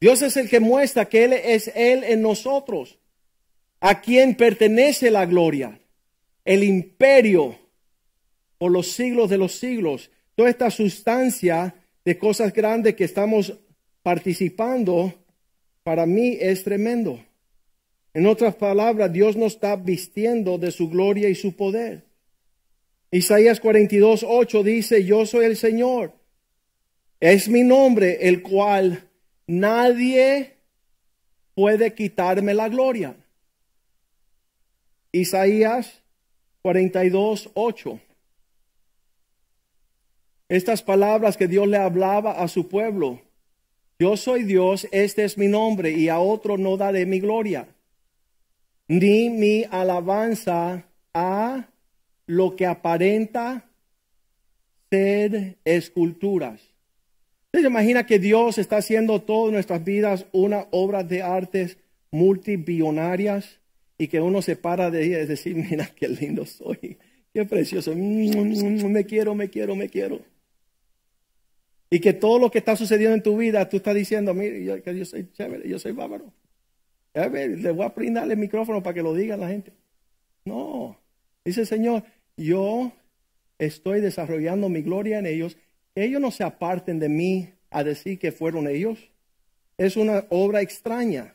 Dios 0.00 0.22
es 0.22 0.36
el 0.38 0.48
que 0.48 0.60
muestra 0.60 1.08
que 1.08 1.24
Él 1.24 1.32
es 1.34 1.70
Él 1.74 2.04
en 2.04 2.22
nosotros, 2.22 2.98
a 3.80 4.00
quien 4.00 4.34
pertenece 4.34 5.10
la 5.10 5.26
gloria, 5.26 5.78
el 6.44 6.64
imperio 6.64 7.58
por 8.56 8.70
los 8.70 8.92
siglos 8.92 9.28
de 9.28 9.38
los 9.38 9.52
siglos. 9.52 10.10
Toda 10.34 10.48
esta 10.48 10.70
sustancia 10.70 11.74
de 12.04 12.18
cosas 12.18 12.52
grandes 12.52 12.94
que 12.94 13.04
estamos 13.04 13.54
participando, 14.02 15.14
para 15.82 16.06
mí 16.06 16.36
es 16.40 16.64
tremendo. 16.64 17.22
En 18.14 18.26
otras 18.26 18.54
palabras, 18.54 19.12
Dios 19.12 19.36
nos 19.36 19.54
está 19.54 19.76
vistiendo 19.76 20.58
de 20.58 20.72
su 20.72 20.88
gloria 20.88 21.28
y 21.28 21.34
su 21.34 21.54
poder. 21.54 22.04
Isaías 23.10 23.60
42, 23.60 24.24
8 24.26 24.62
dice, 24.62 25.04
yo 25.04 25.26
soy 25.26 25.44
el 25.44 25.56
Señor. 25.56 26.12
Es 27.18 27.48
mi 27.48 27.62
nombre 27.62 28.28
el 28.28 28.42
cual 28.42 29.09
nadie 29.50 30.56
puede 31.54 31.94
quitarme 31.94 32.54
la 32.54 32.68
gloria. 32.68 33.16
Isaías 35.12 36.02
42, 36.62 37.50
8. 37.54 38.00
Estas 40.48 40.82
palabras 40.82 41.36
que 41.36 41.48
Dios 41.48 41.66
le 41.68 41.76
hablaba 41.76 42.32
a 42.32 42.48
su 42.48 42.68
pueblo. 42.68 43.20
Yo 43.98 44.16
soy 44.16 44.44
Dios, 44.44 44.88
este 44.92 45.24
es 45.24 45.36
mi 45.36 45.48
nombre, 45.48 45.90
y 45.90 46.08
a 46.08 46.18
otro 46.20 46.56
no 46.56 46.76
daré 46.76 47.06
mi 47.06 47.20
gloria 47.20 47.68
ni 48.90 49.30
mi 49.30 49.64
alabanza 49.70 50.84
a 51.14 51.68
lo 52.26 52.56
que 52.56 52.66
aparenta 52.66 53.70
ser 54.90 55.58
esculturas. 55.64 56.60
¿Se 57.52 57.60
imagina 57.60 58.06
que 58.06 58.18
Dios 58.18 58.58
está 58.58 58.76
haciendo 58.76 59.20
todas 59.22 59.52
nuestras 59.52 59.84
vidas 59.84 60.26
una 60.32 60.66
obra 60.70 61.02
de 61.02 61.22
artes 61.22 61.78
multibillonarias 62.10 63.60
y 63.98 64.08
que 64.08 64.20
uno 64.20 64.40
se 64.40 64.56
para 64.56 64.90
de 64.90 65.04
ella 65.04 65.20
y 65.20 65.26
decir, 65.26 65.54
mira 65.56 65.90
qué 65.94 66.08
lindo 66.08 66.46
soy, 66.46 66.98
qué 67.34 67.44
precioso, 67.44 67.94
me 67.94 69.04
quiero, 69.04 69.34
me 69.34 69.50
quiero, 69.50 69.76
me 69.76 69.88
quiero. 69.88 70.20
Y 71.90 71.98
que 71.98 72.12
todo 72.12 72.38
lo 72.38 72.50
que 72.50 72.58
está 72.58 72.76
sucediendo 72.76 73.16
en 73.16 73.22
tu 73.22 73.36
vida, 73.36 73.68
tú 73.68 73.78
estás 73.78 73.96
diciendo, 73.96 74.32
mira, 74.32 74.56
yo, 74.58 74.82
que 74.82 74.96
yo 74.96 75.04
soy 75.04 75.28
chévere, 75.32 75.68
yo 75.68 75.78
soy 75.78 75.92
bárbaro. 75.92 76.32
A 77.14 77.26
ver, 77.26 77.58
le 77.58 77.72
voy 77.72 77.84
a 77.84 77.88
brindar 77.88 78.30
el 78.30 78.36
micrófono 78.36 78.82
para 78.82 78.94
que 78.94 79.02
lo 79.02 79.12
diga 79.12 79.36
la 79.36 79.48
gente. 79.48 79.72
No, 80.44 80.96
dice 81.44 81.62
el 81.62 81.66
Señor, 81.66 82.04
yo 82.36 82.92
estoy 83.58 84.00
desarrollando 84.00 84.68
mi 84.68 84.82
gloria 84.82 85.18
en 85.18 85.26
ellos. 85.26 85.58
Ellos 86.00 86.20
no 86.20 86.30
se 86.30 86.44
aparten 86.44 86.98
de 86.98 87.08
mí 87.08 87.50
a 87.70 87.84
decir 87.84 88.18
que 88.18 88.32
fueron 88.32 88.66
ellos. 88.66 88.98
Es 89.76 89.96
una 89.96 90.24
obra 90.30 90.62
extraña, 90.62 91.34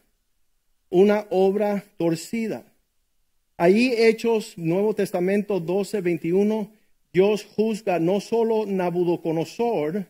una 0.89 1.27
obra 1.29 1.83
torcida. 1.97 2.65
Ahí 3.57 3.93
Hechos, 3.95 4.57
Nuevo 4.57 4.95
Testamento 4.95 5.59
12, 5.59 6.01
21, 6.01 6.71
Dios 7.13 7.45
juzga 7.55 7.99
no 7.99 8.19
solo 8.19 8.65
Nabucodonosor, 8.65 10.07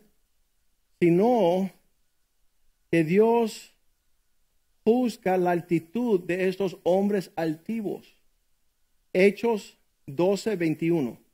sino 0.99 1.69
que 2.89 3.03
Dios 3.03 3.73
juzga 4.85 5.37
la 5.37 5.51
altitud 5.51 6.21
de 6.21 6.47
estos 6.47 6.77
hombres 6.83 7.31
altivos. 7.35 8.15
Hechos 9.13 9.77
12, 10.07 10.55
21. 10.55 11.24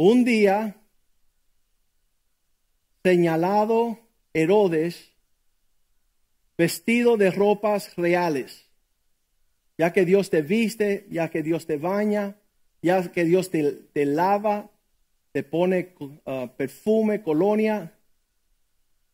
Un 0.00 0.22
día, 0.22 0.76
señalado 3.02 3.98
Herodes, 4.32 5.12
vestido 6.56 7.16
de 7.16 7.32
ropas 7.32 7.96
reales, 7.96 8.70
ya 9.76 9.92
que 9.92 10.04
Dios 10.04 10.30
te 10.30 10.42
viste, 10.42 11.04
ya 11.10 11.30
que 11.30 11.42
Dios 11.42 11.66
te 11.66 11.78
baña, 11.78 12.36
ya 12.80 13.10
que 13.10 13.24
Dios 13.24 13.50
te, 13.50 14.06
lava, 14.06 14.70
te 15.32 15.42
pone 15.42 15.96
uh, 15.98 16.46
perfume, 16.56 17.20
colonia, 17.20 17.92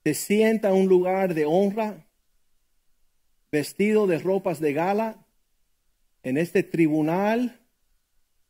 se 0.05 0.13
sienta 0.13 0.69
en 0.69 0.75
un 0.75 0.87
lugar 0.87 1.33
de 1.33 1.47
honra, 1.47 2.07
vestido 3.51 4.07
de 4.07 4.19
ropas 4.19 4.61
de 4.61 4.75
gala, 4.75 5.25
en 6.23 6.37
este 6.37 6.63
tribunal 6.63 7.59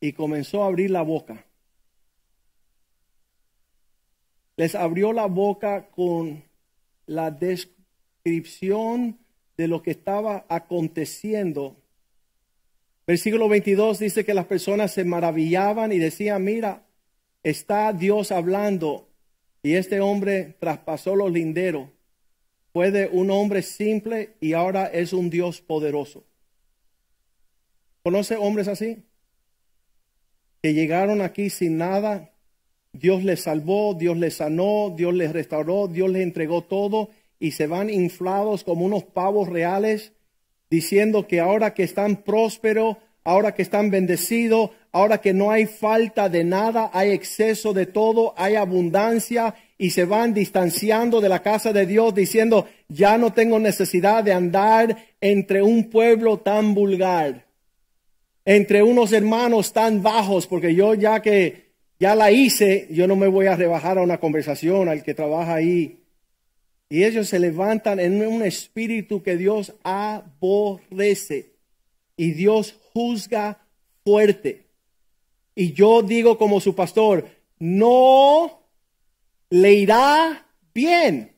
y 0.01 0.15
comenzó 0.15 0.65
a 0.65 0.67
abrir 0.67 0.91
la 0.91 1.03
boca. 1.03 1.47
Les 4.57 4.75
abrió 4.75 5.13
la 5.13 5.27
boca 5.27 5.89
con 5.91 6.43
la 7.07 7.31
descripción 7.31 9.19
de 9.57 9.69
lo 9.69 9.83
que 9.83 9.93
estaba 9.93 10.47
aconteciendo. 10.49 11.77
Versículo 13.07 13.49
22 13.49 13.99
dice 13.99 14.25
que 14.25 14.35
las 14.35 14.47
personas 14.47 14.93
se 14.93 15.05
maravillaban 15.05 15.93
y 15.93 15.99
decían, 15.99 16.43
mira, 16.45 16.87
está 17.43 17.93
Dios 17.93 18.33
hablando 18.33 19.09
y 19.63 19.75
este 19.75 20.01
hombre 20.01 20.57
traspasó 20.59 21.15
los 21.17 21.31
linderos. 21.31 21.89
Fue 22.73 22.91
de 22.91 23.07
un 23.07 23.31
hombre 23.31 23.63
simple 23.63 24.37
y 24.41 24.53
ahora 24.53 24.87
es 24.87 25.13
un 25.13 25.31
Dios 25.31 25.61
poderoso. 25.61 26.25
¿Conoce 28.03 28.37
hombres 28.37 28.69
así? 28.69 29.05
Que 30.63 30.75
llegaron 30.75 31.23
aquí 31.23 31.51
sin 31.51 31.79
nada. 31.79 32.34
Dios 32.95 33.25
les 33.25 33.43
salvó, 33.43 33.95
Dios 33.95 34.17
les 34.17 34.37
sanó, 34.37 34.95
Dios 34.97 35.13
les 35.13 35.33
restauró, 35.33 35.89
Dios 35.89 36.09
les 36.11 36.23
entregó 36.23 36.63
todo 36.63 37.11
y 37.41 37.51
se 37.51 37.67
van 37.67 37.91
inflados 37.91 38.63
como 38.63 38.87
unos 38.87 39.03
pavos 39.03 39.49
reales 39.49 40.13
diciendo 40.71 41.27
que 41.27 41.41
ahora 41.41 41.75
que 41.75 41.83
están 41.83 42.23
prósperos, 42.23 42.97
ahora 43.25 43.53
que 43.53 43.63
están 43.63 43.91
bendecidos, 43.91 44.71
ahora 44.93 45.21
que 45.21 45.35
no 45.35 45.51
hay 45.51 45.67
falta 45.67 46.29
de 46.29 46.45
nada, 46.45 46.91
hay 46.93 47.11
exceso 47.11 47.73
de 47.73 47.87
todo, 47.87 48.33
hay 48.37 48.55
abundancia 48.55 49.57
y 49.77 49.91
se 49.91 50.05
van 50.05 50.33
distanciando 50.33 51.21
de 51.21 51.29
la 51.29 51.43
casa 51.43 51.73
de 51.73 51.87
Dios 51.87 52.15
diciendo, 52.15 52.69
ya 52.89 53.19
no 53.19 53.33
tengo 53.33 53.59
necesidad 53.59 54.23
de 54.23 54.33
andar 54.33 54.97
entre 55.21 55.63
un 55.63 55.91
pueblo 55.91 56.39
tan 56.39 56.75
vulgar, 56.75 57.45
entre 58.45 58.85
unos 58.85 59.13
hermanos 59.13 59.73
tan 59.73 60.01
bajos, 60.01 60.47
porque 60.47 60.77
yo 60.77 60.95
ya 60.95 61.21
que 61.21 61.64
ya 62.05 62.15
la 62.15 62.31
hice, 62.31 62.87
yo 62.91 63.07
no 63.07 63.17
me 63.17 63.29
voy 63.29 63.47
a 63.47 63.57
rebajar 63.57 63.97
a 63.97 64.03
una 64.03 64.21
conversación 64.21 64.91
al 64.91 65.03
que 65.03 65.15
trabaja 65.15 65.55
ahí. 65.55 66.05
Y 66.91 67.03
ellos 67.03 67.31
se 67.31 67.39
levantan 67.39 67.99
en 67.99 68.21
un 68.27 68.43
espíritu 68.43 69.23
que 69.23 69.39
Dios 69.39 69.73
aborrece 69.85 71.55
y 72.15 72.33
Dios 72.33 72.79
juzga 72.93 73.67
fuerte. 74.05 74.67
Y 75.55 75.73
yo 75.73 76.03
digo 76.03 76.37
como 76.37 76.61
su 76.61 76.75
pastor, 76.75 77.27
no 77.59 78.69
le 79.49 79.73
irá 79.73 80.47
bien. 80.75 81.33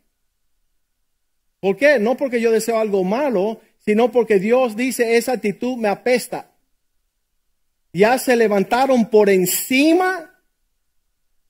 ¿Por 1.60 1.76
qué? 1.76 2.00
No 2.00 2.16
porque 2.16 2.40
yo 2.40 2.50
deseo 2.50 2.80
algo 2.80 3.04
malo, 3.04 3.60
sino 3.78 4.10
porque 4.10 4.40
Dios 4.40 4.74
dice 4.74 5.16
esa 5.16 5.34
actitud 5.34 5.76
me 5.76 5.86
apesta. 5.86 6.50
Ya 7.92 8.18
se 8.18 8.34
levantaron 8.34 9.08
por 9.08 9.30
encima 9.30 10.32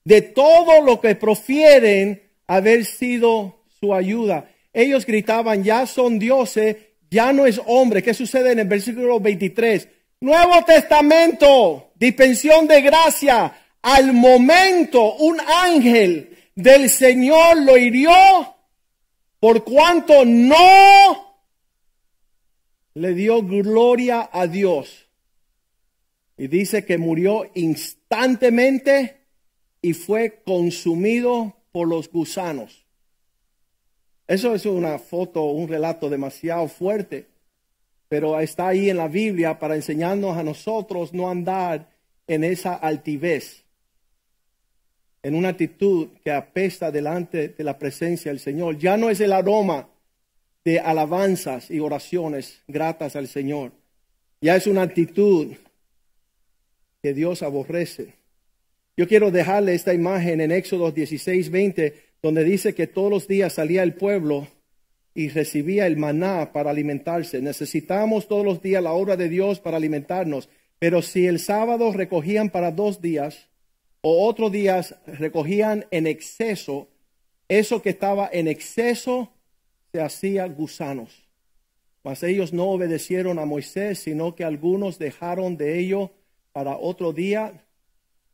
de 0.06 0.22
todo 0.22 0.82
lo 0.82 1.00
que 1.00 1.16
profieren 1.16 2.22
haber 2.46 2.84
sido 2.84 3.64
su 3.80 3.92
ayuda. 3.92 4.48
Ellos 4.72 5.04
gritaban, 5.04 5.64
ya 5.64 5.84
son 5.84 6.20
dioses, 6.20 6.76
ya 7.10 7.32
no 7.32 7.44
es 7.44 7.60
hombre. 7.66 8.04
¿Qué 8.04 8.14
sucede 8.14 8.52
en 8.52 8.60
el 8.60 8.68
versículo 8.68 9.18
23? 9.18 9.88
Nuevo 10.20 10.64
Testamento, 10.64 11.90
dispensión 11.96 12.68
de 12.68 12.82
gracia. 12.82 13.52
Al 13.82 14.12
momento, 14.12 15.16
un 15.16 15.40
ángel 15.40 16.38
del 16.54 16.88
Señor 16.88 17.62
lo 17.62 17.76
hirió 17.76 18.12
por 19.40 19.64
cuanto 19.64 20.24
no 20.24 21.34
le 22.94 23.12
dio 23.12 23.42
gloria 23.42 24.30
a 24.32 24.46
Dios. 24.46 25.08
Y 26.38 26.46
dice 26.46 26.84
que 26.84 26.96
murió 26.96 27.50
instantemente 27.54 29.15
y 29.86 29.92
fue 29.92 30.42
consumido 30.44 31.54
por 31.70 31.86
los 31.86 32.10
gusanos. 32.10 32.84
Eso 34.26 34.52
es 34.52 34.66
una 34.66 34.98
foto, 34.98 35.44
un 35.44 35.68
relato 35.68 36.10
demasiado 36.10 36.66
fuerte, 36.66 37.28
pero 38.08 38.40
está 38.40 38.66
ahí 38.66 38.90
en 38.90 38.96
la 38.96 39.06
Biblia 39.06 39.60
para 39.60 39.76
enseñarnos 39.76 40.36
a 40.36 40.42
nosotros 40.42 41.14
no 41.14 41.30
andar 41.30 41.88
en 42.26 42.42
esa 42.42 42.74
altivez, 42.74 43.62
en 45.22 45.36
una 45.36 45.50
actitud 45.50 46.08
que 46.24 46.32
apesta 46.32 46.90
delante 46.90 47.50
de 47.50 47.62
la 47.62 47.78
presencia 47.78 48.32
del 48.32 48.40
Señor. 48.40 48.78
Ya 48.78 48.96
no 48.96 49.08
es 49.08 49.20
el 49.20 49.32
aroma 49.32 49.88
de 50.64 50.80
alabanzas 50.80 51.70
y 51.70 51.78
oraciones 51.78 52.60
gratas 52.66 53.14
al 53.14 53.28
Señor. 53.28 53.70
Ya 54.40 54.56
es 54.56 54.66
una 54.66 54.82
actitud 54.82 55.54
que 57.04 57.14
Dios 57.14 57.44
aborrece. 57.44 58.25
Yo 58.98 59.06
quiero 59.06 59.30
dejarle 59.30 59.74
esta 59.74 59.92
imagen 59.92 60.40
en 60.40 60.50
Éxodo 60.50 60.90
16, 60.90 61.50
20, 61.50 61.94
donde 62.22 62.44
dice 62.44 62.74
que 62.74 62.86
todos 62.86 63.10
los 63.10 63.28
días 63.28 63.52
salía 63.52 63.82
el 63.82 63.92
pueblo 63.92 64.48
y 65.14 65.28
recibía 65.28 65.86
el 65.86 65.98
maná 65.98 66.50
para 66.54 66.70
alimentarse. 66.70 67.42
Necesitamos 67.42 68.26
todos 68.26 68.42
los 68.42 68.62
días 68.62 68.82
la 68.82 68.92
obra 68.92 69.18
de 69.18 69.28
Dios 69.28 69.60
para 69.60 69.76
alimentarnos, 69.76 70.48
pero 70.78 71.02
si 71.02 71.26
el 71.26 71.40
sábado 71.40 71.92
recogían 71.92 72.48
para 72.48 72.70
dos 72.70 73.02
días 73.02 73.48
o 74.00 74.26
otros 74.26 74.50
días 74.50 74.94
recogían 75.06 75.84
en 75.90 76.06
exceso, 76.06 76.88
eso 77.48 77.82
que 77.82 77.90
estaba 77.90 78.30
en 78.32 78.48
exceso 78.48 79.30
se 79.92 80.00
hacía 80.00 80.46
gusanos. 80.46 81.28
Mas 82.02 82.22
ellos 82.22 82.54
no 82.54 82.70
obedecieron 82.70 83.38
a 83.38 83.44
Moisés, 83.44 83.98
sino 83.98 84.34
que 84.34 84.44
algunos 84.44 84.98
dejaron 84.98 85.58
de 85.58 85.78
ello 85.78 86.12
para 86.52 86.78
otro 86.78 87.12
día 87.12 87.65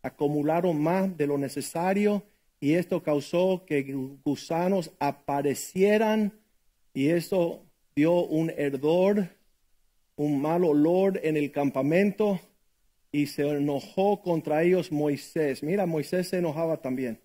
acumularon 0.02 0.80
más 0.82 1.16
de 1.16 1.26
lo 1.26 1.38
necesario 1.38 2.22
y 2.60 2.74
esto 2.74 3.02
causó 3.02 3.64
que 3.66 3.82
gusanos 4.24 4.90
aparecieran 4.98 6.32
y 6.94 7.08
esto 7.08 7.64
dio 7.94 8.24
un 8.24 8.50
herdor, 8.50 9.28
un 10.16 10.40
mal 10.40 10.64
olor 10.64 11.20
en 11.22 11.36
el 11.36 11.50
campamento 11.50 12.40
y 13.10 13.26
se 13.26 13.48
enojó 13.48 14.22
contra 14.22 14.62
ellos 14.62 14.90
Moisés. 14.90 15.62
Mira, 15.62 15.86
Moisés 15.86 16.28
se 16.28 16.38
enojaba 16.38 16.78
también. 16.78 17.18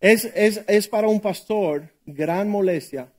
Es, 0.00 0.24
es, 0.34 0.62
es 0.68 0.88
para 0.88 1.08
un 1.08 1.20
pastor 1.20 1.90
gran 2.04 2.48
molestia 2.48 3.12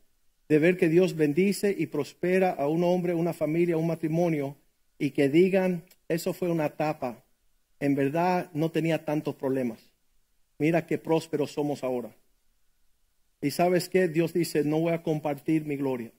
de 0.47 0.59
ver 0.59 0.77
que 0.77 0.87
Dios 0.87 1.15
bendice 1.15 1.75
y 1.77 1.87
prospera 1.87 2.51
a 2.51 2.67
un 2.67 2.83
hombre, 2.83 3.15
una 3.15 3.33
familia, 3.33 3.77
un 3.77 3.87
matrimonio 3.87 4.55
y 4.97 5.11
que 5.11 5.29
digan, 5.29 5.83
eso 6.07 6.33
fue 6.33 6.49
una 6.49 6.67
etapa, 6.67 7.23
en 7.79 7.95
verdad 7.95 8.49
no 8.53 8.71
tenía 8.71 9.05
tantos 9.05 9.35
problemas. 9.35 9.79
Mira 10.57 10.85
qué 10.87 10.97
prósperos 10.97 11.51
somos 11.51 11.83
ahora. 11.83 12.15
Y 13.41 13.51
sabes 13.51 13.89
qué, 13.89 14.07
Dios 14.07 14.33
dice, 14.33 14.63
no 14.63 14.79
voy 14.79 14.93
a 14.93 15.03
compartir 15.03 15.65
mi 15.65 15.75
gloria. 15.75 16.11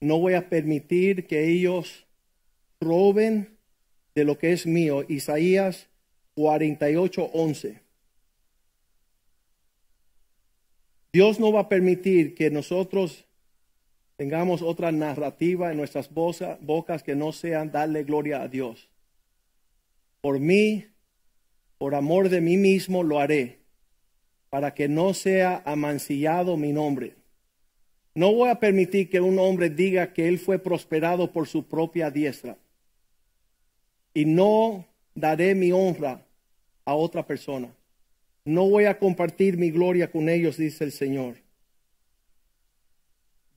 No 0.00 0.18
voy 0.18 0.34
a 0.34 0.48
permitir 0.48 1.26
que 1.26 1.48
ellos 1.48 2.06
roben 2.80 3.58
de 4.14 4.24
lo 4.24 4.38
que 4.38 4.52
es 4.52 4.66
mío. 4.66 5.04
Isaías 5.08 5.88
48, 6.34 7.30
11. 7.32 7.80
Dios 11.12 11.40
no 11.40 11.52
va 11.52 11.60
a 11.60 11.68
permitir 11.68 12.34
que 12.34 12.50
nosotros 12.50 13.25
tengamos 14.16 14.62
otra 14.62 14.92
narrativa 14.92 15.70
en 15.70 15.76
nuestras 15.76 16.10
bocas 16.12 17.02
que 17.02 17.14
no 17.14 17.32
sean 17.32 17.70
darle 17.70 18.04
gloria 18.04 18.42
a 18.42 18.48
Dios. 18.48 18.88
Por 20.20 20.40
mí, 20.40 20.86
por 21.78 21.94
amor 21.94 22.28
de 22.28 22.40
mí 22.40 22.56
mismo, 22.56 23.02
lo 23.02 23.20
haré, 23.20 23.60
para 24.50 24.74
que 24.74 24.88
no 24.88 25.12
sea 25.14 25.62
amancillado 25.66 26.56
mi 26.56 26.72
nombre. 26.72 27.14
No 28.14 28.32
voy 28.32 28.48
a 28.48 28.58
permitir 28.58 29.10
que 29.10 29.20
un 29.20 29.38
hombre 29.38 29.68
diga 29.68 30.14
que 30.14 30.26
él 30.26 30.38
fue 30.38 30.58
prosperado 30.58 31.32
por 31.32 31.46
su 31.46 31.68
propia 31.68 32.10
diestra. 32.10 32.56
Y 34.14 34.24
no 34.24 34.86
daré 35.14 35.54
mi 35.54 35.70
honra 35.72 36.24
a 36.86 36.94
otra 36.94 37.26
persona. 37.26 37.68
No 38.46 38.70
voy 38.70 38.86
a 38.86 38.98
compartir 38.98 39.58
mi 39.58 39.70
gloria 39.70 40.10
con 40.10 40.30
ellos, 40.30 40.56
dice 40.56 40.84
el 40.84 40.92
Señor. 40.92 41.45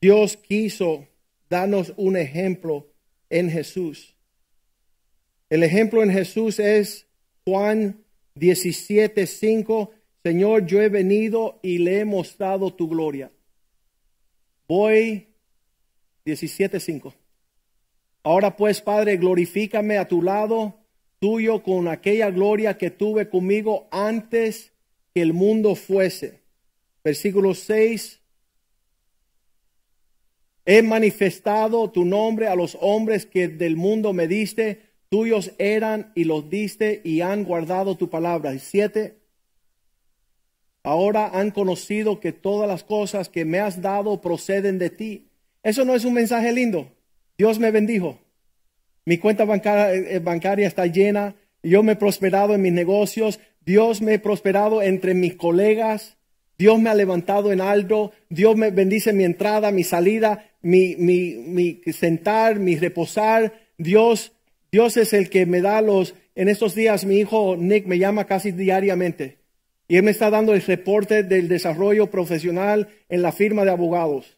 Dios 0.02 0.38
quiso 0.38 1.08
darnos 1.50 1.94
un 1.98 2.16
ejemplo 2.16 2.88
en 3.30 3.50
Jesús. 3.50 4.16
El 5.50 5.64
ejemplo 5.64 6.04
en 6.04 6.12
Jesús 6.12 6.60
es 6.60 7.08
Juan 7.44 8.04
17, 8.36 9.26
5. 9.26 9.92
Señor, 10.24 10.66
yo 10.66 10.82
he 10.82 10.90
venido 10.90 11.60
y 11.62 11.80
le 11.80 12.00
he 12.00 12.06
mostrado 12.06 12.74
tu 12.74 12.88
gloria. 12.88 13.32
Voy 14.68 15.28
17, 16.26 16.80
5. 16.80 17.14
Ahora 18.24 18.56
pues, 18.56 18.82
Padre, 18.82 19.18
glorifícame 19.18 19.98
a 19.98 20.08
tu 20.08 20.22
lado 20.22 20.76
tuyo 21.20 21.64
con 21.64 21.88
aquella 21.88 22.32
gloria 22.32 22.78
que 22.78 22.92
tuve 22.92 23.30
conmigo 23.30 23.88
antes 23.92 24.72
que 25.14 25.22
el 25.22 25.34
mundo 25.34 25.76
fuese. 25.76 26.40
Versículo 27.04 27.54
6 27.54 28.19
He 30.72 30.84
manifestado 30.84 31.90
tu 31.90 32.06
nombre 32.06 32.48
a 32.48 32.54
los 32.54 32.78
hombres 32.80 33.26
que 33.26 33.48
del 33.48 33.76
mundo 33.76 34.14
me 34.14 34.28
diste, 34.28 34.82
tuyos 35.10 35.52
eran 35.58 36.12
y 36.14 36.26
los 36.26 36.48
diste 36.52 37.02
y 37.04 37.22
han 37.22 37.44
guardado 37.44 37.98
tu 37.98 38.12
palabra. 38.12 38.56
siete, 38.60 39.18
ahora 40.84 41.32
han 41.34 41.50
conocido 41.50 42.20
que 42.20 42.34
todas 42.34 42.68
las 42.68 42.84
cosas 42.84 43.30
que 43.30 43.46
me 43.46 43.60
has 43.60 43.82
dado 43.82 44.22
proceden 44.22 44.78
de 44.78 44.92
ti. 44.92 45.32
Eso 45.64 45.86
no 45.86 45.96
es 45.96 46.06
un 46.06 46.14
mensaje 46.14 46.54
lindo. 46.54 46.92
Dios 47.36 47.58
me 47.58 47.72
bendijo. 47.72 48.20
Mi 49.06 49.18
cuenta 49.18 49.46
bancaria, 49.46 49.96
eh, 49.96 50.20
bancaria 50.20 50.68
está 50.68 50.86
llena. 50.86 51.34
Yo 51.64 51.82
me 51.82 51.94
he 51.94 51.96
prosperado 51.96 52.54
en 52.54 52.62
mis 52.62 52.74
negocios. 52.74 53.40
Dios 53.66 54.04
me 54.04 54.14
ha 54.14 54.22
prosperado 54.22 54.84
entre 54.84 55.16
mis 55.16 55.34
colegas. 55.34 56.20
Dios 56.60 56.78
me 56.78 56.90
ha 56.90 56.94
levantado 56.94 57.54
en 57.54 57.62
alto, 57.62 58.12
Dios 58.30 58.58
me 58.58 58.70
bendice 58.70 59.14
mi 59.14 59.24
entrada, 59.24 59.72
mi 59.72 59.86
salida, 59.86 60.49
mi, 60.62 60.96
mi, 60.96 61.36
mi 61.36 61.82
sentar, 61.94 62.60
mi 62.60 62.76
reposar. 62.78 63.54
Dios, 63.78 64.34
Dios 64.72 64.98
es 64.98 65.14
el 65.14 65.30
que 65.30 65.46
me 65.46 65.62
da 65.62 65.82
los, 65.82 66.16
en 66.36 66.50
estos 66.50 66.76
días 66.76 67.06
mi 67.06 67.18
hijo 67.18 67.56
Nick 67.58 67.86
me 67.86 67.98
llama 67.98 68.26
casi 68.26 68.52
diariamente 68.52 69.40
y 69.90 69.98
él 69.98 70.04
me 70.04 70.12
está 70.12 70.30
dando 70.30 70.54
el 70.54 70.62
reporte 70.62 71.24
del 71.24 71.48
desarrollo 71.48 72.12
profesional 72.12 72.90
en 73.10 73.24
la 73.24 73.32
firma 73.32 73.66
de 73.66 73.72
abogados. 73.72 74.38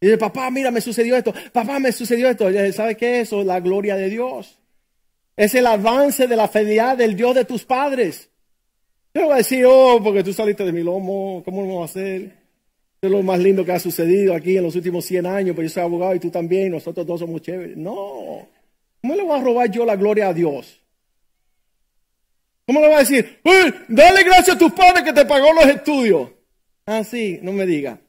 Y 0.00 0.06
dice, 0.06 0.16
papá, 0.16 0.50
mira, 0.50 0.70
me 0.70 0.80
sucedió 0.80 1.16
esto. 1.16 1.34
Papá, 1.52 1.78
me 1.78 1.92
sucedió 1.92 2.30
esto. 2.30 2.50
¿Sabe 2.72 2.96
qué 2.96 3.20
es 3.20 3.28
eso? 3.28 3.44
La 3.44 3.60
gloria 3.60 3.94
de 3.96 4.08
Dios. 4.08 4.58
Es 5.36 5.54
el 5.54 5.66
avance 5.66 6.26
de 6.26 6.34
la 6.34 6.48
fidelidad 6.48 6.96
del 6.96 7.14
Dios 7.14 7.34
de 7.34 7.44
tus 7.44 7.66
padres. 7.66 8.30
Yo 9.12 9.24
voy 9.24 9.34
a 9.34 9.36
decir, 9.36 9.66
oh, 9.66 10.00
porque 10.02 10.24
tú 10.24 10.32
saliste 10.32 10.64
de 10.64 10.72
mi 10.72 10.82
lomo, 10.82 11.42
¿cómo 11.44 11.60
lo 11.60 11.68
vamos 11.68 11.90
a 11.90 11.92
hacer? 11.92 12.32
Es 13.06 13.12
lo 13.12 13.22
más 13.22 13.38
lindo 13.38 13.64
que 13.64 13.72
ha 13.72 13.78
sucedido 13.78 14.34
aquí 14.34 14.56
en 14.56 14.64
los 14.64 14.76
últimos 14.76 15.04
100 15.04 15.26
años, 15.26 15.56
pero 15.56 15.66
yo 15.66 15.72
soy 15.72 15.82
abogado 15.82 16.14
y 16.14 16.20
tú 16.20 16.30
también, 16.30 16.72
nosotros 16.72 17.06
dos 17.06 17.20
somos 17.20 17.40
chéveres. 17.42 17.76
No, 17.76 18.48
¿cómo 19.00 19.14
le 19.14 19.22
voy 19.22 19.38
a 19.38 19.42
robar 19.42 19.70
yo 19.70 19.84
la 19.84 19.96
gloria 19.96 20.28
a 20.28 20.34
Dios? 20.34 20.80
¿Cómo 22.66 22.80
le 22.80 22.86
voy 22.86 22.96
a 22.96 23.00
decir, 23.00 23.38
dale 23.88 24.24
gracias 24.24 24.56
a 24.56 24.58
tus 24.58 24.72
padres 24.72 25.04
que 25.04 25.12
te 25.12 25.24
pagó 25.24 25.52
los 25.52 25.66
estudios? 25.66 26.30
Ah, 26.84 27.04
sí, 27.04 27.38
no 27.42 27.52
me 27.52 27.64
diga. 27.64 28.00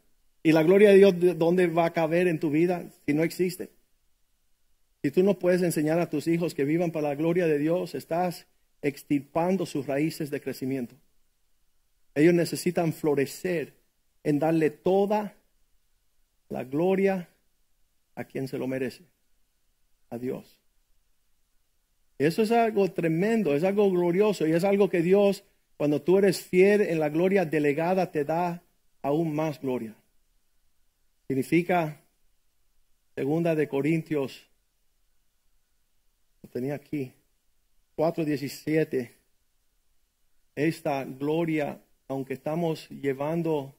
¿Y 0.41 0.51
la 0.51 0.63
gloria 0.63 0.89
de 0.89 0.95
Dios 0.95 1.13
dónde 1.37 1.67
va 1.67 1.85
a 1.85 1.93
caber 1.93 2.27
en 2.27 2.39
tu 2.39 2.49
vida 2.49 2.85
si 3.05 3.13
no 3.13 3.23
existe? 3.23 3.69
Si 5.03 5.11
tú 5.11 5.21
no 5.23 5.37
puedes 5.37 5.61
enseñar 5.61 5.99
a 5.99 6.09
tus 6.09 6.27
hijos 6.27 6.55
que 6.55 6.63
vivan 6.63 6.91
para 6.91 7.09
la 7.09 7.15
gloria 7.15 7.45
de 7.45 7.59
Dios, 7.59 7.93
estás 7.95 8.47
extirpando 8.81 9.65
sus 9.65 9.85
raíces 9.85 10.31
de 10.31 10.41
crecimiento. 10.41 10.95
Ellos 12.15 12.33
necesitan 12.33 12.93
florecer 12.93 13.76
en 14.27 14.39
darle 14.39 14.71
toda 14.71 15.37
la 16.49 16.65
gloria 16.65 17.29
a 18.13 18.25
quien 18.25 18.49
se 18.49 18.57
lo 18.57 18.67
merece, 18.67 19.05
a 20.09 20.17
Dios. 20.17 20.59
Eso 22.17 22.41
es 22.41 22.51
algo 22.51 22.91
tremendo, 22.91 23.55
es 23.55 23.63
algo 23.63 23.89
glorioso 23.89 24.45
y 24.45 24.51
es 24.51 24.65
algo 24.65 24.89
que 24.89 25.01
Dios, 25.01 25.45
cuando 25.77 26.01
tú 26.01 26.17
eres 26.17 26.41
fiel 26.41 26.81
en 26.81 26.99
la 26.99 27.07
gloria 27.07 27.45
delegada, 27.45 28.11
te 28.11 28.25
da 28.25 28.61
aún 29.01 29.33
más 29.33 29.61
gloria. 29.61 29.95
Significa, 31.29 32.01
segunda 33.15 33.55
de 33.55 33.69
Corintios, 33.69 34.45
lo 36.43 36.49
tenía 36.49 36.75
aquí, 36.75 37.13
4.17, 37.95 39.09
esta 40.53 41.05
gloria, 41.05 41.79
aunque 42.09 42.33
estamos 42.33 42.89
llevando 42.89 43.76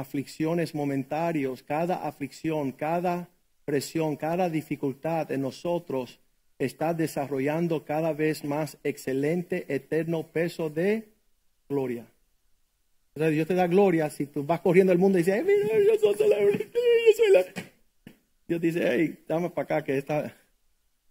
aflicciones 0.00 0.74
momentarios, 0.74 1.62
cada 1.62 2.06
aflicción, 2.06 2.72
cada 2.72 3.28
presión, 3.64 4.16
cada 4.16 4.50
dificultad 4.50 5.30
en 5.30 5.42
nosotros 5.42 6.18
está 6.58 6.92
desarrollando 6.92 7.84
cada 7.84 8.12
vez 8.12 8.44
más 8.44 8.76
excelente, 8.84 9.64
eterno 9.68 10.26
peso 10.26 10.68
de 10.68 11.08
gloria. 11.68 12.06
Dios 13.14 13.46
te 13.46 13.54
da 13.54 13.66
gloria 13.66 14.08
si 14.10 14.26
tú 14.26 14.44
vas 14.44 14.60
corriendo 14.60 14.92
el 14.92 14.98
mundo 14.98 15.18
y 15.18 15.22
dices, 15.22 15.44
mira, 15.44 15.68
yo 15.78 16.14
soy 16.14 16.28
la... 17.32 17.44
Dios 18.48 18.60
dice, 18.60 19.18
dame 19.28 19.50
para 19.50 19.78
acá 19.78 19.84
que 19.84 20.04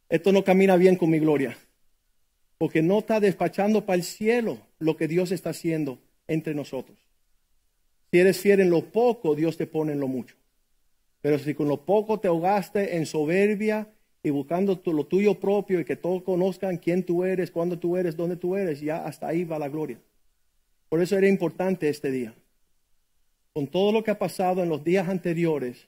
esto 0.09 0.31
no 0.31 0.43
camina 0.43 0.75
bien 0.75 0.95
con 0.95 1.09
mi 1.09 1.19
gloria. 1.19 1.57
Porque 2.57 2.81
no 2.81 2.99
está 2.99 3.19
despachando 3.19 3.85
para 3.85 3.95
el 3.95 4.03
cielo 4.03 4.59
lo 4.79 4.97
que 4.97 5.07
Dios 5.07 5.31
está 5.31 5.51
haciendo 5.51 5.99
entre 6.27 6.53
nosotros. 6.53 6.97
Si 8.12 8.20
eres 8.20 8.39
fiel 8.39 8.62
en 8.62 8.70
lo 8.70 8.86
poco, 8.91 9.36
Dios 9.36 9.57
te 9.57 9.68
pone 9.68 9.93
en 9.93 9.99
lo 9.99 10.07
mucho. 10.07 10.36
Pero 11.22 11.38
si 11.38 11.53
con 11.53 11.68
lo 11.68 11.86
poco 11.86 12.20
te 12.20 12.28
ahogaste 12.28 12.95
en 12.97 13.05
soberbia 13.05 13.89
y 14.24 14.30
buscando 14.30 14.82
lo 14.86 15.05
tuyo 15.05 15.39
propio 15.39 15.80
y 15.80 15.86
que 15.86 15.95
todos 15.95 16.24
conozcan 16.24 16.78
quién 16.78 17.03
tú 17.03 17.24
eres, 17.24 17.51
cuándo 17.51 17.78
tú 17.78 17.97
eres, 17.97 18.16
dónde 18.16 18.38
tú 18.38 18.55
eres, 18.55 18.82
ya 18.82 19.05
hasta 19.05 19.28
ahí 19.28 19.43
va 19.43 19.60
la 19.60 19.70
gloria. 19.70 19.99
Por 20.89 21.01
eso 21.01 21.18
era 21.18 21.28
importante 21.28 21.89
este 21.89 22.10
día. 22.10 22.34
Con 23.53 23.68
todo 23.68 23.91
lo 23.91 24.03
que 24.03 24.12
ha 24.12 24.20
pasado 24.20 24.64
en 24.64 24.70
los 24.70 24.84
días 24.84 25.07
anteriores, 25.07 25.88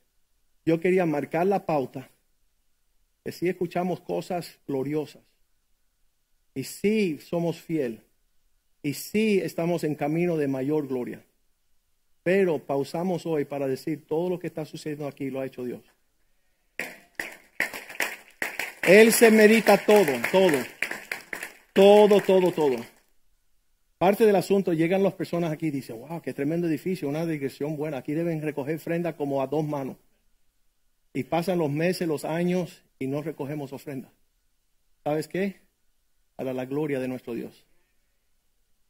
yo 0.66 0.80
quería 0.80 1.06
marcar 1.06 1.48
la 1.48 1.66
pauta 1.66 2.10
que 3.24 3.32
sí 3.32 3.48
escuchamos 3.48 4.02
cosas 4.02 4.60
gloriosas 4.68 5.22
y 6.54 6.64
sí 6.64 7.20
somos 7.20 7.60
fiel 7.60 8.02
y 8.84 8.94
sí 8.94 9.40
estamos 9.40 9.84
en 9.84 9.96
camino 9.96 10.38
de 10.38 10.48
mayor 10.48 10.88
gloria. 10.88 11.24
Pero 12.24 12.60
pausamos 12.60 13.26
hoy 13.26 13.46
para 13.46 13.68
decir 13.68 14.06
todo 14.08 14.30
lo 14.30 14.40
que 14.40 14.48
está 14.48 14.66
sucediendo 14.66 15.08
aquí 15.08 15.30
lo 15.30 15.40
ha 15.40 15.46
hecho 15.46 15.64
Dios. 15.64 15.82
Él 18.84 19.12
se 19.14 19.32
medita 19.32 19.78
todo, 19.78 20.12
todo, 20.32 20.58
todo, 21.74 22.20
todo, 22.22 22.52
todo. 22.52 22.76
Parte 23.98 24.26
del 24.26 24.36
asunto, 24.36 24.74
llegan 24.74 25.04
las 25.04 25.14
personas 25.14 25.52
aquí 25.52 25.68
y 25.68 25.72
dicen, 25.72 26.00
wow, 26.00 26.22
qué 26.22 26.34
tremendo 26.34 26.68
edificio, 26.68 27.08
una 27.08 27.26
digresión 27.26 27.78
buena. 27.78 27.98
Aquí 27.98 28.14
deben 28.14 28.42
recoger 28.42 28.78
ofrenda 28.78 29.16
como 29.16 29.42
a 29.42 29.48
dos 29.48 29.64
manos. 29.64 29.98
Y 31.14 31.24
pasan 31.24 31.60
los 31.60 31.70
meses, 31.70 32.08
los 32.08 32.26
años 32.26 32.82
y 32.98 33.06
no 33.06 33.22
recogemos 33.22 33.74
ofrenda. 33.74 34.10
¿Sabes 35.04 35.28
qué? 35.28 35.58
Para 36.36 36.54
la 36.54 36.66
gloria 36.66 37.00
de 37.00 37.08
nuestro 37.08 37.36
Dios. 37.36 37.64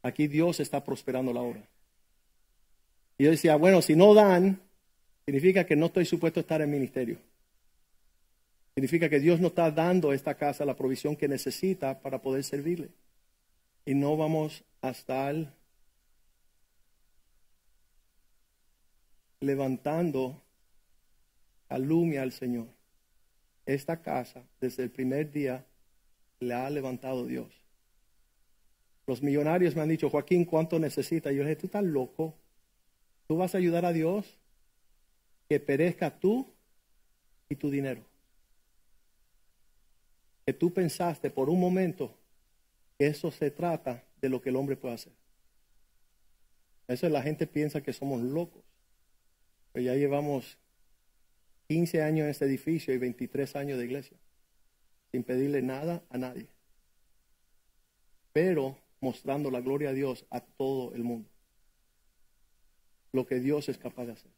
Aquí 0.01 0.27
Dios 0.27 0.61
está 0.61 0.83
prosperando 0.83 1.33
la 1.33 1.41
obra. 1.41 1.61
Y 3.21 3.25
yo 3.25 3.29
decía, 3.29 3.55
bueno, 3.55 3.83
si 3.83 3.95
no 3.95 4.15
dan, 4.15 4.59
significa 5.25 5.63
que 5.63 5.75
no 5.75 5.85
estoy 5.85 6.05
supuesto 6.05 6.39
a 6.39 6.41
estar 6.41 6.59
en 6.59 6.71
ministerio. 6.71 7.19
Significa 8.73 9.09
que 9.09 9.19
Dios 9.19 9.39
no 9.39 9.49
está 9.49 9.69
dando 9.69 10.09
a 10.09 10.15
esta 10.15 10.33
casa 10.33 10.65
la 10.65 10.75
provisión 10.75 11.15
que 11.15 11.27
necesita 11.27 12.01
para 12.01 12.19
poder 12.19 12.43
servirle. 12.43 12.89
Y 13.85 13.93
no 13.93 14.17
vamos 14.17 14.63
a 14.81 14.89
estar 14.89 15.35
levantando 19.39 20.41
calumnia 21.67 22.23
al 22.23 22.31
Señor. 22.31 22.69
Esta 23.67 24.01
casa, 24.01 24.41
desde 24.59 24.81
el 24.81 24.89
primer 24.89 25.31
día, 25.31 25.63
le 26.39 26.55
ha 26.55 26.67
levantado 26.71 27.27
Dios. 27.27 27.53
Los 29.05 29.21
millonarios 29.21 29.75
me 29.75 29.83
han 29.83 29.89
dicho, 29.89 30.09
Joaquín, 30.09 30.43
¿cuánto 30.43 30.79
necesita? 30.79 31.31
Yo 31.31 31.43
dije, 31.43 31.55
tú 31.55 31.67
estás 31.67 31.83
loco. 31.83 32.40
Tú 33.31 33.37
vas 33.37 33.55
a 33.55 33.59
ayudar 33.59 33.85
a 33.85 33.93
Dios 33.93 34.37
que 35.47 35.57
perezca 35.57 36.19
tú 36.19 36.53
y 37.47 37.55
tu 37.55 37.71
dinero. 37.71 38.03
Que 40.45 40.51
tú 40.51 40.73
pensaste 40.73 41.29
por 41.29 41.49
un 41.49 41.57
momento 41.57 42.13
que 42.99 43.07
eso 43.07 43.31
se 43.31 43.49
trata 43.49 44.03
de 44.19 44.27
lo 44.27 44.41
que 44.41 44.49
el 44.49 44.57
hombre 44.57 44.75
puede 44.75 44.95
hacer. 44.95 45.13
Eso 46.89 47.07
la 47.07 47.21
gente 47.21 47.47
piensa 47.47 47.81
que 47.81 47.93
somos 47.93 48.21
locos. 48.21 48.65
Pero 49.71 49.85
ya 49.85 49.95
llevamos 49.95 50.57
15 51.69 52.01
años 52.01 52.25
en 52.25 52.31
este 52.31 52.43
edificio 52.43 52.93
y 52.93 52.97
23 52.97 53.55
años 53.55 53.77
de 53.77 53.85
iglesia, 53.85 54.17
sin 55.13 55.23
pedirle 55.23 55.61
nada 55.61 56.03
a 56.09 56.17
nadie, 56.17 56.49
pero 58.33 58.77
mostrando 58.99 59.49
la 59.49 59.61
gloria 59.61 59.91
a 59.91 59.93
Dios 59.93 60.25
a 60.31 60.41
todo 60.41 60.93
el 60.93 61.05
mundo 61.05 61.30
lo 63.11 63.25
que 63.25 63.39
Dios 63.39 63.69
es 63.69 63.77
capaz 63.77 64.05
de 64.05 64.13
hacer. 64.13 64.31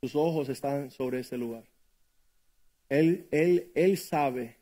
Sus 0.00 0.14
ojos 0.14 0.48
están 0.48 0.90
sobre 0.90 1.20
este 1.20 1.36
lugar. 1.36 1.64
Él, 2.88 3.28
él, 3.30 3.70
él 3.74 3.98
sabe 3.98 4.56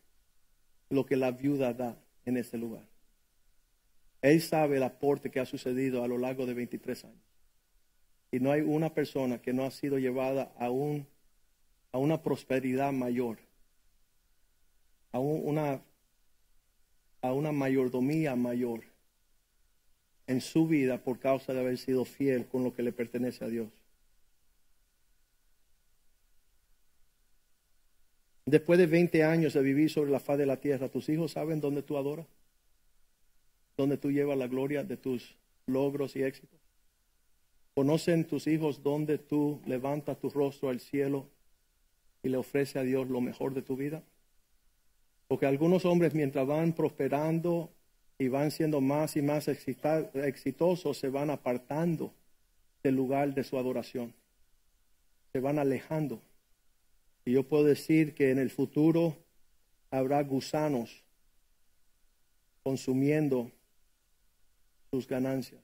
lo 0.91 1.07
que 1.07 1.16
la 1.16 1.30
viuda 1.30 1.72
da 1.72 1.97
en 2.24 2.36
este 2.36 2.59
lugar. 2.59 2.86
Él 4.20 4.43
sabe 4.43 4.76
el 4.76 4.82
aporte 4.82 5.30
que 5.30 5.41
ha 5.41 5.47
sucedido 5.47 6.03
a 6.03 6.09
lo 6.09 6.18
largo 6.18 6.45
de 6.45 6.55
23 6.55 7.05
años. 7.05 7.22
Y 8.30 8.41
no 8.41 8.53
hay 8.53 8.61
una 8.61 8.93
persona 8.93 9.41
que 9.41 9.53
no 9.53 9.64
ha 9.64 9.70
sido 9.70 9.99
llevada 9.99 10.53
a, 10.59 10.70
un, 10.70 11.07
a 11.93 11.98
una 11.98 12.23
prosperidad 12.23 12.93
mayor, 12.93 13.39
a, 15.12 15.19
una, 15.19 15.82
a 17.23 17.32
una 17.32 17.52
mayordomía 17.52 18.36
mayor 18.36 18.85
en 20.29 20.43
su 20.43 20.69
vida 20.69 21.03
por 21.03 21.19
causa 21.19 21.53
de 21.55 21.61
haber 21.61 21.79
sido 21.79 22.05
fiel 22.05 22.47
con 22.47 22.63
lo 22.63 22.75
que 22.75 22.83
le 22.83 22.93
pertenece 22.93 23.45
a 23.45 23.49
Dios. 23.49 23.69
Después 28.45 28.79
de 28.79 28.87
20 28.87 29.25
años 29.25 29.55
de 29.55 29.63
vivir 29.63 29.91
sobre 29.91 30.11
la 30.11 30.21
faz 30.21 30.39
de 30.39 30.47
la 30.47 30.61
tierra, 30.61 30.89
¿tus 30.89 31.09
hijos 31.09 31.33
saben 31.33 31.61
dónde 31.61 31.83
tú 31.83 31.97
adoras? 31.97 32.27
¿Dónde 33.77 33.97
tú 33.97 34.11
llevas 34.11 34.39
la 34.39 34.47
gloria 34.47 34.85
de 34.85 34.97
tus 34.97 35.37
logros 35.67 36.15
y 36.15 36.23
éxitos? 36.23 36.61
¿Conocen 37.75 38.27
tus 38.27 38.47
hijos 38.47 38.83
dónde 38.83 39.19
tú 39.19 39.63
levantas 39.67 40.19
tu 40.19 40.29
rostro 40.31 40.69
al 40.69 40.81
cielo 40.81 41.27
y 42.23 42.29
le 42.29 42.37
ofreces 42.37 42.77
a 42.77 42.83
Dios 42.83 43.09
lo 43.09 43.21
mejor 43.21 43.55
de 43.55 43.63
tu 43.63 43.77
vida? 43.77 44.03
Porque 45.27 45.47
algunos 45.47 45.85
hombres 45.85 46.15
mientras 46.15 46.47
van 46.47 46.75
prosperando 46.75 47.71
y 48.19 48.28
van 48.28 48.51
siendo 48.51 48.81
más 48.81 49.16
y 49.16 49.23
más 49.23 49.47
exitosos, 49.49 50.99
se 50.99 51.09
van 51.09 51.31
apartando 51.31 52.12
del 52.82 52.97
lugar 52.97 53.32
de 53.32 53.45
su 53.45 53.57
adoración. 53.57 54.12
Se 55.32 55.40
van 55.40 55.59
alejando. 55.59 56.20
Y 57.24 57.32
yo 57.32 57.45
puedo 57.45 57.65
decir 57.65 58.15
que 58.15 58.31
en 58.31 58.39
el 58.39 58.51
futuro 58.51 59.16
habrá 59.90 60.23
gusanos 60.23 61.05
consumiendo 62.65 63.53
sus 64.90 65.07
ganancias. 65.07 65.61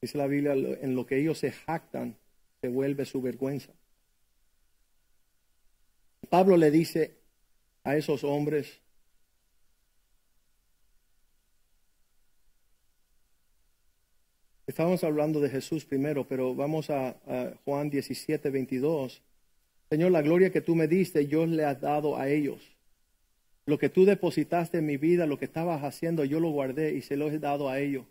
Dice 0.00 0.18
la 0.18 0.26
Biblia, 0.26 0.52
en 0.52 0.94
lo 0.94 1.06
que 1.06 1.18
ellos 1.18 1.38
se 1.38 1.52
jactan, 1.52 2.16
se 2.60 2.68
vuelve 2.68 3.04
su 3.04 3.22
vergüenza. 3.22 3.72
Pablo 6.28 6.56
le 6.56 6.70
dice 6.70 7.14
a 7.84 7.96
esos 7.96 8.24
hombres, 8.24 8.80
Estábamos 14.76 15.04
hablando 15.04 15.40
de 15.40 15.48
Jesús 15.48 15.86
primero, 15.86 16.28
pero 16.28 16.54
vamos 16.54 16.90
a, 16.90 17.16
a, 17.26 17.54
Juan 17.64 17.88
17, 17.88 18.50
22. 18.50 19.22
Señor, 19.88 20.12
la 20.12 20.20
gloria 20.20 20.52
que 20.52 20.60
tú 20.60 20.74
me 20.74 20.86
diste, 20.86 21.26
yo 21.26 21.46
le 21.46 21.62
he 21.62 21.74
dado 21.76 22.18
a 22.18 22.28
ellos. 22.28 22.76
Lo 23.64 23.78
que 23.78 23.88
tú 23.88 24.04
depositaste 24.04 24.76
en 24.76 24.84
mi 24.84 24.98
vida, 24.98 25.24
lo 25.24 25.38
que 25.38 25.46
estabas 25.46 25.82
haciendo, 25.82 26.26
yo 26.26 26.40
lo 26.40 26.50
guardé 26.50 26.94
y 26.94 27.00
se 27.00 27.16
lo 27.16 27.30
he 27.30 27.38
dado 27.38 27.70
a 27.70 27.80
ellos, 27.80 28.04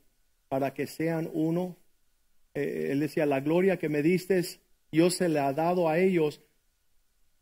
para 0.49 0.73
que 0.73 0.87
sean 0.87 1.29
uno. 1.33 1.77
Eh, 2.55 2.87
él 2.89 2.99
decía, 2.99 3.27
la 3.27 3.41
gloria 3.41 3.77
que 3.77 3.87
me 3.87 4.01
diste, 4.01 4.43
yo 4.91 5.11
se 5.11 5.29
le 5.29 5.41
ha 5.41 5.53
dado 5.53 5.87
a 5.87 5.99
ellos, 5.99 6.41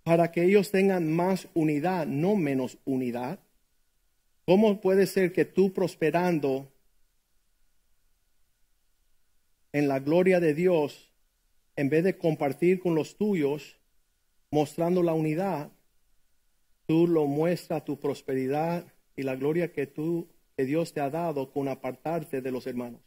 para 0.03 0.33
que 0.33 0.43
ellos 0.43 0.69
tengan 0.69 1.09
más 1.09 1.47
unidad, 1.53 2.07
no 2.07 2.35
menos 2.35 2.77
unidad. 2.83 3.39
¿Cómo 4.45 4.81
puede 4.81 5.07
ser 5.07 5.31
que 5.31 5.45
tú 5.45 5.71
prosperando 5.71 6.72
en 9.73 9.87
la 9.87 9.99
gloria 9.99 10.39
de 10.39 10.53
Dios, 10.53 11.11
en 11.75 11.89
vez 11.89 12.03
de 12.03 12.17
compartir 12.17 12.79
con 12.79 12.95
los 12.95 13.17
tuyos, 13.17 13.77
mostrando 14.51 15.01
la 15.01 15.13
unidad, 15.13 15.71
tú 16.85 17.07
lo 17.07 17.25
muestras 17.25 17.83
tu 17.83 17.99
prosperidad 17.99 18.85
y 19.15 19.23
la 19.23 19.35
gloria 19.35 19.73
que 19.73 19.87
tú, 19.87 20.29
que 20.55 20.65
Dios 20.65 20.93
te 20.93 21.01
ha 21.01 21.09
dado 21.09 21.51
con 21.51 21.67
apartarte 21.67 22.41
de 22.41 22.51
los 22.51 22.67
hermanos 22.67 23.01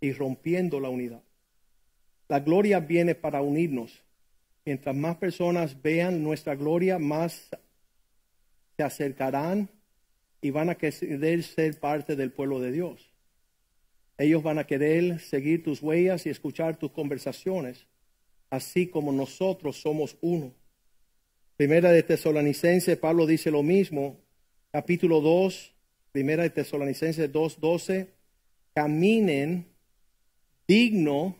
y 0.00 0.12
rompiendo 0.12 0.78
la 0.80 0.88
unidad. 0.88 1.22
La 2.28 2.40
gloria 2.40 2.80
viene 2.80 3.14
para 3.14 3.42
unirnos. 3.42 4.02
Mientras 4.64 4.94
más 4.94 5.16
personas 5.16 5.82
vean 5.82 6.22
nuestra 6.22 6.54
gloria, 6.54 6.98
más 6.98 7.50
se 8.76 8.82
acercarán 8.82 9.68
y 10.40 10.50
van 10.50 10.70
a 10.70 10.76
querer 10.76 11.42
ser 11.42 11.78
parte 11.80 12.14
del 12.14 12.30
pueblo 12.30 12.60
de 12.60 12.70
Dios. 12.70 13.11
Ellos 14.18 14.42
van 14.42 14.58
a 14.58 14.66
querer 14.66 15.20
seguir 15.20 15.62
tus 15.62 15.82
huellas 15.82 16.26
y 16.26 16.30
escuchar 16.30 16.76
tus 16.76 16.92
conversaciones, 16.92 17.86
así 18.50 18.86
como 18.86 19.12
nosotros 19.12 19.80
somos 19.80 20.16
uno. 20.20 20.52
Primera 21.56 21.90
de 21.90 22.02
Tesalonicenses, 22.02 22.98
Pablo 22.98 23.26
dice 23.26 23.50
lo 23.50 23.62
mismo, 23.62 24.18
capítulo 24.70 25.20
2, 25.20 25.74
Primera 26.12 26.42
de 26.42 26.50
Tesalonicenses 26.50 27.30
2, 27.32 27.60
12, 27.60 28.08
caminen 28.74 29.66
digno 30.66 31.36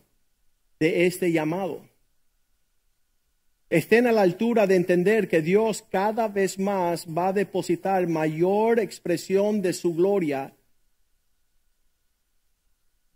de 0.79 1.05
este 1.05 1.31
llamado. 1.31 1.87
Estén 3.69 4.05
a 4.05 4.11
la 4.11 4.21
altura 4.21 4.67
de 4.67 4.75
entender 4.75 5.27
que 5.27 5.41
Dios 5.41 5.83
cada 5.89 6.27
vez 6.27 6.59
más 6.59 7.07
va 7.07 7.29
a 7.29 7.33
depositar 7.33 8.07
mayor 8.07 8.79
expresión 8.79 9.61
de 9.61 9.73
su 9.73 9.95
gloria 9.95 10.53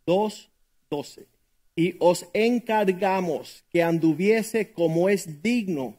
2.12. 0.07 1.25
Y 1.75 1.95
os 1.99 2.25
encargamos 2.33 3.63
que 3.69 3.83
anduviese 3.83 4.71
como 4.71 5.09
es 5.09 5.43
digno 5.43 5.97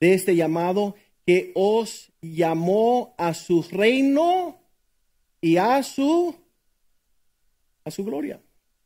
de 0.00 0.12
este 0.12 0.36
llamado 0.36 0.96
que 1.24 1.52
os 1.54 2.10
llamó 2.20 3.14
a 3.16 3.32
su 3.32 3.62
reino 3.62 4.60
y 5.40 5.56
a 5.56 5.82
su 5.82 6.34
a 7.84 7.90
su 7.90 8.04
gloria. 8.04 8.40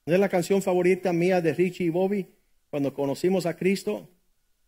Es 0.07 0.19
la 0.19 0.29
canción 0.29 0.63
favorita 0.63 1.13
mía 1.13 1.41
de 1.41 1.55
Richie 1.55 1.87
y 1.87 1.91
Bobby 1.91 2.29
cuando 2.71 2.95
conocimos 2.95 3.47
a 3.47 3.57
Cristo. 3.57 4.09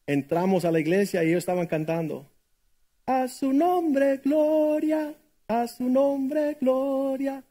Entramos 0.07 0.65
a 0.65 0.71
la 0.71 0.81
iglesia 0.81 1.23
y 1.23 1.29
ellos 1.29 1.39
estaban 1.39 1.67
cantando. 1.67 2.31
A 3.07 3.29
su 3.29 3.53
nombre 3.53 4.19
gloria, 4.19 5.15
a 5.49 5.67
su 5.69 5.89
nombre 5.89 6.57
gloria. 6.61 7.45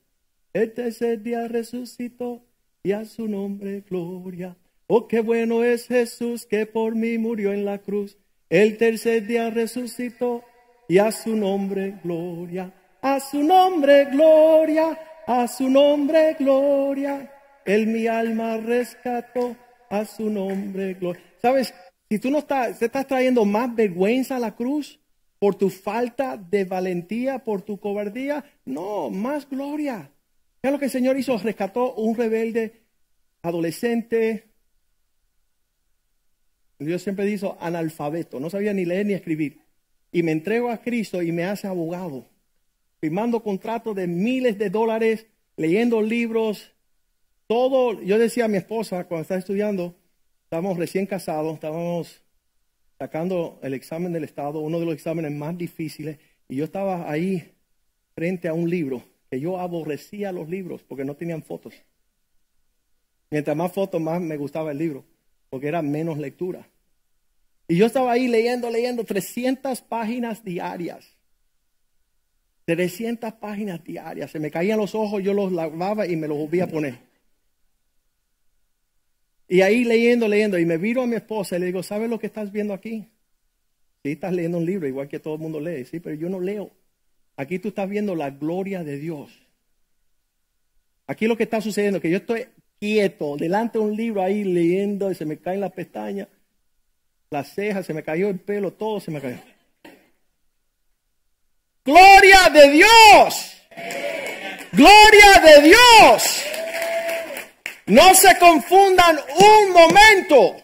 El 0.54 0.72
tercer 0.74 1.24
día 1.24 1.48
resucitó 1.48 2.46
y 2.84 2.92
a 2.92 3.06
su 3.06 3.28
nombre 3.28 3.84
gloria. 3.90 4.56
Oh, 4.86 5.08
qué 5.08 5.20
bueno 5.20 5.64
es 5.64 5.88
Jesús 5.88 6.46
que 6.46 6.68
por 6.68 6.94
mí 6.94 7.18
murió 7.18 7.52
en 7.52 7.66
la 7.66 7.80
cruz. 7.80 8.20
El 8.52 8.78
tercer 8.78 9.26
día 9.26 9.50
resucitó 9.50 10.44
y 10.88 11.00
a 11.00 11.12
su 11.12 11.36
nombre 11.36 11.96
gloria. 12.04 12.72
A 13.02 13.20
su 13.20 13.42
nombre 13.42 14.06
gloria, 14.06 15.00
a 15.26 15.48
su 15.48 15.68
nombre 15.68 16.36
gloria. 16.38 17.34
Él 17.66 17.88
mi 17.88 18.06
alma 18.06 18.58
rescató, 18.58 19.56
a 19.90 20.06
su 20.06 20.30
nombre 20.30 20.94
gloria. 20.94 21.24
¿Sabes? 21.42 21.74
Si 22.08 22.20
tú 22.20 22.30
no 22.30 22.38
estás, 22.38 22.78
te 22.78 22.86
estás 22.86 23.08
trayendo 23.08 23.44
más 23.44 23.74
vergüenza 23.74 24.36
a 24.36 24.40
la 24.40 24.56
cruz 24.56 25.00
por 25.40 25.56
tu 25.56 25.72
falta 25.72 26.38
de 26.38 26.64
valentía, 26.64 27.40
por 27.40 27.64
tu 27.64 27.80
cobardía, 27.80 28.46
no, 28.66 29.10
más 29.10 29.50
gloria. 29.50 30.12
¿Qué 30.64 30.70
es 30.70 30.72
lo 30.72 30.80
que 30.80 30.86
el 30.86 30.92
Señor 30.92 31.18
hizo? 31.18 31.38
Rescató 31.38 31.94
un 31.96 32.16
rebelde 32.16 32.84
adolescente. 33.42 34.48
Dios 36.80 37.02
siempre 37.02 37.26
dijo 37.26 37.58
analfabeto, 37.60 38.40
no 38.40 38.50
sabía 38.50 38.72
ni 38.72 38.86
leer 38.86 39.06
ni 39.06 39.12
escribir. 39.12 39.60
Y 40.14 40.24
me 40.24 40.32
entrego 40.32 40.70
a 40.70 40.78
Cristo 40.78 41.22
y 41.22 41.34
me 41.34 41.44
hace 41.44 41.68
abogado, 41.68 42.30
firmando 43.02 43.44
contratos 43.44 43.94
de 43.94 44.08
miles 44.08 44.58
de 44.58 44.70
dólares, 44.70 45.28
leyendo 45.58 46.02
libros, 46.02 46.72
todo. 47.48 48.02
Yo 48.02 48.18
decía 48.18 48.46
a 48.46 48.48
mi 48.48 48.56
esposa 48.56 49.04
cuando 49.04 49.24
estaba 49.24 49.40
estudiando, 49.40 49.98
estábamos 50.46 50.78
recién 50.78 51.06
casados, 51.06 51.56
estábamos 51.56 52.22
sacando 52.98 53.60
el 53.64 53.74
examen 53.74 54.14
del 54.14 54.24
Estado, 54.24 54.62
uno 54.62 54.80
de 54.80 54.86
los 54.86 54.94
exámenes 54.94 55.34
más 55.34 55.58
difíciles, 55.58 56.20
y 56.48 56.56
yo 56.56 56.64
estaba 56.64 57.12
ahí 57.12 57.52
frente 58.16 58.48
a 58.48 58.54
un 58.54 58.70
libro 58.70 59.13
yo 59.40 59.60
aborrecía 59.60 60.32
los 60.32 60.50
libros 60.50 60.84
porque 60.84 61.06
no 61.06 61.16
tenían 61.16 61.44
fotos. 61.44 61.74
Mientras 63.32 63.58
más 63.58 63.72
fotos, 63.72 64.00
más 64.00 64.22
me 64.22 64.38
gustaba 64.38 64.72
el 64.72 64.78
libro, 64.78 65.06
porque 65.50 65.68
era 65.68 65.82
menos 65.82 66.18
lectura. 66.18 66.68
Y 67.68 67.78
yo 67.78 67.86
estaba 67.86 68.12
ahí 68.12 68.28
leyendo, 68.28 68.70
leyendo 68.70 69.04
300 69.04 69.82
páginas 69.82 70.44
diarias. 70.44 71.18
300 72.66 73.34
páginas 73.34 73.84
diarias. 73.84 74.32
Se 74.32 74.40
me 74.40 74.52
caían 74.52 74.78
los 74.78 74.96
ojos, 74.96 75.24
yo 75.24 75.34
los 75.34 75.52
lavaba 75.52 76.08
y 76.08 76.16
me 76.16 76.28
los 76.28 76.38
volvía 76.38 76.66
a 76.66 76.68
poner. 76.68 77.00
Y 79.48 79.62
ahí 79.62 79.84
leyendo, 79.84 80.28
leyendo, 80.28 80.58
y 80.58 80.66
me 80.66 80.78
viro 80.78 81.02
a 81.02 81.08
mi 81.08 81.16
esposa 81.16 81.58
y 81.58 81.60
le 81.60 81.66
digo, 81.68 81.84
¿sabes 81.84 82.10
lo 82.10 82.20
que 82.20 82.28
estás 82.28 82.52
viendo 82.52 82.74
aquí? 82.74 83.10
Sí, 84.04 84.12
estás 84.12 84.34
leyendo 84.34 84.58
un 84.58 84.66
libro, 84.66 84.88
igual 84.88 85.08
que 85.08 85.20
todo 85.20 85.36
el 85.36 85.42
mundo 85.42 85.60
lee, 85.60 85.86
sí, 85.86 86.00
pero 86.00 86.16
yo 86.16 86.30
no 86.30 86.40
leo. 86.40 86.72
Aquí 87.36 87.60
tú 87.60 87.70
estás 87.70 87.90
viendo 87.90 88.16
la 88.16 88.30
gloria 88.30 88.84
de 88.84 88.98
Dios. 88.98 89.32
Aquí 91.08 91.28
lo 91.28 91.36
que 91.36 91.44
está 91.44 91.62
sucediendo 91.62 92.00
que 92.00 92.10
yo 92.10 92.18
estoy 92.18 92.48
quieto 92.80 93.38
delante 93.38 93.78
de 93.78 93.84
un 93.84 93.96
libro 93.96 94.22
ahí 94.22 94.44
leyendo 94.44 95.12
y 95.12 95.16
se 95.16 95.26
me 95.26 95.38
caen 95.38 95.62
las 95.62 95.72
pestañas, 95.72 96.28
las 97.30 97.54
cejas, 97.54 97.86
se 97.86 97.94
me 97.94 98.04
cayó 98.04 98.30
el 98.30 98.40
pelo, 98.40 98.74
todo 98.74 99.00
se 99.00 99.12
me 99.12 99.20
cayó. 99.20 99.40
Gloria 101.86 102.50
de 102.54 102.72
Dios. 102.72 103.54
Gloria 104.72 105.42
de 105.44 105.62
Dios. 105.62 106.44
No 107.88 108.14
se 108.14 108.38
confundan 108.38 109.18
un 109.18 109.74
momento. 109.74 110.56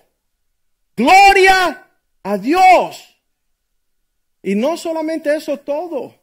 Gloria 0.95 1.87
a 2.23 2.37
Dios. 2.37 3.17
Y 4.41 4.55
no 4.55 4.77
solamente 4.77 5.35
eso 5.35 5.57
todo. 5.57 6.18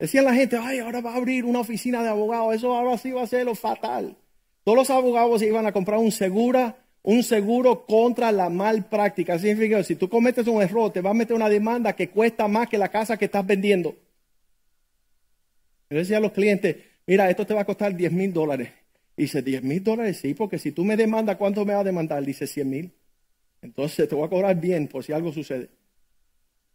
Decían 0.00 0.24
la 0.24 0.34
gente, 0.34 0.56
ay, 0.56 0.78
ahora 0.78 1.02
va 1.02 1.12
a 1.12 1.16
abrir 1.16 1.44
una 1.44 1.60
oficina 1.60 2.02
de 2.02 2.08
abogados, 2.08 2.54
eso 2.54 2.74
ahora 2.74 2.96
sí 2.96 3.10
va 3.10 3.22
a 3.22 3.26
ser 3.26 3.44
lo 3.44 3.54
fatal. 3.54 4.16
Todos 4.64 4.78
los 4.78 4.90
abogados 4.90 5.42
iban 5.42 5.66
a 5.66 5.72
comprar 5.72 5.98
un 5.98 6.10
seguro, 6.10 6.74
un 7.02 7.22
seguro 7.22 7.84
contra 7.84 8.32
la 8.32 8.48
mal 8.48 8.88
práctica. 8.88 9.38
Significa 9.38 9.76
que 9.76 9.84
si 9.84 9.96
tú 9.96 10.08
cometes 10.08 10.46
un 10.46 10.62
error, 10.62 10.90
te 10.90 11.02
va 11.02 11.10
a 11.10 11.14
meter 11.14 11.36
una 11.36 11.50
demanda 11.50 11.92
que 11.92 12.08
cuesta 12.08 12.48
más 12.48 12.66
que 12.68 12.78
la 12.78 12.88
casa 12.88 13.18
que 13.18 13.26
estás 13.26 13.46
vendiendo. 13.46 13.94
Yo 15.90 15.98
decía 15.98 16.16
a 16.16 16.20
los 16.20 16.32
clientes, 16.32 16.76
mira, 17.06 17.28
esto 17.28 17.46
te 17.46 17.52
va 17.52 17.60
a 17.60 17.66
costar 17.66 17.94
10 17.94 18.10
mil 18.10 18.32
dólares. 18.32 18.70
dice, 19.14 19.42
10 19.42 19.62
mil 19.62 19.84
dólares, 19.84 20.16
sí, 20.16 20.32
porque 20.32 20.58
si 20.58 20.72
tú 20.72 20.82
me 20.82 20.96
demandas, 20.96 21.36
¿cuánto 21.36 21.66
me 21.66 21.74
va 21.74 21.80
a 21.80 21.84
demandar? 21.84 22.24
Dice, 22.24 22.46
100 22.46 22.70
mil. 22.70 22.92
Entonces 23.60 24.08
te 24.08 24.14
voy 24.14 24.24
a 24.24 24.30
cobrar 24.30 24.58
bien 24.58 24.88
por 24.88 25.04
si 25.04 25.12
algo 25.12 25.30
sucede. 25.30 25.68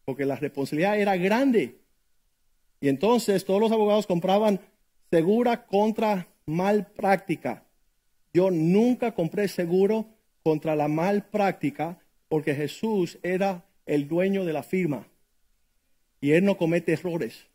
Porque 0.04 0.26
la 0.26 0.36
responsabilidad 0.36 1.00
era 1.00 1.18
grande. 1.18 1.85
Y 2.86 2.88
entonces 2.88 3.46
todos 3.46 3.60
los 3.60 3.72
abogados 3.72 4.06
compraban 4.06 4.60
segura 5.10 5.66
contra 5.66 6.28
mal 6.46 6.86
práctica. 6.86 7.64
Yo 8.32 8.52
nunca 8.52 9.16
compré 9.16 9.48
seguro 9.48 10.06
contra 10.44 10.76
la 10.76 10.88
mal 10.88 11.26
práctica 11.26 11.98
porque 12.28 12.54
Jesús 12.54 13.18
era 13.24 13.66
el 13.88 14.08
dueño 14.08 14.46
de 14.46 14.54
la 14.54 14.62
firma 14.62 15.08
y 16.22 16.34
él 16.34 16.46
no 16.46 16.60
comete 16.60 16.94
errores. 16.94 17.48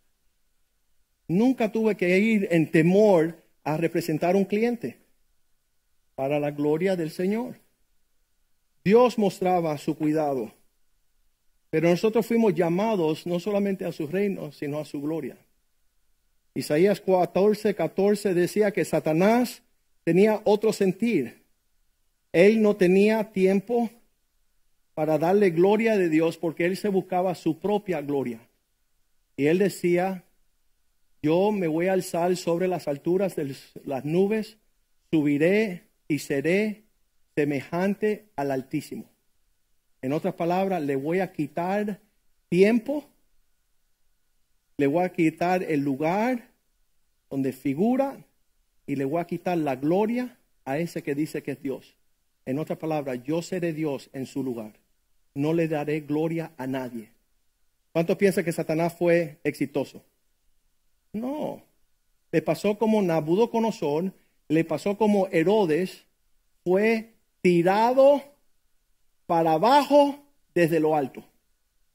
Nunca 1.28 1.70
tuve 1.70 1.96
que 1.96 2.18
ir 2.18 2.48
en 2.50 2.68
temor 2.68 3.40
a 3.62 3.76
representar 3.76 4.34
un 4.34 4.44
cliente 4.44 4.98
para 6.16 6.40
la 6.40 6.50
gloria 6.50 6.96
del 6.96 7.12
Señor. 7.12 7.60
Dios 8.82 9.16
mostraba 9.16 9.78
su 9.78 9.96
cuidado. 9.96 10.50
Pero 11.70 11.88
nosotros 11.88 12.26
fuimos 12.26 12.54
llamados 12.54 13.26
no 13.26 13.38
solamente 13.38 13.84
a 13.84 13.92
su 13.92 14.06
reino, 14.06 14.50
sino 14.52 14.80
a 14.80 14.84
su 14.84 15.00
gloria. 15.00 15.36
Isaías 16.54 17.00
14, 17.00 17.74
14 17.74 18.34
decía 18.34 18.72
que 18.72 18.84
Satanás 18.84 19.62
tenía 20.04 20.40
otro 20.44 20.72
sentir. 20.72 21.44
Él 22.32 22.60
no 22.60 22.76
tenía 22.76 23.32
tiempo 23.32 23.88
para 24.94 25.18
darle 25.18 25.50
gloria 25.50 25.96
de 25.96 26.08
Dios 26.08 26.36
porque 26.36 26.66
él 26.66 26.76
se 26.76 26.88
buscaba 26.88 27.34
su 27.34 27.58
propia 27.58 28.00
gloria. 28.02 28.40
Y 29.36 29.46
él 29.46 29.58
decía, 29.58 30.24
yo 31.22 31.52
me 31.52 31.68
voy 31.68 31.86
a 31.86 31.92
alzar 31.92 32.36
sobre 32.36 32.68
las 32.68 32.88
alturas 32.88 33.36
de 33.36 33.54
las 33.84 34.04
nubes, 34.04 34.58
subiré 35.10 35.84
y 36.08 36.18
seré 36.18 36.84
semejante 37.36 38.26
al 38.36 38.50
Altísimo. 38.50 39.09
En 40.02 40.12
otras 40.12 40.34
palabras, 40.34 40.82
le 40.82 40.96
voy 40.96 41.20
a 41.20 41.32
quitar 41.32 42.00
tiempo, 42.48 43.04
le 44.78 44.86
voy 44.86 45.04
a 45.04 45.12
quitar 45.12 45.62
el 45.62 45.80
lugar 45.80 46.48
donde 47.28 47.52
figura 47.52 48.24
y 48.86 48.96
le 48.96 49.04
voy 49.04 49.20
a 49.20 49.26
quitar 49.26 49.58
la 49.58 49.76
gloria 49.76 50.36
a 50.64 50.78
ese 50.78 51.02
que 51.02 51.14
dice 51.14 51.42
que 51.42 51.52
es 51.52 51.62
Dios. 51.62 51.94
En 52.46 52.58
otras 52.58 52.78
palabras, 52.78 53.20
yo 53.22 53.42
seré 53.42 53.72
Dios 53.72 54.10
en 54.12 54.26
su 54.26 54.42
lugar. 54.42 54.72
No 55.34 55.52
le 55.52 55.68
daré 55.68 56.00
gloria 56.00 56.52
a 56.56 56.66
nadie. 56.66 57.10
¿Cuántos 57.92 58.16
piensan 58.16 58.44
que 58.44 58.52
Satanás 58.52 58.94
fue 58.96 59.38
exitoso? 59.44 60.02
No. 61.12 61.62
Le 62.32 62.42
pasó 62.42 62.78
como 62.78 63.02
Nabucodonosor, 63.02 64.12
le 64.48 64.64
pasó 64.64 64.96
como 64.96 65.28
Herodes, 65.28 66.04
fue 66.64 67.10
tirado 67.42 68.22
para 69.30 69.52
abajo 69.52 70.18
desde 70.56 70.80
lo 70.80 70.96
alto. 70.96 71.22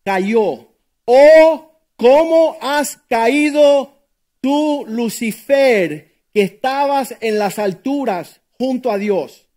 Cayó. 0.06 0.70
Oh, 1.04 1.70
¿cómo 1.98 2.58
has 2.62 2.96
caído 3.10 3.94
tú, 4.40 4.86
Lucifer, 4.88 6.14
que 6.34 6.44
estabas 6.44 7.18
en 7.20 7.38
las 7.38 7.60
alturas 7.60 8.40
junto 8.58 8.90
a 8.90 8.98
Dios? 8.98 9.50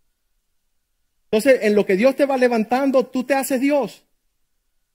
Entonces, 1.30 1.60
en 1.62 1.76
lo 1.76 1.86
que 1.86 1.96
Dios 1.96 2.16
te 2.16 2.26
va 2.26 2.36
levantando, 2.36 3.06
tú 3.06 3.22
te 3.22 3.34
haces 3.34 3.60
Dios. 3.60 4.02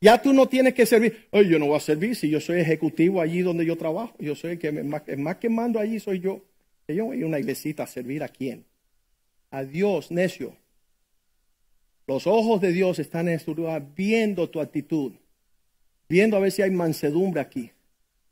Ya 0.01 0.21
tú 0.21 0.33
no 0.33 0.49
tienes 0.49 0.73
que 0.73 0.85
servir. 0.85 1.29
Ay, 1.31 1.47
yo 1.47 1.59
no 1.59 1.67
voy 1.67 1.77
a 1.77 1.79
servir 1.79 2.17
si 2.17 2.29
yo 2.29 2.41
soy 2.41 2.59
ejecutivo 2.59 3.21
allí 3.21 3.43
donde 3.43 3.65
yo 3.65 3.77
trabajo. 3.77 4.13
Yo 4.19 4.35
soy 4.35 4.51
el 4.51 4.59
que 4.59 4.73
más, 4.73 5.03
más 5.17 5.37
que 5.37 5.47
mando 5.47 5.79
allí 5.79 6.01
soy 6.01 6.19
yo. 6.19 6.41
Yo 6.89 7.05
voy 7.05 7.23
a 7.23 7.25
una 7.25 7.39
iglesita 7.39 7.83
a 7.83 7.87
servir 7.87 8.23
a 8.23 8.27
quién? 8.27 8.65
A 9.51 9.63
Dios, 9.63 10.11
necio. 10.11 10.57
Los 12.05 12.27
ojos 12.27 12.59
de 12.59 12.71
Dios 12.71 12.99
están 12.99 13.29
en 13.29 13.39
su 13.39 13.55
lugar 13.55 13.93
viendo 13.95 14.49
tu 14.49 14.59
actitud, 14.59 15.13
viendo 16.09 16.35
a 16.35 16.39
ver 16.39 16.51
si 16.51 16.61
hay 16.61 16.71
mansedumbre 16.71 17.39
aquí, 17.39 17.71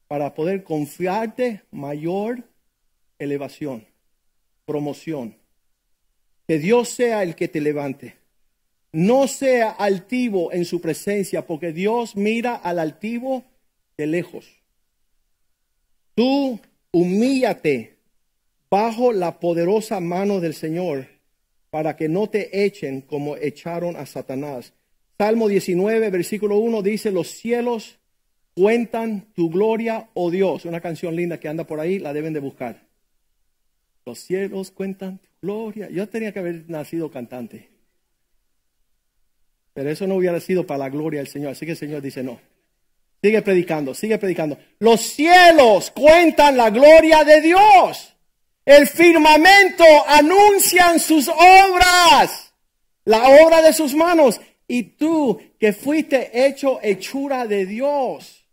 para 0.08 0.34
poder 0.34 0.64
confiarte 0.64 1.64
mayor 1.72 2.44
elevación, 3.18 3.86
promoción. 4.66 5.38
Que 6.48 6.60
Dios 6.60 6.90
sea 6.90 7.24
el 7.24 7.36
que 7.36 7.48
te 7.48 7.62
levante. 7.62 8.16
No 8.92 9.28
sea 9.28 9.70
altivo 9.70 10.52
en 10.52 10.66
su 10.66 10.82
presencia, 10.82 11.48
porque 11.48 11.72
Dios 11.72 12.18
mira 12.18 12.56
al 12.56 12.78
altivo 12.78 13.46
de 13.96 14.06
lejos. 14.06 14.62
Tú 16.14 16.60
humíllate 16.92 17.96
bajo 18.70 19.14
la 19.14 19.40
poderosa 19.40 20.02
mano 20.02 20.42
del 20.42 20.54
Señor 20.54 21.08
para 21.72 21.96
que 21.96 22.08
no 22.08 22.30
te 22.30 22.66
echen 22.66 23.02
como 23.02 23.38
echaron 23.38 23.96
a 23.96 24.06
Satanás. 24.06 24.74
Salmo 25.18 25.48
19, 25.48 26.10
versículo 26.10 26.58
1 26.58 26.82
dice, 26.84 27.12
los 27.12 27.30
cielos 27.30 27.98
cuentan 28.54 29.34
tu 29.34 29.50
gloria, 29.50 30.10
oh 30.14 30.30
Dios. 30.30 30.66
Una 30.66 30.82
canción 30.82 31.16
linda 31.16 31.40
que 31.40 31.48
anda 31.48 31.66
por 31.66 31.80
ahí, 31.80 31.98
la 31.98 32.14
deben 32.14 32.34
de 32.34 32.40
buscar. 32.40 32.84
Los 34.06 34.20
cielos 34.20 34.72
cuentan 34.72 35.20
tu 35.20 35.30
gloria. 35.42 35.90
Yo 35.90 36.08
tenía 36.10 36.34
que 36.34 36.40
haber 36.40 36.70
nacido 36.70 37.10
cantante. 37.10 37.70
Pero 39.74 39.90
eso 39.90 40.06
no 40.06 40.16
hubiera 40.16 40.40
sido 40.42 40.68
para 40.68 40.80
la 40.80 40.90
gloria 40.90 41.20
del 41.22 41.28
Señor. 41.28 41.52
Así 41.52 41.66
que 41.66 41.72
el 41.72 41.78
Señor 41.78 42.02
dice, 42.02 42.22
no. 42.22 42.40
Sigue 43.24 43.42
predicando, 43.42 43.94
sigue 43.94 44.18
predicando. 44.18 44.58
Los 44.80 45.02
cielos 45.02 45.92
cuentan 45.92 46.58
la 46.58 46.70
gloria 46.70 47.24
de 47.24 47.40
Dios. 47.42 48.11
El 48.72 48.88
firmamento 48.88 49.84
anuncian 50.08 50.98
sus 50.98 51.28
obras, 51.28 52.54
la 53.04 53.28
obra 53.44 53.62
de 53.62 53.74
sus 53.74 53.94
manos. 53.94 54.40
Y 54.66 54.84
tú 54.96 55.42
que 55.60 55.74
fuiste 55.74 56.48
hecho 56.48 56.80
hechura 56.82 57.46
de 57.48 57.66
Dios. 57.66 58.48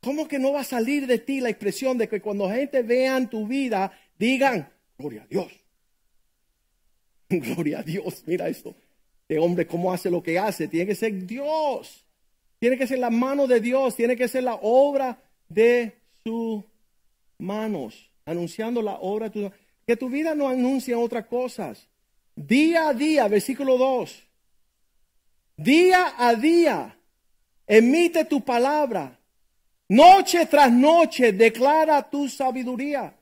¿Cómo 0.00 0.26
que 0.26 0.40
no 0.40 0.54
va 0.54 0.62
a 0.62 0.64
salir 0.64 1.06
de 1.06 1.20
ti 1.20 1.40
la 1.40 1.50
expresión 1.50 1.96
de 1.96 2.08
que 2.08 2.20
cuando 2.20 2.50
gente 2.50 2.82
vean 2.82 3.30
tu 3.30 3.46
vida 3.46 3.96
digan, 4.18 4.72
gloria 4.98 5.22
a 5.22 5.26
Dios? 5.26 5.52
Gloria 7.28 7.80
a 7.80 7.82
Dios, 7.84 8.24
mira 8.26 8.48
esto. 8.48 8.74
Este 9.20 9.38
hombre, 9.38 9.68
¿cómo 9.68 9.92
hace 9.92 10.10
lo 10.10 10.20
que 10.20 10.36
hace? 10.36 10.66
Tiene 10.66 10.86
que 10.86 10.94
ser 10.96 11.26
Dios. 11.26 12.04
Tiene 12.58 12.76
que 12.76 12.88
ser 12.88 12.98
la 12.98 13.10
mano 13.10 13.46
de 13.46 13.60
Dios. 13.60 13.94
Tiene 13.94 14.16
que 14.16 14.26
ser 14.26 14.42
la 14.42 14.56
obra 14.56 15.22
de 15.48 15.96
sus 16.24 16.64
manos 17.38 18.15
anunciando 18.26 18.82
la 18.82 18.96
obra 18.96 19.30
tu 19.30 19.50
Que 19.86 19.96
tu 19.96 20.10
vida 20.10 20.34
no 20.34 20.48
anuncia 20.48 20.98
otras 20.98 21.26
cosas. 21.26 21.88
Día 22.34 22.88
a 22.88 22.92
día, 22.94 23.28
versículo 23.28 23.78
2. 23.78 24.26
Día 25.56 26.12
a 26.18 26.34
día, 26.34 26.98
emite 27.66 28.26
tu 28.26 28.44
palabra. 28.44 29.18
Noche 29.88 30.44
tras 30.46 30.70
noche, 30.70 31.32
declara 31.32 32.10
tu 32.10 32.28
sabiduría. 32.28 33.16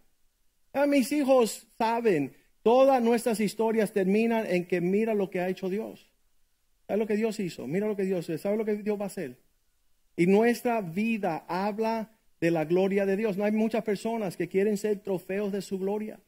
Mis 0.88 1.12
hijos 1.12 1.66
saben, 1.78 2.34
todas 2.62 3.00
nuestras 3.00 3.38
historias 3.38 3.92
terminan 3.92 4.46
en 4.46 4.66
que 4.66 4.80
mira 4.80 5.14
lo 5.14 5.30
que 5.30 5.40
ha 5.40 5.48
hecho 5.48 5.68
Dios. 5.68 6.10
¿Sabe 6.86 6.98
lo 6.98 7.06
que 7.06 7.16
Dios 7.16 7.38
hizo? 7.38 7.66
Mira 7.66 7.86
lo 7.86 7.94
que 7.94 8.04
Dios. 8.04 8.26
¿Sabe 8.40 8.56
lo 8.56 8.64
que 8.64 8.74
Dios 8.76 8.98
va 8.98 9.04
a 9.04 9.08
hacer? 9.08 9.38
Y 10.16 10.26
nuestra 10.26 10.80
vida 10.80 11.44
habla 11.46 12.13
de 12.44 12.50
la 12.50 12.66
gloria 12.66 13.06
de 13.06 13.16
Dios. 13.16 13.38
No 13.38 13.44
hay 13.44 13.52
muchas 13.52 13.82
personas 13.84 14.36
que 14.36 14.48
quieren 14.48 14.76
ser 14.76 15.00
trofeos 15.00 15.50
de 15.50 15.62
su 15.62 15.78
gloria. 15.78 16.20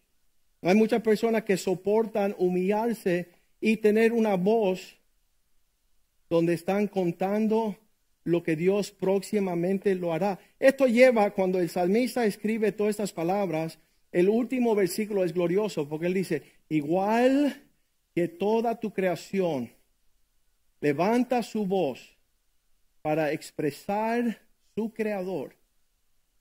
No 0.62 0.70
hay 0.70 0.74
muchas 0.74 1.02
personas 1.02 1.44
que 1.44 1.58
soportan 1.58 2.34
humillarse 2.38 3.28
y 3.60 3.76
tener 3.76 4.14
una 4.14 4.34
voz 4.36 4.96
donde 6.30 6.54
están 6.54 6.86
contando 6.86 7.76
lo 8.24 8.42
que 8.42 8.56
Dios 8.56 8.92
próximamente 8.92 9.94
lo 9.94 10.14
hará. 10.14 10.38
Esto 10.58 10.86
lleva, 10.86 11.32
cuando 11.32 11.60
el 11.60 11.68
salmista 11.68 12.24
escribe 12.24 12.72
todas 12.72 12.92
estas 12.92 13.12
palabras, 13.12 13.78
el 14.10 14.30
último 14.30 14.74
versículo 14.74 15.22
es 15.22 15.34
glorioso 15.34 15.86
porque 15.86 16.06
él 16.06 16.14
dice, 16.14 16.44
igual 16.70 17.62
que 18.14 18.26
toda 18.26 18.80
tu 18.80 18.90
creación, 18.90 19.70
levanta 20.80 21.42
su 21.42 21.66
voz 21.66 22.16
para 23.02 23.32
expresar 23.32 24.40
su 24.74 24.94
creador 24.94 25.54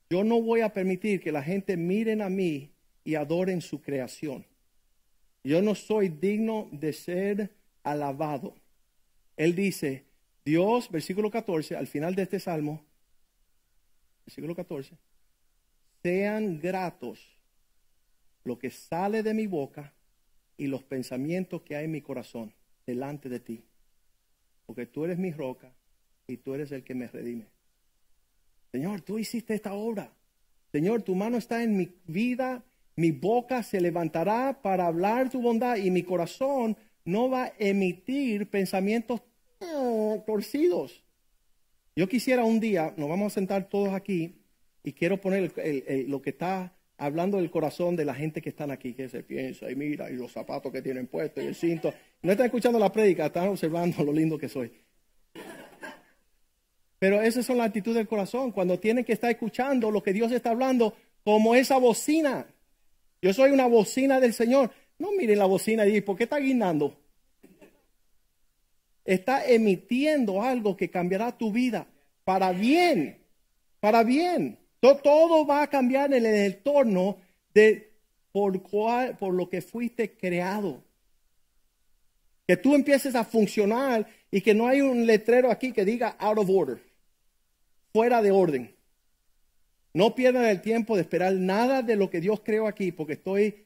yo 0.08 0.24
no 0.24 0.40
voy 0.40 0.60
a 0.60 0.72
permitir 0.72 1.20
que 1.20 1.32
la 1.32 1.42
gente 1.42 1.76
miren 1.76 2.22
a 2.22 2.28
mí 2.28 2.70
y 3.04 3.14
adoren 3.14 3.60
su 3.60 3.80
creación. 3.80 4.46
Yo 5.42 5.62
no 5.62 5.74
soy 5.74 6.08
digno 6.08 6.68
de 6.72 6.92
ser 6.92 7.50
alabado. 7.82 8.54
Él 9.36 9.54
dice, 9.54 10.04
Dios, 10.44 10.90
versículo 10.90 11.30
14, 11.30 11.76
al 11.76 11.86
final 11.86 12.14
de 12.14 12.22
este 12.22 12.40
salmo, 12.40 12.84
versículo 14.24 14.54
14, 14.54 14.96
sean 16.02 16.58
gratos 16.60 17.36
lo 18.44 18.58
que 18.58 18.70
sale 18.70 19.22
de 19.22 19.34
mi 19.34 19.46
boca 19.46 19.92
y 20.56 20.68
los 20.68 20.82
pensamientos 20.84 21.62
que 21.62 21.76
hay 21.76 21.84
en 21.86 21.92
mi 21.92 22.00
corazón 22.00 22.54
delante 22.86 23.28
de 23.28 23.40
ti. 23.40 23.64
Porque 24.66 24.86
tú 24.86 25.04
eres 25.04 25.18
mi 25.18 25.32
roca 25.32 25.72
y 26.26 26.38
tú 26.38 26.54
eres 26.54 26.72
el 26.72 26.82
que 26.82 26.94
me 26.94 27.08
redime. 27.08 27.55
Señor, 28.76 29.00
tú 29.00 29.18
hiciste 29.18 29.54
esta 29.54 29.72
obra. 29.72 30.12
Señor, 30.70 31.00
tu 31.00 31.14
mano 31.14 31.38
está 31.38 31.62
en 31.62 31.78
mi 31.78 31.88
vida, 32.04 32.62
mi 32.94 33.10
boca 33.10 33.62
se 33.62 33.80
levantará 33.80 34.60
para 34.60 34.86
hablar 34.86 35.30
tu 35.30 35.40
bondad 35.40 35.76
y 35.76 35.90
mi 35.90 36.02
corazón 36.02 36.76
no 37.06 37.30
va 37.30 37.44
a 37.44 37.52
emitir 37.58 38.50
pensamientos 38.50 39.22
torcidos. 40.26 41.02
Yo 41.96 42.06
quisiera 42.06 42.44
un 42.44 42.60
día, 42.60 42.92
nos 42.98 43.08
vamos 43.08 43.32
a 43.32 43.34
sentar 43.36 43.66
todos 43.70 43.94
aquí 43.94 44.42
y 44.84 44.92
quiero 44.92 45.18
poner 45.22 45.54
lo 46.06 46.20
que 46.20 46.28
está 46.28 46.74
hablando 46.98 47.38
del 47.38 47.50
corazón 47.50 47.96
de 47.96 48.04
la 48.04 48.14
gente 48.14 48.42
que 48.42 48.50
están 48.50 48.70
aquí, 48.70 48.92
que 48.92 49.08
se 49.08 49.22
piensa 49.22 49.70
y 49.70 49.74
mira, 49.74 50.10
y 50.10 50.16
los 50.16 50.32
zapatos 50.32 50.70
que 50.70 50.82
tienen 50.82 51.06
puestos 51.06 51.42
y 51.42 51.46
el 51.46 51.54
cinto. 51.54 51.94
No 52.20 52.32
están 52.32 52.44
escuchando 52.44 52.78
la 52.78 52.92
prédica, 52.92 53.24
están 53.24 53.48
observando 53.48 54.04
lo 54.04 54.12
lindo 54.12 54.36
que 54.36 54.50
soy. 54.50 54.70
Pero 57.06 57.22
esa 57.22 57.40
son 57.40 57.58
la 57.58 57.64
actitud 57.64 57.94
del 57.94 58.08
corazón, 58.08 58.50
cuando 58.50 58.80
tienen 58.80 59.04
que 59.04 59.12
estar 59.12 59.30
escuchando 59.30 59.92
lo 59.92 60.02
que 60.02 60.12
Dios 60.12 60.32
está 60.32 60.50
hablando 60.50 60.92
como 61.22 61.54
esa 61.54 61.76
bocina. 61.78 62.48
Yo 63.22 63.32
soy 63.32 63.52
una 63.52 63.68
bocina 63.68 64.18
del 64.18 64.34
Señor. 64.34 64.72
No 64.98 65.12
miren 65.12 65.38
la 65.38 65.44
bocina 65.44 65.84
y 65.86 65.90
digan, 65.90 66.02
¿por 66.04 66.16
qué 66.16 66.24
está 66.24 66.38
guindando? 66.38 66.98
está 69.04 69.46
emitiendo 69.46 70.42
algo 70.42 70.76
que 70.76 70.90
cambiará 70.90 71.30
tu 71.38 71.52
vida 71.52 71.86
para 72.24 72.50
bien, 72.50 73.16
para 73.78 74.02
bien. 74.02 74.58
To- 74.80 74.96
Todo 74.96 75.46
va 75.46 75.62
a 75.62 75.68
cambiar 75.68 76.12
en 76.12 76.26
el 76.26 76.34
entorno 76.34 77.18
de 77.54 77.92
por, 78.32 78.60
cual, 78.62 79.16
por 79.16 79.32
lo 79.32 79.48
que 79.48 79.60
fuiste 79.62 80.16
creado. 80.16 80.82
Que 82.48 82.56
tú 82.56 82.74
empieces 82.74 83.14
a 83.14 83.22
funcionar 83.22 84.08
y 84.28 84.40
que 84.40 84.54
no 84.54 84.66
hay 84.66 84.80
un 84.80 85.06
letrero 85.06 85.52
aquí 85.52 85.70
que 85.70 85.84
diga 85.84 86.16
out 86.18 86.38
of 86.38 86.50
order, 86.50 86.80
fuera 87.96 88.20
de 88.20 88.30
orden. 88.30 88.76
No 89.94 90.14
pierdan 90.14 90.44
el 90.44 90.60
tiempo 90.60 90.96
de 90.96 91.00
esperar 91.00 91.32
nada 91.32 91.80
de 91.80 91.96
lo 91.96 92.10
que 92.10 92.20
Dios 92.20 92.42
creó 92.44 92.66
aquí 92.66 92.92
porque 92.92 93.14
estoy 93.14 93.64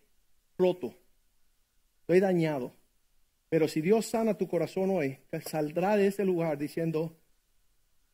roto, 0.56 0.94
estoy 2.02 2.20
dañado. 2.20 2.72
Pero 3.48 3.66
si 3.66 3.80
Dios 3.80 4.06
sana 4.06 4.38
tu 4.38 4.46
corazón 4.46 4.90
hoy, 4.90 5.18
saldrá 5.44 5.96
de 5.96 6.06
ese 6.06 6.24
lugar 6.24 6.58
diciendo, 6.58 7.12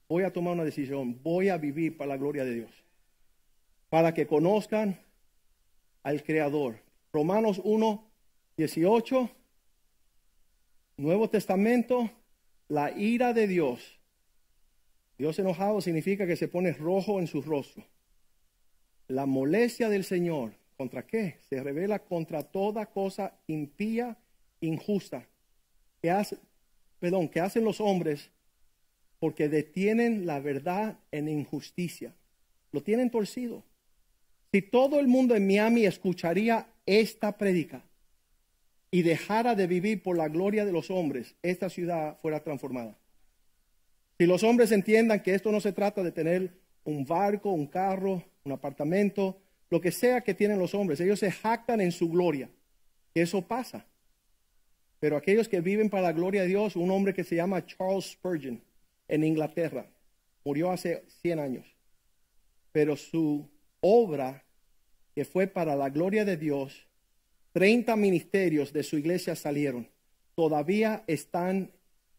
voy 0.09 0.25
a 0.25 0.33
tomar 0.33 0.55
una 0.55 0.65
decisión, 0.65 1.23
voy 1.23 1.51
a 1.51 1.59
vivir 1.59 1.99
para 1.99 2.09
la 2.09 2.17
gloria 2.17 2.47
de 2.47 2.55
Dios. 2.55 2.71
Para 3.91 4.15
que 4.15 4.27
conozcan 4.27 4.99
al 6.03 6.23
Creador. 6.23 6.77
Romanos 7.13 7.61
1, 7.63 8.11
18, 8.57 9.31
Nuevo 10.97 11.29
Testamento, 11.29 12.11
la 12.69 12.91
ira 12.91 13.35
de 13.35 13.47
Dios. 13.47 13.96
Dios 15.19 15.39
enojado 15.39 15.81
significa 15.81 16.27
que 16.27 16.37
se 16.37 16.49
pone 16.49 16.73
rojo 16.73 17.21
en 17.21 17.27
su 17.27 17.43
rostro. 17.43 17.85
La 19.09 19.25
molestia 19.25 19.89
del 19.89 20.05
Señor, 20.05 20.53
¿contra 20.77 21.07
qué? 21.07 21.37
Se 21.49 21.63
revela 21.63 22.01
contra 22.01 22.43
toda 22.43 22.87
cosa 22.87 23.39
impía, 23.47 24.19
injusta, 24.61 25.27
que 26.03 26.11
hace, 26.11 26.39
perdón, 26.99 27.29
que 27.29 27.41
hacen 27.41 27.65
los 27.65 27.81
hombres 27.81 28.31
porque 29.19 29.49
detienen 29.49 30.27
la 30.27 30.41
verdad 30.41 30.99
en 31.11 31.29
injusticia. 31.29 32.15
Lo 32.73 32.83
tienen 32.83 33.11
torcido. 33.11 33.65
Si 34.53 34.61
todo 34.63 35.01
el 35.01 35.09
mundo 35.09 35.35
en 35.35 35.47
Miami 35.47 35.87
escucharía 35.87 36.69
esta 36.85 37.39
prédica 37.39 37.85
y 38.91 39.03
dejara 39.03 39.55
de 39.55 39.67
vivir 39.67 40.03
por 40.03 40.17
la 40.17 40.29
gloria 40.29 40.65
de 40.65 40.73
los 40.73 40.91
hombres, 40.91 41.35
esta 41.43 41.71
ciudad 41.71 42.19
fuera 42.21 42.43
transformada. 42.43 42.99
Si 44.19 44.27
los 44.27 44.43
hombres 44.43 44.73
entiendan 44.73 45.23
que 45.23 45.35
esto 45.35 45.53
no 45.53 45.61
se 45.61 45.73
trata 45.73 46.03
de 46.03 46.13
tener 46.13 46.51
un 46.85 47.05
barco, 47.05 47.51
un 47.51 47.67
carro, 47.67 48.23
un 48.45 48.53
apartamento, 48.53 49.39
lo 49.69 49.81
que 49.81 49.91
sea 49.91 50.23
que 50.23 50.35
tienen 50.35 50.59
los 50.59 50.75
hombres, 50.75 51.01
ellos 51.01 51.19
se 51.19 51.31
jactan 51.31 51.81
en 51.81 51.93
su 51.93 52.09
gloria. 52.09 52.49
Eso 53.15 53.43
pasa. 53.43 53.87
Pero 55.01 55.17
aquellos 55.17 55.49
que 55.49 55.61
viven 55.61 55.91
para 55.91 56.05
la 56.05 56.13
gloria 56.13 56.43
de 56.43 56.49
Dios, 56.49 56.77
un 56.77 56.91
hombre 56.91 57.13
que 57.13 57.25
se 57.25 57.37
llama 57.37 57.65
Charles 57.67 58.13
Spurgeon 58.13 58.63
en 59.09 59.25
Inglaterra, 59.25 59.87
murió 60.45 60.71
hace 60.71 61.05
100 61.23 61.39
años. 61.39 61.67
Pero 62.73 62.97
su 62.97 63.49
obra, 63.81 64.45
que 65.15 65.25
fue 65.25 65.47
para 65.47 65.77
la 65.77 65.91
gloria 65.91 66.25
de 66.25 66.37
Dios, 66.37 66.87
30 67.53 67.97
ministerios 67.97 68.73
de 68.73 68.83
su 68.83 68.97
iglesia 68.99 69.35
salieron. 69.35 69.89
Todavía 70.35 71.05
están 71.07 71.73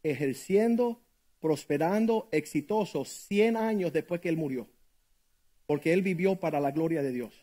ejerciendo, 0.04 1.02
prosperando, 1.48 2.28
exitosos 2.34 3.08
100 3.08 3.56
años 3.56 3.94
después 3.94 4.20
que 4.20 4.28
él 4.28 4.36
murió. 4.36 4.68
Porque 5.66 5.94
él 5.94 6.02
vivió 6.02 6.36
para 6.36 6.60
la 6.60 6.72
gloria 6.72 7.02
de 7.02 7.14
Dios. 7.14 7.34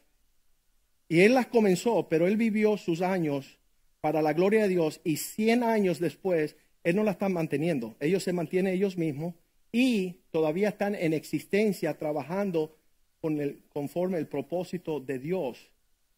Y 1.09 1.21
él 1.21 1.33
las 1.33 1.47
comenzó, 1.47 2.07
pero 2.11 2.27
él 2.27 2.37
vivió 2.37 2.77
sus 2.77 3.01
años 3.01 3.59
para 4.03 4.21
la 4.21 4.35
gloria 4.35 4.65
de 4.65 4.69
Dios 4.69 5.01
y 5.05 5.17
100 5.17 5.63
años 5.63 6.01
después, 6.01 6.55
él 6.83 6.97
no 6.97 7.03
la 7.03 7.13
están 7.13 7.33
manteniendo. 7.33 7.97
Ellos 7.99 8.23
se 8.23 8.35
mantienen 8.35 8.75
ellos 8.75 8.99
mismos 8.99 9.35
y 9.73 10.21
todavía 10.31 10.69
están 10.69 10.95
en 10.95 11.15
existencia 11.15 11.97
trabajando 11.97 12.77
con 13.23 13.41
el, 13.41 13.63
conforme 13.71 14.19
el 14.19 14.27
propósito 14.27 15.01
de 15.01 15.19
Dios 15.19 15.71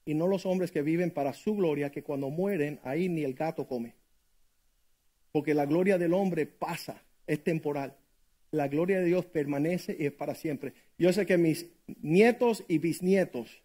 y 0.05 0.15
no 0.15 0.27
los 0.27 0.45
hombres 0.45 0.73
que 0.73 0.83
viven 0.83 1.13
para 1.13 1.35
su 1.35 1.55
gloria, 1.55 1.93
que 1.93 2.03
cuando 2.03 2.31
mueren 2.31 2.81
ahí 2.83 3.09
ni 3.09 3.23
el 3.23 3.35
gato 3.35 3.69
come. 3.69 3.95
Porque 5.31 5.55
la 5.55 5.67
gloria 5.67 5.99
del 5.99 6.15
hombre 6.15 6.47
pasa, 6.47 7.06
es 7.27 7.43
temporal. 7.43 7.97
La 8.51 8.69
gloria 8.69 8.99
de 8.99 9.05
Dios 9.05 9.27
permanece 9.27 9.97
y 9.99 10.07
es 10.07 10.13
para 10.13 10.35
siempre. 10.35 10.73
Yo 10.99 11.13
sé 11.13 11.27
que 11.27 11.37
mis 11.37 11.67
nietos 12.01 12.65
y 12.69 12.79
bisnietos 12.79 13.63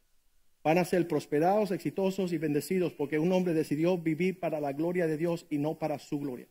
van 0.64 0.78
a 0.78 0.86
ser 0.86 1.08
prosperados, 1.08 1.72
exitosos 1.72 2.34
y 2.34 2.38
bendecidos 2.38 2.94
porque 2.94 3.20
un 3.20 3.32
hombre 3.32 3.54
decidió 3.54 3.98
vivir 3.98 4.40
para 4.40 4.60
la 4.60 4.74
gloria 4.74 5.08
de 5.08 5.18
Dios 5.18 5.46
y 5.50 5.58
no 5.58 5.80
para 5.80 5.98
su 6.00 6.20
gloria, 6.20 6.48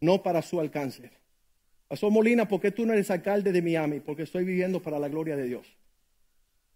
no 0.00 0.22
para 0.22 0.42
su 0.42 0.60
alcance. 0.60 1.10
Pastor 1.88 2.10
Molina, 2.10 2.48
¿por 2.48 2.60
qué 2.60 2.70
tú 2.70 2.84
no 2.84 2.92
eres 2.92 3.10
alcalde 3.10 3.52
de 3.52 3.62
Miami? 3.62 4.00
Porque 4.00 4.22
estoy 4.22 4.44
viviendo 4.44 4.82
para 4.82 4.98
la 4.98 5.08
gloria 5.08 5.36
de 5.36 5.44
Dios. 5.44 5.76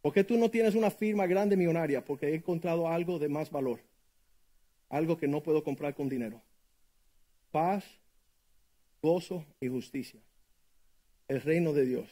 ¿Por 0.03 0.15
qué 0.15 0.25
tú 0.25 0.39
no 0.39 0.51
tienes 0.51 0.75
una 0.75 0.91
firma 0.91 1.27
grande 1.27 1.57
millonaria? 1.57 2.05
Porque 2.05 2.29
he 2.29 2.35
encontrado 2.35 2.89
algo 2.89 3.19
de 3.19 3.29
más 3.29 3.51
valor, 3.51 3.81
algo 4.89 5.19
que 5.19 5.29
no 5.29 5.43
puedo 5.43 5.63
comprar 5.63 5.95
con 5.95 6.09
dinero. 6.09 6.41
Paz, 7.51 7.85
gozo 9.03 9.45
y 9.61 9.69
justicia. 9.69 10.21
El 11.29 11.41
reino 11.41 11.73
de 11.73 11.87
Dios. 11.87 12.09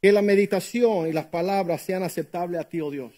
Que 0.00 0.12
la 0.12 0.22
meditación 0.22 1.08
y 1.08 1.12
las 1.12 1.26
palabras 1.26 1.82
sean 1.82 2.02
aceptables 2.02 2.60
a 2.60 2.68
ti, 2.68 2.80
oh 2.80 2.90
Dios. 2.90 3.12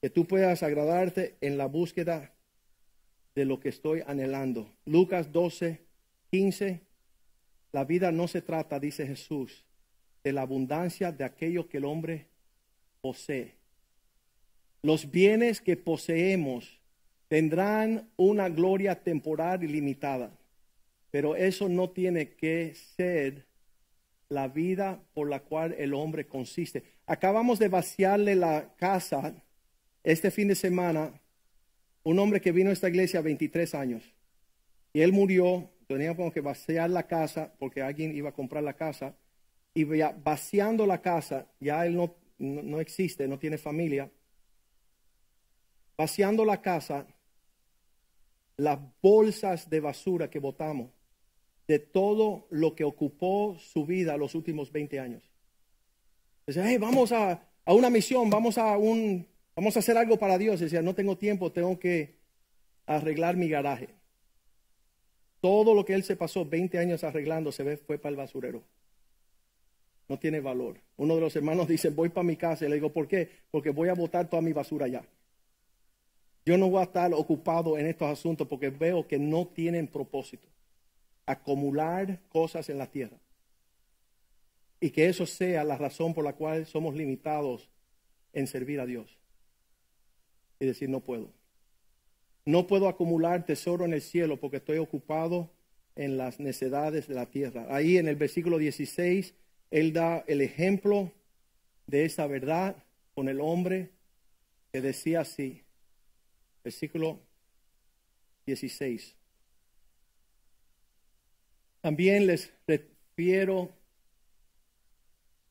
Que 0.00 0.10
tú 0.10 0.26
puedas 0.26 0.62
agradarte 0.62 1.36
en 1.40 1.56
la 1.56 1.66
búsqueda 1.66 2.34
de 3.34 3.44
lo 3.44 3.60
que 3.60 3.68
estoy 3.70 4.02
anhelando. 4.06 4.70
Lucas 4.84 5.32
12, 5.32 5.80
15. 6.30 6.80
La 7.72 7.84
vida 7.84 8.12
no 8.12 8.28
se 8.28 8.42
trata, 8.42 8.78
dice 8.78 9.06
Jesús, 9.06 9.64
de 10.22 10.32
la 10.32 10.42
abundancia 10.42 11.10
de 11.10 11.24
aquello 11.24 11.68
que 11.68 11.78
el 11.78 11.84
hombre 11.84 12.28
posee. 13.00 13.54
Los 14.82 15.10
bienes 15.10 15.60
que 15.60 15.76
poseemos 15.76 16.78
tendrán 17.28 18.10
una 18.16 18.48
gloria 18.48 19.02
temporal 19.02 19.64
y 19.64 19.68
limitada, 19.68 20.30
pero 21.14 21.36
eso 21.36 21.68
no 21.68 21.90
tiene 21.90 22.30
que 22.30 22.74
ser 22.74 23.46
la 24.28 24.48
vida 24.48 25.00
por 25.14 25.30
la 25.30 25.44
cual 25.44 25.72
el 25.78 25.94
hombre 25.94 26.26
consiste. 26.26 26.82
Acabamos 27.06 27.60
de 27.60 27.68
vaciarle 27.68 28.34
la 28.34 28.74
casa 28.74 29.32
este 30.02 30.32
fin 30.32 30.48
de 30.48 30.56
semana, 30.56 31.12
un 32.02 32.18
hombre 32.18 32.40
que 32.40 32.50
vino 32.50 32.70
a 32.70 32.72
esta 32.72 32.88
iglesia 32.88 33.20
a 33.20 33.22
23 33.22 33.76
años, 33.76 34.02
y 34.92 35.02
él 35.02 35.12
murió, 35.12 35.70
teníamos 35.86 36.32
que 36.32 36.40
vaciar 36.40 36.90
la 36.90 37.06
casa 37.06 37.54
porque 37.60 37.80
alguien 37.80 38.12
iba 38.16 38.30
a 38.30 38.34
comprar 38.34 38.64
la 38.64 38.74
casa, 38.74 39.14
y 39.72 39.84
vaciando 39.84 40.84
la 40.84 41.00
casa, 41.00 41.46
ya 41.60 41.86
él 41.86 41.94
no, 41.94 42.16
no 42.38 42.80
existe, 42.80 43.28
no 43.28 43.38
tiene 43.38 43.56
familia, 43.56 44.10
vaciando 45.96 46.44
la 46.44 46.60
casa, 46.60 47.06
las 48.56 48.80
bolsas 49.00 49.70
de 49.70 49.78
basura 49.78 50.28
que 50.28 50.40
botamos, 50.40 50.90
de 51.66 51.78
todo 51.78 52.46
lo 52.50 52.74
que 52.74 52.84
ocupó 52.84 53.56
su 53.58 53.86
vida 53.86 54.16
los 54.16 54.34
últimos 54.34 54.70
20 54.70 55.00
años. 55.00 55.22
Dice, 56.46 56.78
vamos 56.78 57.12
a, 57.12 57.48
a, 57.64 57.72
una 57.72 57.88
misión, 57.88 58.28
vamos 58.28 58.58
a, 58.58 58.76
un, 58.76 59.26
vamos 59.56 59.76
a 59.76 59.78
hacer 59.78 59.96
algo 59.96 60.18
para 60.18 60.36
Dios. 60.36 60.60
Decía, 60.60 60.82
no 60.82 60.94
tengo 60.94 61.16
tiempo, 61.16 61.52
tengo 61.52 61.78
que 61.78 62.16
arreglar 62.86 63.36
mi 63.36 63.48
garaje. 63.48 63.88
Todo 65.40 65.74
lo 65.74 65.84
que 65.84 65.94
él 65.94 66.04
se 66.04 66.16
pasó 66.16 66.44
20 66.44 66.78
años 66.78 67.04
arreglando 67.04 67.52
se 67.52 67.62
ve 67.62 67.76
fue 67.76 67.98
para 67.98 68.10
el 68.10 68.16
basurero. 68.16 68.62
No 70.08 70.18
tiene 70.18 70.40
valor. 70.40 70.80
Uno 70.96 71.14
de 71.14 71.20
los 71.22 71.34
hermanos 71.34 71.68
dice, 71.68 71.90
voy 71.90 72.10
para 72.10 72.24
mi 72.24 72.36
casa. 72.36 72.66
Y 72.66 72.68
le 72.68 72.74
digo, 72.74 72.92
¿por 72.92 73.08
qué? 73.08 73.30
Porque 73.50 73.70
voy 73.70 73.88
a 73.88 73.94
botar 73.94 74.28
toda 74.28 74.42
mi 74.42 74.52
basura 74.52 74.86
allá. 74.86 75.04
Yo 76.46 76.58
no 76.58 76.68
voy 76.68 76.80
a 76.80 76.84
estar 76.84 77.14
ocupado 77.14 77.78
en 77.78 77.86
estos 77.86 78.10
asuntos 78.10 78.46
porque 78.46 78.68
veo 78.68 79.08
que 79.08 79.18
no 79.18 79.46
tienen 79.46 79.86
propósito. 79.86 80.46
Acumular 81.26 82.20
cosas 82.28 82.68
en 82.68 82.78
la 82.78 82.90
tierra. 82.90 83.18
Y 84.80 84.90
que 84.90 85.08
eso 85.08 85.26
sea 85.26 85.64
la 85.64 85.78
razón 85.78 86.12
por 86.14 86.24
la 86.24 86.34
cual 86.34 86.66
somos 86.66 86.94
limitados 86.94 87.70
en 88.32 88.46
servir 88.46 88.80
a 88.80 88.86
Dios. 88.86 89.18
Y 90.60 90.66
decir, 90.66 90.90
no 90.90 91.00
puedo. 91.00 91.32
No 92.44 92.66
puedo 92.66 92.88
acumular 92.88 93.46
tesoro 93.46 93.84
en 93.84 93.94
el 93.94 94.02
cielo 94.02 94.38
porque 94.38 94.58
estoy 94.58 94.78
ocupado 94.78 95.50
en 95.96 96.18
las 96.18 96.40
necedades 96.40 97.08
de 97.08 97.14
la 97.14 97.26
tierra. 97.26 97.66
Ahí 97.70 97.96
en 97.96 98.08
el 98.08 98.16
versículo 98.16 98.58
16, 98.58 99.34
él 99.70 99.92
da 99.92 100.24
el 100.26 100.40
ejemplo 100.40 101.12
de 101.86 102.04
esa 102.04 102.26
verdad 102.26 102.76
con 103.14 103.28
el 103.28 103.40
hombre 103.40 103.92
que 104.72 104.80
decía 104.80 105.20
así, 105.20 105.62
versículo 106.62 107.20
16. 108.46 109.16
También 111.84 112.26
les 112.26 112.50
refiero, 112.66 113.68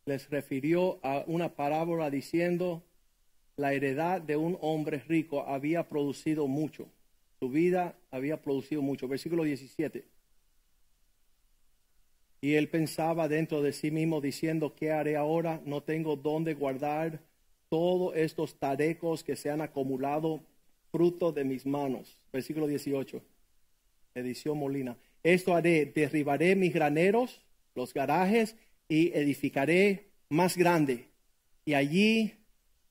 les 0.04 0.28
refirió 0.32 1.00
a 1.04 1.24
una 1.28 1.56
parábola 1.56 2.10
diciendo, 2.10 2.82
la 3.56 3.74
heredad 3.74 4.20
de 4.20 4.36
un 4.36 4.58
hombre 4.60 4.98
rico 5.08 5.44
había 5.44 5.88
producido 5.88 6.48
mucho. 6.48 6.88
Su 7.40 7.50
vida 7.50 7.96
había 8.10 8.42
producido 8.42 8.82
mucho. 8.82 9.08
Versículo 9.08 9.44
17. 9.44 10.06
Y 12.42 12.56
él 12.56 12.68
pensaba 12.68 13.28
dentro 13.28 13.62
de 13.62 13.72
sí 13.72 13.92
mismo 13.92 14.20
diciendo, 14.20 14.74
¿qué 14.74 14.92
haré 14.92 15.16
ahora? 15.16 15.62
No 15.66 15.84
tengo 15.84 16.16
dónde 16.16 16.56
guardar 16.56 17.20
todos 17.70 18.16
estos 18.16 18.56
tarecos 18.56 19.24
que 19.24 19.36
se 19.36 19.52
han 19.52 19.62
acumulado 19.62 20.42
fruto 20.92 21.32
de 21.32 21.44
mis 21.44 21.64
manos. 21.68 22.18
Versículo 22.32 22.66
18. 22.66 23.22
Edición 24.16 24.58
Molina. 24.58 24.98
Esto 25.24 25.56
haré, 25.56 25.86
derribaré 25.86 26.56
mis 26.56 26.74
graneros, 26.74 27.42
los 27.76 27.94
garajes, 27.94 28.56
y 28.90 29.12
edificaré 29.14 30.12
más 30.30 30.58
grande. 30.58 31.08
Y 31.66 31.74
allí 31.74 32.34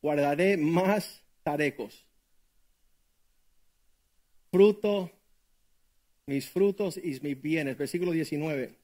guardaré 0.01 0.57
más 0.57 1.23
tarecos. 1.43 2.07
Fruto, 4.51 5.11
mis 6.27 6.49
frutos 6.49 6.97
y 6.97 7.19
mis 7.21 7.41
bienes. 7.41 7.77
Versículo 7.77 8.13
19. 8.13 8.75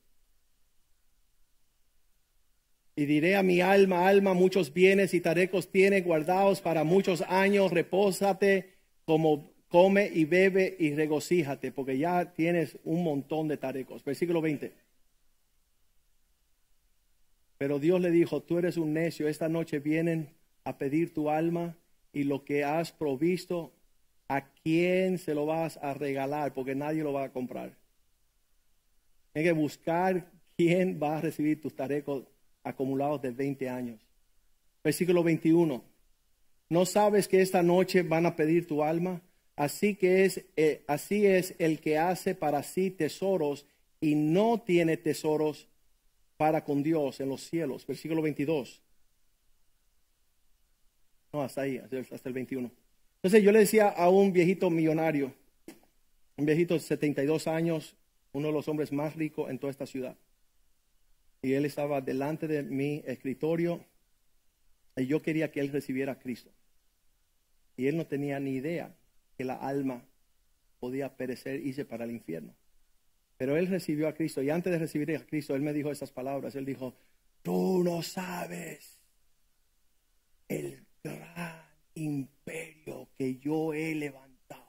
Y 2.97 3.07
diré 3.07 3.37
a 3.37 3.43
mi 3.43 3.61
alma, 3.61 4.09
alma, 4.09 4.35
muchos 4.35 4.73
bienes 4.75 5.15
y 5.15 5.21
tarecos 5.21 5.71
tiene 5.71 6.01
guardados 6.01 6.61
para 6.61 6.85
muchos 6.85 7.23
años. 7.23 7.71
Repósate 7.71 8.75
como 9.05 9.53
come 9.69 10.11
y 10.13 10.25
bebe 10.25 10.77
y 10.79 10.95
regocíjate, 10.95 11.73
porque 11.73 11.99
ya 11.99 12.33
tienes 12.33 12.79
un 12.85 13.05
montón 13.05 13.49
de 13.49 13.57
tarecos. 13.57 14.05
Versículo 14.05 14.41
20. 14.41 14.73
Pero 17.59 17.79
Dios 17.79 18.01
le 18.01 18.11
dijo, 18.11 18.43
tú 18.43 18.59
eres 18.59 18.77
un 18.77 18.93
necio, 18.93 19.29
esta 19.29 19.49
noche 19.49 19.81
vienen 19.81 20.31
a 20.65 20.79
pedir 20.79 21.13
tu 21.13 21.29
alma 21.29 21.77
y 22.13 22.25
lo 22.25 22.45
que 22.45 22.65
has 22.65 22.93
provisto, 22.93 23.73
¿a 24.29 24.47
quién 24.63 25.19
se 25.19 25.35
lo 25.35 25.47
vas 25.47 25.77
a 25.79 25.93
regalar? 25.93 26.55
Porque 26.55 26.75
nadie 26.75 27.03
lo 27.03 27.13
va 27.13 27.25
a 27.25 27.33
comprar. 27.33 27.77
Hay 29.35 29.43
que 29.43 29.53
buscar 29.53 30.31
quién 30.57 30.99
va 31.03 31.19
a 31.19 31.21
recibir 31.21 31.61
tus 31.61 31.75
tarecos 31.75 32.25
acumulados 32.63 33.23
de 33.23 33.31
20 33.31 33.69
años. 33.69 34.01
Versículo 34.83 35.23
21. 35.23 35.83
¿No 36.71 36.87
sabes 36.87 37.29
que 37.29 37.41
esta 37.41 37.63
noche 37.63 38.03
van 38.03 38.27
a 38.27 38.37
pedir 38.37 38.67
tu 38.67 38.83
alma? 38.83 39.23
Así 39.59 39.97
que 39.97 40.25
es, 40.25 40.45
eh, 40.57 40.85
así 40.87 41.27
es 41.27 41.55
el 41.59 41.81
que 41.81 41.99
hace 41.99 42.35
para 42.35 42.63
sí 42.63 42.91
tesoros 42.91 43.67
y 44.01 44.15
no 44.15 44.61
tiene 44.61 44.97
tesoros 44.97 45.67
para 46.37 46.65
con 46.65 46.83
Dios 46.83 47.21
en 47.21 47.29
los 47.29 47.43
cielos. 47.43 47.87
Versículo 47.87 48.23
22. 48.23 48.81
No, 51.33 51.43
hasta 51.43 51.63
ahí, 51.63 51.79
hasta 51.79 52.29
el 52.29 52.35
21. 52.35 52.71
Entonces 53.17 53.43
yo 53.43 53.51
le 53.51 53.59
decía 53.59 53.89
a 53.89 54.09
un 54.09 54.33
viejito 54.33 54.71
millonario, 54.71 55.35
un 56.37 56.47
viejito 56.47 56.75
de 56.75 56.81
72 56.81 57.49
años, 57.49 57.97
uno 58.33 58.47
de 58.47 58.55
los 58.55 58.69
hombres 58.69 58.93
más 58.93 59.17
ricos 59.17 59.51
en 59.51 59.59
toda 59.59 59.73
esta 59.73 59.87
ciudad 59.87 60.17
y 61.43 61.53
él 61.55 61.65
estaba 61.65 62.01
delante 62.01 62.49
de 62.49 62.63
mi 62.63 63.03
escritorio 63.07 63.85
y 64.97 65.07
yo 65.07 65.23
quería 65.23 65.51
que 65.53 65.61
él 65.61 65.71
recibiera 65.71 66.13
a 66.13 66.19
Cristo. 66.19 66.51
Y 67.77 67.87
él 67.87 67.97
no 67.97 68.07
tenía 68.07 68.41
ni 68.41 68.53
idea 68.57 68.93
que 69.39 69.45
la 69.45 69.55
alma 69.55 70.05
podía 70.81 71.17
perecer 71.17 71.61
y 71.61 71.69
irse 71.69 71.85
para 71.85 72.05
el 72.05 72.11
infierno. 72.11 72.55
Pero 73.37 73.57
él 73.57 73.69
recibió 73.69 74.09
a 74.09 74.15
Cristo 74.15 74.43
y 74.43 74.51
antes 74.51 74.73
de 74.73 74.81
recibir 74.81 75.17
a 75.17 75.25
Cristo, 75.25 75.55
él 75.55 75.63
me 75.63 75.73
dijo 75.73 75.93
esas 75.93 76.11
palabras. 76.11 76.57
Él 76.57 76.65
dijo, 76.65 76.97
tú 77.43 77.85
no 77.85 78.03
sabes 78.03 78.99
el 80.49 80.85
gran 81.05 81.63
imperio 81.95 83.09
que 83.15 83.39
yo 83.39 83.73
he 83.73 83.95
levantado. 83.95 84.67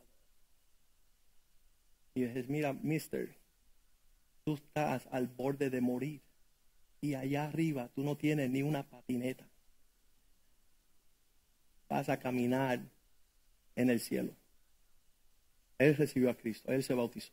Y 2.13 2.25
dices, 2.25 2.47
mira, 2.47 2.73
mister, 2.73 3.35
tú 4.43 4.53
estás 4.53 5.07
al 5.11 5.27
borde 5.27 5.71
de 5.71 5.81
morir 5.81 6.21
y 7.01 7.15
allá 7.15 7.45
arriba 7.45 7.89
tú 7.95 8.03
no 8.03 8.17
tienes 8.17 8.51
ni 8.51 8.61
una 8.61 8.83
patineta. 8.83 9.47
Vas 11.89 12.09
a 12.09 12.19
caminar 12.19 12.81
en 13.75 13.89
el 13.89 13.99
cielo. 13.99 14.35
Él 15.79 15.95
recibió 15.95 16.29
a 16.29 16.35
Cristo, 16.35 16.71
él 16.71 16.83
se 16.83 16.93
bautizó. 16.93 17.31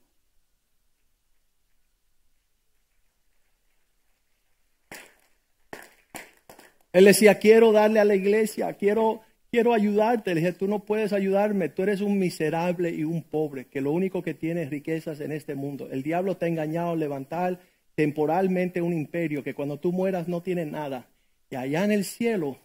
Él 6.96 7.04
decía, 7.04 7.38
quiero 7.38 7.72
darle 7.72 8.00
a 8.00 8.06
la 8.06 8.14
iglesia, 8.14 8.72
quiero, 8.72 9.20
quiero 9.50 9.74
ayudarte. 9.74 10.34
Le 10.34 10.40
dije, 10.40 10.52
tú 10.54 10.66
no 10.66 10.86
puedes 10.86 11.12
ayudarme, 11.12 11.68
tú 11.68 11.82
eres 11.82 12.00
un 12.00 12.18
miserable 12.18 12.88
y 12.88 13.04
un 13.04 13.22
pobre, 13.22 13.66
que 13.66 13.82
lo 13.82 13.92
único 13.92 14.22
que 14.22 14.32
tiene 14.32 14.62
es 14.62 14.70
riquezas 14.70 15.20
en 15.20 15.30
este 15.30 15.54
mundo. 15.54 15.88
El 15.90 16.02
diablo 16.02 16.38
te 16.38 16.46
ha 16.46 16.48
engañado 16.48 16.92
a 16.92 16.96
levantar 16.96 17.60
temporalmente 17.94 18.80
un 18.80 18.94
imperio 18.94 19.42
que 19.44 19.54
cuando 19.54 19.78
tú 19.78 19.92
mueras 19.92 20.26
no 20.26 20.40
tiene 20.40 20.64
nada. 20.64 21.06
Y 21.50 21.56
allá 21.56 21.84
en 21.84 21.92
el 21.92 22.06
cielo, 22.06 22.56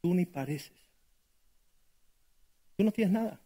tú 0.00 0.14
ni 0.14 0.24
pareces. 0.24 0.72
Tú 2.78 2.84
no 2.84 2.92
tienes 2.92 3.12
nada. 3.12 3.43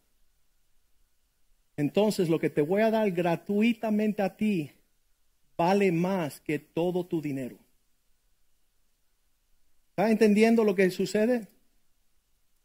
Entonces 1.79 2.27
lo 2.27 2.39
que 2.39 2.49
te 2.49 2.59
voy 2.59 2.81
a 2.81 2.91
dar 2.91 3.09
gratuitamente 3.11 4.21
a 4.21 4.35
ti 4.35 4.69
vale 5.55 5.93
más 5.93 6.41
que 6.41 6.59
todo 6.59 7.05
tu 7.05 7.21
dinero. 7.21 7.55
¿Está 9.91 10.11
entendiendo 10.11 10.65
lo 10.65 10.75
que 10.75 10.91
sucede? 10.91 11.47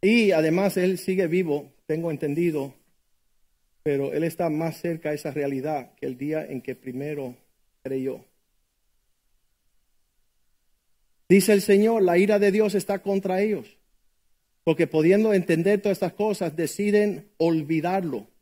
Y 0.02 0.32
además 0.32 0.76
él 0.76 0.98
sigue 0.98 1.28
vivo, 1.28 1.72
tengo 1.86 2.10
entendido, 2.10 2.74
pero 3.84 4.12
él 4.12 4.24
está 4.24 4.50
más 4.50 4.80
cerca 4.80 5.10
a 5.10 5.14
esa 5.14 5.30
realidad 5.30 5.94
que 5.94 6.06
el 6.06 6.18
día 6.18 6.44
en 6.44 6.60
que 6.60 6.74
primero 6.74 7.36
creyó. 7.84 8.24
Dice 11.28 11.52
el 11.52 11.62
Señor, 11.62 12.02
la 12.02 12.18
ira 12.18 12.40
de 12.40 12.50
Dios 12.50 12.74
está 12.74 12.98
contra 12.98 13.40
ellos, 13.40 13.78
porque 14.64 14.88
pudiendo 14.88 15.32
entender 15.34 15.80
todas 15.80 15.98
estas 15.98 16.14
cosas, 16.14 16.56
deciden 16.56 17.30
olvidarlo. 17.36 18.33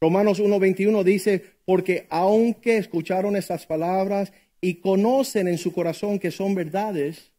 Romanos 0.00 0.40
1.21 0.40 1.02
dice, 1.02 1.44
porque 1.64 2.06
aunque 2.10 2.76
escucharon 2.76 3.36
estas 3.36 3.66
palabras 3.66 4.32
y 4.60 4.76
conocen 4.76 5.48
en 5.48 5.58
su 5.58 5.72
corazón 5.72 6.18
que 6.18 6.30
son 6.30 6.54
verdades, 6.54 7.32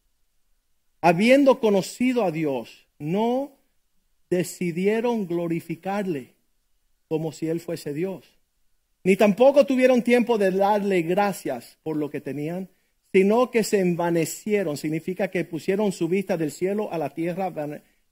habiendo 1.00 1.60
conocido 1.60 2.24
a 2.24 2.30
Dios, 2.30 2.86
no 2.98 3.52
decidieron 4.30 5.26
glorificarle 5.26 6.34
como 7.08 7.32
si 7.32 7.48
Él 7.48 7.60
fuese 7.60 7.92
Dios 7.94 8.38
ni 9.08 9.16
tampoco 9.16 9.64
tuvieron 9.64 10.02
tiempo 10.02 10.36
de 10.36 10.50
darle 10.50 11.00
gracias 11.00 11.78
por 11.82 11.96
lo 11.96 12.10
que 12.10 12.20
tenían, 12.20 12.68
sino 13.12 13.50
que 13.50 13.64
se 13.64 13.80
envanecieron. 13.80 14.76
Significa 14.76 15.28
que 15.28 15.46
pusieron 15.46 15.92
su 15.92 16.08
vista 16.08 16.36
del 16.36 16.50
cielo 16.50 16.92
a 16.92 16.98
la 16.98 17.10
tierra, 17.10 17.50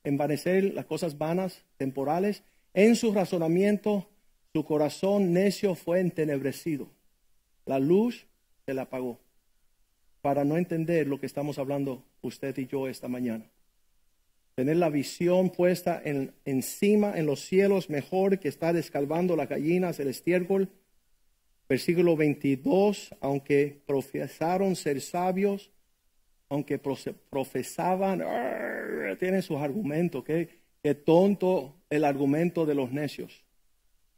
envanecer 0.05 0.73
las 0.73 0.87
cosas 0.87 1.19
vanas, 1.19 1.65
temporales. 1.77 2.45
En 2.73 2.97
su 2.97 3.13
razonamiento, 3.13 4.09
su 4.57 4.65
corazón 4.65 5.35
necio 5.35 5.75
fue 5.75 6.01
entenebrecido. 6.01 6.89
La 7.67 7.79
luz 7.79 8.27
se 8.65 8.73
la 8.73 8.83
apagó 8.83 9.21
para 10.23 10.47
no 10.47 10.57
entender 10.57 11.07
lo 11.07 11.21
que 11.21 11.27
estamos 11.27 11.59
hablando 11.59 12.03
usted 12.23 12.57
y 12.57 12.67
yo 12.67 12.89
esta 12.89 13.07
mañana. 13.07 13.45
Tener 14.55 14.79
la 14.79 14.89
visión 14.89 15.51
puesta 15.51 16.01
en, 16.03 16.33
encima 16.47 17.19
en 17.19 17.27
los 17.27 17.41
cielos 17.41 17.91
mejor 17.91 18.39
que 18.39 18.49
estar 18.49 18.75
escalvando 18.77 19.37
las 19.37 19.51
gallinas, 19.51 20.01
el 20.01 20.09
estiércol 20.09 20.71
Versículo 21.69 22.17
22, 22.17 23.15
aunque 23.21 23.83
profesaron 23.85 24.75
ser 24.75 25.03
sabios, 25.03 25.71
aunque 26.49 26.79
profesaban, 26.79 28.25
tienen 29.19 29.43
sus 29.43 29.59
argumentos, 29.59 30.25
qué, 30.25 30.49
tonto 31.05 31.75
el 31.91 32.05
argumento 32.05 32.65
de 32.65 32.75
los 32.75 32.91
necios. 32.91 33.46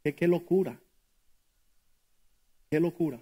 Qué, 0.03 0.15
qué 0.15 0.27
locura. 0.27 0.79
Qué 2.69 2.79
locura. 2.79 3.19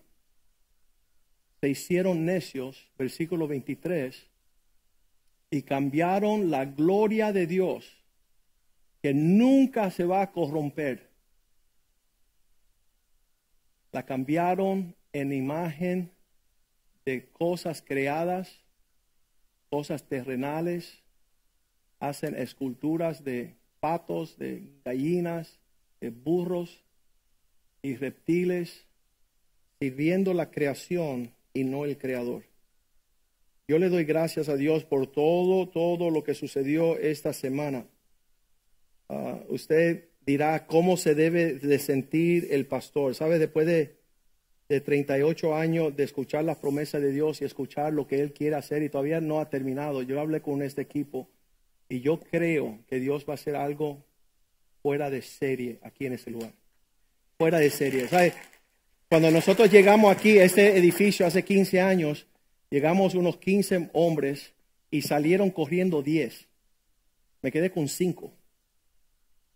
Se 1.61 1.69
hicieron 1.69 2.25
necios, 2.25 2.87
versículo 2.97 3.47
23, 3.47 4.27
y 5.49 5.61
cambiaron 5.63 6.51
la 6.51 6.65
gloria 6.65 7.31
de 7.31 7.47
Dios, 7.47 7.97
que 9.01 9.13
nunca 9.13 9.89
se 9.91 10.05
va 10.05 10.21
a 10.21 10.31
corromper 10.31 11.07
la 13.97 14.05
cambiaron 14.05 14.95
en 15.11 15.33
imagen 15.33 16.11
de 17.05 17.27
cosas 17.29 17.81
creadas, 17.81 18.63
cosas 19.71 20.03
terrenales, 20.03 21.01
hacen 21.99 22.35
esculturas 22.35 23.23
de 23.23 23.55
patos, 23.79 24.37
de 24.37 24.69
gallinas, 24.85 25.59
de 25.99 26.09
burros 26.09 26.83
y 27.81 27.95
reptiles, 27.95 28.85
sirviendo 29.79 30.33
la 30.33 30.51
creación 30.51 31.33
y 31.53 31.63
no 31.63 31.85
el 31.85 31.97
creador. 31.97 32.43
Yo 33.67 33.79
le 33.79 33.89
doy 33.89 34.05
gracias 34.05 34.49
a 34.49 34.55
Dios 34.55 34.85
por 34.85 35.07
todo, 35.07 35.67
todo 35.67 36.09
lo 36.09 36.23
que 36.23 36.33
sucedió 36.33 36.97
esta 36.97 37.33
semana. 37.33 37.85
Ah, 39.09 39.41
usted 39.49 40.05
dirá 40.25 40.67
cómo 40.67 40.97
se 40.97 41.15
debe 41.15 41.53
de 41.55 41.79
sentir 41.79 42.47
el 42.51 42.65
pastor. 42.65 43.13
¿Sabe? 43.15 43.39
Después 43.39 43.67
de, 43.67 43.97
de 44.69 44.81
38 44.81 45.55
años 45.55 45.95
de 45.95 46.03
escuchar 46.03 46.45
las 46.45 46.57
promesas 46.57 47.01
de 47.01 47.11
Dios 47.11 47.41
y 47.41 47.45
escuchar 47.45 47.93
lo 47.93 48.07
que 48.07 48.21
Él 48.21 48.33
quiere 48.33 48.55
hacer 48.55 48.83
y 48.83 48.89
todavía 48.89 49.21
no 49.21 49.39
ha 49.39 49.49
terminado, 49.49 50.01
yo 50.01 50.19
hablé 50.19 50.41
con 50.41 50.61
este 50.61 50.81
equipo 50.81 51.29
y 51.89 52.01
yo 52.01 52.19
creo 52.19 52.79
que 52.87 52.99
Dios 52.99 53.25
va 53.27 53.33
a 53.33 53.35
hacer 53.35 53.55
algo 53.55 54.05
fuera 54.87 55.09
de 55.09 55.21
serie 55.21 55.79
aquí 55.81 56.05
en 56.05 56.13
este 56.13 56.31
lugar. 56.31 56.53
Fuera 57.37 57.59
de 57.59 57.69
serie. 57.69 58.07
¿Sabe? 58.07 58.31
Cuando 59.09 59.29
nosotros 59.29 59.69
llegamos 59.69 60.09
aquí 60.15 60.39
a 60.39 60.45
este 60.45 60.77
edificio 60.77 61.27
hace 61.27 61.43
15 61.43 61.81
años, 61.81 62.25
llegamos 62.69 63.13
unos 63.13 63.35
15 63.35 63.89
hombres 63.91 64.53
y 64.89 65.01
salieron 65.01 65.51
corriendo 65.51 66.01
10. 66.01 66.47
Me 67.41 67.51
quedé 67.51 67.69
con 67.69 67.89
5. 67.89 68.31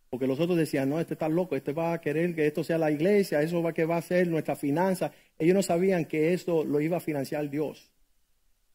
Porque 0.10 0.28
los 0.28 0.38
otros 0.38 0.58
decían, 0.58 0.90
no, 0.90 1.00
este 1.00 1.14
está 1.14 1.30
loco, 1.30 1.56
este 1.56 1.72
va 1.72 1.94
a 1.94 2.02
querer 2.02 2.36
que 2.36 2.48
esto 2.48 2.66
sea 2.66 2.78
la 2.78 2.92
iglesia, 2.92 3.42
eso 3.42 3.64
va 3.64 3.72
que 3.72 3.86
va 3.86 3.96
a 3.96 4.02
ser 4.02 4.28
nuestra 4.28 4.58
finanza. 4.58 5.14
Ellos 5.40 5.56
no 5.56 5.64
sabían 5.64 6.04
que 6.04 6.34
esto 6.34 6.66
lo 6.66 6.82
iba 6.82 6.98
a 6.98 7.00
financiar 7.00 7.50
Dios. 7.50 7.90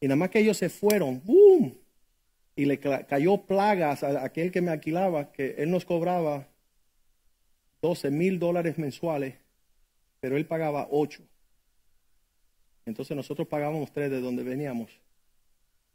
Y 0.01 0.07
nada 0.07 0.15
más 0.15 0.31
que 0.31 0.39
ellos 0.39 0.57
se 0.57 0.69
fueron, 0.69 1.21
¡boom! 1.23 1.77
Y 2.57 2.65
le 2.65 2.79
cayó 2.79 3.37
plagas 3.37 4.03
a 4.03 4.25
aquel 4.25 4.51
que 4.51 4.61
me 4.61 4.71
alquilaba, 4.71 5.31
que 5.31 5.55
él 5.59 5.71
nos 5.71 5.85
cobraba 5.85 6.47
12 7.81 8.11
mil 8.11 8.39
dólares 8.39 8.77
mensuales, 8.77 9.35
pero 10.19 10.35
él 10.35 10.45
pagaba 10.45 10.87
8. 10.91 11.23
Entonces 12.85 13.15
nosotros 13.15 13.47
pagábamos 13.47 13.91
3 13.91 14.11
de 14.11 14.19
donde 14.19 14.43
veníamos. 14.43 14.89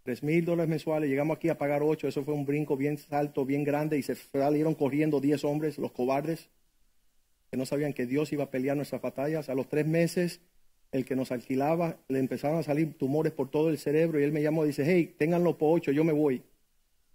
3 0.05 0.23
mil 0.23 0.45
dólares 0.45 0.69
mensuales, 0.69 1.11
llegamos 1.11 1.37
aquí 1.37 1.49
a 1.49 1.59
pagar 1.59 1.83
8, 1.83 2.09
eso 2.09 2.25
fue 2.25 2.35
un 2.35 2.45
brinco 2.45 2.77
bien 2.77 2.99
alto, 3.11 3.45
bien 3.45 3.65
grande, 3.65 3.99
y 3.99 4.03
se 4.03 4.15
salieron 4.15 4.75
corriendo 4.75 5.21
10 5.21 5.45
hombres, 5.45 5.79
los 5.79 5.93
cobardes, 5.93 6.49
que 7.51 7.57
no 7.57 7.67
sabían 7.67 7.93
que 7.93 8.07
Dios 8.07 8.33
iba 8.33 8.45
a 8.45 8.51
pelear 8.51 8.77
nuestras 8.77 9.03
batallas. 9.03 9.49
A 9.49 9.55
los 9.55 9.69
tres 9.69 9.87
meses, 9.87 10.41
el 10.93 11.05
que 11.05 11.17
nos 11.17 11.33
alquilaba, 11.33 11.99
le 12.09 12.21
empezaron 12.21 12.59
a 12.59 12.63
salir 12.63 12.97
tumores 12.99 13.33
por 13.33 13.51
todo 13.51 13.69
el 13.69 13.79
cerebro, 13.79 14.21
y 14.21 14.23
él 14.23 14.33
me 14.33 14.43
llamó 14.43 14.65
y 14.65 14.69
dice, 14.69 14.85
hey, 14.87 15.15
ténganlo 15.19 15.59
por 15.59 15.77
8, 15.77 15.93
yo 15.93 16.05
me 16.05 16.13
voy. 16.13 16.43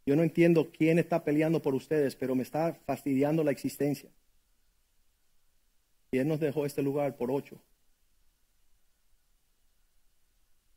Yo 0.08 0.16
no 0.16 0.24
entiendo 0.24 0.72
quién 0.72 1.00
está 1.00 1.26
peleando 1.26 1.62
por 1.62 1.76
ustedes, 1.76 2.16
pero 2.16 2.34
me 2.34 2.44
está 2.44 2.80
fastidiando 2.86 3.44
la 3.44 3.52
existencia. 3.52 4.10
Y 6.12 6.20
él 6.20 6.30
nos 6.30 6.40
dejó 6.40 6.66
este 6.66 6.82
lugar 6.82 7.18
por 7.18 7.30
8. 7.30 7.60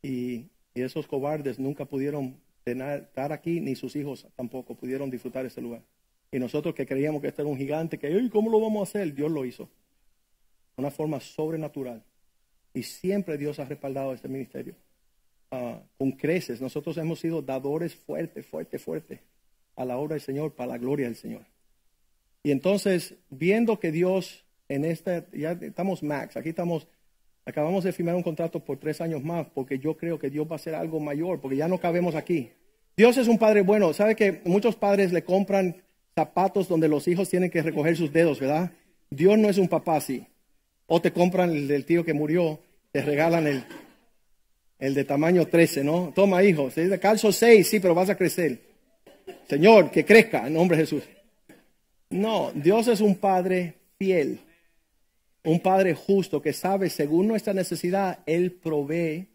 Y 0.03 0.47
esos 0.75 1.07
cobardes 1.07 1.59
nunca 1.59 1.85
pudieron 1.85 2.41
estar 2.65 3.31
aquí, 3.31 3.61
ni 3.61 3.73
sus 3.73 3.95
hijos 3.95 4.27
tampoco 4.35 4.75
pudieron 4.75 5.09
disfrutar 5.09 5.45
ese 5.45 5.61
lugar. 5.61 5.81
Y 6.29 6.37
nosotros 6.37 6.75
que 6.75 6.85
creíamos 6.85 7.21
que 7.21 7.29
este 7.29 7.41
era 7.41 7.49
un 7.49 7.57
gigante, 7.57 7.97
que, 7.97 8.29
¿cómo 8.29 8.51
lo 8.51 8.59
vamos 8.59 8.81
a 8.81 8.89
hacer? 8.89 9.13
Dios 9.13 9.31
lo 9.31 9.45
hizo. 9.45 9.63
De 10.75 10.81
una 10.81 10.91
forma 10.91 11.21
sobrenatural. 11.21 12.03
Y 12.73 12.83
siempre 12.83 13.37
Dios 13.37 13.59
ha 13.59 13.65
respaldado 13.65 14.13
este 14.13 14.27
ministerio. 14.27 14.75
Ah, 15.51 15.81
con 15.97 16.11
creces. 16.13 16.61
Nosotros 16.61 16.97
hemos 16.97 17.19
sido 17.19 17.41
dadores 17.41 17.95
fuertes, 17.95 18.45
fuertes, 18.45 18.81
fuertes 18.81 19.19
a 19.75 19.85
la 19.85 19.97
obra 19.97 20.15
del 20.15 20.21
Señor, 20.21 20.53
para 20.53 20.71
la 20.71 20.77
gloria 20.77 21.05
del 21.07 21.15
Señor. 21.15 21.45
Y 22.43 22.51
entonces, 22.51 23.15
viendo 23.29 23.79
que 23.79 23.91
Dios 23.91 24.45
en 24.69 24.85
este, 24.85 25.25
ya 25.33 25.51
estamos 25.51 26.01
max, 26.01 26.37
aquí 26.37 26.49
estamos 26.49 26.87
Acabamos 27.45 27.83
de 27.83 27.91
firmar 27.91 28.15
un 28.15 28.23
contrato 28.23 28.63
por 28.63 28.77
tres 28.77 29.01
años 29.01 29.23
más 29.23 29.47
porque 29.53 29.79
yo 29.79 29.97
creo 29.97 30.19
que 30.19 30.29
Dios 30.29 30.47
va 30.47 30.53
a 30.53 30.55
hacer 30.55 30.75
algo 30.75 30.99
mayor, 30.99 31.41
porque 31.41 31.57
ya 31.57 31.67
no 31.67 31.79
cabemos 31.79 32.15
aquí. 32.15 32.51
Dios 32.95 33.17
es 33.17 33.27
un 33.27 33.39
padre 33.39 33.61
bueno. 33.61 33.93
¿Sabe 33.93 34.15
que 34.15 34.41
muchos 34.45 34.75
padres 34.75 35.11
le 35.11 35.23
compran 35.23 35.81
zapatos 36.13 36.67
donde 36.67 36.87
los 36.87 37.07
hijos 37.07 37.29
tienen 37.29 37.49
que 37.49 37.63
recoger 37.63 37.97
sus 37.97 38.13
dedos, 38.13 38.39
verdad? 38.39 38.71
Dios 39.09 39.39
no 39.39 39.49
es 39.49 39.57
un 39.57 39.67
papá 39.67 39.97
así. 39.97 40.27
O 40.85 41.01
te 41.01 41.11
compran 41.11 41.49
el 41.49 41.67
del 41.67 41.85
tío 41.85 42.05
que 42.05 42.13
murió, 42.13 42.59
te 42.91 43.01
regalan 43.01 43.47
el, 43.47 43.63
el 44.81 44.93
de 44.93 45.05
tamaño 45.05 45.47
13, 45.47 45.85
¿no? 45.85 46.11
Toma, 46.13 46.43
hijo, 46.43 46.69
calzo 46.99 47.31
6, 47.31 47.65
sí, 47.65 47.79
pero 47.79 47.95
vas 47.95 48.09
a 48.09 48.17
crecer. 48.17 48.59
Señor, 49.47 49.89
que 49.89 50.03
crezca 50.03 50.45
en 50.45 50.53
nombre 50.55 50.75
de 50.75 50.83
Jesús. 50.83 51.03
No, 52.09 52.51
Dios 52.53 52.89
es 52.89 52.99
un 52.99 53.15
padre 53.15 53.75
fiel 53.97 54.41
un 55.43 55.59
Padre 55.59 55.95
justo 55.95 56.41
que 56.41 56.53
sabe, 56.53 56.89
según 56.89 57.27
nuestra 57.27 57.53
necesidad, 57.53 58.19
Él 58.25 58.51
provee 58.51 59.27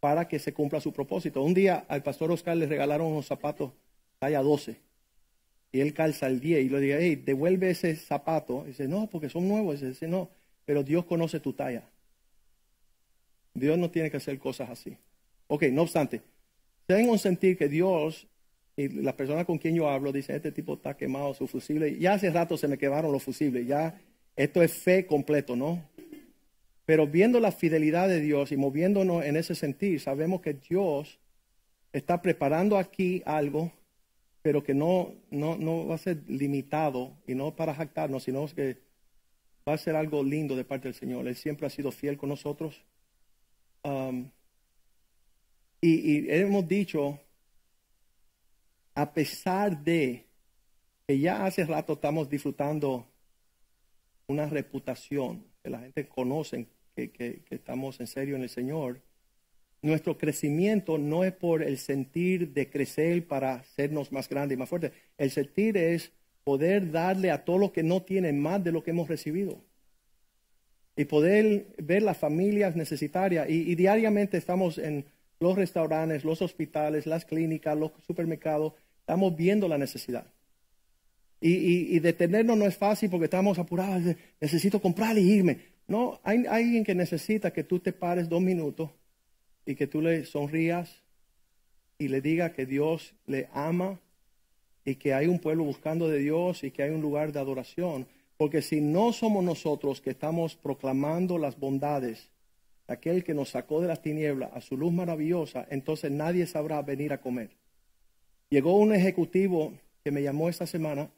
para 0.00 0.26
que 0.26 0.38
se 0.38 0.52
cumpla 0.52 0.80
su 0.80 0.92
propósito. 0.92 1.42
Un 1.42 1.54
día 1.54 1.84
al 1.88 2.02
pastor 2.02 2.30
Oscar 2.32 2.56
le 2.56 2.66
regalaron 2.66 3.06
unos 3.06 3.26
zapatos 3.26 3.72
talla 4.18 4.42
12 4.42 4.76
y 5.72 5.80
él 5.80 5.92
calza 5.92 6.26
el 6.26 6.40
10 6.40 6.64
y 6.64 6.68
le 6.68 6.80
dice, 6.80 6.98
hey, 7.00 7.16
devuelve 7.16 7.70
ese 7.70 7.96
zapato. 7.96 8.62
Y 8.64 8.68
dice, 8.68 8.86
no, 8.86 9.08
porque 9.08 9.28
son 9.28 9.48
nuevos. 9.48 9.82
Y 9.82 9.86
dice, 9.86 10.06
no, 10.06 10.28
pero 10.64 10.82
Dios 10.82 11.04
conoce 11.04 11.40
tu 11.40 11.52
talla. 11.52 11.82
Dios 13.54 13.78
no 13.78 13.90
tiene 13.90 14.10
que 14.10 14.18
hacer 14.18 14.38
cosas 14.38 14.70
así. 14.70 14.96
Ok, 15.46 15.64
no 15.72 15.82
obstante, 15.82 16.22
tengo 16.86 17.16
sentir 17.16 17.56
que 17.56 17.68
Dios 17.68 18.26
y 18.76 18.88
la 18.88 19.16
persona 19.16 19.44
con 19.44 19.58
quien 19.58 19.76
yo 19.76 19.88
hablo 19.88 20.12
dice, 20.12 20.34
este 20.34 20.50
tipo 20.50 20.74
está 20.74 20.96
quemado 20.96 21.32
su 21.34 21.46
fusible. 21.46 21.96
Ya 21.98 22.14
hace 22.14 22.30
rato 22.30 22.56
se 22.56 22.66
me 22.66 22.76
quemaron 22.76 23.12
los 23.12 23.22
fusibles, 23.22 23.66
ya 23.66 24.00
esto 24.36 24.62
es 24.62 24.72
fe 24.72 25.06
completo, 25.06 25.54
¿no? 25.54 25.82
Pero 26.84 27.06
viendo 27.06 27.40
la 27.40 27.52
fidelidad 27.52 28.08
de 28.08 28.20
Dios 28.20 28.52
y 28.52 28.56
moviéndonos 28.56 29.24
en 29.24 29.36
ese 29.36 29.54
sentido, 29.54 29.98
sabemos 30.00 30.40
que 30.40 30.54
Dios 30.54 31.18
está 31.92 32.20
preparando 32.20 32.76
aquí 32.76 33.22
algo, 33.24 33.72
pero 34.42 34.62
que 34.62 34.74
no, 34.74 35.14
no, 35.30 35.86
va 35.86 35.94
a 35.94 35.98
ser 35.98 36.18
limitado 36.26 37.16
y 37.26 37.34
no 37.34 37.54
para 37.54 37.74
jactarnos, 37.74 38.24
sino 38.24 38.46
que 38.48 38.76
va 39.66 39.74
a 39.74 39.78
ser 39.78 39.96
algo 39.96 40.22
lindo 40.22 40.56
de 40.56 40.64
parte 40.64 40.88
del 40.88 40.94
Señor. 40.94 41.26
Él 41.26 41.36
siempre 41.36 41.66
ha 41.66 41.70
sido 41.70 41.92
fiel 41.92 42.18
con 42.18 42.28
nosotros. 42.28 42.84
Um, 43.84 44.30
y, 45.80 46.30
hemos 46.30 46.66
dicho, 46.66 47.20
a 48.94 49.12
pesar 49.12 49.84
de 49.84 50.24
que 51.06 51.18
ya 51.18 51.44
hace 51.44 51.66
rato 51.66 51.92
estamos 51.92 52.30
disfrutando 52.30 53.06
una 54.26 54.46
reputación, 54.46 55.44
que 55.62 55.68
la 55.68 55.80
gente 55.80 56.08
conoce 56.08 56.68
que, 56.94 57.42
estamos 57.50 58.00
en 58.00 58.06
serio 58.06 58.36
en 58.36 58.42
el 58.42 58.48
Señor, 58.48 59.02
nuestro 59.82 60.16
crecimiento 60.16 60.96
no 60.96 61.24
es 61.24 61.34
por 61.34 61.62
el 61.62 61.76
sentir 61.76 62.54
de 62.54 62.70
crecer 62.70 63.26
para 63.26 63.56
hacernos 63.56 64.10
más 64.10 64.30
grandes 64.30 64.56
y 64.56 64.58
más 64.58 64.70
fuertes. 64.70 64.92
El 65.18 65.30
sentir 65.30 65.76
es 65.76 66.12
poder 66.42 66.90
darle 66.90 67.30
a 67.30 67.44
todos 67.44 67.60
los 67.60 67.72
que 67.72 67.82
no 67.82 68.02
tienen 68.02 68.40
más 68.40 68.64
de 68.64 68.72
lo 68.72 68.82
que 68.82 68.92
hemos 68.92 69.08
recibido. 69.08 69.62
Y 70.96 71.06
poder 71.06 71.66
ver 71.78 72.02
las 72.02 72.18
familias 72.18 72.76
necesitarias. 72.76 73.48
y 73.48 73.74
diariamente 73.74 74.36
estamos 74.36 74.78
en 74.78 75.04
los 75.40 75.56
restaurantes, 75.56 76.24
los 76.24 76.42
hospitales, 76.42 77.06
las 77.06 77.24
clínicas, 77.24 77.76
los 77.76 77.92
supermercados. 78.06 78.74
Estamos 79.00 79.36
viendo 79.36 79.68
la 79.68 79.78
necesidad. 79.78 80.26
Y, 81.46 81.98
detenernos 81.98 82.56
no 82.56 82.64
es 82.64 82.74
fácil 82.74 83.10
porque 83.10 83.26
estamos 83.26 83.58
apurados, 83.58 84.16
necesito 84.40 84.80
comprar 84.80 85.18
y 85.18 85.30
irme. 85.30 85.58
No, 85.86 86.18
hay, 86.24 86.46
alguien 86.46 86.84
que 86.84 86.94
necesita 86.94 87.52
que 87.52 87.62
tú 87.62 87.80
te 87.80 87.92
pares 87.92 88.30
dos 88.30 88.40
minutos 88.40 88.88
y 89.66 89.74
que 89.74 89.86
tú 89.86 90.00
le 90.00 90.24
sonrías 90.24 91.02
y 91.98 92.08
le 92.08 92.22
diga 92.22 92.54
que 92.54 92.64
Dios 92.64 93.12
le 93.26 93.48
ama 93.52 94.00
y 94.86 94.94
que 94.94 95.12
hay 95.12 95.26
un 95.26 95.38
pueblo 95.38 95.64
buscando 95.64 96.08
de 96.08 96.18
Dios 96.20 96.64
y 96.64 96.70
que 96.70 96.82
hay 96.82 96.90
un 96.92 97.02
lugar 97.02 97.30
de 97.30 97.40
adoración. 97.40 98.06
Porque 98.44 98.60
si 98.60 98.82
no 98.82 99.14
somos 99.14 99.42
nosotros 99.42 100.02
que 100.02 100.10
estamos 100.10 100.54
proclamando 100.54 101.38
las 101.38 101.58
bondades 101.58 102.28
de 102.86 102.92
aquel 102.92 103.24
que 103.24 103.32
nos 103.32 103.48
sacó 103.48 103.80
de 103.80 103.88
las 103.88 104.02
tinieblas 104.02 104.50
a 104.52 104.60
su 104.60 104.76
luz 104.76 104.92
maravillosa, 104.92 105.66
entonces 105.70 106.10
nadie 106.10 106.46
sabrá 106.46 106.82
venir 106.82 107.14
a 107.14 107.22
comer. 107.22 107.56
Llegó 108.50 108.76
un 108.76 108.92
ejecutivo 108.92 109.72
que 110.04 110.10
me 110.10 110.22
llamó 110.22 110.50
esta 110.50 110.66
semana 110.66 111.10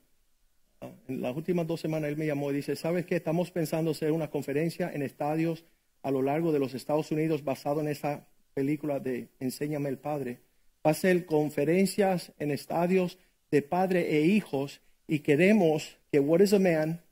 en 1.08 1.20
las 1.20 1.36
últimas 1.36 1.66
dos 1.66 1.80
semanas 1.80 2.10
él 2.10 2.16
me 2.16 2.28
llamó 2.28 2.52
y 2.52 2.54
dice, 2.54 2.76
¿sabes 2.76 3.04
qué? 3.06 3.16
Estamos 3.16 3.50
pensando 3.50 3.90
hacer 3.90 4.12
una 4.12 4.30
conferencia 4.30 4.92
en 4.94 5.02
estadios 5.02 5.64
a 6.04 6.12
lo 6.12 6.22
largo 6.22 6.52
de 6.52 6.60
los 6.60 6.74
Estados 6.74 7.10
Unidos 7.10 7.42
basado 7.42 7.80
en 7.80 7.88
esa 7.88 8.28
película 8.54 9.00
de 9.00 9.30
Enséñame 9.40 9.88
el 9.88 9.98
Padre. 9.98 10.42
Va 10.86 10.92
a 10.92 10.94
ser 10.94 11.26
conferencias 11.26 12.30
en 12.38 12.52
estadios 12.52 13.18
de 13.50 13.62
padre 13.62 14.16
e 14.16 14.20
hijos 14.26 14.80
y 15.08 15.18
queremos 15.18 15.98
que 16.12 16.20
What 16.20 16.42
is 16.42 16.52
a 16.52 16.60
Man 16.60 17.02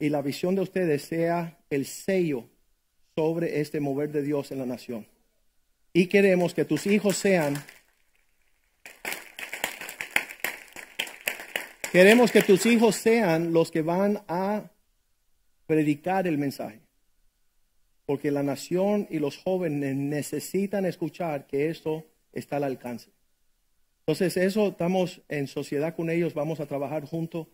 y 0.00 0.08
la 0.08 0.22
visión 0.22 0.56
de 0.56 0.62
ustedes 0.62 1.02
sea 1.02 1.58
el 1.68 1.86
sello 1.86 2.48
sobre 3.14 3.60
este 3.60 3.78
mover 3.78 4.10
de 4.10 4.22
Dios 4.22 4.50
en 4.50 4.58
la 4.58 4.66
nación. 4.66 5.06
Y 5.92 6.06
queremos 6.06 6.54
que 6.54 6.64
tus 6.64 6.86
hijos 6.86 7.16
sean 7.16 7.54
Queremos 11.92 12.30
que 12.30 12.42
tus 12.42 12.66
hijos 12.66 12.94
sean 12.94 13.52
los 13.52 13.72
que 13.72 13.82
van 13.82 14.22
a 14.28 14.70
predicar 15.66 16.28
el 16.28 16.38
mensaje. 16.38 16.80
Porque 18.06 18.30
la 18.30 18.44
nación 18.44 19.08
y 19.10 19.18
los 19.18 19.36
jóvenes 19.36 19.96
necesitan 19.96 20.86
escuchar 20.86 21.48
que 21.48 21.68
esto 21.68 22.06
está 22.32 22.58
al 22.58 22.64
alcance. 22.64 23.10
Entonces, 24.00 24.36
eso 24.36 24.68
estamos 24.68 25.20
en 25.28 25.48
sociedad 25.48 25.96
con 25.96 26.10
ellos, 26.10 26.32
vamos 26.32 26.60
a 26.60 26.66
trabajar 26.66 27.06
juntos. 27.06 27.48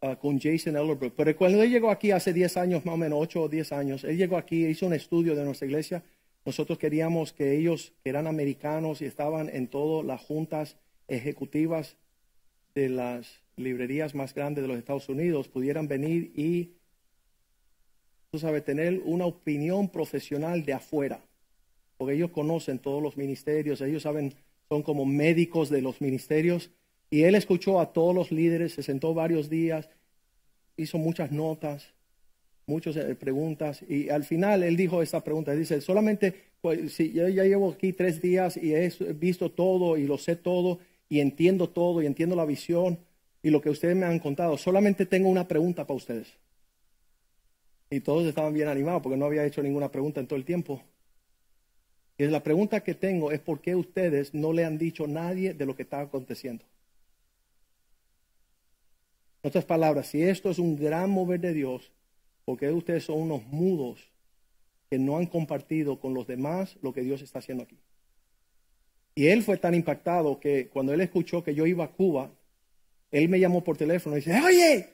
Ah, 0.00 0.16
con 0.16 0.38
Jason 0.38 0.76
Ellerbrook. 0.76 1.14
Pero 1.16 1.36
cuando 1.36 1.62
él 1.62 1.70
llegó 1.70 1.90
aquí 1.90 2.10
hace 2.10 2.32
10 2.32 2.56
años, 2.56 2.84
más 2.84 2.94
o 2.94 2.98
menos 2.98 3.18
8 3.20 3.42
o 3.42 3.48
10 3.48 3.72
años, 3.72 4.04
él 4.04 4.16
llegó 4.16 4.36
aquí, 4.36 4.66
hizo 4.66 4.86
un 4.86 4.94
estudio 4.94 5.34
de 5.34 5.44
nuestra 5.44 5.66
iglesia. 5.66 6.02
Nosotros 6.44 6.78
queríamos 6.78 7.32
que 7.32 7.56
ellos, 7.56 7.92
que 8.02 8.10
eran 8.10 8.26
americanos 8.26 9.02
y 9.02 9.04
estaban 9.04 9.48
en 9.48 9.68
todas 9.68 10.06
las 10.06 10.20
juntas 10.20 10.76
ejecutivas 11.08 11.96
de 12.74 12.88
las 12.88 13.42
librerías 13.56 14.14
más 14.14 14.34
grandes 14.34 14.62
de 14.62 14.68
los 14.68 14.78
Estados 14.78 15.08
Unidos, 15.08 15.48
pudieran 15.48 15.88
venir 15.88 16.32
y, 16.34 16.74
tú 18.30 18.38
sabes, 18.38 18.64
tener 18.64 19.00
una 19.04 19.26
opinión 19.26 19.88
profesional 19.88 20.64
de 20.64 20.74
afuera. 20.74 21.20
Porque 21.96 22.14
ellos 22.14 22.30
conocen 22.30 22.78
todos 22.78 23.02
los 23.02 23.16
ministerios, 23.16 23.80
ellos 23.80 24.04
saben, 24.04 24.34
son 24.68 24.82
como 24.82 25.04
médicos 25.04 25.68
de 25.68 25.82
los 25.82 26.00
ministerios. 26.00 26.70
Y 27.10 27.22
él 27.22 27.34
escuchó 27.34 27.80
a 27.80 27.92
todos 27.92 28.14
los 28.14 28.30
líderes, 28.30 28.72
se 28.74 28.82
sentó 28.82 29.14
varios 29.14 29.48
días, 29.48 29.88
hizo 30.76 30.98
muchas 30.98 31.32
notas, 31.32 31.92
muchas 32.66 32.96
eh, 32.96 33.14
preguntas. 33.14 33.82
Y 33.88 34.10
al 34.10 34.24
final 34.24 34.62
él 34.62 34.76
dijo 34.76 35.02
esta 35.02 35.22
pregunta, 35.24 35.52
dice, 35.52 35.80
solamente, 35.80 36.34
pues, 36.60 36.92
si 36.92 37.12
yo 37.12 37.28
ya 37.28 37.44
llevo 37.44 37.70
aquí 37.70 37.92
tres 37.92 38.20
días 38.20 38.56
y 38.56 38.74
he 38.74 38.92
visto 39.14 39.50
todo 39.50 39.96
y 39.96 40.06
lo 40.06 40.18
sé 40.18 40.36
todo 40.36 40.78
y 41.08 41.20
entiendo 41.20 41.68
todo 41.68 42.02
y 42.02 42.06
entiendo 42.06 42.36
la 42.36 42.44
visión 42.44 42.98
y 43.42 43.50
lo 43.50 43.60
que 43.60 43.70
ustedes 43.70 43.96
me 43.96 44.06
han 44.06 44.18
contado, 44.18 44.58
solamente 44.58 45.06
tengo 45.06 45.28
una 45.28 45.48
pregunta 45.48 45.86
para 45.86 45.96
ustedes. 45.96 46.28
Y 47.90 48.00
todos 48.00 48.26
estaban 48.26 48.52
bien 48.52 48.68
animados 48.68 49.02
porque 49.02 49.16
no 49.16 49.24
había 49.24 49.46
hecho 49.46 49.62
ninguna 49.62 49.90
pregunta 49.90 50.20
en 50.20 50.26
todo 50.26 50.38
el 50.38 50.44
tiempo. 50.44 50.82
Y 52.18 52.24
la 52.26 52.42
pregunta 52.42 52.80
que 52.80 52.94
tengo 52.94 53.32
es 53.32 53.40
por 53.40 53.60
qué 53.60 53.76
ustedes 53.76 54.34
no 54.34 54.52
le 54.52 54.64
han 54.64 54.76
dicho 54.76 55.04
a 55.04 55.08
nadie 55.08 55.54
de 55.54 55.64
lo 55.64 55.74
que 55.74 55.82
está 55.82 56.00
aconteciendo. 56.00 56.64
En 59.42 59.48
otras 59.48 59.64
palabras, 59.64 60.08
si 60.08 60.22
esto 60.22 60.50
es 60.50 60.58
un 60.58 60.76
gran 60.76 61.10
mover 61.10 61.40
de 61.40 61.54
Dios, 61.54 61.92
¿por 62.44 62.58
qué 62.58 62.70
ustedes 62.70 63.04
son 63.04 63.20
unos 63.20 63.46
mudos 63.46 64.10
que 64.90 64.98
no 64.98 65.16
han 65.16 65.26
compartido 65.26 66.00
con 66.00 66.14
los 66.14 66.26
demás 66.26 66.76
lo 66.82 66.92
que 66.92 67.02
Dios 67.02 67.22
está 67.22 67.38
haciendo 67.38 67.64
aquí? 67.64 67.78
Y 69.14 69.26
él 69.28 69.42
fue 69.42 69.56
tan 69.56 69.74
impactado 69.74 70.38
que 70.38 70.68
cuando 70.68 70.92
él 70.92 71.00
escuchó 71.00 71.42
que 71.42 71.54
yo 71.54 71.66
iba 71.66 71.84
a 71.84 71.90
Cuba, 71.90 72.30
él 73.10 73.28
me 73.28 73.40
llamó 73.40 73.64
por 73.64 73.76
teléfono 73.76 74.16
y 74.16 74.20
dice, 74.20 74.40
oye, 74.40 74.88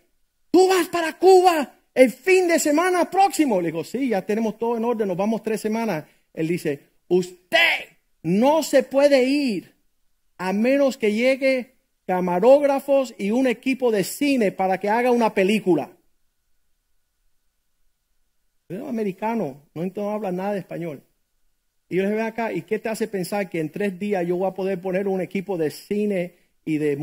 tú 0.50 0.68
vas 0.68 0.88
para 0.88 1.18
Cuba 1.18 1.74
el 1.94 2.10
fin 2.10 2.48
de 2.48 2.58
semana 2.58 3.10
próximo. 3.10 3.60
Le 3.60 3.68
digo, 3.68 3.84
sí, 3.84 4.08
ya 4.08 4.24
tenemos 4.24 4.58
todo 4.58 4.76
en 4.76 4.84
orden, 4.84 5.08
nos 5.08 5.16
vamos 5.16 5.42
tres 5.42 5.60
semanas. 5.60 6.04
Él 6.32 6.48
dice, 6.48 6.80
usted 7.08 7.84
no 8.22 8.62
se 8.62 8.82
puede 8.82 9.24
ir 9.24 9.74
a 10.38 10.52
menos 10.52 10.96
que 10.96 11.12
llegue 11.12 11.73
camarógrafos 12.06 13.14
y 13.18 13.30
un 13.30 13.46
equipo 13.46 13.90
de 13.90 14.04
cine 14.04 14.52
para 14.52 14.78
que 14.78 14.88
haga 14.88 15.10
una 15.10 15.32
película. 15.32 15.90
Es 18.68 18.80
americano, 18.80 19.62
no, 19.74 20.10
habla 20.10 20.32
nada 20.32 20.52
de 20.54 20.60
español. 20.60 21.02
Y 21.88 21.96
yo 21.96 22.02
les 22.04 22.12
veo 22.12 22.24
acá, 22.24 22.52
¿y 22.52 22.62
qué 22.62 22.78
te 22.78 22.88
hace 22.88 23.08
pensar 23.08 23.48
que 23.50 23.60
en 23.60 23.70
tres 23.70 23.98
días 23.98 24.26
yo 24.26 24.36
voy 24.36 24.48
a 24.48 24.54
poder 24.54 24.80
poner 24.80 25.06
un 25.06 25.20
equipo 25.20 25.58
de 25.58 25.70
cine 25.70 26.34
y 26.64 26.78
de, 26.78 26.98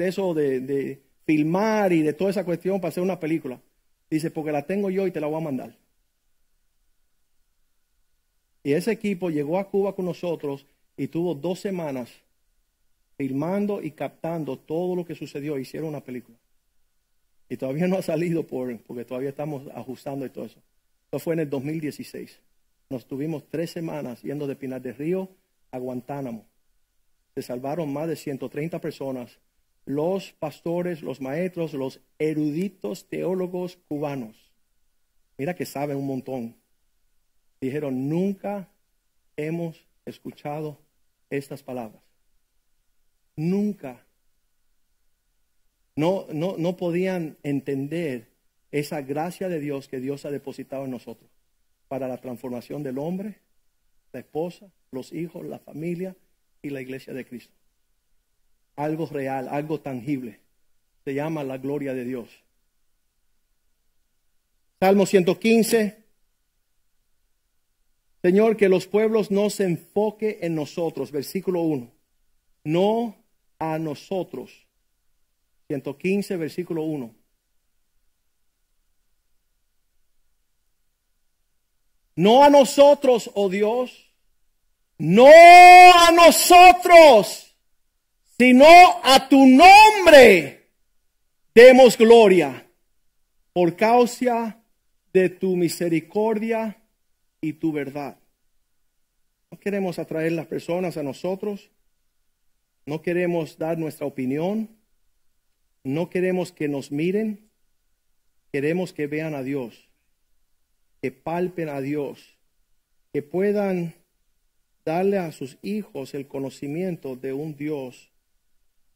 eso, 0.00 0.34
de 0.34 1.02
filmar 1.24 1.92
y 1.92 2.02
de 2.02 2.12
toda 2.12 2.30
esa 2.30 2.44
cuestión 2.44 2.80
para 2.80 2.90
hacer 2.90 3.02
una 3.02 3.18
película? 3.18 3.60
Dice, 4.10 4.30
porque 4.30 4.52
la 4.52 4.66
tengo 4.66 4.90
yo 4.90 5.06
y 5.06 5.10
te 5.10 5.20
la 5.20 5.26
voy 5.26 5.40
a 5.40 5.44
mandar. 5.44 5.76
Y 8.62 8.74
ese 8.74 8.92
equipo 8.92 9.30
llegó 9.30 9.58
a 9.58 9.68
Cuba 9.68 9.94
con 9.94 10.04
nosotros 10.04 10.66
y 10.96 11.08
tuvo 11.08 11.34
dos 11.34 11.60
semanas 11.60 12.10
filmando 13.22 13.80
y 13.80 13.92
captando 13.92 14.58
todo 14.58 14.96
lo 14.96 15.04
que 15.04 15.14
sucedió. 15.14 15.56
Hicieron 15.56 15.90
una 15.90 16.02
película. 16.02 16.36
Y 17.48 17.56
todavía 17.56 17.86
no 17.86 17.96
ha 17.96 18.02
salido 18.02 18.44
por, 18.44 18.76
porque 18.82 19.04
todavía 19.04 19.28
estamos 19.28 19.62
ajustando 19.76 20.26
y 20.26 20.30
todo 20.30 20.46
eso. 20.46 20.60
Eso 21.08 21.20
fue 21.20 21.34
en 21.34 21.40
el 21.40 21.48
2016. 21.48 22.40
Nos 22.90 23.06
tuvimos 23.06 23.48
tres 23.48 23.70
semanas 23.70 24.22
yendo 24.22 24.48
de 24.48 24.56
Pinar 24.56 24.82
del 24.82 24.96
Río 24.96 25.28
a 25.70 25.78
Guantánamo. 25.78 26.46
Se 27.36 27.42
salvaron 27.42 27.92
más 27.92 28.08
de 28.08 28.16
130 28.16 28.80
personas. 28.80 29.38
Los 29.84 30.32
pastores, 30.32 31.00
los 31.00 31.20
maestros, 31.20 31.74
los 31.74 32.00
eruditos 32.18 33.08
teólogos 33.08 33.78
cubanos. 33.86 34.50
Mira 35.38 35.54
que 35.54 35.64
saben 35.64 35.96
un 35.96 36.08
montón. 36.08 36.56
Dijeron, 37.60 38.08
nunca 38.08 38.68
hemos 39.36 39.86
escuchado 40.06 40.80
estas 41.30 41.62
palabras. 41.62 42.02
Nunca. 43.36 44.04
No, 45.96 46.26
no, 46.32 46.56
no 46.58 46.76
podían 46.76 47.36
entender 47.42 48.28
esa 48.70 49.02
gracia 49.02 49.48
de 49.48 49.60
Dios 49.60 49.88
que 49.88 50.00
Dios 50.00 50.24
ha 50.24 50.30
depositado 50.30 50.84
en 50.84 50.90
nosotros 50.90 51.30
para 51.88 52.08
la 52.08 52.18
transformación 52.18 52.82
del 52.82 52.98
hombre, 52.98 53.36
la 54.12 54.20
esposa, 54.20 54.70
los 54.90 55.12
hijos, 55.12 55.44
la 55.44 55.58
familia 55.58 56.16
y 56.62 56.70
la 56.70 56.80
iglesia 56.80 57.12
de 57.12 57.26
Cristo. 57.26 57.52
Algo 58.76 59.06
real, 59.06 59.48
algo 59.48 59.80
tangible. 59.80 60.40
Se 61.04 61.12
llama 61.12 61.44
la 61.44 61.58
gloria 61.58 61.92
de 61.92 62.04
Dios. 62.04 62.30
Salmo 64.80 65.04
115. 65.04 66.02
Señor, 68.22 68.56
que 68.56 68.68
los 68.68 68.86
pueblos 68.86 69.30
no 69.30 69.50
se 69.50 69.64
enfoque 69.64 70.38
en 70.42 70.54
nosotros. 70.54 71.12
Versículo 71.12 71.60
1. 71.62 71.90
No 72.64 73.21
a 73.62 73.78
nosotros. 73.78 74.66
115, 75.68 76.36
versículo 76.36 76.82
1. 76.82 77.14
No 82.16 82.42
a 82.42 82.50
nosotros, 82.50 83.30
oh 83.34 83.48
Dios. 83.48 84.10
No 84.98 85.28
a 85.28 86.10
nosotros, 86.10 87.56
sino 88.36 88.66
a 89.02 89.28
tu 89.28 89.46
nombre 89.46 90.70
demos 91.54 91.96
gloria 91.96 92.68
por 93.52 93.76
causa 93.76 94.60
de 95.12 95.28
tu 95.28 95.56
misericordia 95.56 96.82
y 97.40 97.52
tu 97.54 97.70
verdad. 97.72 98.18
No 99.50 99.58
queremos 99.58 99.98
atraer 100.00 100.32
las 100.32 100.46
personas 100.46 100.96
a 100.96 101.02
nosotros. 101.02 101.70
No 102.86 103.02
queremos 103.02 103.58
dar 103.58 103.78
nuestra 103.78 104.06
opinión. 104.06 104.68
No 105.84 106.10
queremos 106.10 106.52
que 106.52 106.68
nos 106.68 106.90
miren. 106.90 107.50
Queremos 108.52 108.92
que 108.92 109.06
vean 109.06 109.34
a 109.34 109.42
Dios. 109.42 109.88
Que 111.00 111.10
palpen 111.12 111.68
a 111.68 111.80
Dios. 111.80 112.36
Que 113.12 113.22
puedan 113.22 113.94
darle 114.84 115.18
a 115.18 115.32
sus 115.32 115.58
hijos 115.62 116.14
el 116.14 116.26
conocimiento 116.26 117.16
de 117.16 117.32
un 117.32 117.56
Dios 117.56 118.10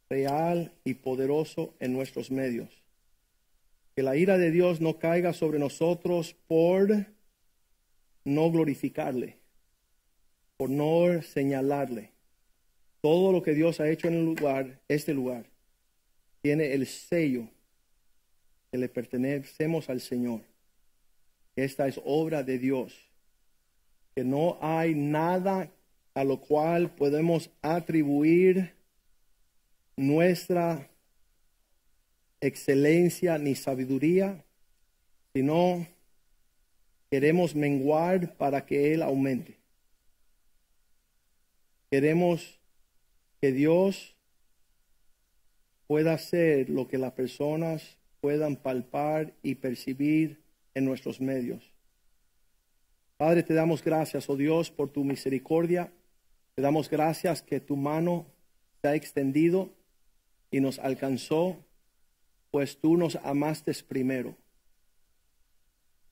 real 0.09 0.73
y 0.85 0.95
poderoso 0.95 1.75
en 1.81 1.93
nuestros 1.93 2.31
medios. 2.31 2.69
Que 3.95 4.03
la 4.03 4.17
ira 4.17 4.37
de 4.37 4.51
Dios 4.51 4.81
no 4.81 4.99
caiga 4.99 5.33
sobre 5.33 5.59
nosotros 5.59 6.35
por 6.47 7.07
no 8.25 8.51
glorificarle, 8.51 9.37
por 10.57 10.71
no 10.71 11.23
señalarle. 11.23 12.16
Todo 13.01 13.33
lo 13.33 13.43
que 13.43 13.55
Dios 13.55 13.81
ha 13.81 13.89
hecho 13.89 14.09
en 14.09 14.15
el 14.15 14.25
lugar, 14.25 14.81
este 14.89 15.15
lugar, 15.15 15.47
tiene 16.43 16.73
el 16.73 16.87
sello 16.87 17.49
que 18.71 18.79
le 18.79 18.89
pertenecemos 18.89 19.89
al 19.91 20.01
Señor. 20.01 20.41
Esta 21.55 21.87
es 21.89 22.01
obra 22.05 22.43
de 22.43 22.59
Dios. 22.59 22.95
Que 24.15 24.25
no 24.25 24.59
hay 24.61 24.95
nada 24.95 25.71
a 26.15 26.25
lo 26.25 26.41
cual 26.41 26.95
podemos 26.95 27.51
atribuir 27.63 28.73
nuestra 29.97 30.89
excelencia 32.41 33.39
ni 33.39 33.55
sabiduría, 33.55 34.45
sino 35.35 35.87
Queremos 37.11 37.55
menguar 37.55 38.37
para 38.37 38.67
que 38.67 38.93
Él 38.93 39.03
aumente. 39.03 39.57
Queremos 41.91 42.56
que 43.41 43.53
Dios 43.53 44.17
pueda 45.87 46.15
hacer 46.15 46.69
lo 46.69 46.89
que 46.89 46.99
las 46.99 47.13
personas 47.13 47.97
puedan 48.21 48.57
palpar 48.57 49.35
y 49.43 49.57
percibir 49.57 50.41
en 50.75 50.85
nuestros 50.85 51.21
medios. 51.21 51.73
Padre, 53.17 53.43
te 53.43 53.55
damos 53.55 53.83
gracias, 53.83 54.29
oh 54.29 54.37
Dios, 54.37 54.71
por 54.71 54.91
tu 54.91 55.05
misericordia. 55.05 55.93
Te 56.55 56.63
damos 56.63 56.91
gracias 56.91 57.41
que 57.41 57.61
tu 57.61 57.77
mano 57.77 58.27
se 58.83 58.89
ha 58.89 58.95
extendido 58.95 59.71
y 60.51 60.61
nos 60.61 60.79
alcanzó, 60.79 61.57
pues 62.51 62.79
tú 62.79 62.97
nos 62.97 63.17
amaste 63.17 63.73
primero. 63.87 64.37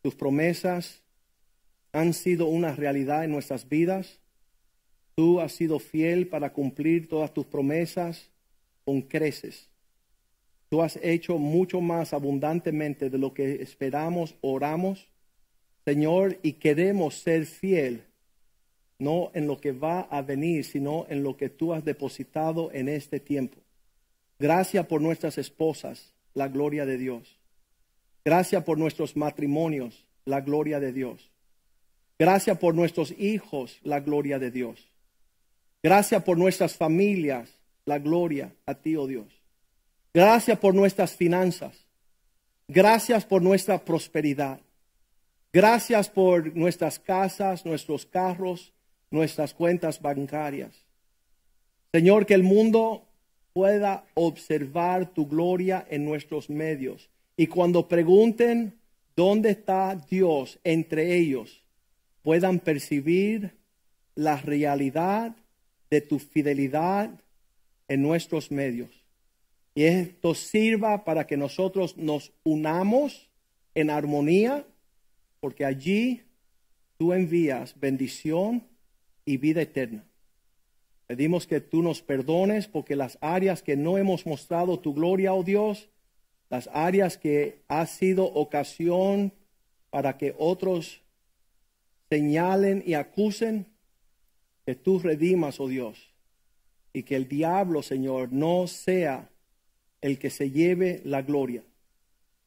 Tus 0.03 0.15
promesas 0.15 1.03
han 1.93 2.13
sido 2.13 2.47
una 2.47 2.75
realidad 2.75 3.25
en 3.25 3.31
nuestras 3.31 3.69
vidas. 3.69 4.21
Tú 5.15 5.41
has 5.41 5.53
sido 5.53 5.79
fiel 5.79 6.27
para 6.27 6.53
cumplir 6.53 7.09
todas 7.09 7.33
tus 7.33 7.47
promesas 7.47 8.29
con 8.85 9.03
creces. 9.03 9.69
Tú 10.69 10.83
has 10.83 10.99
hecho 11.03 11.39
mucho 11.39 11.81
más 11.81 12.13
abundantemente 12.13 13.11
de 13.11 13.19
lo 13.19 13.33
que 13.33 13.63
esperamos, 13.63 14.35
oramos, 14.41 15.09
Señor, 15.85 16.39
y 16.43 16.55
queremos 16.55 17.15
ser 17.17 17.47
fiel, 17.47 18.05
no 18.99 19.31
en 19.35 19.47
lo 19.47 19.61
que 19.61 19.73
va 19.73 20.01
a 20.01 20.23
venir, 20.23 20.65
sino 20.65 21.07
en 21.09 21.23
lo 21.23 21.37
que 21.37 21.49
tú 21.49 21.75
has 21.75 21.85
depositado 21.85 22.73
en 22.73 22.89
este 22.89 23.21
tiempo. 23.21 23.59
Gracias 24.39 24.87
por 24.87 25.01
nuestras 25.01 25.39
esposas, 25.39 26.13
la 26.33 26.49
gloria 26.49 26.87
de 26.87 26.99
Dios. 26.99 27.39
Gracias 28.25 28.65
por 28.65 28.79
nuestros 28.79 29.17
matrimonios, 29.17 30.07
la 30.25 30.41
gloria 30.41 30.81
de 30.81 30.93
Dios. 30.93 31.31
Gracias 32.19 32.59
por 32.59 32.75
nuestros 32.75 33.13
hijos, 33.19 33.79
la 33.83 34.01
gloria 34.01 34.39
de 34.39 34.51
Dios. 34.51 34.89
Gracias 35.85 36.23
por 36.25 36.39
nuestras 36.39 36.79
familias, 36.79 37.51
la 37.85 37.99
gloria 37.99 38.55
a 38.65 38.73
ti, 38.75 38.97
oh 38.97 39.07
Dios. 39.07 39.27
Gracias 40.15 40.59
por 40.59 40.75
nuestras 40.75 41.15
finanzas. 41.15 41.77
Gracias 42.69 43.27
por 43.27 43.43
nuestra 43.43 43.85
prosperidad. 43.85 44.61
Gracias 45.53 46.09
por 46.09 46.57
nuestras 46.57 46.99
casas, 46.99 47.67
nuestros 47.67 48.07
carros, 48.07 48.73
nuestras 49.11 49.53
cuentas 49.53 50.01
bancarias. 50.01 50.87
Señor, 51.93 52.25
que 52.25 52.33
el 52.33 52.45
mundo 52.45 53.07
pueda 53.53 54.07
observar 54.15 55.13
tu 55.13 55.29
gloria 55.29 55.87
en 55.91 56.07
nuestros 56.07 56.49
medios. 56.49 57.11
Y 57.37 57.47
cuando 57.49 57.89
pregunten 57.89 58.73
dónde 59.15 59.51
está 59.51 60.03
Dios 60.09 60.59
entre 60.65 61.15
ellos, 61.15 61.63
puedan 62.23 62.59
percibir 62.59 63.55
la 64.15 64.39
realidad 64.39 65.37
de 65.95 66.01
tu 66.01 66.19
fidelidad 66.19 67.09
en 67.87 68.03
nuestros 68.03 68.51
medios. 68.51 68.91
Y 69.77 69.85
esto 69.85 70.35
sirva 70.35 71.05
para 71.05 71.25
que 71.29 71.37
nosotros 71.37 71.97
nos 71.97 72.33
unamos 72.43 73.31
en 73.77 73.91
armonía, 73.91 74.67
porque 75.39 75.65
allí 75.65 76.23
tú 76.97 77.13
envías 77.13 77.79
bendición 77.79 78.67
y 79.25 79.37
vida 79.37 79.63
eterna. 79.63 80.05
Pedimos 81.07 81.47
que 81.47 81.61
tú 81.61 81.81
nos 81.81 82.03
perdones 82.03 82.67
porque 82.67 82.97
las 82.97 83.17
áreas 83.21 83.63
que 83.63 83.77
no 83.77 83.97
hemos 83.97 84.27
mostrado 84.27 84.81
tu 84.81 84.95
gloria, 84.95 85.33
oh 85.33 85.45
Dios, 85.45 85.89
las 86.51 86.69
áreas 86.73 87.19
que 87.19 87.63
ha 87.69 87.87
sido 87.87 88.25
ocasión 88.25 89.33
para 89.91 90.19
que 90.19 90.35
otros 90.39 91.03
señalen 92.11 92.83
y 92.85 92.95
acusen, 92.95 93.74
que 94.65 94.75
tú 94.75 94.99
redimas, 94.99 95.61
oh 95.61 95.69
Dios, 95.69 96.11
y 96.93 97.03
que 97.03 97.17
el 97.17 97.29
diablo, 97.29 97.83
Señor, 97.83 98.33
no 98.33 98.67
sea 98.67 99.29
el 100.01 100.19
que 100.19 100.31
se 100.31 100.51
lleve 100.51 101.01
la 101.05 101.23
gloria. 101.23 101.63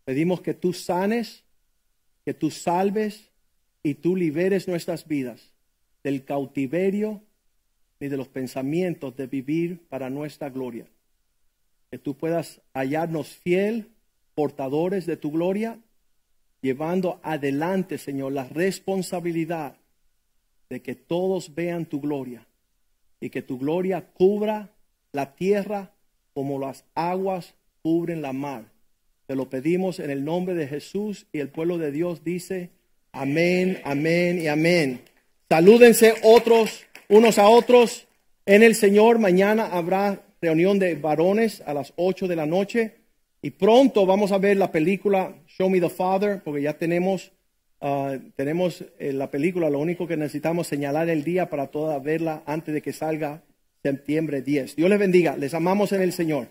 Pedimos 0.06 0.42
que 0.42 0.54
tú 0.54 0.74
sanes, 0.74 1.44
que 2.24 2.34
tú 2.34 2.50
salves 2.50 3.30
y 3.84 3.96
tú 3.96 4.16
liberes 4.16 4.68
nuestras 4.68 5.08
vidas 5.08 5.52
del 6.04 6.24
cautiverio 6.24 7.22
ni 8.00 8.08
de 8.08 8.18
los 8.18 8.28
pensamientos 8.28 9.16
de 9.16 9.28
vivir 9.28 9.86
para 9.90 10.10
nuestra 10.10 10.50
gloria. 10.50 10.88
Que 11.92 11.98
tú 11.98 12.16
puedas 12.16 12.62
hallarnos 12.74 13.28
fiel, 13.28 13.90
portadores 14.36 15.06
de 15.06 15.18
tu 15.18 15.32
gloria, 15.32 15.80
llevando 16.62 17.20
adelante, 17.24 17.98
Señor, 17.98 18.34
la 18.34 18.46
responsabilidad 18.46 19.78
de 20.70 20.82
que 20.82 20.96
todos 20.96 21.56
vean 21.56 21.86
tu 21.86 22.02
gloria 22.02 22.46
y 23.20 23.30
que 23.30 23.42
tu 23.42 23.58
gloria 23.58 24.06
cubra 24.14 24.70
la 25.12 25.36
tierra 25.36 25.94
como 26.34 26.60
las 26.60 26.86
aguas 26.94 27.56
cubren 27.82 28.22
la 28.22 28.34
mar. 28.34 28.66
Te 29.26 29.36
lo 29.36 29.50
pedimos 29.50 30.00
en 30.00 30.10
el 30.10 30.24
nombre 30.24 30.56
de 30.56 30.68
Jesús 30.68 31.28
y 31.32 31.40
el 31.40 31.50
pueblo 31.50 31.78
de 31.78 31.92
Dios 31.92 32.24
dice, 32.24 32.70
amén, 33.12 33.82
amén 33.84 34.40
y 34.42 34.48
amén. 34.48 35.02
Salúdense 35.50 36.14
otros, 36.24 36.86
unos 37.10 37.38
a 37.38 37.48
otros 37.48 38.08
en 38.46 38.64
el 38.64 38.76
Señor. 38.76 39.20
Mañana 39.20 39.68
habrá 39.68 40.22
reunión 40.42 40.80
de 40.80 40.96
varones 40.96 41.62
a 41.66 41.74
las 41.74 41.94
8 41.96 42.28
de 42.28 42.36
la 42.36 42.46
noche 42.46 42.96
y 43.42 43.52
pronto 43.52 44.06
vamos 44.06 44.32
a 44.32 44.38
ver 44.38 44.58
la 44.58 44.72
película 44.72 45.36
Show 45.48 45.70
Me 45.70 45.80
the 45.80 45.90
Father 45.90 46.42
porque 46.44 46.62
ya 46.62 46.74
tenemos 46.74 47.32
Ah, 47.80 48.18
tenemos 48.36 48.84
eh, 48.98 49.14
la 49.14 49.30
película, 49.30 49.70
lo 49.70 49.80
único 49.80 50.08
que 50.08 50.18
necesitamos 50.18 50.68
señalar 50.68 51.10
el 51.10 51.24
día 51.24 51.50
para 51.50 51.68
toda 51.68 52.00
verla 52.00 52.44
antes 52.46 52.74
de 52.74 52.82
que 52.82 52.94
salga 52.94 53.44
septiembre 53.84 54.42
10. 54.42 54.76
Dios 54.76 54.90
les 54.90 55.00
bendiga, 55.00 55.38
les 55.38 55.54
amamos 55.54 55.92
en 55.92 56.02
el 56.02 56.12
Señor. 56.12 56.48